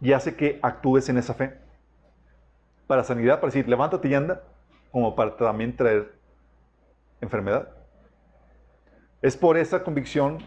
Y 0.00 0.12
hace 0.12 0.36
que 0.36 0.58
actúes 0.62 1.08
en 1.08 1.18
esa 1.18 1.34
fe. 1.34 1.58
Para 2.86 3.04
sanidad, 3.04 3.40
para 3.40 3.48
decir, 3.52 3.68
levántate 3.68 4.08
y 4.08 4.14
anda, 4.14 4.42
como 4.90 5.14
para 5.14 5.36
también 5.36 5.76
traer 5.76 6.12
enfermedad. 7.20 7.68
Es 9.22 9.36
por 9.36 9.56
esa 9.56 9.84
convicción 9.84 10.38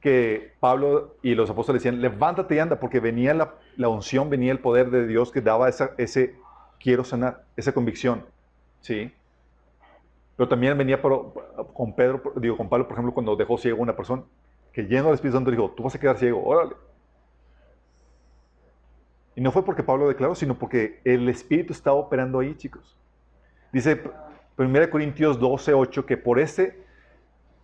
que 0.00 0.52
Pablo 0.60 1.16
y 1.22 1.34
los 1.34 1.48
apóstoles 1.48 1.82
decían, 1.82 2.00
levántate 2.02 2.56
y 2.56 2.58
anda, 2.58 2.78
porque 2.80 3.00
venía 3.00 3.34
la, 3.34 3.88
unción, 3.88 4.28
venía 4.30 4.52
el 4.52 4.58
poder 4.58 4.90
de 4.90 5.06
Dios 5.06 5.30
que 5.30 5.40
daba 5.40 5.68
esa, 5.68 5.92
ese 5.96 6.36
quiero 6.80 7.04
sanar, 7.04 7.44
esa 7.56 7.72
convicción. 7.72 8.24
¿Sí? 8.80 9.12
Pero 10.36 10.48
también 10.48 10.76
venía 10.76 11.00
por- 11.00 11.32
con 11.74 11.94
Pedro, 11.94 12.22
digo, 12.36 12.56
con 12.56 12.68
Pablo, 12.68 12.86
por 12.86 12.94
ejemplo, 12.94 13.14
cuando 13.14 13.36
dejó 13.36 13.58
ciego 13.58 13.78
a 13.78 13.82
una 13.82 13.96
persona, 13.96 14.22
que 14.72 14.82
lleno 14.82 15.04
del 15.04 15.14
Espíritu 15.14 15.36
Santo 15.36 15.50
dijo, 15.50 15.70
tú 15.76 15.82
vas 15.84 15.94
a 15.94 16.00
quedar 16.00 16.18
ciego, 16.18 16.42
órale. 16.44 16.74
Y 19.34 19.40
no 19.40 19.50
fue 19.50 19.64
porque 19.64 19.82
Pablo 19.82 20.08
declaró, 20.08 20.34
sino 20.34 20.58
porque 20.58 21.00
el 21.04 21.28
Espíritu 21.28 21.72
estaba 21.72 21.96
operando 21.96 22.40
ahí, 22.40 22.54
chicos. 22.54 22.96
Dice 23.72 24.02
1 24.58 24.90
Corintios 24.90 25.38
12, 25.38 25.74
8, 25.74 26.06
que 26.06 26.16
por 26.16 26.38
este, 26.38 26.84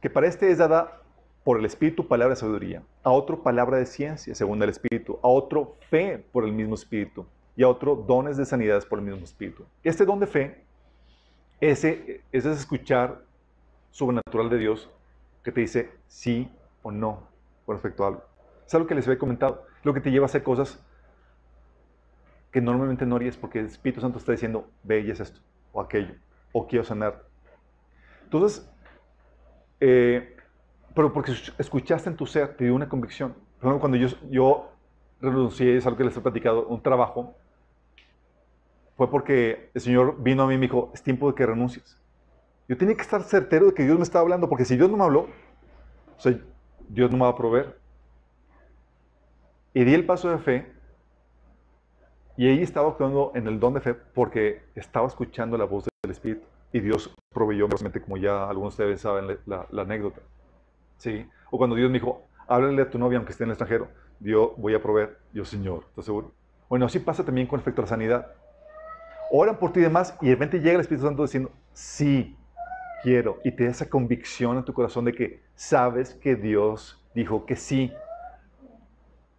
que 0.00 0.08
para 0.08 0.26
este 0.26 0.50
es 0.50 0.58
dada 0.58 1.02
por 1.44 1.58
el 1.58 1.64
Espíritu 1.64 2.06
palabra 2.06 2.34
de 2.34 2.40
sabiduría, 2.40 2.82
a 3.02 3.10
otro 3.10 3.42
palabra 3.42 3.78
de 3.78 3.86
ciencia, 3.86 4.34
según 4.34 4.62
el 4.62 4.70
Espíritu, 4.70 5.18
a 5.22 5.28
otro 5.28 5.76
fe 5.90 6.24
por 6.32 6.44
el 6.44 6.52
mismo 6.52 6.74
Espíritu, 6.74 7.26
y 7.56 7.62
a 7.62 7.68
otro 7.68 7.96
dones 7.96 8.36
de 8.36 8.46
sanidades 8.46 8.86
por 8.86 8.98
el 8.98 9.04
mismo 9.04 9.24
Espíritu. 9.24 9.64
Este 9.82 10.04
don 10.04 10.20
de 10.20 10.26
fe, 10.26 10.64
ese, 11.60 12.22
ese 12.32 12.52
es 12.52 12.58
escuchar 12.58 13.22
sobrenatural 13.90 14.48
de 14.48 14.58
Dios 14.58 14.88
que 15.42 15.52
te 15.52 15.60
dice 15.60 15.90
sí 16.06 16.50
o 16.82 16.90
no 16.90 17.22
con 17.66 17.76
respecto 17.76 18.04
a 18.04 18.08
algo. 18.08 18.24
Es 18.66 18.74
algo 18.74 18.86
que 18.86 18.94
les 18.94 19.06
había 19.06 19.18
comentado, 19.18 19.66
lo 19.82 19.92
que 19.92 20.00
te 20.00 20.10
lleva 20.10 20.24
a 20.24 20.28
hacer 20.28 20.42
cosas 20.42 20.82
que 22.50 22.60
normalmente 22.60 23.06
no 23.06 23.16
harías 23.16 23.36
porque 23.36 23.60
el 23.60 23.66
Espíritu 23.66 24.00
Santo 24.00 24.18
está 24.18 24.32
diciendo, 24.32 24.70
ve 24.82 25.08
es 25.10 25.20
esto, 25.20 25.40
o 25.72 25.80
aquello, 25.80 26.14
o 26.52 26.66
quiero 26.66 26.84
sanar. 26.84 27.24
Entonces, 28.24 28.70
eh, 29.80 30.36
pero 30.94 31.12
porque 31.12 31.32
escuchaste 31.58 32.08
en 32.10 32.16
tu 32.16 32.26
ser, 32.26 32.56
te 32.56 32.64
dio 32.64 32.74
una 32.74 32.88
convicción. 32.88 33.32
Por 33.60 33.68
ejemplo, 33.68 33.80
cuando 33.80 33.98
yo, 33.98 34.08
yo 34.30 34.72
renuncié, 35.20 35.76
es 35.76 35.86
algo 35.86 35.98
que 35.98 36.04
les 36.04 36.16
he 36.16 36.20
platicado, 36.20 36.66
un 36.66 36.82
trabajo, 36.82 37.36
fue 38.96 39.10
porque 39.10 39.70
el 39.74 39.80
Señor 39.80 40.20
vino 40.20 40.42
a 40.42 40.46
mí 40.46 40.54
y 40.54 40.58
me 40.58 40.66
dijo, 40.66 40.90
es 40.92 41.02
tiempo 41.02 41.28
de 41.28 41.34
que 41.34 41.46
renuncies. 41.46 42.00
Yo 42.68 42.76
tenía 42.76 42.96
que 42.96 43.02
estar 43.02 43.22
certero 43.22 43.66
de 43.66 43.74
que 43.74 43.84
Dios 43.84 43.96
me 43.96 44.02
estaba 44.02 44.22
hablando, 44.22 44.48
porque 44.48 44.64
si 44.64 44.76
Dios 44.76 44.90
no 44.90 44.96
me 44.96 45.04
habló, 45.04 45.28
o 46.16 46.20
sea, 46.20 46.36
Dios 46.88 47.10
no 47.10 47.16
me 47.16 47.22
va 47.22 47.30
a 47.30 47.36
proveer. 47.36 47.78
Y 49.72 49.84
di 49.84 49.94
el 49.94 50.04
paso 50.04 50.30
de 50.30 50.38
fe, 50.38 50.72
y 52.38 52.48
ahí 52.48 52.62
estaba 52.62 52.88
actuando 52.90 53.32
en 53.34 53.48
el 53.48 53.58
don 53.58 53.74
de 53.74 53.80
fe 53.80 53.94
porque 53.94 54.62
estaba 54.76 55.08
escuchando 55.08 55.58
la 55.58 55.64
voz 55.64 55.88
del 56.04 56.12
Espíritu. 56.12 56.46
Y 56.72 56.78
Dios 56.78 57.12
proveyó, 57.34 57.66
como 58.04 58.16
ya 58.16 58.48
algunos 58.48 58.76
de 58.76 58.84
ustedes 58.84 59.00
saben 59.00 59.38
la, 59.46 59.66
la- 59.72 59.82
anécdota. 59.82 60.20
¿Sí? 60.98 61.26
O 61.50 61.58
cuando 61.58 61.74
Dios 61.74 61.90
me 61.90 61.98
dijo, 61.98 62.22
háblale 62.46 62.82
a 62.82 62.88
tu 62.90 62.96
novia 62.96 63.18
aunque 63.18 63.32
esté 63.32 63.42
en 63.42 63.48
el 63.50 63.54
extranjero. 63.54 63.88
Dios, 64.20 64.52
voy 64.56 64.72
a 64.72 64.80
proveer. 64.80 65.18
Yo, 65.32 65.44
Señor, 65.44 65.86
¿estás 65.88 66.04
seguro? 66.04 66.30
Bueno, 66.68 66.86
así 66.86 67.00
pasa 67.00 67.24
también 67.24 67.48
con 67.48 67.58
respecto 67.58 67.80
a 67.80 67.84
la 67.86 67.88
sanidad. 67.88 68.28
Oran 69.32 69.58
por 69.58 69.72
ti 69.72 69.80
y 69.80 69.82
demás 69.82 70.16
y 70.20 70.26
de 70.26 70.34
repente 70.34 70.58
llega 70.60 70.74
el 70.74 70.80
Espíritu 70.82 71.06
Santo 71.08 71.22
diciendo, 71.24 71.50
sí, 71.72 72.36
quiero. 73.02 73.38
Y 73.42 73.50
te 73.50 73.64
da 73.64 73.70
esa 73.70 73.88
convicción 73.90 74.58
en 74.58 74.64
tu 74.64 74.72
corazón 74.72 75.04
de 75.06 75.12
que 75.12 75.42
sabes 75.56 76.14
que 76.14 76.36
Dios 76.36 77.04
dijo 77.16 77.44
que 77.46 77.56
sí. 77.56 77.92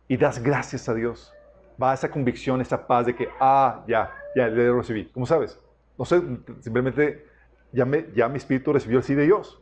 Y 0.10 0.18
das 0.18 0.44
gracias 0.44 0.90
a 0.90 0.94
Dios. 0.94 1.34
Va 1.82 1.94
esa 1.94 2.10
convicción, 2.10 2.62
esa 2.62 2.86
paz 2.86 3.06
de 3.06 3.16
que, 3.16 3.30
ah, 3.40 3.84
ya, 3.88 4.12
ya, 4.36 4.48
lo 4.48 4.78
recibí. 4.78 5.06
¿Cómo 5.06 5.26
sabes? 5.26 5.60
No 5.98 6.06
sé, 6.06 6.22
simplemente 6.60 7.26
ya, 7.72 7.86
me, 7.86 8.08
ya 8.14 8.28
mi 8.28 8.38
espíritu 8.38 8.74
recibió 8.74 8.98
el 8.98 9.04
sí 9.04 9.16
de 9.16 9.26
Dios. 9.26 9.62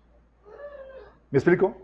¿Me 1.30 1.38
explico? 1.38 1.76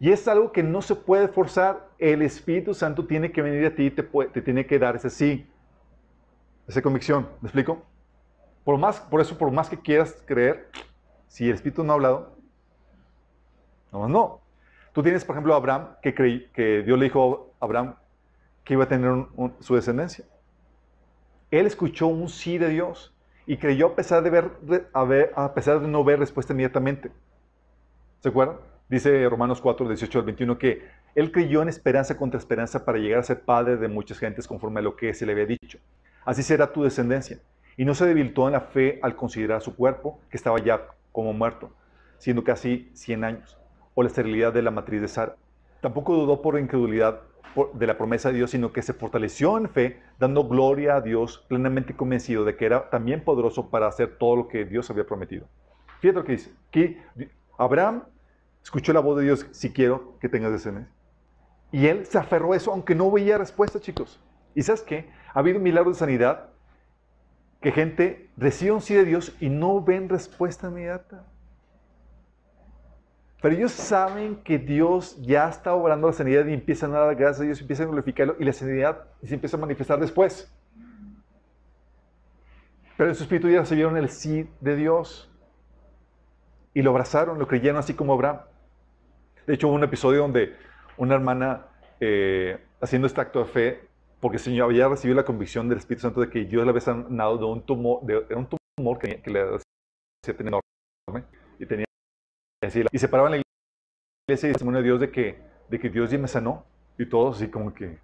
Y 0.00 0.10
es 0.10 0.26
algo 0.26 0.50
que 0.50 0.62
no 0.62 0.82
se 0.82 0.96
puede 0.96 1.28
forzar. 1.28 1.88
El 1.98 2.22
Espíritu 2.22 2.74
Santo 2.74 3.06
tiene 3.06 3.30
que 3.30 3.40
venir 3.40 3.64
a 3.66 3.74
ti 3.74 3.84
y 3.86 3.90
te, 3.90 4.02
te 4.02 4.42
tiene 4.42 4.66
que 4.66 4.78
dar 4.78 4.96
ese 4.96 5.10
sí, 5.10 5.46
esa 6.66 6.82
convicción. 6.82 7.28
¿Me 7.40 7.46
explico? 7.46 7.82
Por, 8.64 8.78
más, 8.78 9.00
por 9.00 9.20
eso, 9.20 9.38
por 9.38 9.52
más 9.52 9.68
que 9.68 9.78
quieras 9.78 10.20
creer, 10.26 10.68
si 11.28 11.48
el 11.48 11.54
Espíritu 11.54 11.84
no 11.84 11.92
ha 11.92 11.94
hablado, 11.94 12.36
no, 13.92 14.08
no. 14.08 14.40
Tú 14.92 15.02
tienes, 15.02 15.24
por 15.24 15.36
ejemplo, 15.36 15.54
a 15.54 15.58
Abraham, 15.58 15.90
que, 16.02 16.14
creí, 16.14 16.50
que 16.52 16.82
Dios 16.82 16.98
le 16.98 17.04
dijo 17.04 17.54
a 17.60 17.64
Abraham 17.64 17.94
que 18.64 18.74
iba 18.74 18.84
a 18.84 18.88
tener 18.88 19.26
su 19.60 19.74
descendencia. 19.74 20.24
Él 21.50 21.66
escuchó 21.66 22.06
un 22.06 22.28
sí 22.28 22.58
de 22.58 22.68
Dios 22.68 23.14
y 23.46 23.56
creyó 23.56 23.88
a 23.88 23.96
pesar 23.96 24.22
de, 24.22 24.86
a 24.94 25.54
pesar 25.54 25.80
de 25.80 25.88
no 25.88 26.04
ver 26.04 26.18
respuesta 26.18 26.52
inmediatamente. 26.52 27.10
¿Se 28.20 28.28
acuerdan? 28.28 28.56
Dice 28.88 29.28
Romanos 29.28 29.60
4, 29.60 29.88
18 29.88 30.18
al 30.18 30.24
21 30.24 30.58
que 30.58 30.82
él 31.14 31.32
creyó 31.32 31.62
en 31.62 31.68
esperanza 31.68 32.16
contra 32.16 32.38
esperanza 32.38 32.84
para 32.84 32.98
llegar 32.98 33.20
a 33.20 33.22
ser 33.22 33.40
padre 33.40 33.76
de 33.76 33.88
muchas 33.88 34.18
gentes 34.18 34.46
conforme 34.46 34.80
a 34.80 34.82
lo 34.82 34.96
que 34.96 35.12
se 35.12 35.26
le 35.26 35.32
había 35.32 35.46
dicho. 35.46 35.78
Así 36.24 36.42
será 36.42 36.72
tu 36.72 36.82
descendencia. 36.82 37.38
Y 37.76 37.84
no 37.84 37.94
se 37.94 38.06
debilitó 38.06 38.46
en 38.46 38.52
la 38.52 38.60
fe 38.60 38.98
al 39.02 39.16
considerar 39.16 39.60
su 39.60 39.74
cuerpo, 39.74 40.20
que 40.30 40.36
estaba 40.36 40.58
ya 40.58 40.86
como 41.10 41.32
muerto, 41.32 41.70
siendo 42.18 42.44
casi 42.44 42.90
100 42.94 43.24
años, 43.24 43.58
o 43.94 44.02
la 44.02 44.08
esterilidad 44.08 44.52
de 44.52 44.62
la 44.62 44.70
matriz 44.70 45.00
de 45.00 45.08
Sara. 45.08 45.36
Tampoco 45.80 46.14
dudó 46.14 46.42
por 46.42 46.58
incredulidad 46.58 47.22
de 47.74 47.86
la 47.86 47.98
promesa 47.98 48.30
de 48.30 48.36
Dios, 48.36 48.50
sino 48.50 48.72
que 48.72 48.82
se 48.82 48.92
fortaleció 48.92 49.58
en 49.58 49.68
fe, 49.68 50.00
dando 50.18 50.48
gloria 50.48 50.96
a 50.96 51.00
Dios, 51.00 51.44
plenamente 51.48 51.94
convencido 51.94 52.44
de 52.44 52.56
que 52.56 52.66
era 52.66 52.90
también 52.90 53.24
poderoso 53.24 53.70
para 53.70 53.86
hacer 53.86 54.16
todo 54.18 54.36
lo 54.36 54.48
que 54.48 54.64
Dios 54.64 54.90
había 54.90 55.04
prometido. 55.04 55.46
Fíjate 56.00 56.18
lo 56.18 56.24
que 56.24 56.32
dice. 56.32 56.52
Que 56.70 57.02
Abraham 57.58 58.04
escuchó 58.62 58.92
la 58.92 59.00
voz 59.00 59.18
de 59.18 59.24
Dios, 59.24 59.46
si 59.50 59.72
quiero 59.72 60.18
que 60.20 60.28
tengas 60.28 60.52
descendencia. 60.52 60.92
Y 61.70 61.86
él 61.86 62.06
se 62.06 62.18
aferró 62.18 62.52
a 62.52 62.56
eso, 62.56 62.72
aunque 62.72 62.94
no 62.94 63.10
veía 63.10 63.38
respuesta, 63.38 63.80
chicos. 63.80 64.20
¿Y 64.54 64.62
sabes 64.62 64.82
qué? 64.82 65.10
Ha 65.32 65.38
habido 65.38 65.58
milagros 65.58 65.96
de 65.96 66.00
sanidad 66.00 66.50
que 67.60 67.72
gente 67.72 68.30
recibe 68.36 68.72
un 68.72 68.82
sí 68.82 68.94
de 68.94 69.04
Dios 69.04 69.34
y 69.40 69.48
no 69.48 69.82
ven 69.82 70.08
respuesta 70.08 70.68
inmediata. 70.68 71.24
Pero 73.42 73.56
ellos 73.56 73.72
saben 73.72 74.36
que 74.36 74.56
Dios 74.56 75.20
ya 75.20 75.48
está 75.48 75.74
obrando 75.74 76.06
la 76.06 76.12
sanidad 76.12 76.46
y 76.46 76.54
empiezan 76.54 76.94
a 76.94 77.00
dar 77.00 77.16
gracias 77.16 77.40
a 77.40 77.42
Dios, 77.42 77.60
empiezan 77.60 77.88
a 77.88 77.90
glorificarlo 77.90 78.36
y 78.38 78.44
la 78.44 78.52
sanidad 78.52 79.04
se 79.20 79.34
empieza 79.34 79.56
a 79.56 79.60
manifestar 79.60 79.98
después. 79.98 80.50
Pero 82.96 83.10
en 83.10 83.16
su 83.16 83.24
espíritu 83.24 83.48
ya 83.48 83.58
recibieron 83.60 83.96
el 83.96 84.10
sí 84.10 84.48
de 84.60 84.76
Dios 84.76 85.28
y 86.72 86.82
lo 86.82 86.90
abrazaron, 86.90 87.36
lo 87.40 87.48
creyeron 87.48 87.78
así 87.78 87.94
como 87.94 88.12
Abraham. 88.12 88.42
De 89.44 89.54
hecho, 89.54 89.66
hubo 89.66 89.74
un 89.74 89.82
episodio 89.82 90.20
donde 90.20 90.54
una 90.96 91.16
hermana, 91.16 91.66
eh, 91.98 92.60
haciendo 92.80 93.08
este 93.08 93.20
acto 93.20 93.40
de 93.40 93.46
fe, 93.46 93.80
porque 94.20 94.36
el 94.36 94.42
Señor 94.42 94.70
había 94.70 94.86
recibido 94.86 95.16
la 95.16 95.24
convicción 95.24 95.68
del 95.68 95.78
Espíritu 95.78 96.02
Santo 96.02 96.20
de 96.20 96.30
que 96.30 96.44
Dios 96.44 96.62
le 96.62 96.70
había 96.70 96.80
sanado 96.80 97.38
de 97.38 97.44
un 97.44 97.62
tumor, 97.62 98.02
de, 98.02 98.18
un 98.36 98.48
tumor 98.78 98.98
que, 99.00 99.20
que 99.20 99.30
le 99.32 99.40
hacía 99.42 100.36
tener 100.36 100.54
enorme, 101.08 101.24
y 101.58 101.66
tenía 101.66 101.86
y 102.92 102.98
se 102.98 103.08
paraba 103.08 103.28
en 103.28 103.36
la 103.36 103.42
iglesia 104.28 104.48
y 104.48 104.52
testimonio 104.52 104.80
de 104.80 104.84
Dios 104.84 105.00
de 105.00 105.10
que, 105.10 105.42
de 105.68 105.80
que 105.80 105.90
Dios 105.90 106.10
ya 106.10 106.18
me 106.18 106.28
sanó, 106.28 106.64
y 106.98 107.06
todos 107.06 107.36
así 107.36 107.50
como 107.50 107.74
que, 107.74 107.98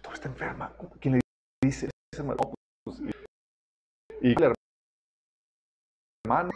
todo 0.00 0.14
está 0.14 0.28
enferma, 0.28 0.72
¿quién 1.00 1.14
le 1.14 1.20
dice? 1.64 1.90
Pues, 2.84 3.00
y, 4.20 4.34
la 4.34 4.52
hermana, 6.24 6.52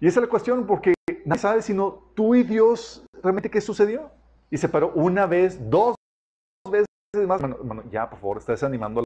y 0.00 0.06
esa 0.06 0.20
es 0.20 0.24
la 0.24 0.30
cuestión, 0.30 0.66
porque 0.66 0.94
nadie 1.26 1.40
sabe 1.40 1.62
sino 1.62 2.12
tú 2.14 2.34
y 2.34 2.42
Dios 2.42 3.04
realmente 3.22 3.50
qué 3.50 3.60
sucedió. 3.60 4.10
Y 4.50 4.56
se 4.56 4.68
paró 4.68 4.92
una 4.94 5.26
vez, 5.26 5.70
dos 5.70 5.94
veces 6.68 6.86
más. 7.26 7.40
Hermano, 7.40 7.56
hermano, 7.60 7.84
ya, 7.90 8.08
por 8.08 8.18
favor, 8.18 8.38
estás 8.38 8.62
animando 8.62 9.04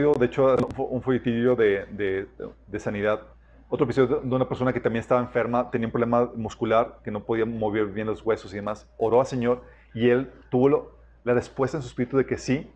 de 0.00 0.26
hecho, 0.26 0.56
un 0.78 1.02
folletillo 1.02 1.54
de, 1.56 1.84
de, 1.90 2.26
de 2.66 2.80
sanidad. 2.80 3.20
Otro 3.68 3.84
episodio 3.84 4.20
de 4.20 4.34
una 4.34 4.48
persona 4.48 4.72
que 4.72 4.80
también 4.80 5.00
estaba 5.00 5.20
enferma, 5.20 5.70
tenía 5.70 5.86
un 5.86 5.92
problema 5.92 6.30
muscular, 6.34 6.98
que 7.04 7.10
no 7.10 7.22
podía 7.22 7.44
mover 7.44 7.86
bien 7.86 8.06
los 8.06 8.24
huesos 8.24 8.52
y 8.52 8.56
demás. 8.56 8.88
Oró 8.98 9.20
al 9.20 9.26
Señor 9.26 9.62
y 9.94 10.08
él 10.08 10.32
tuvo 10.50 10.68
lo- 10.68 10.92
la 11.22 11.34
respuesta 11.34 11.76
en 11.76 11.82
su 11.82 11.88
espíritu 11.88 12.16
de 12.16 12.24
que 12.26 12.38
sí. 12.38 12.72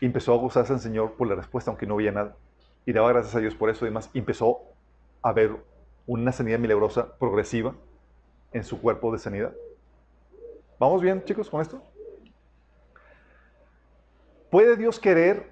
Y 0.00 0.06
empezó 0.06 0.32
a 0.32 0.38
gozarse 0.38 0.72
al 0.72 0.80
Señor 0.80 1.14
por 1.16 1.26
la 1.28 1.34
respuesta, 1.34 1.70
aunque 1.70 1.86
no 1.86 1.96
veía 1.96 2.12
nada. 2.12 2.36
Y 2.86 2.92
daba 2.92 3.08
gracias 3.12 3.34
a 3.34 3.40
Dios 3.40 3.54
por 3.54 3.68
eso 3.68 3.84
y 3.84 3.88
demás. 3.88 4.08
Y 4.12 4.20
empezó 4.20 4.60
a 5.20 5.32
ver 5.32 5.56
una 6.06 6.32
sanidad 6.32 6.58
milagrosa 6.58 7.16
progresiva 7.18 7.74
en 8.52 8.64
su 8.64 8.80
cuerpo 8.80 9.12
de 9.12 9.18
sanidad. 9.18 9.52
¿Vamos 10.78 11.02
bien, 11.02 11.24
chicos, 11.24 11.50
con 11.50 11.60
esto? 11.60 11.82
¿Puede 14.50 14.76
Dios 14.76 14.98
querer, 14.98 15.51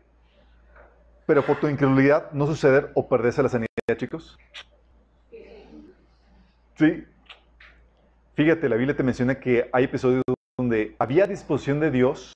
pero 1.31 1.47
por 1.47 1.61
tu 1.61 1.69
incredulidad 1.69 2.32
no 2.32 2.44
suceder 2.44 2.90
o 2.97 3.09
perderse 3.09 3.40
la 3.40 3.48
sanidad, 3.48 3.69
chicos? 3.97 4.36
Sí. 6.74 7.05
Fíjate, 8.35 8.69
la 8.69 8.74
Biblia 8.74 8.97
te 8.97 9.05
menciona 9.05 9.39
que 9.39 9.70
hay 9.73 9.85
episodios 9.85 10.24
donde 10.59 10.97
había 10.98 11.28
disposición 11.28 11.78
de 11.78 11.93
Dios, 11.93 12.32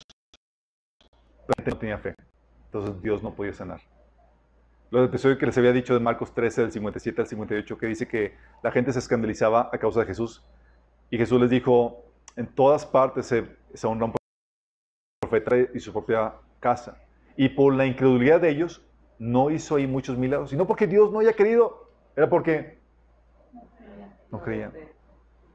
pero 1.45 1.73
no 1.73 1.77
tenía 1.77 1.99
fe. 1.99 2.15
Entonces 2.67 3.03
Dios 3.03 3.21
no 3.21 3.35
podía 3.35 3.53
sanar. 3.53 3.81
Los 4.93 5.09
episodios 5.09 5.41
que 5.41 5.47
les 5.47 5.59
había 5.59 5.73
dicho 5.73 5.93
de 5.93 5.99
Marcos 5.99 6.33
13, 6.33 6.61
del 6.61 6.71
57 6.71 7.21
al 7.21 7.27
58, 7.27 7.77
que 7.77 7.87
dice 7.89 8.07
que 8.07 8.37
la 8.63 8.71
gente 8.71 8.93
se 8.93 9.01
escandalizaba 9.01 9.71
a 9.73 9.79
causa 9.79 9.99
de 9.99 10.07
Jesús. 10.07 10.47
Y 11.11 11.19
Jesús 11.19 11.41
les 11.41 11.51
dijo, 11.51 12.05
en 12.37 12.47
todas 12.47 12.87
partes 12.87 13.27
se, 13.27 13.45
se 13.75 13.89
honra 13.89 14.07
un 14.07 14.15
profeta 15.21 15.57
y 15.75 15.81
su 15.81 15.93
propia 15.93 16.35
casa. 16.61 17.04
Y 17.37 17.49
por 17.51 17.75
la 17.75 17.87
incredulidad 17.87 18.41
de 18.41 18.51
ellos, 18.51 18.85
no 19.19 19.51
hizo 19.51 19.77
ahí 19.77 19.87
muchos 19.87 20.17
milagros. 20.19 20.53
Y 20.53 20.57
no 20.57 20.67
porque 20.67 20.87
Dios 20.87 21.13
no 21.13 21.21
haya 21.21 21.33
querido, 21.33 21.91
era 22.17 22.29
porque 22.29 22.79
no 24.31 24.41
creían. 24.43 24.73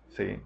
Sí. 0.10 0.40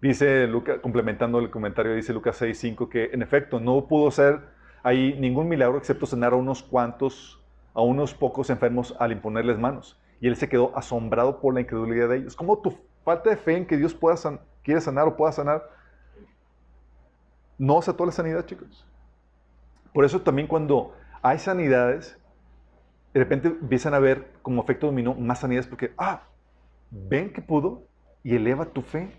Dice 0.00 0.46
Lucas, 0.46 0.78
complementando 0.80 1.38
el 1.38 1.50
comentario, 1.50 1.94
dice 1.94 2.12
Lucas 2.12 2.36
6:5 2.40 2.88
que 2.88 3.10
en 3.12 3.22
efecto 3.22 3.60
no 3.60 3.86
pudo 3.86 4.10
ser 4.10 4.40
ahí 4.82 5.14
ningún 5.18 5.48
milagro 5.48 5.78
excepto 5.78 6.06
sanar 6.06 6.32
a 6.32 6.36
unos 6.36 6.62
cuantos, 6.62 7.42
a 7.74 7.82
unos 7.82 8.14
pocos 8.14 8.50
enfermos 8.50 8.94
al 8.98 9.12
imponerles 9.12 9.58
manos. 9.58 9.98
Y 10.20 10.28
él 10.28 10.36
se 10.36 10.48
quedó 10.48 10.76
asombrado 10.76 11.40
por 11.40 11.54
la 11.54 11.60
incredulidad 11.60 12.08
de 12.08 12.18
ellos. 12.18 12.36
¿Cómo 12.36 12.58
tu 12.58 12.76
falta 13.04 13.30
de 13.30 13.36
fe 13.36 13.56
en 13.56 13.66
que 13.66 13.76
Dios 13.76 13.94
pueda 13.94 14.16
san- 14.16 14.40
quiere 14.62 14.80
sanar 14.80 15.06
o 15.08 15.16
pueda 15.16 15.32
sanar 15.32 15.62
no 17.58 17.80
toda 17.80 18.06
la 18.06 18.12
sanidad, 18.12 18.44
chicos? 18.46 18.86
Por 19.96 20.04
eso 20.04 20.20
también 20.20 20.46
cuando 20.46 20.94
hay 21.22 21.38
sanidades, 21.38 22.18
de 23.14 23.20
repente 23.20 23.48
empiezan 23.48 23.94
a 23.94 23.98
ver 23.98 24.30
como 24.42 24.62
efecto 24.62 24.88
dominó 24.88 25.14
más 25.14 25.40
sanidades 25.40 25.66
porque, 25.66 25.94
ah, 25.96 26.24
ven 26.90 27.32
que 27.32 27.40
pudo 27.40 27.82
y 28.22 28.36
eleva 28.36 28.66
tu 28.66 28.82
fe. 28.82 29.10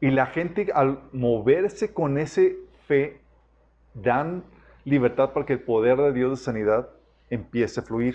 Y 0.00 0.10
la 0.10 0.24
gente 0.24 0.68
al 0.74 1.02
moverse 1.12 1.92
con 1.92 2.16
ese 2.16 2.56
fe, 2.86 3.20
dan 3.92 4.42
libertad 4.86 5.34
para 5.34 5.44
que 5.44 5.52
el 5.52 5.60
poder 5.60 5.98
de 5.98 6.14
Dios 6.14 6.38
de 6.38 6.42
sanidad 6.42 6.88
empiece 7.28 7.80
a 7.80 7.82
fluir. 7.82 8.14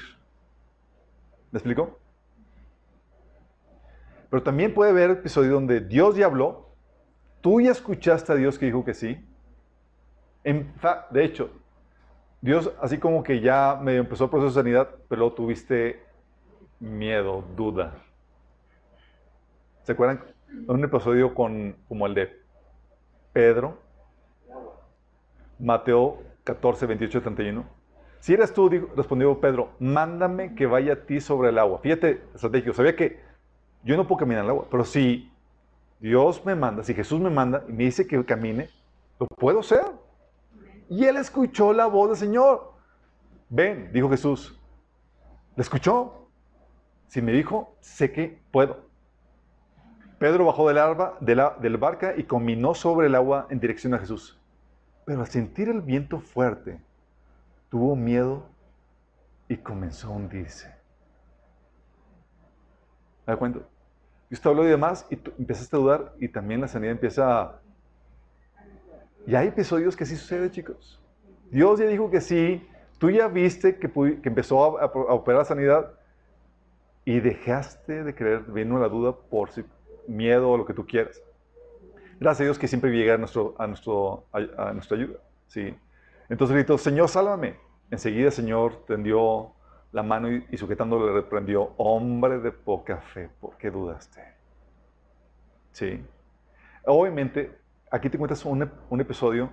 ¿Me 1.51 1.59
explico? 1.59 1.99
Pero 4.31 4.41
también 4.41 4.73
puede 4.73 4.89
haber 4.89 5.11
episodios 5.11 5.53
donde 5.53 5.81
Dios 5.81 6.15
ya 6.15 6.25
habló, 6.25 6.71
tú 7.41 7.61
ya 7.61 7.69
escuchaste 7.69 8.31
a 8.31 8.35
Dios 8.35 8.57
que 8.57 8.65
dijo 8.65 8.83
que 8.83 8.95
sí. 8.95 9.23
De 10.43 11.23
hecho, 11.23 11.49
Dios 12.41 12.71
así 12.81 12.97
como 12.97 13.23
que 13.23 13.39
ya 13.41 13.79
medio 13.81 13.99
empezó 13.99 14.25
el 14.25 14.29
proceso 14.29 14.49
de 14.49 14.63
sanidad, 14.63 14.89
pero 15.07 15.31
tuviste 15.31 16.03
miedo, 16.79 17.43
duda. 17.55 17.93
¿Se 19.83 19.91
acuerdan? 19.91 20.23
Un 20.67 20.83
episodio 20.83 21.33
con, 21.33 21.75
como 21.87 22.07
el 22.07 22.15
de 22.15 22.41
Pedro, 23.31 23.77
Mateo 25.59 26.23
14, 26.43 26.87
28, 26.87 27.21
31. 27.21 27.65
Si 28.19 28.33
eres 28.33 28.53
tú, 28.53 28.69
respondió 28.95 29.39
Pedro, 29.39 29.71
mándame 29.79 30.55
que 30.55 30.65
vaya 30.65 30.93
a 30.93 30.95
ti 30.95 31.21
sobre 31.21 31.49
el 31.49 31.57
agua. 31.57 31.79
Fíjate, 31.79 32.23
estratégico, 32.33 32.73
sabía 32.73 32.95
que 32.95 33.19
yo 33.83 33.97
no 33.97 34.07
puedo 34.07 34.19
caminar 34.19 34.43
en 34.43 34.45
el 34.45 34.51
agua, 34.51 34.67
pero 34.69 34.83
si 34.83 35.31
Dios 35.99 36.45
me 36.45 36.55
manda, 36.55 36.83
si 36.83 36.93
Jesús 36.93 37.19
me 37.19 37.29
manda 37.29 37.63
y 37.67 37.71
me 37.71 37.83
dice 37.85 38.07
que 38.07 38.23
camine, 38.25 38.69
lo 39.19 39.27
puedo 39.27 39.59
hacer. 39.59 39.85
Y 40.91 41.05
él 41.05 41.15
escuchó 41.15 41.71
la 41.71 41.85
voz 41.85 42.09
del 42.09 42.17
Señor. 42.17 42.73
Ven, 43.47 43.93
dijo 43.93 44.09
Jesús. 44.09 44.59
¿Le 45.55 45.61
escuchó? 45.61 46.27
Si 47.07 47.21
me 47.21 47.31
dijo, 47.31 47.77
sé 47.79 48.11
que 48.11 48.41
puedo. 48.51 48.89
Pedro 50.19 50.47
bajó 50.47 50.67
del, 50.67 50.77
arba, 50.77 51.17
del 51.21 51.77
barca 51.77 52.13
y 52.17 52.25
caminó 52.25 52.73
sobre 52.73 53.07
el 53.07 53.15
agua 53.15 53.47
en 53.49 53.61
dirección 53.61 53.93
a 53.93 53.99
Jesús. 53.99 54.37
Pero 55.05 55.21
al 55.21 55.27
sentir 55.27 55.69
el 55.69 55.79
viento 55.79 56.19
fuerte, 56.19 56.81
tuvo 57.69 57.95
miedo 57.95 58.49
y 59.47 59.55
comenzó 59.55 60.09
a 60.09 60.11
hundirse. 60.11 60.75
¿Me 63.25 63.31
da 63.31 63.37
cuenta? 63.37 63.59
Dios 64.29 64.41
te 64.41 64.49
habló 64.49 64.65
y 64.65 64.69
demás 64.69 65.07
y 65.09 65.15
tú 65.15 65.31
empezaste 65.39 65.73
a 65.73 65.79
dudar 65.79 66.15
y 66.19 66.27
también 66.27 66.59
la 66.59 66.67
sanidad 66.67 66.91
empieza 66.91 67.41
a... 67.41 67.60
Y 69.27 69.35
hay 69.35 69.47
episodios 69.47 69.95
que 69.95 70.05
sí 70.05 70.15
sucede, 70.15 70.49
chicos. 70.51 71.01
Dios 71.51 71.79
ya 71.79 71.85
dijo 71.85 72.09
que 72.09 72.21
sí, 72.21 72.67
tú 72.97 73.09
ya 73.09 73.27
viste 73.27 73.77
que, 73.77 73.89
que 73.89 74.29
empezó 74.29 74.79
a, 74.79 74.85
a 74.85 75.13
operar 75.13 75.45
sanidad 75.45 75.93
y 77.05 77.19
dejaste 77.19 78.03
de 78.03 78.15
creer, 78.15 78.43
vino 78.43 78.79
la 78.79 78.87
duda 78.87 79.15
por 79.15 79.51
si 79.51 79.63
miedo 80.07 80.51
o 80.51 80.57
lo 80.57 80.65
que 80.65 80.73
tú 80.73 80.85
quieras. 80.85 81.21
Gracias 82.19 82.41
a 82.41 82.43
Dios 82.45 82.59
que 82.59 82.67
siempre 82.67 82.91
llega 82.91 83.15
a, 83.15 83.17
nuestro, 83.17 83.55
a, 83.57 83.67
nuestro, 83.67 84.25
a, 84.31 84.69
a 84.69 84.73
nuestra 84.73 84.97
ayuda. 84.97 85.19
¿sí? 85.47 85.75
Entonces 86.29 86.55
gritó, 86.55 86.77
Señor, 86.77 87.09
sálvame. 87.09 87.55
Enseguida 87.89 88.27
el 88.27 88.31
Señor 88.31 88.85
tendió 88.85 89.51
la 89.91 90.03
mano 90.03 90.31
y, 90.31 90.45
y 90.49 90.57
sujetándolo 90.57 91.07
le 91.07 91.13
reprendió, 91.13 91.73
hombre 91.77 92.39
de 92.39 92.51
poca 92.51 92.97
fe, 93.01 93.29
¿por 93.39 93.57
qué 93.57 93.69
dudaste? 93.69 94.21
Sí. 95.71 96.01
Obviamente, 96.85 97.60
aquí 97.91 98.09
te 98.09 98.17
cuentas 98.17 98.45
un, 98.45 98.61
ep- 98.61 98.73
un 98.89 99.01
episodio 99.01 99.51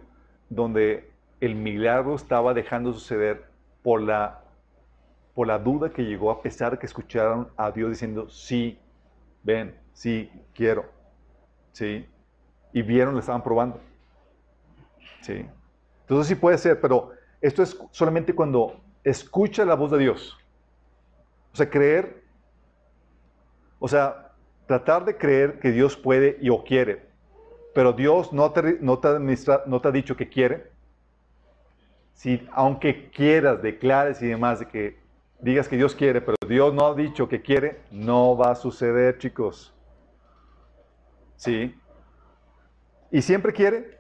donde 0.49 1.11
el 1.41 1.55
milagro 1.55 2.15
estaba 2.15 2.55
dejando 2.55 2.91
de 2.93 2.99
suceder 2.99 3.45
por 3.83 4.01
la, 4.03 4.43
por 5.35 5.47
la 5.47 5.59
duda 5.59 5.91
que 5.91 6.05
llegó 6.05 6.31
a 6.31 6.43
pesar 6.43 6.73
de 6.73 6.79
que 6.79 6.87
escucharon 6.87 7.49
a 7.57 7.71
Dios 7.71 7.91
diciendo, 7.91 8.29
sí, 8.29 8.79
ven, 9.43 9.77
sí, 9.93 10.31
quiero. 10.55 10.87
Sí. 11.73 12.07
Y 12.73 12.83
vieron, 12.83 13.15
le 13.15 13.21
estaban 13.21 13.43
probando. 13.43 13.81
Sí. 15.21 15.47
Entonces 16.03 16.27
sí 16.29 16.35
puede 16.35 16.59
ser, 16.59 16.81
pero 16.81 17.11
esto 17.41 17.63
es 17.63 17.79
solamente 17.91 18.35
cuando 18.35 18.81
escucha 19.05 19.65
la 19.65 19.75
voz 19.75 19.91
de 19.91 19.99
Dios. 19.99 20.37
O 21.53 21.57
sea, 21.57 21.69
creer, 21.69 22.23
o 23.79 23.89
sea, 23.89 24.33
tratar 24.67 25.05
de 25.05 25.17
creer 25.17 25.59
que 25.61 25.71
Dios 25.73 25.97
puede 25.97 26.39
y 26.41 26.51
o 26.51 26.63
quiere, 26.65 27.08
pero 27.79 27.93
Dios 27.93 28.33
no 28.33 28.51
te, 28.51 29.89
ha 29.89 29.93
dicho 29.93 30.17
que 30.17 30.29
quiere. 30.29 30.73
Si, 32.13 32.45
aunque 32.51 33.09
quieras, 33.09 33.63
declares 33.63 34.21
y 34.21 34.27
demás 34.27 34.59
de 34.59 34.67
que 34.67 34.99
digas 35.39 35.69
que 35.69 35.77
Dios 35.77 35.95
quiere, 35.95 36.21
pero 36.21 36.37
Dios 36.49 36.75
no 36.75 36.89
ha 36.89 36.95
dicho 36.97 37.29
que 37.29 37.41
quiere, 37.41 37.81
no 37.93 38.37
va 38.37 38.51
a 38.51 38.55
suceder, 38.57 39.19
chicos. 39.19 39.73
¿Sí? 41.37 41.73
¿Y 43.13 43.23
siempre 43.23 43.53
quiere? 43.53 43.97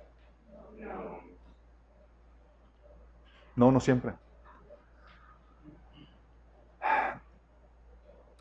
No, 3.54 3.70
no 3.70 3.78
siempre. 3.78 4.12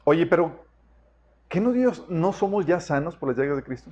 Oye, 0.04 0.26
pero 0.26 0.66
¿qué 1.48 1.62
no 1.62 1.72
Dios 1.74 2.10
no 2.10 2.34
somos 2.34 2.66
ya 2.66 2.80
sanos 2.80 3.16
por 3.16 3.30
las 3.30 3.38
llagas 3.38 3.58
de 3.58 3.64
Cristo? 3.64 3.92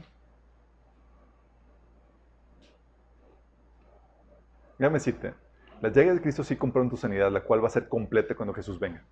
Déjame 4.77 4.95
decirte, 4.95 5.33
las 5.81 5.93
llagas 5.93 6.15
de 6.15 6.21
Cristo 6.21 6.43
sí 6.43 6.55
compraron 6.55 6.89
tu 6.89 6.97
sanidad, 6.97 7.31
la 7.31 7.41
cual 7.41 7.63
va 7.63 7.67
a 7.67 7.71
ser 7.71 7.87
completa 7.87 8.35
cuando 8.35 8.53
Jesús 8.53 8.79
venga. 8.79 9.03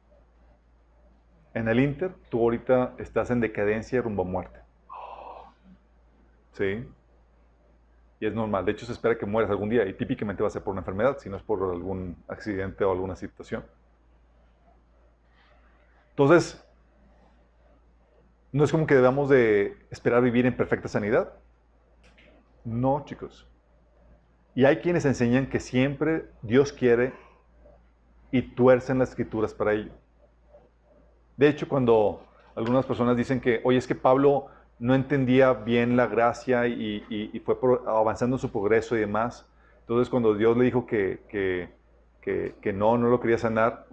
En 1.53 1.67
el 1.67 1.79
Inter, 1.79 2.13
tú 2.29 2.39
ahorita 2.39 2.95
estás 2.97 3.29
en 3.29 3.39
decadencia 3.39 4.01
rumbo 4.01 4.23
a 4.23 4.25
muerte. 4.25 4.59
Sí. 6.53 6.87
Y 8.19 8.25
es 8.25 8.33
normal. 8.33 8.65
De 8.65 8.71
hecho, 8.71 8.85
se 8.85 8.91
espera 8.91 9.17
que 9.17 9.25
mueras 9.25 9.51
algún 9.51 9.69
día 9.69 9.85
y 9.85 9.93
típicamente 9.93 10.41
va 10.41 10.47
a 10.47 10.51
ser 10.51 10.63
por 10.63 10.71
una 10.71 10.81
enfermedad, 10.81 11.17
si 11.19 11.29
no 11.29 11.37
es 11.37 11.43
por 11.43 11.61
algún 11.71 12.15
accidente 12.27 12.83
o 12.83 12.91
alguna 12.91 13.15
situación. 13.15 13.63
Entonces, 16.11 16.63
no 18.51 18.63
es 18.63 18.71
como 18.71 18.87
que 18.87 18.95
debamos 18.95 19.29
de 19.29 19.77
esperar 19.89 20.21
vivir 20.21 20.45
en 20.45 20.55
perfecta 20.55 20.87
sanidad. 20.87 21.33
No, 22.63 23.03
chicos. 23.05 23.47
Y 24.55 24.65
hay 24.65 24.77
quienes 24.77 25.05
enseñan 25.05 25.47
que 25.47 25.59
siempre 25.59 26.25
Dios 26.41 26.73
quiere 26.73 27.13
y 28.31 28.41
tuercen 28.41 28.99
las 28.99 29.11
escrituras 29.11 29.53
para 29.53 29.73
ello. 29.73 29.91
De 31.37 31.47
hecho, 31.47 31.67
cuando 31.67 32.21
algunas 32.55 32.85
personas 32.85 33.17
dicen 33.17 33.39
que, 33.41 33.61
oye, 33.63 33.77
es 33.77 33.87
que 33.87 33.95
Pablo 33.95 34.47
no 34.79 34.95
entendía 34.95 35.53
bien 35.53 35.95
la 35.97 36.07
gracia 36.07 36.67
y, 36.67 37.03
fue 37.45 37.57
avanzando 37.87 38.35
en 38.35 38.39
su 38.39 38.51
progreso 38.51 38.95
y 38.95 38.99
demás, 38.99 39.45
entonces 39.81 40.09
cuando 40.09 40.33
Dios 40.35 40.55
le 40.57 40.65
dijo 40.65 40.85
que, 40.85 41.21
que, 41.29 41.69
que- 42.21 42.55
que 42.61 42.73
no, 42.73 42.97
no 42.97 43.09
lo 43.09 43.19
quería 43.19 43.37
sanar, 43.37 43.85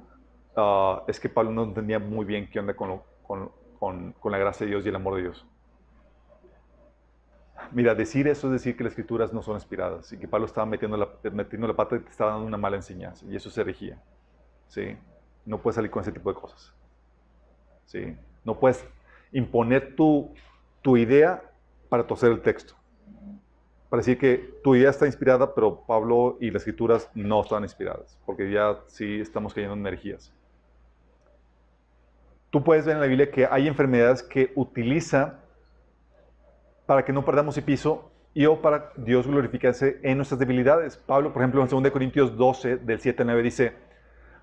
ah, 0.57 1.03
es 1.09 1.19
que 1.21 1.29
Pablo 1.29 1.51
no 1.53 1.65
entendía 1.65 1.99
muy 1.99 2.25
bien 2.25 2.49
qué 2.51 2.61
onda 2.61 2.75
con, 2.75 2.89
lo- 2.89 3.05
con, 3.27 3.51
con- 3.79 4.13
con 4.13 4.33
la 4.33 4.39
gracia 4.39 4.67
de 4.67 4.71
Dios 4.73 4.85
y 4.87 4.89
el 4.91 4.97
amor 4.97 5.17
de 5.17 5.23
Dios. 5.23 5.47
Mira, 7.73 7.95
decir 7.95 8.27
eso 8.27 8.49
es 8.49 8.53
decir 8.53 8.77
que 8.77 8.85
las 8.85 8.93
escrituras 8.93 9.33
no 9.33 9.43
son 9.43 9.55
inspiradas 9.55 10.13
y 10.13 10.19
que 10.19 10.27
Pablo 10.27 10.47
estaba 10.47 10.67
metiendo 10.67 10.97
la, 10.97 11.09
metiendo 11.31 11.69
la 11.69 11.75
pata 11.75 11.97
y 11.97 12.01
te 12.01 12.11
estaba 12.11 12.33
dando 12.33 12.47
una 12.47 12.57
mala 12.57 12.77
enseñanza 12.77 13.25
y 13.29 13.37
eso 13.37 13.49
es 13.49 13.59
herejía. 13.59 14.01
¿sí? 14.69 14.97
No 15.45 15.59
puedes 15.59 15.77
salir 15.77 15.91
con 15.91 16.03
ese 16.03 16.13
tipo 16.13 16.33
de 16.33 16.41
cosas. 16.41 16.75
¿sí? 17.87 18.17
No 18.45 18.59
puedes 18.59 18.85
imponer 19.33 19.95
tu, 19.95 20.33
tu 20.83 20.97
idea 20.97 21.43
para 21.89 22.07
torcer 22.07 22.33
el 22.33 22.41
texto. 22.41 22.75
Para 23.89 24.01
decir 24.01 24.19
que 24.19 24.55
tu 24.63 24.75
idea 24.77 24.91
está 24.91 25.07
inspirada, 25.07 25.53
pero 25.55 25.81
Pablo 25.81 26.39
y 26.41 26.51
las 26.51 26.63
escrituras 26.63 27.11
no 27.15 27.43
están 27.43 27.65
inspiradas, 27.65 28.17
porque 28.25 28.51
ya 28.51 28.79
sí 28.87 29.21
estamos 29.21 29.53
cayendo 29.53 29.75
en 29.75 29.81
energías. 29.81 30.33
Tú 32.51 32.63
puedes 32.63 32.85
ver 32.85 32.95
en 32.95 33.01
la 33.01 33.09
Biblia 33.09 33.31
que 33.31 33.47
hay 33.47 33.67
enfermedades 33.67 34.23
que 34.23 34.53
utiliza 34.55 35.40
para 36.91 37.05
que 37.05 37.13
no 37.13 37.25
perdamos 37.25 37.57
el 37.57 37.63
piso 37.63 38.11
y 38.35 38.47
o 38.47 38.61
para 38.61 38.93
Dios 38.97 39.25
glorificarse 39.25 40.01
en 40.03 40.17
nuestras 40.17 40.41
debilidades. 40.41 40.97
Pablo, 40.97 41.33
por 41.33 41.41
ejemplo, 41.41 41.63
en 41.63 41.69
2 41.69 41.93
Corintios 41.93 42.37
12, 42.37 42.79
del 42.79 42.99
7 42.99 43.23
al 43.23 43.27
9, 43.29 43.43
dice, 43.45 43.73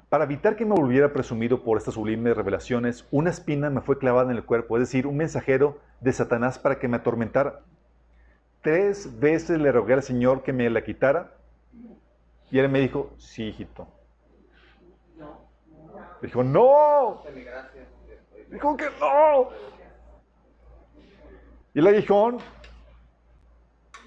para 0.08 0.24
evitar 0.24 0.56
que 0.56 0.64
me 0.64 0.74
volviera 0.74 1.12
presumido 1.12 1.62
por 1.62 1.78
estas 1.78 1.96
sublimes 1.96 2.38
revelaciones, 2.38 3.06
una 3.12 3.32
espina 3.32 3.70
me 3.70 3.82
fue 3.82 3.98
clavada 3.98 4.32
en 4.32 4.38
el 4.38 4.46
cuerpo, 4.46 4.78
es 4.78 4.84
decir, 4.84 5.08
un 5.08 5.18
mensajero 5.18 5.82
de 6.00 6.14
Satanás 6.14 6.58
para 6.58 6.80
que 6.80 6.88
me 6.88 6.96
atormentara. 6.96 7.64
Tres 8.62 9.20
veces 9.20 9.60
le 9.60 9.70
rogué 9.74 9.96
al 9.96 10.04
Señor 10.04 10.42
que 10.44 10.54
me 10.54 10.70
la 10.70 10.86
quitara 10.86 11.34
y 12.50 12.60
él 12.60 12.70
me 12.70 12.80
dijo, 12.80 13.12
sí, 13.18 13.44
hijito. 13.44 13.90
Dijo, 16.22 16.46
no. 16.46 17.24
Dijo 18.50 18.78
que 18.78 18.86
no. 19.02 19.50
Y 21.78 21.80
el 21.80 21.86
aguijón, 21.86 22.40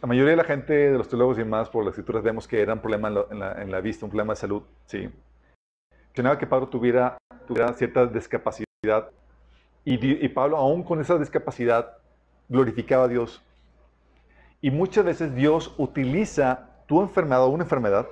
la 0.02 0.09
mayoría 0.09 0.32
de 0.32 0.36
la 0.38 0.42
gente, 0.42 0.72
de 0.72 0.98
los 0.98 1.09
teólogos 1.09 1.36
y 1.36 1.42
demás, 1.42 1.70
por 1.70 1.84
las 1.84 1.92
escrituras, 1.92 2.20
vemos 2.20 2.48
que 2.48 2.60
era 2.60 2.72
un 2.72 2.80
problema 2.80 3.24
en 3.30 3.70
la, 3.70 3.80
vista, 3.80 4.05
un 4.05 4.10
problema 4.10 4.32
de 4.32 4.40
salud. 4.40 4.64
Sí. 4.86 5.09
Mencionaba 6.06 6.36
que 6.36 6.48
Pablo 6.48 6.68
tuviera, 6.68 7.16
cierta 7.76 8.06
discapacidad 8.06 9.10
y, 9.84 10.28
Pablo, 10.30 10.56
aún 10.56 10.82
con 10.82 11.01
esa 11.01 11.16
discapacidad, 11.16 11.97
glorificaba 12.48 13.05
a 13.05 13.09
Dios. 13.09 13.40
Y 14.60 14.72
muchas 14.72 15.05
veces 15.05 15.32
Dios 15.36 15.72
utiliza 15.78 16.70
tu 16.88 17.01
enfermedad 17.01 17.44
o 17.44 17.51
una 17.51 17.62
enfermedad 17.62 18.09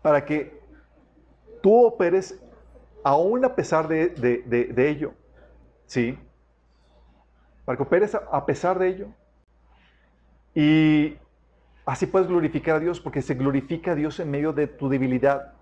para 0.00 0.24
que 0.24 0.58
tú 1.62 1.84
operes 1.84 2.42
aún 3.04 3.44
a 3.44 3.54
pesar 3.54 3.88
de 3.88 4.88
ello. 4.88 5.12
¿Sí? 5.84 6.18
Para 7.68 7.76
que 7.76 7.82
operes 7.82 8.14
a, 8.14 8.46
pesar 8.46 8.78
de 8.78 8.88
ello. 8.88 9.08
Y 10.54 11.18
así 11.84 12.06
puedes 12.06 12.26
glorificar 12.26 12.76
a 12.76 12.80
Dios 12.80 12.98
porque 12.98 13.20
se 13.20 13.34
glorifica 13.34 13.92
a 13.92 13.94
Dios 13.94 14.18
en 14.20 14.30
medio 14.30 14.54
de 14.54 14.68
tu 14.68 14.88
debilidad. 14.88 15.52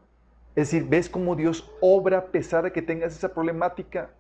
Es 0.54 0.70
decir, 0.70 0.88
ves 0.88 1.10
cómo 1.10 1.34
Dios 1.34 1.68
obra 1.80 2.18
a 2.18 2.24
pesar 2.26 2.62
de 2.62 2.70
que 2.70 2.80
tengas 2.80 3.16
esa 3.16 3.34
problemática. 3.34 4.10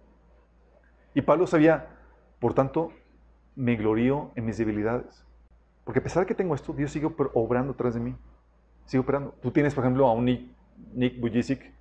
Y 1.14 1.22
Pablo 1.22 1.46
sabía, 1.46 1.86
por 2.40 2.54
tanto, 2.54 2.90
me 3.54 3.76
glorío 3.76 4.32
en 4.34 4.46
mis 4.46 4.58
debilidades. 4.58 5.24
Porque 5.84 6.00
a 6.00 6.02
pesar 6.02 6.24
de 6.24 6.26
que 6.26 6.34
tengo 6.34 6.56
esto, 6.56 6.72
Dios 6.72 6.90
sigue 6.90 7.08
obrando 7.34 7.74
atrás 7.74 7.94
de 7.94 8.00
mí. 8.00 8.16
Sigue 8.86 9.02
operando. 9.02 9.32
Tú 9.40 9.52
tienes, 9.52 9.76
por 9.76 9.84
ejemplo, 9.84 10.08
a 10.08 10.12
un 10.12 10.24
Nick, 10.24 10.50
Nick 10.92 11.20
Bujicic, 11.20 11.72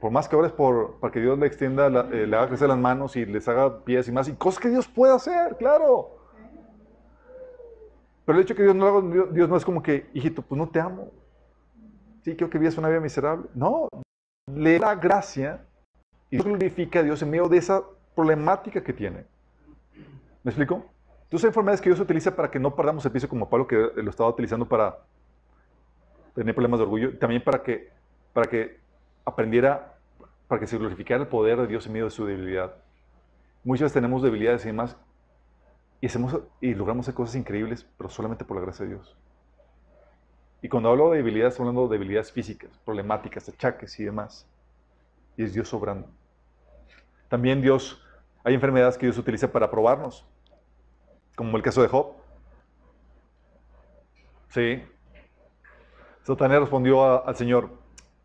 por 0.00 0.10
más 0.10 0.28
que 0.28 0.36
ores 0.36 0.52
por, 0.52 0.98
para 1.00 1.12
que 1.12 1.20
Dios 1.20 1.38
le 1.38 1.46
extienda, 1.46 1.88
la- 1.90 2.08
eh, 2.12 2.26
le 2.26 2.36
haga 2.36 2.48
crecer 2.48 2.68
las 2.68 2.78
manos 2.78 3.16
y 3.16 3.26
les 3.26 3.48
haga 3.48 3.84
pies 3.84 4.08
y 4.08 4.12
más, 4.12 4.28
y 4.28 4.32
cosas 4.34 4.60
que 4.60 4.68
Dios 4.68 4.86
puede 4.88 5.14
hacer, 5.14 5.56
claro. 5.56 6.10
Pero 8.24 8.38
el 8.38 8.44
hecho 8.44 8.54
de 8.54 8.58
que 8.58 8.62
Dios 8.64 8.74
no 8.76 8.84
lo 8.90 8.98
haga, 8.98 9.32
Dios, 9.32 9.48
no 9.48 9.56
es 9.56 9.64
como 9.64 9.82
que, 9.82 10.08
hijito, 10.14 10.42
pues 10.42 10.58
no 10.58 10.68
te 10.68 10.80
amo. 10.80 11.10
Sí, 12.22 12.36
creo 12.36 12.50
que 12.50 12.58
vives 12.58 12.76
una 12.76 12.88
vida 12.88 13.00
miserable. 13.00 13.48
No, 13.54 13.88
le 14.52 14.78
da 14.78 14.94
gracia 14.94 15.64
y 16.30 16.36
Dios 16.36 16.44
glorifica 16.46 17.00
a 17.00 17.02
Dios 17.02 17.22
en 17.22 17.30
medio 17.30 17.48
de 17.48 17.56
esa 17.56 17.82
problemática 18.14 18.82
que 18.82 18.92
tiene. 18.92 19.24
¿Me 20.42 20.50
explico? 20.50 20.84
Entonces 21.24 21.44
hay 21.44 21.48
enfermedades 21.48 21.80
que 21.80 21.88
Dios 21.90 22.00
utiliza 22.00 22.34
para 22.36 22.50
que 22.50 22.58
no 22.58 22.74
perdamos 22.74 23.04
el 23.04 23.12
piso 23.12 23.28
como 23.28 23.48
Pablo 23.48 23.66
que 23.66 23.76
lo 23.76 24.10
estaba 24.10 24.28
utilizando 24.28 24.66
para 24.66 24.98
tener 26.34 26.54
problemas 26.54 26.78
de 26.80 26.84
orgullo, 26.84 27.18
también 27.18 27.42
para 27.42 27.62
que, 27.62 27.90
para 28.32 28.46
que 28.48 28.78
aprendiera, 29.28 29.94
para 30.48 30.60
que 30.60 30.66
se 30.66 30.78
glorificara 30.78 31.22
el 31.22 31.28
poder 31.28 31.58
de 31.58 31.66
Dios 31.66 31.86
en 31.86 31.92
medio 31.92 32.06
de 32.06 32.10
su 32.10 32.24
debilidad. 32.24 32.74
Muchas 33.64 33.84
veces 33.84 33.94
tenemos 33.94 34.22
debilidades 34.22 34.64
y 34.64 34.68
demás 34.68 34.96
y, 36.00 36.06
hacemos, 36.06 36.40
y 36.60 36.74
logramos 36.74 37.04
hacer 37.04 37.14
cosas 37.14 37.36
increíbles, 37.36 37.86
pero 37.96 38.08
solamente 38.08 38.44
por 38.44 38.56
la 38.56 38.62
gracia 38.62 38.86
de 38.86 38.92
Dios. 38.92 39.16
Y 40.62 40.68
cuando 40.68 40.88
hablo 40.88 41.10
de 41.10 41.18
debilidades, 41.18 41.52
estoy 41.52 41.64
hablando 41.64 41.86
de 41.86 41.98
debilidades 41.98 42.32
físicas, 42.32 42.70
problemáticas, 42.84 43.48
achaques 43.48 43.98
y 44.00 44.04
demás. 44.04 44.48
Y 45.36 45.44
es 45.44 45.52
Dios 45.52 45.68
sobrando. 45.68 46.08
También 47.28 47.60
Dios, 47.60 48.02
hay 48.42 48.54
enfermedades 48.54 48.96
que 48.96 49.06
Dios 49.06 49.18
utiliza 49.18 49.52
para 49.52 49.70
probarnos, 49.70 50.24
como 51.36 51.56
el 51.56 51.62
caso 51.62 51.82
de 51.82 51.88
Job. 51.88 52.14
Sí. 54.48 54.82
Satanás 56.22 56.60
respondió 56.60 57.26
al 57.26 57.36
Señor, 57.36 57.77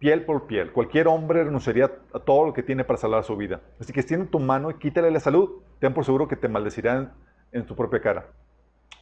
piel 0.03 0.25
por 0.25 0.47
piel. 0.47 0.73
Cualquier 0.73 1.07
hombre 1.07 1.45
renunciaría 1.45 1.89
a 2.13 2.19
todo 2.19 2.47
lo 2.47 2.53
que 2.53 2.61
tiene 2.61 2.83
para 2.83 2.97
salvar 2.97 3.23
su 3.23 3.37
vida. 3.37 3.61
Así 3.79 3.93
que 3.93 4.01
extiende 4.01 4.25
tu 4.25 4.37
mano 4.37 4.69
y 4.69 4.73
quítale 4.73 5.09
la 5.09 5.21
salud. 5.21 5.61
Ten 5.79 5.93
por 5.93 6.03
seguro 6.03 6.27
que 6.27 6.35
te 6.35 6.49
maldecirán 6.49 7.13
en 7.53 7.65
tu 7.65 7.73
propia 7.73 8.01
cara. 8.01 8.27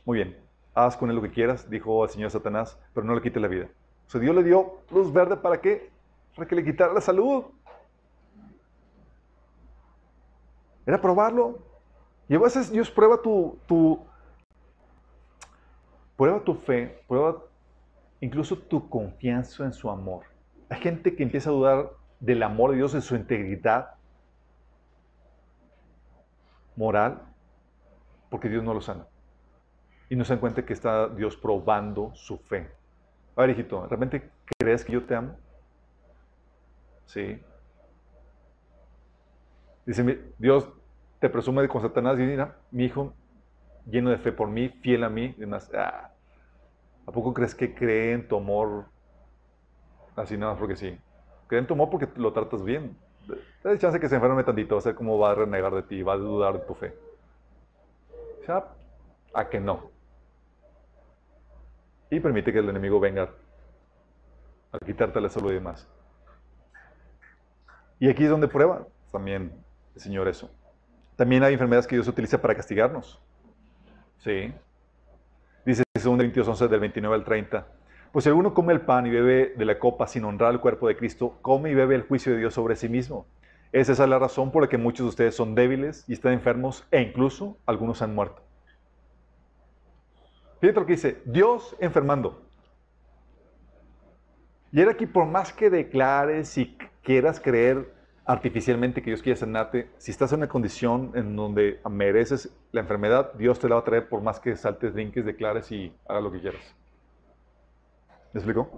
Muy 0.06 0.19
bien, 0.19 0.38
haz 0.76 0.95
con 0.95 1.10
él 1.10 1.15
lo 1.15 1.23
que 1.23 1.32
quieras, 1.32 1.68
dijo 1.68 2.03
al 2.03 2.10
Señor 2.11 2.30
Satanás, 2.30 2.80
pero 2.94 3.03
no 3.03 3.15
le 3.15 3.22
quites 3.23 3.41
la 3.41 3.48
vida. 3.48 3.68
O 4.06 4.11
sea, 4.11 4.22
Dios 4.22 4.36
le 4.36 4.44
dio 4.44 4.76
luz 4.91 5.11
verde 5.11 5.38
para 5.38 5.60
qué? 5.60 5.90
Para 6.36 6.48
que 6.48 6.56
le 6.56 6.64
quitara 6.64 6.94
la 6.94 7.02
salud. 7.02 7.45
Era 10.86 11.02
probarlo. 11.02 11.57
Y 12.30 12.36
a 12.36 12.40
veces 12.40 12.72
Dios 12.72 12.91
prueba 12.91 13.19
tu, 13.19 13.57
tu, 13.65 14.06
prueba 16.15 16.44
tu 16.44 16.53
fe, 16.53 17.02
prueba 17.07 17.41
incluso 18.19 18.56
tu 18.56 18.88
confianza 18.88 19.65
en 19.65 19.73
su 19.73 19.90
amor. 19.90 20.31
Hay 20.72 20.80
gente 20.81 21.15
que 21.15 21.22
empieza 21.22 21.52
a 21.52 21.53
dudar 21.53 21.91
del 22.19 22.41
amor 22.41 22.72
de 22.72 22.77
Dios, 22.77 22.93
de 22.93 23.02
su 23.02 23.15
integridad 23.15 23.89
moral, 26.76 27.22
porque 28.30 28.49
Dios 28.49 28.64
no 28.64 28.73
lo 28.73 28.81
sana. 28.81 29.06
Y 30.10 30.15
no 30.15 30.26
se 30.26 30.34
dan 30.34 30.39
cuenta 30.39 30.64
que 30.65 30.73
está 30.73 31.10
Dios 31.10 31.35
probando 31.38 32.11
su 32.14 32.38
fe. 32.38 32.69
A 33.35 33.41
ver, 33.41 33.52
hijito, 33.52 33.88
¿realmente 33.88 34.31
crees 34.60 34.85
que 34.85 34.93
yo 34.93 35.06
te 35.06 35.15
amo? 35.15 35.38
Sí. 37.06 37.39
Dice, 39.85 40.03
"Mi- 40.03 40.18
Dios 40.38 40.68
te 41.19 41.30
presume 41.30 41.68
con 41.68 41.81
Satanás 41.81 42.19
y 42.19 42.23
mira, 42.23 42.57
mi 42.72 42.85
hijo 42.85 43.14
lleno 43.85 44.10
de 44.11 44.18
fe 44.18 44.31
por 44.31 44.49
mí, 44.49 44.69
fiel 44.69 45.03
a 45.03 45.10
mí, 45.10 45.34
y 45.38 45.41
demás. 45.41 45.69
Ah, 45.73 46.11
¿A 47.07 47.11
poco 47.11 47.34
crees 47.34 47.56
que 47.56 47.73
cree 47.76 48.14
en 48.14 48.27
tu 48.27 48.38
amor 48.38 48.88
así 50.16 50.38
nada 50.38 50.54
más 50.54 50.60
porque 50.60 50.76
sí? 50.76 50.98
Cree 51.48 51.60
en 51.60 51.68
tu 51.68 51.74
amor 51.74 51.90
porque 51.90 52.08
lo 52.16 52.34
tratas 52.34 52.64
bien. 52.64 52.98
Dale 53.64 53.78
chance 53.78 54.00
que 54.00 54.10
se 54.10 54.16
enferme 54.16 54.44
tantito, 54.44 54.76
va 54.76 54.80
a 54.80 54.84
ser 54.84 54.96
cómo 54.96 55.18
va 55.18 55.32
a 55.32 55.36
renegar 55.36 55.74
de 55.74 55.84
ti, 55.84 56.02
va 56.02 56.14
a 56.14 56.18
dudar 56.18 56.54
de 56.54 56.60
tu 56.60 56.74
fe. 56.74 56.96
O 58.42 58.46
sea, 58.46 58.66
a 59.34 59.50
que 59.50 59.60
no. 59.60 59.92
Y 62.10 62.20
permite 62.20 62.52
que 62.52 62.60
el 62.60 62.70
enemigo 62.70 63.00
venga 63.00 63.30
a 64.72 64.80
quitarte 64.86 65.22
la 65.22 65.30
salud 65.30 65.52
y 65.52 65.56
demás. 65.56 65.88
Y 68.00 68.10
aquí 68.10 68.24
es 68.24 68.30
donde 68.30 68.48
prueba 68.48 68.88
también 69.12 69.54
el 69.96 70.02
Señor 70.02 70.28
eso. 70.28 70.50
También 71.16 71.44
hay 71.44 71.54
enfermedades 71.54 71.86
que 71.86 71.96
Dios 71.96 72.08
utiliza 72.08 72.42
para 72.42 72.56
castigarnos. 72.56 73.22
Sí. 74.18 74.54
Dice 75.66 75.84
2 75.94 76.04
Corintios 76.04 76.48
11 76.48 76.68
del 76.68 76.80
29 76.80 77.16
al 77.16 77.24
30. 77.24 77.68
Pues 78.12 78.24
si 78.24 78.30
alguno 78.30 78.54
come 78.54 78.74
el 78.74 78.82
pan 78.82 79.08
y 79.08 79.10
bebe 79.10 79.54
de 79.56 79.66
la 79.66 79.80
copa 79.80 80.06
sin 80.06 80.26
honrar 80.26 80.52
el 80.52 80.60
cuerpo 80.60 80.88
de 80.88 80.98
Cristo, 80.98 81.38
come 81.42 81.72
y 81.72 81.76
bebe 81.76 81.96
el 81.96 82.02
juicio 82.02 82.34
de 82.34 82.40
Dios 82.40 82.54
sobre 82.54 82.76
sí 82.76 82.90
mismo. 82.90 83.26
Esa 83.72 83.94
es 83.94 84.00
la 84.00 84.20
razón 84.20 84.52
por 84.52 84.64
la 84.64 84.70
que 84.70 84.78
muchos 84.78 85.06
de 85.06 85.10
ustedes 85.10 85.36
son 85.36 85.56
débiles 85.56 86.04
y 86.10 86.14
están 86.14 86.34
enfermos 86.34 86.86
e 86.92 87.02
incluso 87.02 87.58
algunos 87.66 88.02
han 88.02 88.14
muerto. 88.14 88.42
Fíjate 90.60 90.80
lo 90.82 90.86
que 90.86 90.94
dice, 90.94 91.22
Dios 91.24 91.78
enfermando. 91.80 92.42
Y 94.74 94.82
era 94.82 94.94
que 94.96 95.08
por 95.08 95.26
más 95.26 95.54
que 95.54 95.70
declares 95.70 96.58
y 96.58 96.78
quieras 97.04 97.40
creer 97.40 97.94
artificialmente 98.26 99.02
que 99.02 99.10
Dios 99.10 99.22
quiere 99.22 99.40
sanarte, 99.40 99.90
si 99.98 100.12
estás 100.12 100.34
en 100.34 100.40
una 100.40 100.50
condición 100.50 101.12
en 101.16 101.38
donde 101.38 101.80
mereces 101.90 102.54
la 102.74 102.82
enfermedad, 102.82 103.34
Dios 103.36 103.58
te 103.58 103.70
la 103.70 103.76
va 103.76 103.82
a 103.82 103.86
traer 103.86 104.10
por 104.10 104.22
más 104.22 104.42
que 104.42 104.58
saltes, 104.58 104.94
brinques, 104.94 105.26
declares 105.26 105.72
y 105.72 105.94
hagas 106.08 106.24
lo 106.24 106.32
que 106.32 106.42
quieras. 106.42 106.81
¿Me 108.34 108.40
explico? 108.40 108.70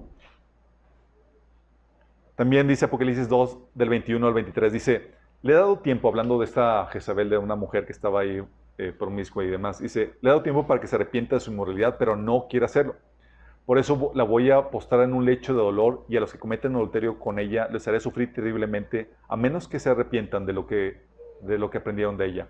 También 2.36 2.68
dice 2.68 2.86
Apocalipsis 2.86 3.30
2, 3.30 3.58
del 3.76 3.90
21 3.90 4.26
al 4.26 4.34
23, 4.34 4.74
dice, 4.74 5.12
le 5.44 5.54
he 5.54 5.56
dado 5.56 5.78
tiempo, 5.78 6.08
hablando 6.08 6.40
de 6.40 6.46
esta 6.46 6.88
Jezabel, 6.88 7.30
de 7.30 7.38
una 7.38 7.56
mujer 7.56 7.86
que 7.86 7.92
estaba 7.92 8.22
ahí 8.22 8.44
eh, 8.80 8.92
promiscua 8.98 9.44
y 9.44 9.48
demás, 9.50 9.80
dice, 9.80 10.14
le 10.22 10.30
he 10.30 10.32
dado 10.32 10.42
tiempo 10.42 10.66
para 10.66 10.82
que 10.82 10.88
se 10.88 10.96
arrepienta 10.96 11.36
de 11.36 11.42
su 11.42 11.52
inmoralidad, 11.52 11.98
pero 12.00 12.16
no 12.16 12.48
quiere 12.50 12.66
hacerlo. 12.66 12.96
Por 13.68 13.78
eso 13.78 14.12
la 14.16 14.24
voy 14.24 14.50
a 14.50 14.72
postrar 14.72 15.04
en 15.04 15.14
un 15.14 15.24
lecho 15.24 15.54
de 15.54 15.60
dolor 15.60 16.04
y 16.10 16.18
a 16.18 16.20
los 16.20 16.34
que 16.34 16.40
cometen 16.40 16.76
adulterio 16.76 17.20
con 17.20 17.38
ella 17.38 17.68
les 17.72 17.88
haré 17.88 18.00
sufrir 18.00 18.34
terriblemente, 18.34 19.12
a 19.30 19.38
menos 19.38 19.68
que 19.68 19.80
se 19.80 19.90
arrepientan 19.90 20.48
de 20.48 20.54
lo 20.54 20.66
que, 20.66 21.04
de 21.42 21.60
lo 21.60 21.70
que 21.70 21.78
aprendieron 21.78 22.18
de 22.18 22.26
ella. 22.26 22.48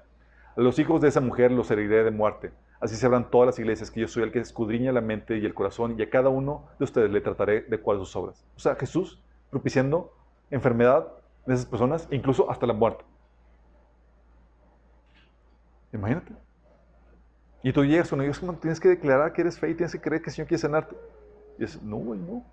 A 0.55 0.61
los 0.61 0.79
hijos 0.79 1.01
de 1.01 1.09
esa 1.09 1.19
mujer 1.19 1.51
los 1.51 1.69
heriré 1.69 2.03
de 2.03 2.11
muerte. 2.11 2.51
Así 2.83 2.97
sabrán 2.97 3.31
todas 3.31 3.45
las 3.45 3.59
iglesias 3.59 3.89
que 3.89 4.01
yo 4.01 4.09
soy 4.09 4.23
el 4.23 4.33
que 4.33 4.39
escudriña 4.39 4.91
la 4.91 4.99
mente 4.99 5.37
y 5.37 5.45
el 5.45 5.53
corazón, 5.53 5.97
y 5.97 6.03
a 6.03 6.09
cada 6.09 6.27
uno 6.27 6.67
de 6.77 6.83
ustedes 6.83 7.09
le 7.09 7.21
trataré 7.21 7.61
de 7.61 7.79
cuál 7.79 7.97
sus 7.97 8.13
obras. 8.17 8.45
O 8.57 8.59
sea, 8.59 8.75
Jesús 8.75 9.23
propiciando 9.49 10.11
enfermedad 10.51 11.07
de 11.45 11.53
esas 11.53 11.65
personas, 11.65 12.09
incluso 12.11 12.51
hasta 12.51 12.65
la 12.65 12.73
muerte. 12.73 13.05
Imagínate. 15.93 16.33
Y 17.61 17.71
tú 17.71 17.85
llegas 17.85 18.09
con 18.09 18.21
ellos, 18.21 18.41
tienes 18.59 18.81
que 18.81 18.89
declarar 18.89 19.31
que 19.31 19.39
eres 19.39 19.57
fe 19.57 19.69
y 19.69 19.75
tienes 19.75 19.93
que 19.93 20.01
creer 20.01 20.21
que 20.21 20.29
el 20.29 20.35
Señor 20.35 20.49
quiere 20.49 20.59
sanarte. 20.59 20.93
Y 21.57 21.61
dices, 21.61 21.81
no, 21.81 21.95
güey, 21.95 22.19
no. 22.19 22.43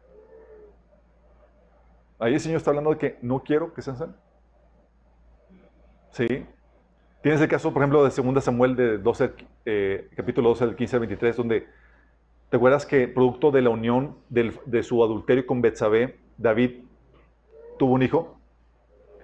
Ahí 2.21 2.35
el 2.35 2.41
Señor 2.41 2.59
está 2.59 2.71
hablando 2.71 2.91
de 2.91 2.99
que 2.99 3.19
no 3.21 3.43
quiero 3.43 3.75
que 3.75 3.83
sean 3.83 3.97
sanos. 3.97 4.15
¿Sí? 6.13 6.47
Tienes 7.23 7.41
el 7.43 7.49
caso, 7.49 7.73
por 7.73 7.83
ejemplo, 7.83 8.03
de 8.03 8.11
2 8.11 8.43
Samuel 8.45 8.77
de 8.77 8.97
12, 8.97 9.33
eh, 9.67 10.09
capítulo 10.17 10.49
12, 10.51 10.67
del 10.67 10.77
15 10.77 10.97
al 10.97 11.01
23, 11.01 11.37
donde 11.37 11.69
te 12.49 12.57
acuerdas 12.57 12.87
que 12.87 13.09
producto 13.09 13.51
de 13.51 13.61
la 13.61 13.69
unión 13.69 14.17
de 14.31 14.83
su 14.83 15.05
adulterio 15.05 15.47
con 15.47 15.61
Betsabé, 15.61 16.17
David 16.39 16.85
tuvo 17.79 17.93
un 17.93 18.03
hijo. 18.03 18.39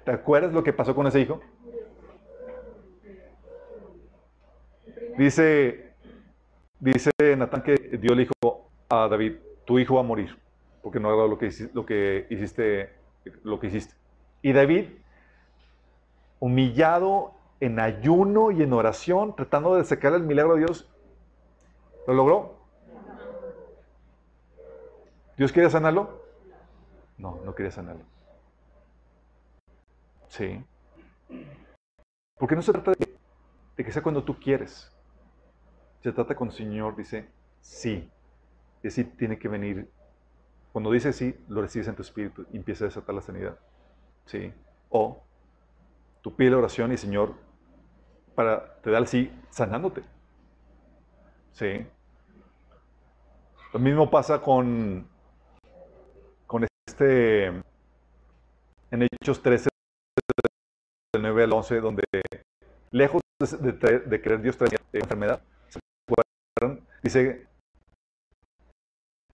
¿Te 0.04 0.10
acuerdas 0.10 0.52
lo 0.52 0.62
que 0.62 0.74
pasó 0.74 0.94
con 0.94 1.06
ese 1.06 1.20
hijo? 1.20 1.40
Dice, 5.16 5.92
dice 6.78 7.10
Natán 7.38 7.62
que 7.62 7.76
Dios 7.98 8.14
le 8.14 8.24
dijo 8.24 8.68
a 8.90 9.08
David, 9.08 9.36
tu 9.64 9.78
hijo 9.78 9.94
va 9.94 10.00
a 10.00 10.04
morir, 10.04 10.36
porque 10.82 11.00
no 11.00 11.08
haga 11.08 11.26
lo 11.26 11.38
que, 11.38 11.50
lo 11.72 11.86
que 11.86 12.26
hiciste, 12.28 12.90
lo 13.42 13.58
que 13.58 13.68
hiciste. 13.68 13.94
Y 14.42 14.52
David, 14.52 14.88
humillado 16.38 17.35
en 17.60 17.80
ayuno 17.80 18.50
y 18.50 18.62
en 18.62 18.72
oración, 18.72 19.34
tratando 19.34 19.76
de 19.76 19.84
sacar 19.84 20.12
el 20.14 20.22
milagro 20.22 20.54
de 20.54 20.60
Dios, 20.60 20.88
¿lo 22.06 22.14
logró? 22.14 22.56
¿Dios 25.36 25.52
quiere 25.52 25.68
sanarlo? 25.70 26.22
No, 27.18 27.40
no 27.44 27.54
quería 27.54 27.70
sanarlo. 27.70 28.04
Sí. 30.28 30.62
Porque 32.38 32.54
no 32.54 32.62
se 32.62 32.72
trata 32.72 32.92
de, 32.92 33.84
que 33.84 33.92
sea 33.92 34.02
cuando 34.02 34.24
tú 34.24 34.38
quieres. 34.38 34.92
Se 36.02 36.12
trata 36.12 36.34
con 36.34 36.48
el 36.48 36.54
Señor 36.54 36.96
dice 36.96 37.28
sí. 37.60 38.10
Y 38.82 38.88
así 38.88 39.04
tiene 39.04 39.38
que 39.38 39.48
venir. 39.48 39.90
Cuando 40.72 40.90
dice 40.90 41.12
sí, 41.12 41.34
lo 41.48 41.62
recibes 41.62 41.88
en 41.88 41.96
tu 41.96 42.02
espíritu 42.02 42.46
y 42.52 42.58
empieza 42.58 42.84
a 42.84 42.88
desatar 42.88 43.14
la 43.14 43.22
sanidad. 43.22 43.58
Sí. 44.26 44.52
O 44.90 45.22
tú 46.22 46.34
pides 46.34 46.52
la 46.52 46.58
oración 46.58 46.92
y 46.92 46.96
Señor 46.96 47.34
para 48.36 48.80
te 48.82 48.90
da 48.90 49.04
sí 49.06 49.32
sanándote. 49.50 50.02
Sí. 51.52 51.84
Lo 53.72 53.80
mismo 53.80 54.08
pasa 54.08 54.40
con, 54.40 55.08
con 56.46 56.66
este 56.86 57.46
en 57.46 59.02
Hechos 59.02 59.42
13, 59.42 59.68
del 61.14 61.22
9 61.22 61.44
al 61.44 61.52
11, 61.52 61.80
donde 61.80 62.04
lejos 62.92 63.20
de, 63.40 63.72
de, 63.72 63.98
de 64.00 64.20
querer 64.20 64.40
Dios 64.40 64.56
traer 64.56 64.80
enfermedad, 64.92 65.42
Dice, 67.02 67.46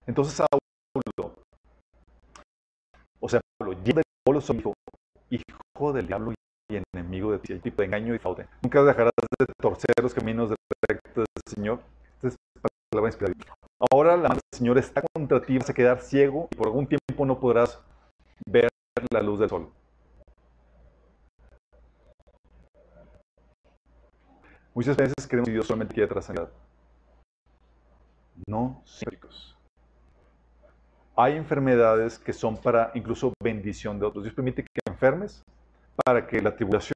entonces 0.05 0.33
Saulo, 0.33 1.35
o 3.19 3.29
sea, 3.29 3.39
Pablo, 3.57 3.73
lleno 3.81 3.99
de 3.99 4.03
Pablo 4.25 4.41
su 4.41 4.53
hijo, 4.53 4.73
hijo 5.29 5.93
del 5.93 6.07
diablo 6.07 6.33
y 6.69 6.81
enemigo 6.93 7.31
de 7.31 7.39
ti, 7.39 7.53
el 7.53 7.61
tipo 7.61 7.81
de 7.81 7.87
engaño 7.87 8.15
y 8.15 8.19
fraude. 8.19 8.47
Nunca 8.61 8.83
dejarás 8.83 9.11
de 9.39 9.45
torcer 9.59 9.93
los 10.01 10.13
caminos 10.13 10.53
rectos 10.87 11.25
del 11.35 11.53
Señor. 11.53 11.79
Esta 12.15 12.27
es 12.29 12.35
palabra 12.91 13.09
inspirada. 13.09 13.33
Ahora 13.91 14.15
la 14.15 14.29
mano 14.29 14.41
del 14.51 14.57
Señor 14.57 14.77
está 14.77 15.03
contra 15.13 15.41
ti, 15.41 15.57
vas 15.57 15.69
a 15.69 15.73
quedar 15.73 16.01
ciego 16.01 16.47
y 16.51 16.55
por 16.55 16.67
algún 16.67 16.87
tiempo 16.87 17.25
no 17.25 17.39
podrás 17.39 17.79
ver 18.45 18.69
la 19.11 19.21
luz 19.21 19.39
del 19.39 19.49
sol. 19.49 19.69
Muchas 24.73 24.97
veces 24.97 25.27
creemos 25.27 25.47
que 25.47 25.53
Dios 25.53 25.67
solamente 25.67 25.93
quiere 25.93 26.21
sanidad 26.21 26.49
no 28.47 28.81
psíquicos. 28.85 29.55
Hay 31.15 31.35
enfermedades 31.35 32.17
que 32.17 32.33
son 32.33 32.57
para 32.57 32.91
incluso 32.95 33.33
bendición 33.41 33.99
de 33.99 34.05
otros. 34.05 34.23
Dios 34.23 34.35
permite 34.35 34.63
que 34.63 34.91
enfermes 34.91 35.43
para 35.95 36.25
que 36.27 36.41
la 36.41 36.55
tribulación, 36.55 36.93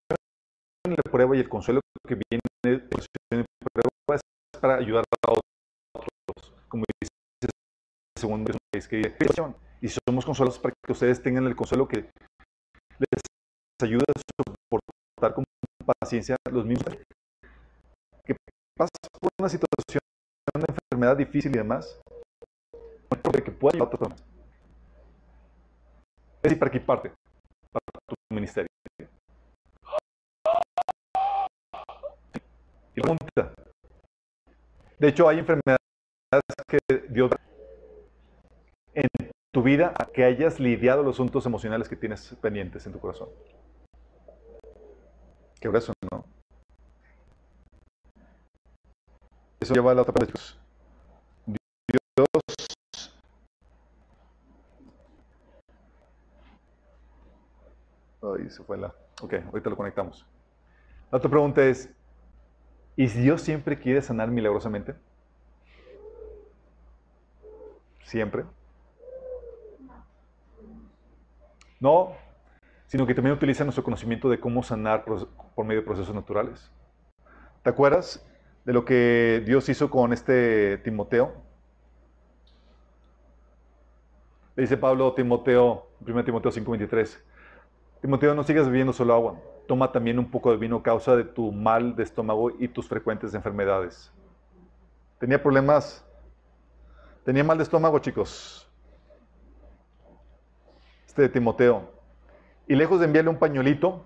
la 0.86 1.12
prueba 1.12 1.36
y 1.36 1.40
el 1.40 1.50
consuelo 1.50 1.82
que 2.08 2.16
viene 2.16 2.42
de 2.64 2.72
la 3.34 3.50
prueba 3.74 4.16
es 4.16 4.22
para 4.60 4.76
ayudar 4.76 5.04
a 5.26 5.32
otros. 5.32 6.54
Como 6.68 6.84
dice 7.02 7.12
segundo 8.18 8.52
es 8.74 8.88
que 8.88 9.02
y 9.80 9.90
somos 9.90 10.26
consolados 10.26 10.58
para 10.58 10.74
que 10.84 10.92
ustedes 10.92 11.22
tengan 11.22 11.46
el 11.46 11.56
consuelo 11.56 11.88
que 11.88 12.10
les 12.98 13.22
ayude 13.84 14.04
a 14.08 14.20
soportar 14.44 15.36
con 15.36 15.44
paciencia 16.02 16.36
los 16.52 16.66
mismos 16.66 16.98
que 18.26 18.36
pasan 18.76 18.90
por 19.22 19.30
una 19.40 19.50
situación 19.50 20.02
una 20.58 20.66
enfermedad 20.70 21.18
difícil 21.18 21.52
y 21.52 21.58
demás, 21.58 22.00
de 23.34 23.44
que 23.44 23.52
pueda 23.52 23.76
ayudar 23.76 23.88
a 23.88 23.92
personas. 23.92 24.20
Es 26.38 26.44
decir, 26.44 26.60
para 26.60 26.70
equiparte, 26.70 27.12
tu 28.08 28.16
ministerio. 28.34 28.68
Y 32.96 33.02
pregunta. 33.02 33.54
De 35.00 35.08
hecho, 35.08 35.30
hay 35.30 35.40
enfermedades 35.40 35.80
que 36.68 36.80
Dios 37.10 37.32
en 38.94 39.08
tu 39.54 39.62
vida 39.62 39.94
a 39.98 40.06
que 40.06 40.24
hayas 40.24 40.60
lidiado 40.60 41.04
los 41.04 41.16
asuntos 41.16 41.46
emocionales 41.46 41.88
que 41.88 41.96
tienes 41.96 42.36
pendientes 42.42 42.86
en 42.88 42.94
tu 42.94 43.00
corazón. 43.00 43.30
Qué 45.60 45.70
eso, 45.70 45.94
¿no? 46.12 46.26
Eso 49.60 49.74
lleva 49.74 49.92
a 49.92 49.96
la 49.96 50.02
otra 50.02 50.14
parte. 50.14 50.34
Se 58.50 58.64
fue 58.64 58.78
la. 58.78 58.94
Ok, 59.22 59.34
ahorita 59.52 59.70
lo 59.70 59.78
conectamos. 59.78 60.26
La 61.12 61.18
otra 61.18 61.30
pregunta 61.30 61.64
es: 61.64 61.90
¿y 62.96 63.08
si 63.08 63.22
Dios 63.22 63.42
siempre 63.42 63.80
quiere 63.80 64.02
sanar 64.02 64.30
milagrosamente? 64.30 64.96
¿Siempre? 68.04 68.46
No, 71.80 72.14
sino 72.88 73.06
que 73.06 73.14
también 73.14 73.36
utiliza 73.36 73.64
nuestro 73.64 73.84
conocimiento 73.84 74.30
de 74.30 74.40
cómo 74.40 74.64
sanar 74.64 75.04
por 75.04 75.66
medio 75.66 75.82
de 75.82 75.86
procesos 75.86 76.16
naturales. 76.16 76.72
¿Te 77.62 77.70
acuerdas 77.70 78.26
de 78.68 78.74
lo 78.74 78.84
que 78.84 79.42
Dios 79.46 79.70
hizo 79.70 79.90
con 79.90 80.12
este 80.12 80.78
Timoteo. 80.80 81.34
Le 84.58 84.64
dice 84.64 84.76
Pablo 84.76 85.14
Timoteo, 85.14 85.88
1 86.06 86.26
Timoteo 86.26 86.52
5:23, 86.52 87.18
Timoteo, 88.02 88.36
no 88.36 88.44
sigas 88.44 88.68
bebiendo 88.68 88.94
solo 88.94 89.14
agua, 89.14 89.42
toma 89.68 89.92
también 89.92 90.20
un 90.20 90.30
poco 90.30 90.52
de 90.52 90.58
vino 90.58 90.84
causa 90.84 91.16
de 91.16 91.24
tu 91.24 91.52
mal 91.52 91.96
de 91.96 92.04
estómago 92.04 92.52
y 92.60 92.68
tus 92.68 92.88
frecuentes 92.88 93.34
enfermedades. 93.34 94.12
Tenía 95.20 95.42
problemas, 95.42 96.06
tenía 97.26 97.44
mal 97.44 97.58
de 97.58 97.64
estómago, 97.64 98.00
chicos. 98.00 98.70
Este 101.08 101.24
de 101.24 101.30
Timoteo. 101.30 101.92
Y 102.68 102.76
lejos 102.76 103.00
de 103.00 103.06
enviarle 103.06 103.32
un 103.32 103.40
pañuelito, 103.40 104.06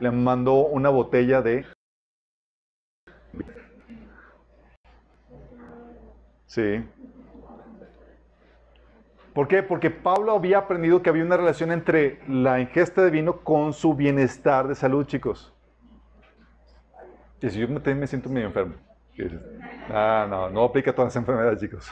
le 0.00 0.10
mandó 0.10 0.66
una 0.66 0.88
botella 0.88 1.42
de 1.42 1.64
Sí. 6.52 6.84
¿Por 9.34 9.48
qué? 9.48 9.62
Porque 9.62 9.90
Pablo 9.90 10.32
había 10.32 10.58
aprendido 10.58 11.02
que 11.02 11.08
había 11.08 11.24
una 11.24 11.36
relación 11.36 11.72
entre 11.72 12.20
la 12.28 12.60
ingesta 12.60 13.02
de 13.02 13.10
vino 13.10 13.40
con 13.40 13.72
su 13.72 13.94
bienestar 13.94 14.68
de 14.68 14.74
salud, 14.74 15.06
chicos. 15.06 15.54
Y 17.40 17.48
si 17.50 17.58
yo 17.58 17.68
me, 17.68 17.94
me 17.94 18.06
siento 18.06 18.28
medio 18.28 18.48
enfermo. 18.48 18.74
Ah, 19.88 20.26
no, 20.28 20.50
no 20.50 20.64
aplica 20.64 20.90
a 20.90 20.94
todas 20.94 21.08
las 21.08 21.16
enfermedades, 21.16 21.60
chicos. 21.60 21.90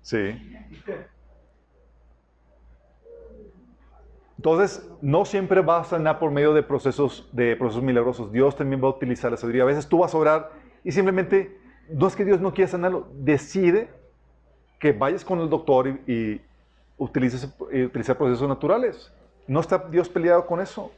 Sí. 0.00 0.54
Entonces, 4.36 4.88
no 5.02 5.24
siempre 5.24 5.60
va 5.60 5.80
a 5.80 5.84
sanar 5.84 6.18
por 6.18 6.30
medio 6.30 6.54
de 6.54 6.62
procesos, 6.62 7.28
de 7.32 7.56
procesos 7.56 7.82
milagrosos. 7.82 8.32
Dios 8.32 8.56
también 8.56 8.82
va 8.82 8.86
a 8.86 8.92
utilizar 8.92 9.30
la 9.30 9.36
sabiduría. 9.36 9.64
A 9.64 9.66
veces 9.66 9.86
tú 9.86 9.98
vas 9.98 10.14
a 10.14 10.18
orar 10.18 10.52
y 10.82 10.92
simplemente, 10.92 11.58
no 11.90 12.06
es 12.06 12.16
que 12.16 12.24
Dios 12.24 12.40
no 12.40 12.54
quiera 12.54 12.70
sanarlo, 12.70 13.08
decide 13.12 13.90
que 14.78 14.92
vayas 14.92 15.26
con 15.26 15.40
el 15.40 15.50
doctor 15.50 15.88
y, 15.88 16.12
y 16.12 16.40
utilices, 17.00 17.48
y 17.72 17.84
utilizar 17.84 18.16
procesos 18.16 18.48
naturales. 18.48 19.10
No 19.46 19.60
está 19.60 19.78
Dios 19.78 20.08
peleado 20.08 20.46
con 20.46 20.60
eso. 20.60 20.92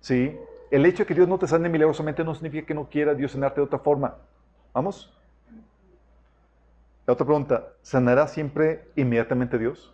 ¿Sí? 0.00 0.36
El 0.70 0.86
hecho 0.86 0.98
de 0.98 1.06
que 1.06 1.14
Dios 1.14 1.26
no 1.26 1.38
te 1.38 1.48
sane 1.48 1.68
milagrosamente 1.68 2.22
no 2.22 2.34
significa 2.34 2.66
que 2.66 2.74
no 2.74 2.88
quiera 2.88 3.14
Dios 3.14 3.32
sanarte 3.32 3.60
de 3.60 3.66
otra 3.66 3.78
forma. 3.78 4.16
¿Vamos? 4.72 5.12
La 7.06 7.14
otra 7.14 7.24
pregunta, 7.24 7.68
¿sanará 7.80 8.28
siempre 8.28 8.84
inmediatamente 8.94 9.58
Dios? 9.58 9.92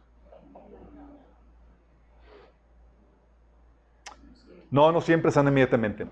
No, 4.69 4.91
no 4.91 5.01
siempre 5.01 5.31
sana 5.31 5.51
inmediatamente. 5.51 6.09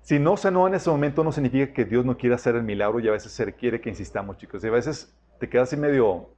Si 0.00 0.18
no 0.18 0.38
sanó 0.38 0.66
en 0.66 0.74
ese 0.74 0.88
momento, 0.88 1.22
no 1.22 1.32
significa 1.32 1.74
que 1.74 1.84
Dios 1.84 2.06
no 2.06 2.16
quiera 2.16 2.36
hacer 2.36 2.54
el 2.54 2.62
milagro 2.62 3.00
y 3.00 3.08
a 3.08 3.12
veces 3.12 3.32
se 3.32 3.44
requiere 3.44 3.80
que 3.80 3.90
insistamos, 3.90 4.38
chicos. 4.38 4.64
Y 4.64 4.68
a 4.68 4.70
veces 4.70 5.14
te 5.38 5.50
quedas 5.50 5.68
así 5.68 5.76
medio, 5.76 6.30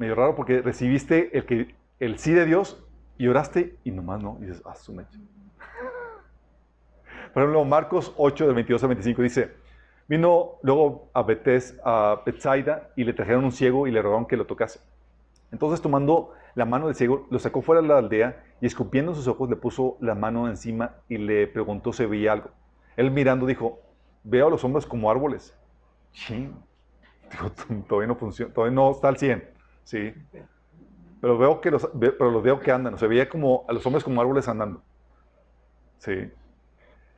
medio 0.00 0.14
raro 0.14 0.34
porque 0.34 0.62
recibiste 0.62 1.36
el, 1.36 1.44
que, 1.44 1.74
el 2.00 2.18
sí 2.18 2.32
de 2.32 2.46
Dios 2.46 2.82
y 3.18 3.28
oraste 3.28 3.76
y 3.84 3.90
nomás 3.90 4.22
no. 4.22 4.38
Y 4.40 4.46
dices, 4.46 4.62
ah, 4.64 4.74
su 4.74 4.94
mecha. 4.94 5.18
Por 7.34 7.42
ejemplo, 7.42 7.62
Marcos 7.66 8.14
8, 8.16 8.46
del 8.46 8.54
22 8.54 8.82
al 8.82 8.88
25 8.88 9.22
dice, 9.22 9.52
vino 10.08 10.52
luego 10.62 11.10
a, 11.12 11.22
Betes, 11.22 11.78
a 11.84 12.22
Bethsaida 12.24 12.88
y 12.96 13.04
le 13.04 13.12
trajeron 13.12 13.44
un 13.44 13.52
ciego 13.52 13.86
y 13.86 13.90
le 13.90 14.00
rogaron 14.00 14.26
que 14.26 14.38
lo 14.38 14.46
tocase. 14.46 14.80
Entonces 15.52 15.82
tomando 15.82 16.32
la 16.54 16.64
mano 16.64 16.86
del 16.86 16.96
ciego, 16.96 17.26
lo 17.30 17.38
sacó 17.38 17.60
fuera 17.60 17.82
de 17.82 17.88
la 17.88 17.98
aldea 17.98 18.42
y 18.62 18.66
escupiendo 18.66 19.12
en 19.12 19.16
sus 19.16 19.28
ojos 19.28 19.50
le 19.50 19.56
puso 19.56 19.98
la 20.00 20.14
mano 20.14 20.48
encima 20.48 20.94
y 21.10 21.18
le 21.18 21.46
preguntó 21.46 21.92
si 21.92 22.06
veía 22.06 22.32
algo. 22.32 22.50
Él 22.96 23.10
mirando 23.10 23.44
dijo, 23.44 23.80
veo 24.24 24.46
a 24.46 24.50
los 24.50 24.64
hombres 24.64 24.86
como 24.86 25.10
árboles. 25.10 25.54
Sí, 26.12 26.50
todavía 27.86 28.08
no 28.08 28.16
funciona, 28.16 28.52
todavía 28.52 28.74
no 28.74 28.90
está 28.92 29.08
al 29.08 29.18
100, 29.18 29.59
sí. 29.84 30.14
Pero 31.20 31.36
veo 31.36 31.60
que 31.60 31.70
los, 31.70 31.88
pero 31.98 32.30
los 32.30 32.42
veo 32.42 32.60
que 32.60 32.72
andan, 32.72 32.94
o 32.94 32.98
sea, 32.98 33.08
veía 33.08 33.28
como 33.28 33.64
a 33.68 33.72
los 33.72 33.84
hombres 33.86 34.04
como 34.04 34.20
árboles 34.20 34.48
andando. 34.48 34.82
Sí. 35.98 36.30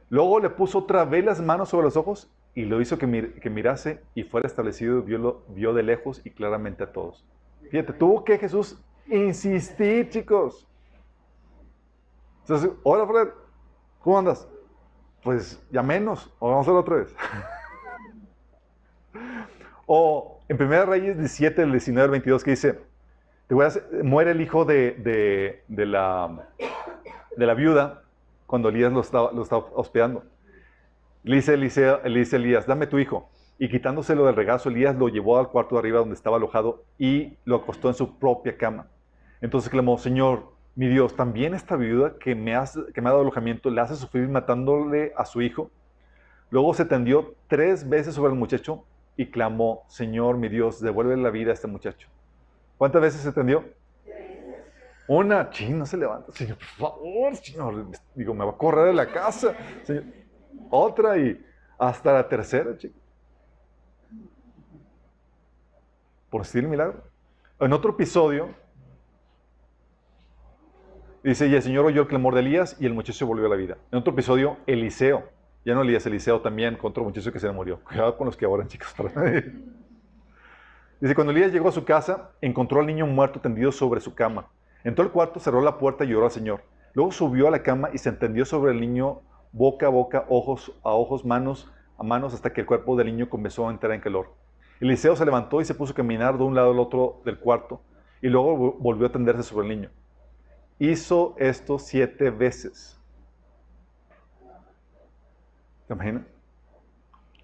Luego 0.08 0.40
le 0.40 0.50
puso 0.50 0.80
otra 0.80 1.04
vez 1.04 1.24
las 1.24 1.40
manos 1.40 1.68
sobre 1.68 1.84
los 1.84 1.96
ojos 1.96 2.30
y 2.54 2.64
lo 2.64 2.80
hizo 2.80 2.98
que, 2.98 3.06
mirase 3.06 4.02
y 4.14 4.24
fuera 4.24 4.46
establecido, 4.46 5.02
vio, 5.02 5.42
vio 5.48 5.72
de 5.72 5.82
lejos 5.82 6.20
y 6.24 6.30
claramente 6.30 6.82
a 6.82 6.92
todos. 6.92 7.24
Fíjate, 7.70 7.92
tuvo 7.94 8.24
que 8.24 8.38
Jesús 8.38 8.78
insistir, 9.06 10.10
chicos. 10.10 10.68
Entonces, 12.40 12.70
hola 12.82 13.06
Fred, 13.06 13.28
¿cómo 14.00 14.18
andas? 14.18 14.48
Pues 15.22 15.64
ya 15.70 15.82
menos, 15.82 16.30
o 16.38 16.48
vamos 16.48 16.58
a 16.58 16.62
hacerlo 16.62 16.80
otra 16.80 16.96
vez. 16.96 17.14
o 19.86 20.41
en 20.48 20.62
1 20.62 20.86
Reyes 20.86 21.18
17, 21.18 21.62
el 21.62 21.72
19 21.72 22.04
al 22.04 22.10
22, 22.10 22.44
que 22.44 22.50
dice, 22.52 22.78
muere 24.02 24.32
el 24.32 24.40
hijo 24.40 24.64
de, 24.64 25.62
de, 25.68 25.86
la, 25.86 26.48
de 27.36 27.46
la 27.46 27.54
viuda 27.54 28.02
cuando 28.46 28.68
Elías 28.68 28.92
lo 28.92 29.00
estaba, 29.00 29.32
lo 29.32 29.42
hospedando. 29.74 30.24
Le 31.22 31.36
dice, 31.36 31.54
Eliseo, 31.54 32.00
le 32.04 32.22
Elías, 32.22 32.66
dame 32.66 32.86
tu 32.86 32.98
hijo. 32.98 33.30
Y 33.58 33.68
quitándoselo 33.68 34.26
del 34.26 34.34
regazo, 34.34 34.68
Elías 34.68 34.96
lo 34.96 35.08
llevó 35.08 35.38
al 35.38 35.48
cuarto 35.48 35.76
de 35.76 35.80
arriba 35.80 36.00
donde 36.00 36.14
estaba 36.14 36.36
alojado 36.36 36.84
y 36.98 37.36
lo 37.44 37.56
acostó 37.56 37.88
en 37.88 37.94
su 37.94 38.18
propia 38.18 38.56
cama. 38.56 38.88
Entonces 39.40 39.70
clamó, 39.70 39.98
Señor, 39.98 40.52
mi 40.74 40.88
Dios, 40.88 41.14
también 41.14 41.54
esta 41.54 41.76
viuda 41.76 42.14
que 42.18 42.34
me, 42.34 42.54
que 42.92 43.00
me 43.00 43.08
ha 43.08 43.12
dado 43.12 43.22
alojamiento 43.22 43.70
le 43.70 43.80
hace 43.80 43.94
sufrir 43.94 44.28
matándole 44.28 45.12
a 45.16 45.24
su 45.24 45.42
hijo. 45.42 45.70
Luego 46.50 46.74
se 46.74 46.84
tendió 46.84 47.34
tres 47.46 47.88
veces 47.88 48.14
sobre 48.14 48.32
el 48.32 48.38
muchacho 48.38 48.84
y 49.16 49.30
clamó, 49.30 49.84
Señor, 49.88 50.36
mi 50.36 50.48
Dios, 50.48 50.80
devuelve 50.80 51.16
la 51.16 51.30
vida 51.30 51.50
a 51.50 51.54
este 51.54 51.68
muchacho. 51.68 52.08
¿Cuántas 52.78 53.02
veces 53.02 53.20
se 53.20 53.32
tendió? 53.32 53.64
Una, 55.08 55.50
ching, 55.50 55.78
no 55.78 55.86
se 55.86 55.96
levanta. 55.96 56.32
Señor, 56.32 56.58
por 56.78 56.90
favor, 56.90 57.36
señor. 57.36 57.86
Digo, 58.14 58.34
me 58.34 58.44
va 58.44 58.52
a 58.52 58.56
correr 58.56 58.86
de 58.86 58.94
la 58.94 59.06
casa. 59.10 59.54
Otra 60.70 61.18
y 61.18 61.44
hasta 61.78 62.12
la 62.12 62.28
tercera, 62.28 62.76
chico. 62.76 62.94
Por 66.30 66.42
decir 66.42 66.62
el 66.64 66.70
milagro. 66.70 67.02
En 67.60 67.72
otro 67.72 67.90
episodio, 67.90 68.48
dice, 71.22 71.46
y 71.46 71.54
el 71.54 71.62
Señor 71.62 71.84
oyó 71.84 72.02
el 72.02 72.08
clamor 72.08 72.34
de 72.34 72.40
Elías 72.40 72.76
y 72.80 72.86
el 72.86 72.94
muchacho 72.94 73.26
volvió 73.26 73.46
a 73.46 73.50
la 73.50 73.56
vida. 73.56 73.76
En 73.90 73.98
otro 73.98 74.12
episodio, 74.12 74.56
Eliseo. 74.66 75.28
Ya 75.64 75.74
no 75.74 75.82
Elías, 75.82 76.04
Eliseo 76.06 76.40
también, 76.40 76.76
con 76.76 76.90
otro 76.90 77.04
muchacho 77.04 77.32
que 77.32 77.38
se 77.38 77.46
le 77.46 77.52
murió. 77.52 77.80
Cuidado 77.84 78.16
con 78.16 78.26
los 78.26 78.36
que 78.36 78.44
ahora, 78.44 78.66
chicos. 78.66 78.94
Dice, 81.00 81.14
cuando 81.14 81.32
Elías 81.32 81.52
llegó 81.52 81.68
a 81.68 81.72
su 81.72 81.84
casa, 81.84 82.30
encontró 82.40 82.80
al 82.80 82.86
niño 82.86 83.06
muerto 83.06 83.40
tendido 83.40 83.70
sobre 83.72 84.00
su 84.00 84.14
cama. 84.14 84.48
Entró 84.84 85.04
al 85.04 85.12
cuarto, 85.12 85.38
cerró 85.38 85.60
la 85.60 85.78
puerta 85.78 86.04
y 86.04 86.08
lloró 86.08 86.26
al 86.26 86.32
Señor. 86.32 86.62
Luego 86.94 87.12
subió 87.12 87.48
a 87.48 87.50
la 87.50 87.62
cama 87.62 87.90
y 87.92 87.98
se 87.98 88.08
entendió 88.08 88.44
sobre 88.44 88.72
el 88.72 88.80
niño 88.80 89.20
boca 89.52 89.86
a 89.86 89.88
boca, 89.88 90.26
ojos 90.28 90.72
a 90.82 90.90
ojos, 90.90 91.24
manos 91.24 91.70
a 91.98 92.02
manos, 92.02 92.34
hasta 92.34 92.52
que 92.52 92.62
el 92.62 92.66
cuerpo 92.66 92.96
del 92.96 93.06
niño 93.06 93.28
comenzó 93.30 93.68
a 93.68 93.70
entrar 93.70 93.92
en 93.92 94.00
calor. 94.00 94.34
Eliseo 94.80 95.14
se 95.14 95.24
levantó 95.24 95.60
y 95.60 95.64
se 95.64 95.74
puso 95.74 95.92
a 95.92 95.96
caminar 95.96 96.36
de 96.36 96.44
un 96.44 96.54
lado 96.54 96.72
al 96.72 96.80
otro 96.80 97.20
del 97.24 97.38
cuarto 97.38 97.80
y 98.20 98.28
luego 98.28 98.72
volvió 98.78 99.06
a 99.06 99.12
tenderse 99.12 99.42
sobre 99.42 99.68
el 99.68 99.76
niño. 99.76 99.90
Hizo 100.78 101.36
esto 101.38 101.78
siete 101.78 102.30
veces. 102.30 102.98
¿Te? 105.96 106.24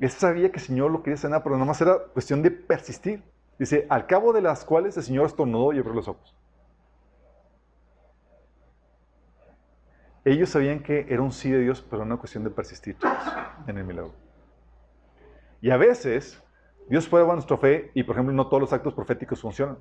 Él 0.00 0.10
sabía 0.10 0.50
que 0.50 0.58
el 0.58 0.64
Señor 0.64 0.90
lo 0.90 1.02
quería 1.02 1.16
sanar, 1.16 1.42
pero 1.42 1.56
nada 1.56 1.66
más 1.66 1.80
era 1.80 1.98
cuestión 1.98 2.42
de 2.42 2.50
persistir. 2.50 3.22
Dice, 3.58 3.86
al 3.88 4.06
cabo 4.06 4.32
de 4.32 4.40
las 4.40 4.64
cuales 4.64 4.96
el 4.96 5.02
Señor 5.02 5.26
estornudó 5.26 5.72
y 5.72 5.78
abrió 5.78 5.94
los 5.94 6.06
ojos. 6.06 6.34
Ellos 10.24 10.50
sabían 10.50 10.80
que 10.80 11.06
era 11.08 11.22
un 11.22 11.32
sí 11.32 11.50
de 11.50 11.60
Dios, 11.60 11.84
pero 11.88 12.02
una 12.02 12.16
cuestión 12.16 12.44
de 12.44 12.50
persistir 12.50 12.96
en 13.66 13.78
el 13.78 13.84
milagro. 13.84 14.14
Y 15.60 15.70
a 15.70 15.76
veces, 15.76 16.40
Dios 16.88 17.08
prueba 17.08 17.32
nuestra 17.34 17.56
fe 17.56 17.90
y, 17.94 18.02
por 18.02 18.14
ejemplo, 18.14 18.34
no 18.34 18.46
todos 18.46 18.60
los 18.60 18.72
actos 18.72 18.94
proféticos 18.94 19.40
funcionan. 19.40 19.78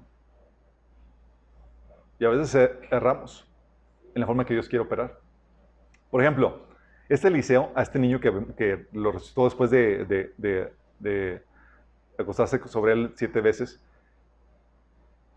Y 2.19 2.26
a 2.26 2.30
veces 2.30 2.72
erramos 2.89 3.48
en 4.15 4.22
la 4.22 4.26
forma 4.26 4.45
que 4.45 4.53
Dios 4.53 4.68
quiere 4.68 4.84
operar. 4.84 5.19
Por 6.10 6.22
ejemplo, 6.22 6.66
este 7.10 7.30
Eliseo, 7.30 7.72
a 7.76 7.84
este 7.84 8.00
niño 8.00 8.20
que, 8.20 8.88
lo 8.92 9.12
resucitó 9.12 9.46
después 9.46 9.72
de, 9.72 10.74
acostarse 12.18 12.60
sobre 12.68 12.94
él 12.94 13.12
siete 13.16 13.42
veces, 13.42 13.82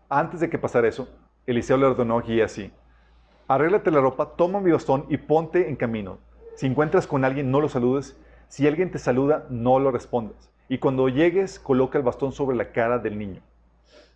antes 0.09 0.39
de 0.41 0.49
que 0.49 0.57
pasara 0.57 0.87
eso, 0.87 1.07
Eliseo 1.45 1.77
le 1.77 1.85
ordenó 1.85 2.17
aquí 2.17 2.41
así, 2.41 2.71
arréglate 3.47 3.91
la 3.91 4.01
ropa, 4.01 4.35
toma 4.35 4.59
mi 4.59 4.71
bastón 4.71 5.05
y 5.09 5.17
ponte 5.17 5.69
en 5.69 5.75
camino. 5.75 6.19
Si 6.55 6.67
encuentras 6.67 7.07
con 7.07 7.23
alguien, 7.23 7.49
no 7.49 7.61
lo 7.61 7.69
saludes. 7.69 8.19
Si 8.47 8.67
alguien 8.67 8.91
te 8.91 8.99
saluda, 8.99 9.47
no 9.49 9.79
lo 9.79 9.91
respondas. 9.91 10.51
Y 10.67 10.77
cuando 10.77 11.07
llegues, 11.09 11.59
coloca 11.59 11.97
el 11.97 12.03
bastón 12.03 12.33
sobre 12.33 12.57
la 12.57 12.71
cara 12.71 12.99
del 12.99 13.17
niño. 13.17 13.41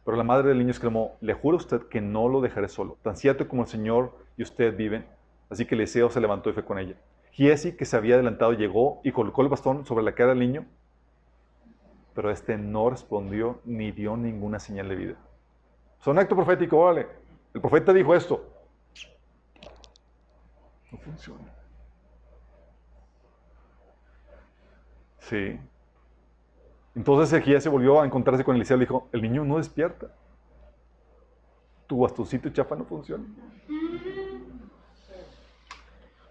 Pero 0.04 0.18
la 0.18 0.24
madre 0.24 0.50
del 0.50 0.60
niño 0.60 0.72
exclamó, 0.72 1.18
le 1.22 1.34
juro 1.34 1.58
a 1.58 1.62
usted 1.62 1.82
que 1.88 2.02
no 2.02 2.28
lo 2.28 2.42
dejaré 2.42 2.68
solo, 2.68 2.98
tan 3.02 3.16
cierto 3.18 3.48
como 3.48 3.64
el 3.64 3.68
Señor 3.68 4.14
y 4.38 4.44
usted 4.44 4.76
viven. 4.76 5.06
Así 5.50 5.66
que 5.66 5.76
Eliseo 5.76 6.10
se 6.10 6.22
levantó 6.22 6.50
y 6.50 6.54
fue 6.54 6.64
con 6.64 6.78
ella. 6.78 6.96
Giesi, 7.36 7.76
que 7.76 7.84
se 7.84 7.98
había 7.98 8.16
adelantado, 8.16 8.54
llegó 8.54 9.02
y 9.04 9.12
colocó 9.12 9.42
el 9.42 9.50
bastón 9.50 9.86
sobre 9.86 10.06
la 10.06 10.16
cara 10.16 10.30
del 10.30 10.40
niño, 10.40 10.66
pero 12.14 12.32
este 12.32 12.58
no 12.58 12.90
respondió 12.90 13.60
ni 13.66 13.92
dio 13.92 14.16
ninguna 14.16 14.58
señal 14.58 14.88
de 14.88 14.96
vida. 14.96 15.16
Son 16.00 16.18
acto 16.18 16.34
profético, 16.34 16.86
vale. 16.86 17.08
El 17.54 17.60
profeta 17.60 17.92
dijo 17.92 18.16
esto, 18.16 18.42
no 20.94 20.98
funciona. 20.98 21.54
Sí. 25.20 25.60
Entonces 26.96 27.34
Ezequiel 27.34 27.62
se 27.62 27.68
volvió 27.68 28.00
a 28.00 28.06
encontrarse 28.06 28.46
con 28.46 28.56
Eliseo 28.56 28.78
y 28.78 28.80
le 28.80 28.86
dijo, 28.86 29.10
el 29.12 29.22
niño 29.22 29.44
no 29.44 29.58
despierta. 29.58 30.08
Tu 31.86 32.00
bastoncito 32.00 32.50
chafa 32.52 32.78
no 32.78 32.86
funciona. 32.86 33.26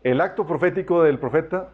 El 0.04 0.20
acto 0.20 0.46
profético 0.46 1.02
del 1.02 1.18
profeta 1.18 1.70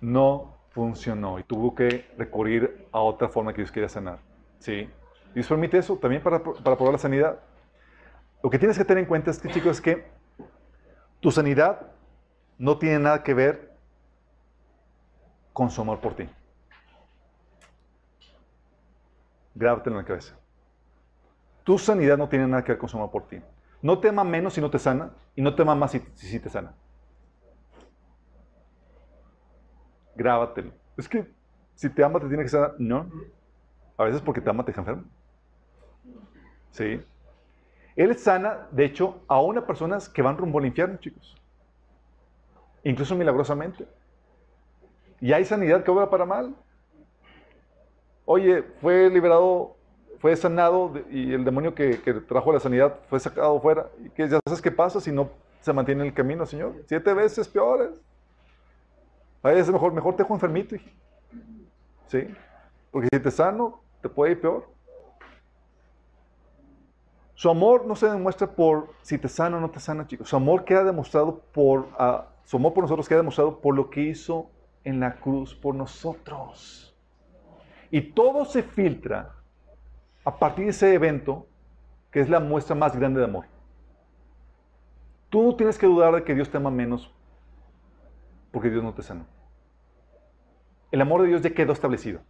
no 0.00 0.56
funcionó 0.70 1.38
y 1.38 1.44
tuvo 1.44 1.74
que 1.74 2.10
recurrir 2.18 2.86
a 2.92 3.00
otra 3.00 3.28
forma 3.28 3.52
que 3.52 3.62
Dios 3.62 3.72
quería 3.72 3.88
sanar. 3.88 4.18
¿Sí? 4.58 4.90
Dios 5.34 5.46
permite 5.46 5.78
eso 5.78 5.96
también 5.96 6.22
para, 6.22 6.42
para 6.42 6.76
probar 6.76 6.92
la 6.92 6.98
sanidad. 6.98 7.38
Lo 8.42 8.50
que 8.50 8.58
tienes 8.58 8.76
que 8.76 8.84
tener 8.84 9.02
en 9.02 9.08
cuenta 9.08 9.30
es 9.30 9.38
que, 9.38 9.48
chicos, 9.48 9.76
es 9.76 9.80
que 9.80 10.06
tu 11.20 11.30
sanidad 11.30 11.92
no 12.58 12.76
tiene 12.76 12.98
nada 12.98 13.22
que 13.22 13.34
ver 13.34 13.70
con 15.52 15.70
su 15.70 15.80
amor 15.80 16.00
por 16.00 16.14
ti. 16.14 16.28
Grábatelo 19.54 19.96
en 19.96 20.02
la 20.02 20.08
cabeza. 20.08 20.34
Tu 21.64 21.78
sanidad 21.78 22.18
no 22.18 22.28
tiene 22.28 22.46
nada 22.46 22.64
que 22.64 22.72
ver 22.72 22.78
con 22.78 22.88
su 22.88 22.96
amor 22.96 23.10
por 23.10 23.28
ti. 23.28 23.40
No 23.82 23.98
te 23.98 24.08
ama 24.08 24.24
menos 24.24 24.54
si 24.54 24.60
no 24.60 24.70
te 24.70 24.78
sana 24.78 25.10
y 25.36 25.42
no 25.42 25.54
te 25.54 25.62
ama 25.62 25.74
más 25.74 25.92
si 25.92 26.00
si, 26.14 26.40
te 26.40 26.48
sana. 26.48 26.74
Grábatelo. 30.14 30.72
Es 30.96 31.08
que 31.08 31.26
si 31.74 31.88
te 31.88 32.04
ama 32.04 32.20
te 32.20 32.28
tiene 32.28 32.42
que 32.42 32.48
sanar. 32.48 32.74
No. 32.78 33.10
A 33.96 34.04
veces 34.04 34.20
porque 34.20 34.40
te 34.40 34.50
ama 34.50 34.64
te 34.64 34.72
deja 34.72 34.80
enfermo. 34.80 35.04
¿Sí? 36.70 37.00
Él 37.96 38.16
sana, 38.18 38.68
de 38.70 38.84
hecho, 38.84 39.22
a 39.28 39.40
una 39.40 39.66
personas 39.66 40.08
que 40.08 40.22
van 40.22 40.38
rumbo 40.38 40.58
al 40.58 40.66
infierno, 40.66 40.96
chicos. 40.98 41.36
Incluso 42.84 43.14
milagrosamente. 43.14 43.86
Y 45.20 45.32
hay 45.32 45.44
sanidad 45.44 45.84
que 45.84 45.90
obra 45.90 46.08
para 46.08 46.24
mal. 46.24 46.54
Oye, 48.24 48.62
fue 48.80 49.10
liberado, 49.10 49.76
fue 50.18 50.36
sanado 50.36 50.92
y 51.10 51.32
el 51.32 51.44
demonio 51.44 51.74
que, 51.74 51.96
trajo 52.26 52.52
la 52.52 52.60
sanidad 52.60 52.98
fue 53.08 53.20
sacado 53.20 53.60
fuera. 53.60 53.90
¿Y 54.04 54.10
que 54.10 54.28
ya 54.28 54.38
sabes 54.46 54.62
qué 54.62 54.70
pasa 54.70 55.00
si 55.00 55.12
no 55.12 55.30
se 55.60 55.72
mantiene 55.72 56.02
en 56.02 56.08
el 56.08 56.14
camino, 56.14 56.46
Señor? 56.46 56.74
Siete 56.86 57.12
veces 57.12 57.48
peores. 57.48 58.00
A 59.42 59.50
veces 59.50 59.72
mejor, 59.72 59.92
mejor 59.92 60.16
te 60.16 60.22
dejo 60.22 60.34
enfermito. 60.34 60.76
¿Sí? 62.06 62.28
Porque 62.90 63.08
si 63.12 63.20
te 63.20 63.30
sano, 63.30 63.80
te 64.02 64.08
puede 64.08 64.32
ir 64.32 64.40
peor. 64.40 64.68
Su 67.34 67.48
amor 67.48 67.86
no 67.86 67.96
se 67.96 68.06
demuestra 68.06 68.46
por 68.46 68.90
si 69.00 69.16
te 69.16 69.28
sana 69.28 69.56
o 69.56 69.60
no 69.60 69.70
te 69.70 69.80
sana, 69.80 70.06
chicos. 70.06 70.28
Su 70.28 70.36
amor 70.36 70.64
queda 70.64 70.84
demostrado 70.84 71.40
por, 71.52 71.80
uh, 71.98 72.24
su 72.44 72.58
amor 72.58 72.74
por 72.74 72.84
nosotros 72.84 73.08
queda 73.08 73.20
demostrado 73.20 73.60
por 73.60 73.74
lo 73.74 73.88
que 73.88 74.02
hizo 74.02 74.50
en 74.84 75.00
la 75.00 75.16
cruz 75.16 75.54
por 75.54 75.74
nosotros. 75.74 76.94
Y 77.90 78.12
todo 78.12 78.44
se 78.44 78.62
filtra 78.62 79.34
a 80.24 80.38
partir 80.38 80.66
de 80.66 80.72
ese 80.72 80.92
evento 80.92 81.46
que 82.10 82.20
es 82.20 82.28
la 82.28 82.40
muestra 82.40 82.74
más 82.74 82.94
grande 82.94 83.20
de 83.20 83.26
amor. 83.26 83.46
Tú 85.30 85.42
no 85.42 85.56
tienes 85.56 85.78
que 85.78 85.86
dudar 85.86 86.14
de 86.14 86.24
que 86.24 86.34
Dios 86.34 86.50
te 86.50 86.58
ama 86.58 86.70
menos 86.70 87.10
porque 88.50 88.70
Dios 88.70 88.82
no 88.82 88.94
te 88.94 89.02
sana. 89.02 89.26
El 90.90 91.00
amor 91.00 91.22
de 91.22 91.28
Dios 91.28 91.42
ya 91.42 91.50
quedó 91.50 91.72
establecido. 91.72 92.20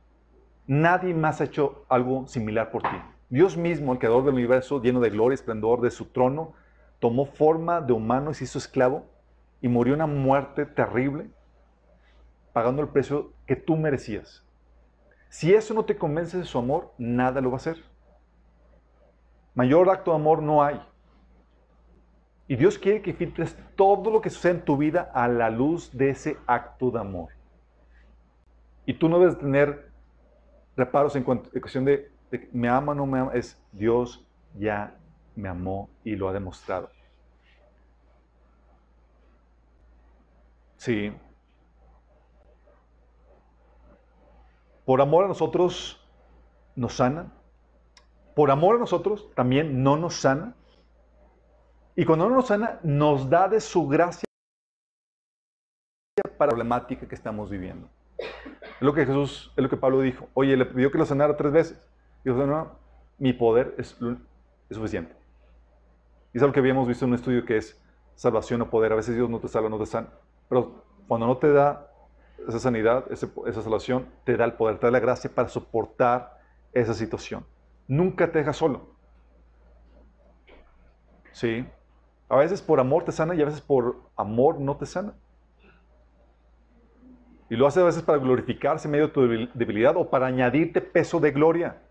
Nadie 0.66 1.14
más 1.14 1.40
ha 1.40 1.44
hecho 1.44 1.84
algo 1.88 2.26
similar 2.26 2.70
por 2.70 2.82
ti. 2.82 2.96
Dios 3.30 3.56
mismo, 3.56 3.92
el 3.92 3.98
creador 3.98 4.24
del 4.24 4.34
universo, 4.34 4.82
lleno 4.82 5.00
de 5.00 5.10
gloria 5.10 5.34
y 5.34 5.40
esplendor 5.40 5.80
de 5.80 5.90
su 5.90 6.06
trono, 6.06 6.52
tomó 6.98 7.26
forma 7.26 7.80
de 7.80 7.92
humano 7.92 8.30
y 8.30 8.34
se 8.34 8.44
hizo 8.44 8.58
esclavo 8.58 9.06
y 9.60 9.68
murió 9.68 9.94
una 9.94 10.06
muerte 10.06 10.66
terrible, 10.66 11.30
pagando 12.52 12.82
el 12.82 12.88
precio 12.88 13.32
que 13.46 13.56
tú 13.56 13.76
merecías. 13.76 14.44
Si 15.28 15.54
eso 15.54 15.74
no 15.74 15.84
te 15.84 15.96
convence 15.96 16.38
de 16.38 16.44
su 16.44 16.58
amor, 16.58 16.92
nada 16.98 17.40
lo 17.40 17.50
va 17.50 17.54
a 17.54 17.58
hacer. 17.58 17.82
Mayor 19.54 19.88
acto 19.88 20.10
de 20.10 20.16
amor 20.16 20.42
no 20.42 20.62
hay. 20.62 20.80
Y 22.50 22.56
Dios 22.56 22.80
quiere 22.80 23.00
que 23.00 23.14
filtres 23.14 23.56
todo 23.76 24.10
lo 24.10 24.20
que 24.20 24.28
sucede 24.28 24.54
en 24.54 24.64
tu 24.64 24.76
vida 24.76 25.08
a 25.14 25.28
la 25.28 25.50
luz 25.50 25.96
de 25.96 26.10
ese 26.10 26.36
acto 26.48 26.90
de 26.90 26.98
amor. 26.98 27.28
Y 28.84 28.94
tú 28.94 29.08
no 29.08 29.20
debes 29.20 29.38
tener 29.38 29.92
reparos 30.76 31.14
en, 31.14 31.22
cuestión 31.22 31.84
de 31.84 32.10
me 32.50 32.68
ama 32.68 32.90
o 32.90 32.94
no 32.96 33.06
me 33.06 33.20
ama, 33.20 33.34
es 33.34 33.56
Dios 33.70 34.26
ya 34.58 34.96
me 35.36 35.48
amó 35.48 35.90
y 36.02 36.16
lo 36.16 36.28
ha 36.28 36.32
demostrado. 36.32 36.90
Sí. 40.76 41.12
Por 44.84 45.00
amor 45.00 45.26
a 45.26 45.28
nosotros 45.28 46.04
nos 46.74 46.94
sana. 46.94 47.32
Por 48.34 48.50
amor 48.50 48.74
a 48.74 48.78
nosotros 48.80 49.30
también 49.36 49.84
no 49.84 49.96
nos 49.96 50.16
sana. 50.16 50.56
Y 51.96 52.04
cuando 52.04 52.28
no 52.28 52.36
nos 52.36 52.46
sana, 52.46 52.78
nos 52.82 53.28
da 53.28 53.48
de 53.48 53.60
su 53.60 53.86
gracia 53.86 54.24
para 56.36 56.52
la 56.52 56.56
problemática 56.56 57.06
que 57.06 57.14
estamos 57.14 57.50
viviendo. 57.50 57.88
Es 58.18 58.82
lo 58.82 58.94
que 58.94 59.04
Jesús, 59.04 59.52
es 59.56 59.62
lo 59.62 59.68
que 59.68 59.76
Pablo 59.76 60.00
dijo. 60.00 60.28
Oye, 60.34 60.56
le 60.56 60.66
pidió 60.66 60.90
que 60.90 60.98
lo 60.98 61.04
sanara 61.04 61.36
tres 61.36 61.52
veces. 61.52 61.88
Dijo, 62.24 62.36
no, 62.46 62.78
mi 63.18 63.32
poder 63.32 63.74
es, 63.78 63.96
suficiente. 64.70 65.14
Y 66.32 66.38
es 66.38 66.42
algo 66.42 66.52
que 66.52 66.60
habíamos 66.60 66.86
visto 66.86 67.04
en 67.04 67.10
un 67.10 67.16
estudio 67.16 67.44
que 67.44 67.56
es 67.56 67.80
salvación 68.14 68.62
o 68.62 68.70
poder. 68.70 68.92
A 68.92 68.96
veces 68.96 69.14
Dios 69.14 69.28
no 69.28 69.40
te 69.40 69.48
salva, 69.48 69.68
no 69.68 69.78
te 69.78 69.86
sana. 69.86 70.08
Pero 70.48 70.84
cuando 71.08 71.26
no 71.26 71.36
te 71.36 71.52
da 71.52 71.90
esa 72.48 72.58
sanidad, 72.58 73.04
esa 73.10 73.62
salvación, 73.62 74.06
te 74.24 74.36
da 74.36 74.44
el 74.44 74.54
poder, 74.54 74.78
te 74.78 74.86
da 74.86 74.92
la 74.92 75.00
gracia 75.00 75.30
para 75.34 75.48
soportar 75.48 76.40
esa 76.72 76.94
situación. 76.94 77.44
Nunca 77.88 78.30
te 78.30 78.38
deja 78.38 78.52
solo. 78.52 78.94
¿Sí? 81.32 81.66
A 82.30 82.36
veces 82.36 82.62
por 82.62 82.78
amor 82.78 83.04
te 83.04 83.10
sana 83.10 83.34
y 83.34 83.42
a 83.42 83.44
veces 83.44 83.60
por 83.60 83.96
amor 84.16 84.60
no 84.60 84.76
te 84.76 84.86
sana. 84.86 85.14
Y 87.50 87.56
lo 87.56 87.66
hace 87.66 87.80
a 87.80 87.84
veces 87.84 88.04
para 88.04 88.18
glorificarse 88.18 88.86
en 88.86 88.92
medio 88.92 89.08
de 89.08 89.12
tu 89.12 89.22
debilidad 89.54 89.96
o 89.96 90.08
para 90.08 90.28
añadirte 90.28 90.80
peso 90.80 91.18
de 91.18 91.32
gloria, 91.32 91.82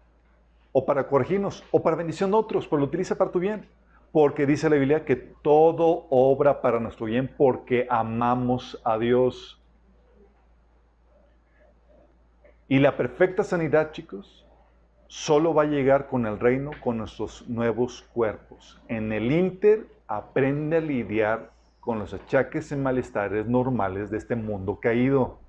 o 0.72 0.86
para 0.86 1.08
corregirnos, 1.08 1.66
o 1.72 1.84
para 1.84 1.98
bendición 1.98 2.32
de 2.32 2.38
otros, 2.38 2.66
pero 2.68 2.80
lo 2.80 2.86
utiliza 2.86 3.18
para 3.18 3.32
tu 3.32 3.40
bien. 3.40 3.68
Porque 4.14 4.46
dice 4.46 4.70
la 4.70 4.78
Biblia 4.78 5.04
que 5.04 5.18
todo 5.18 6.08
obra 6.10 6.62
para 6.62 6.80
nuestro 6.80 7.08
bien 7.08 7.30
porque 7.38 7.86
amamos 7.90 8.82
a 8.86 8.98
Dios. 8.98 9.62
Y 12.70 12.80
la 12.80 12.96
perfecta 12.96 13.44
sanidad, 13.44 13.92
chicos, 13.92 14.48
solo 15.08 15.54
va 15.54 15.64
a 15.64 15.66
llegar 15.66 16.08
con 16.08 16.26
el 16.26 16.40
reino, 16.40 16.72
con 16.82 16.98
nuestros 16.98 17.48
nuevos 17.50 18.08
cuerpos. 18.14 18.82
En 18.88 19.12
el 19.12 19.34
Inter, 19.34 19.99
aprende 20.10 20.78
a 20.78 20.82
lidiar 20.82 21.52
con 21.80 22.00
los 22.00 22.14
achaques 22.14 22.72
y 22.72 22.76
malestares 22.76 23.48
normales 23.48 24.10
de 24.10 24.18
este 24.18 24.36
mundo 24.36 24.80
caído. 24.82 25.40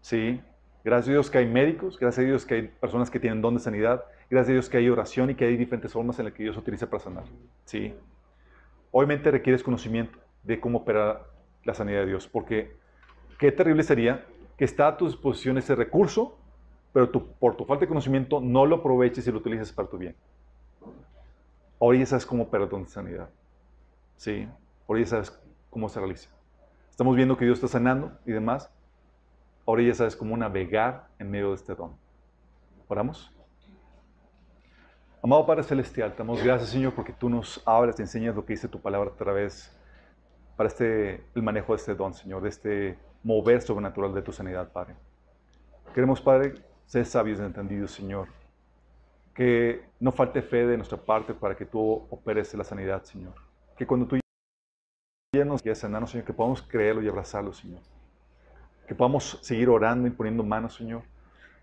¿Sí? 0.00 0.40
Gracias 0.84 1.08
a 1.08 1.12
Dios 1.12 1.30
que 1.30 1.38
hay 1.38 1.46
médicos, 1.46 1.98
gracias 1.98 2.24
a 2.24 2.28
Dios 2.28 2.46
que 2.46 2.54
hay 2.54 2.62
personas 2.68 3.10
que 3.10 3.18
tienen 3.18 3.42
don 3.42 3.54
de 3.54 3.60
sanidad, 3.60 4.04
gracias 4.30 4.50
a 4.50 4.52
Dios 4.52 4.68
que 4.70 4.76
hay 4.76 4.88
oración 4.88 5.30
y 5.30 5.34
que 5.34 5.44
hay 5.44 5.56
diferentes 5.56 5.92
formas 5.92 6.20
en 6.20 6.26
las 6.26 6.34
que 6.34 6.44
Dios 6.44 6.56
utiliza 6.56 6.88
para 6.88 7.02
sanar. 7.02 7.24
¿Sí? 7.64 7.92
Obviamente 8.92 9.32
requieres 9.32 9.64
conocimiento 9.64 10.16
de 10.44 10.60
cómo 10.60 10.78
operar 10.78 11.26
la 11.64 11.74
sanidad 11.74 12.02
de 12.02 12.06
Dios, 12.06 12.28
porque 12.28 12.76
qué 13.40 13.50
terrible 13.50 13.82
sería 13.82 14.24
que 14.56 14.64
está 14.64 14.86
a 14.86 14.96
tu 14.96 15.06
disposición 15.06 15.58
ese 15.58 15.74
recurso, 15.74 16.38
pero 16.92 17.10
por 17.10 17.56
tu 17.56 17.64
falta 17.64 17.80
de 17.80 17.88
conocimiento 17.88 18.40
no 18.40 18.64
lo 18.64 18.76
aproveches 18.76 19.26
y 19.26 19.32
lo 19.32 19.38
utilices 19.38 19.72
para 19.72 19.88
tu 19.88 19.98
bien. 19.98 20.14
Ahora 21.80 21.98
ya 21.98 22.06
sabes 22.06 22.26
cómo 22.26 22.44
operar 22.44 22.68
de 22.68 22.86
sanidad. 22.86 23.28
¿Sí? 24.16 24.48
Ahora 24.88 25.00
ya 25.00 25.06
sabes 25.06 25.38
cómo 25.70 25.88
se 25.88 25.98
realiza. 25.98 26.30
Estamos 26.90 27.14
viendo 27.16 27.36
que 27.36 27.44
Dios 27.44 27.58
está 27.58 27.68
sanando 27.68 28.18
y 28.24 28.32
demás, 28.32 28.70
Ahora 29.66 29.82
ya 29.82 29.94
sabes 29.94 30.14
cómo 30.14 30.36
navegar 30.36 31.08
en 31.18 31.28
medio 31.28 31.48
de 31.48 31.56
este 31.56 31.74
don. 31.74 31.96
¿Oramos? 32.86 33.32
Amado 35.20 35.44
Padre 35.44 35.64
Celestial, 35.64 36.12
te 36.12 36.18
damos 36.18 36.40
gracias, 36.40 36.70
Señor, 36.70 36.94
porque 36.94 37.12
tú 37.12 37.28
nos 37.28 37.60
hablas 37.66 37.98
y 37.98 38.02
enseñas 38.02 38.36
lo 38.36 38.46
que 38.46 38.52
dice 38.52 38.68
tu 38.68 38.80
palabra 38.80 39.10
a 39.10 39.16
través 39.16 39.76
para 40.56 40.68
este, 40.68 41.24
el 41.34 41.42
manejo 41.42 41.72
de 41.72 41.78
este 41.78 41.96
don, 41.96 42.14
Señor, 42.14 42.42
de 42.42 42.48
este 42.48 42.98
mover 43.24 43.60
sobrenatural 43.60 44.14
de 44.14 44.22
tu 44.22 44.30
sanidad, 44.30 44.70
Padre. 44.70 44.94
Queremos, 45.92 46.20
Padre, 46.20 46.54
ser 46.86 47.04
sabios 47.04 47.40
y 47.40 47.42
entendidos, 47.42 47.90
Señor. 47.90 48.28
Que 49.36 49.84
no 50.00 50.12
falte 50.12 50.42
fe 50.42 50.66
de 50.66 50.76
nuestra 50.76 50.98
parte 50.98 51.34
para 51.34 51.56
que 51.56 51.66
tú 51.66 52.06
operes 52.10 52.54
la 52.54 52.64
sanidad, 52.64 53.02
Señor. 53.04 53.34
Que 53.76 53.86
cuando 53.86 54.06
tú 54.06 54.18
ya 55.34 55.44
nos 55.44 55.62
quieras 55.62 55.78
sanarnos, 55.78 56.10
Señor, 56.10 56.26
que 56.26 56.32
podamos 56.32 56.62
creerlo 56.62 57.02
y 57.02 57.08
abrazarlo, 57.08 57.52
Señor. 57.52 57.80
Que 58.88 58.94
podamos 58.94 59.38
seguir 59.42 59.68
orando 59.68 60.08
y 60.08 60.10
poniendo 60.10 60.42
manos, 60.42 60.74
Señor, 60.74 61.02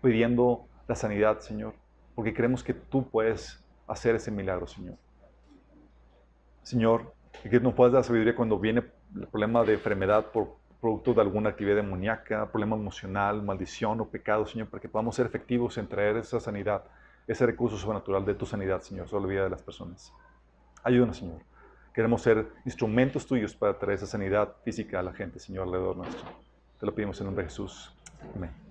pidiendo 0.00 0.66
la 0.86 0.94
sanidad, 0.94 1.40
Señor, 1.40 1.74
porque 2.14 2.34
creemos 2.34 2.62
que 2.62 2.74
tú 2.74 3.08
puedes 3.08 3.64
hacer 3.86 4.14
ese 4.14 4.30
milagro, 4.30 4.66
Señor. 4.66 4.96
Señor, 6.62 7.14
que 7.42 7.60
nos 7.60 7.74
puedas 7.74 7.92
dar 7.92 8.04
sabiduría 8.04 8.34
cuando 8.34 8.58
viene 8.58 8.84
el 9.16 9.26
problema 9.26 9.64
de 9.64 9.74
enfermedad 9.74 10.26
por 10.26 10.56
producto 10.80 11.14
de 11.14 11.22
alguna 11.22 11.50
actividad 11.50 11.76
demoníaca, 11.76 12.50
problema 12.50 12.76
emocional, 12.76 13.42
maldición 13.42 14.00
o 14.00 14.08
pecado, 14.08 14.46
Señor, 14.46 14.68
para 14.68 14.80
que 14.80 14.88
podamos 14.88 15.16
ser 15.16 15.26
efectivos 15.26 15.78
en 15.78 15.88
traer 15.88 16.16
esa 16.16 16.40
sanidad, 16.40 16.84
ese 17.26 17.46
recurso 17.46 17.76
sobrenatural 17.76 18.24
de 18.24 18.34
tu 18.34 18.46
sanidad, 18.46 18.80
Señor, 18.82 19.08
sobre 19.08 19.22
la 19.22 19.28
vida 19.28 19.44
de 19.44 19.50
las 19.50 19.62
personas. 19.62 20.12
Ayúdanos, 20.82 21.16
Señor. 21.16 21.40
Queremos 21.94 22.22
ser 22.22 22.48
instrumentos 22.64 23.26
tuyos 23.26 23.54
para 23.54 23.78
traer 23.78 23.98
esa 23.98 24.06
sanidad 24.06 24.56
física 24.64 25.00
a 25.00 25.02
la 25.02 25.12
gente, 25.12 25.38
Señor, 25.38 25.66
alrededor 25.66 25.96
nuestro. 25.96 26.28
Te 26.78 26.86
lo 26.86 26.94
pedimos 26.94 27.20
en 27.20 27.26
nombre 27.26 27.44
de 27.44 27.50
Jesús. 27.50 27.94
Amén. 28.34 28.63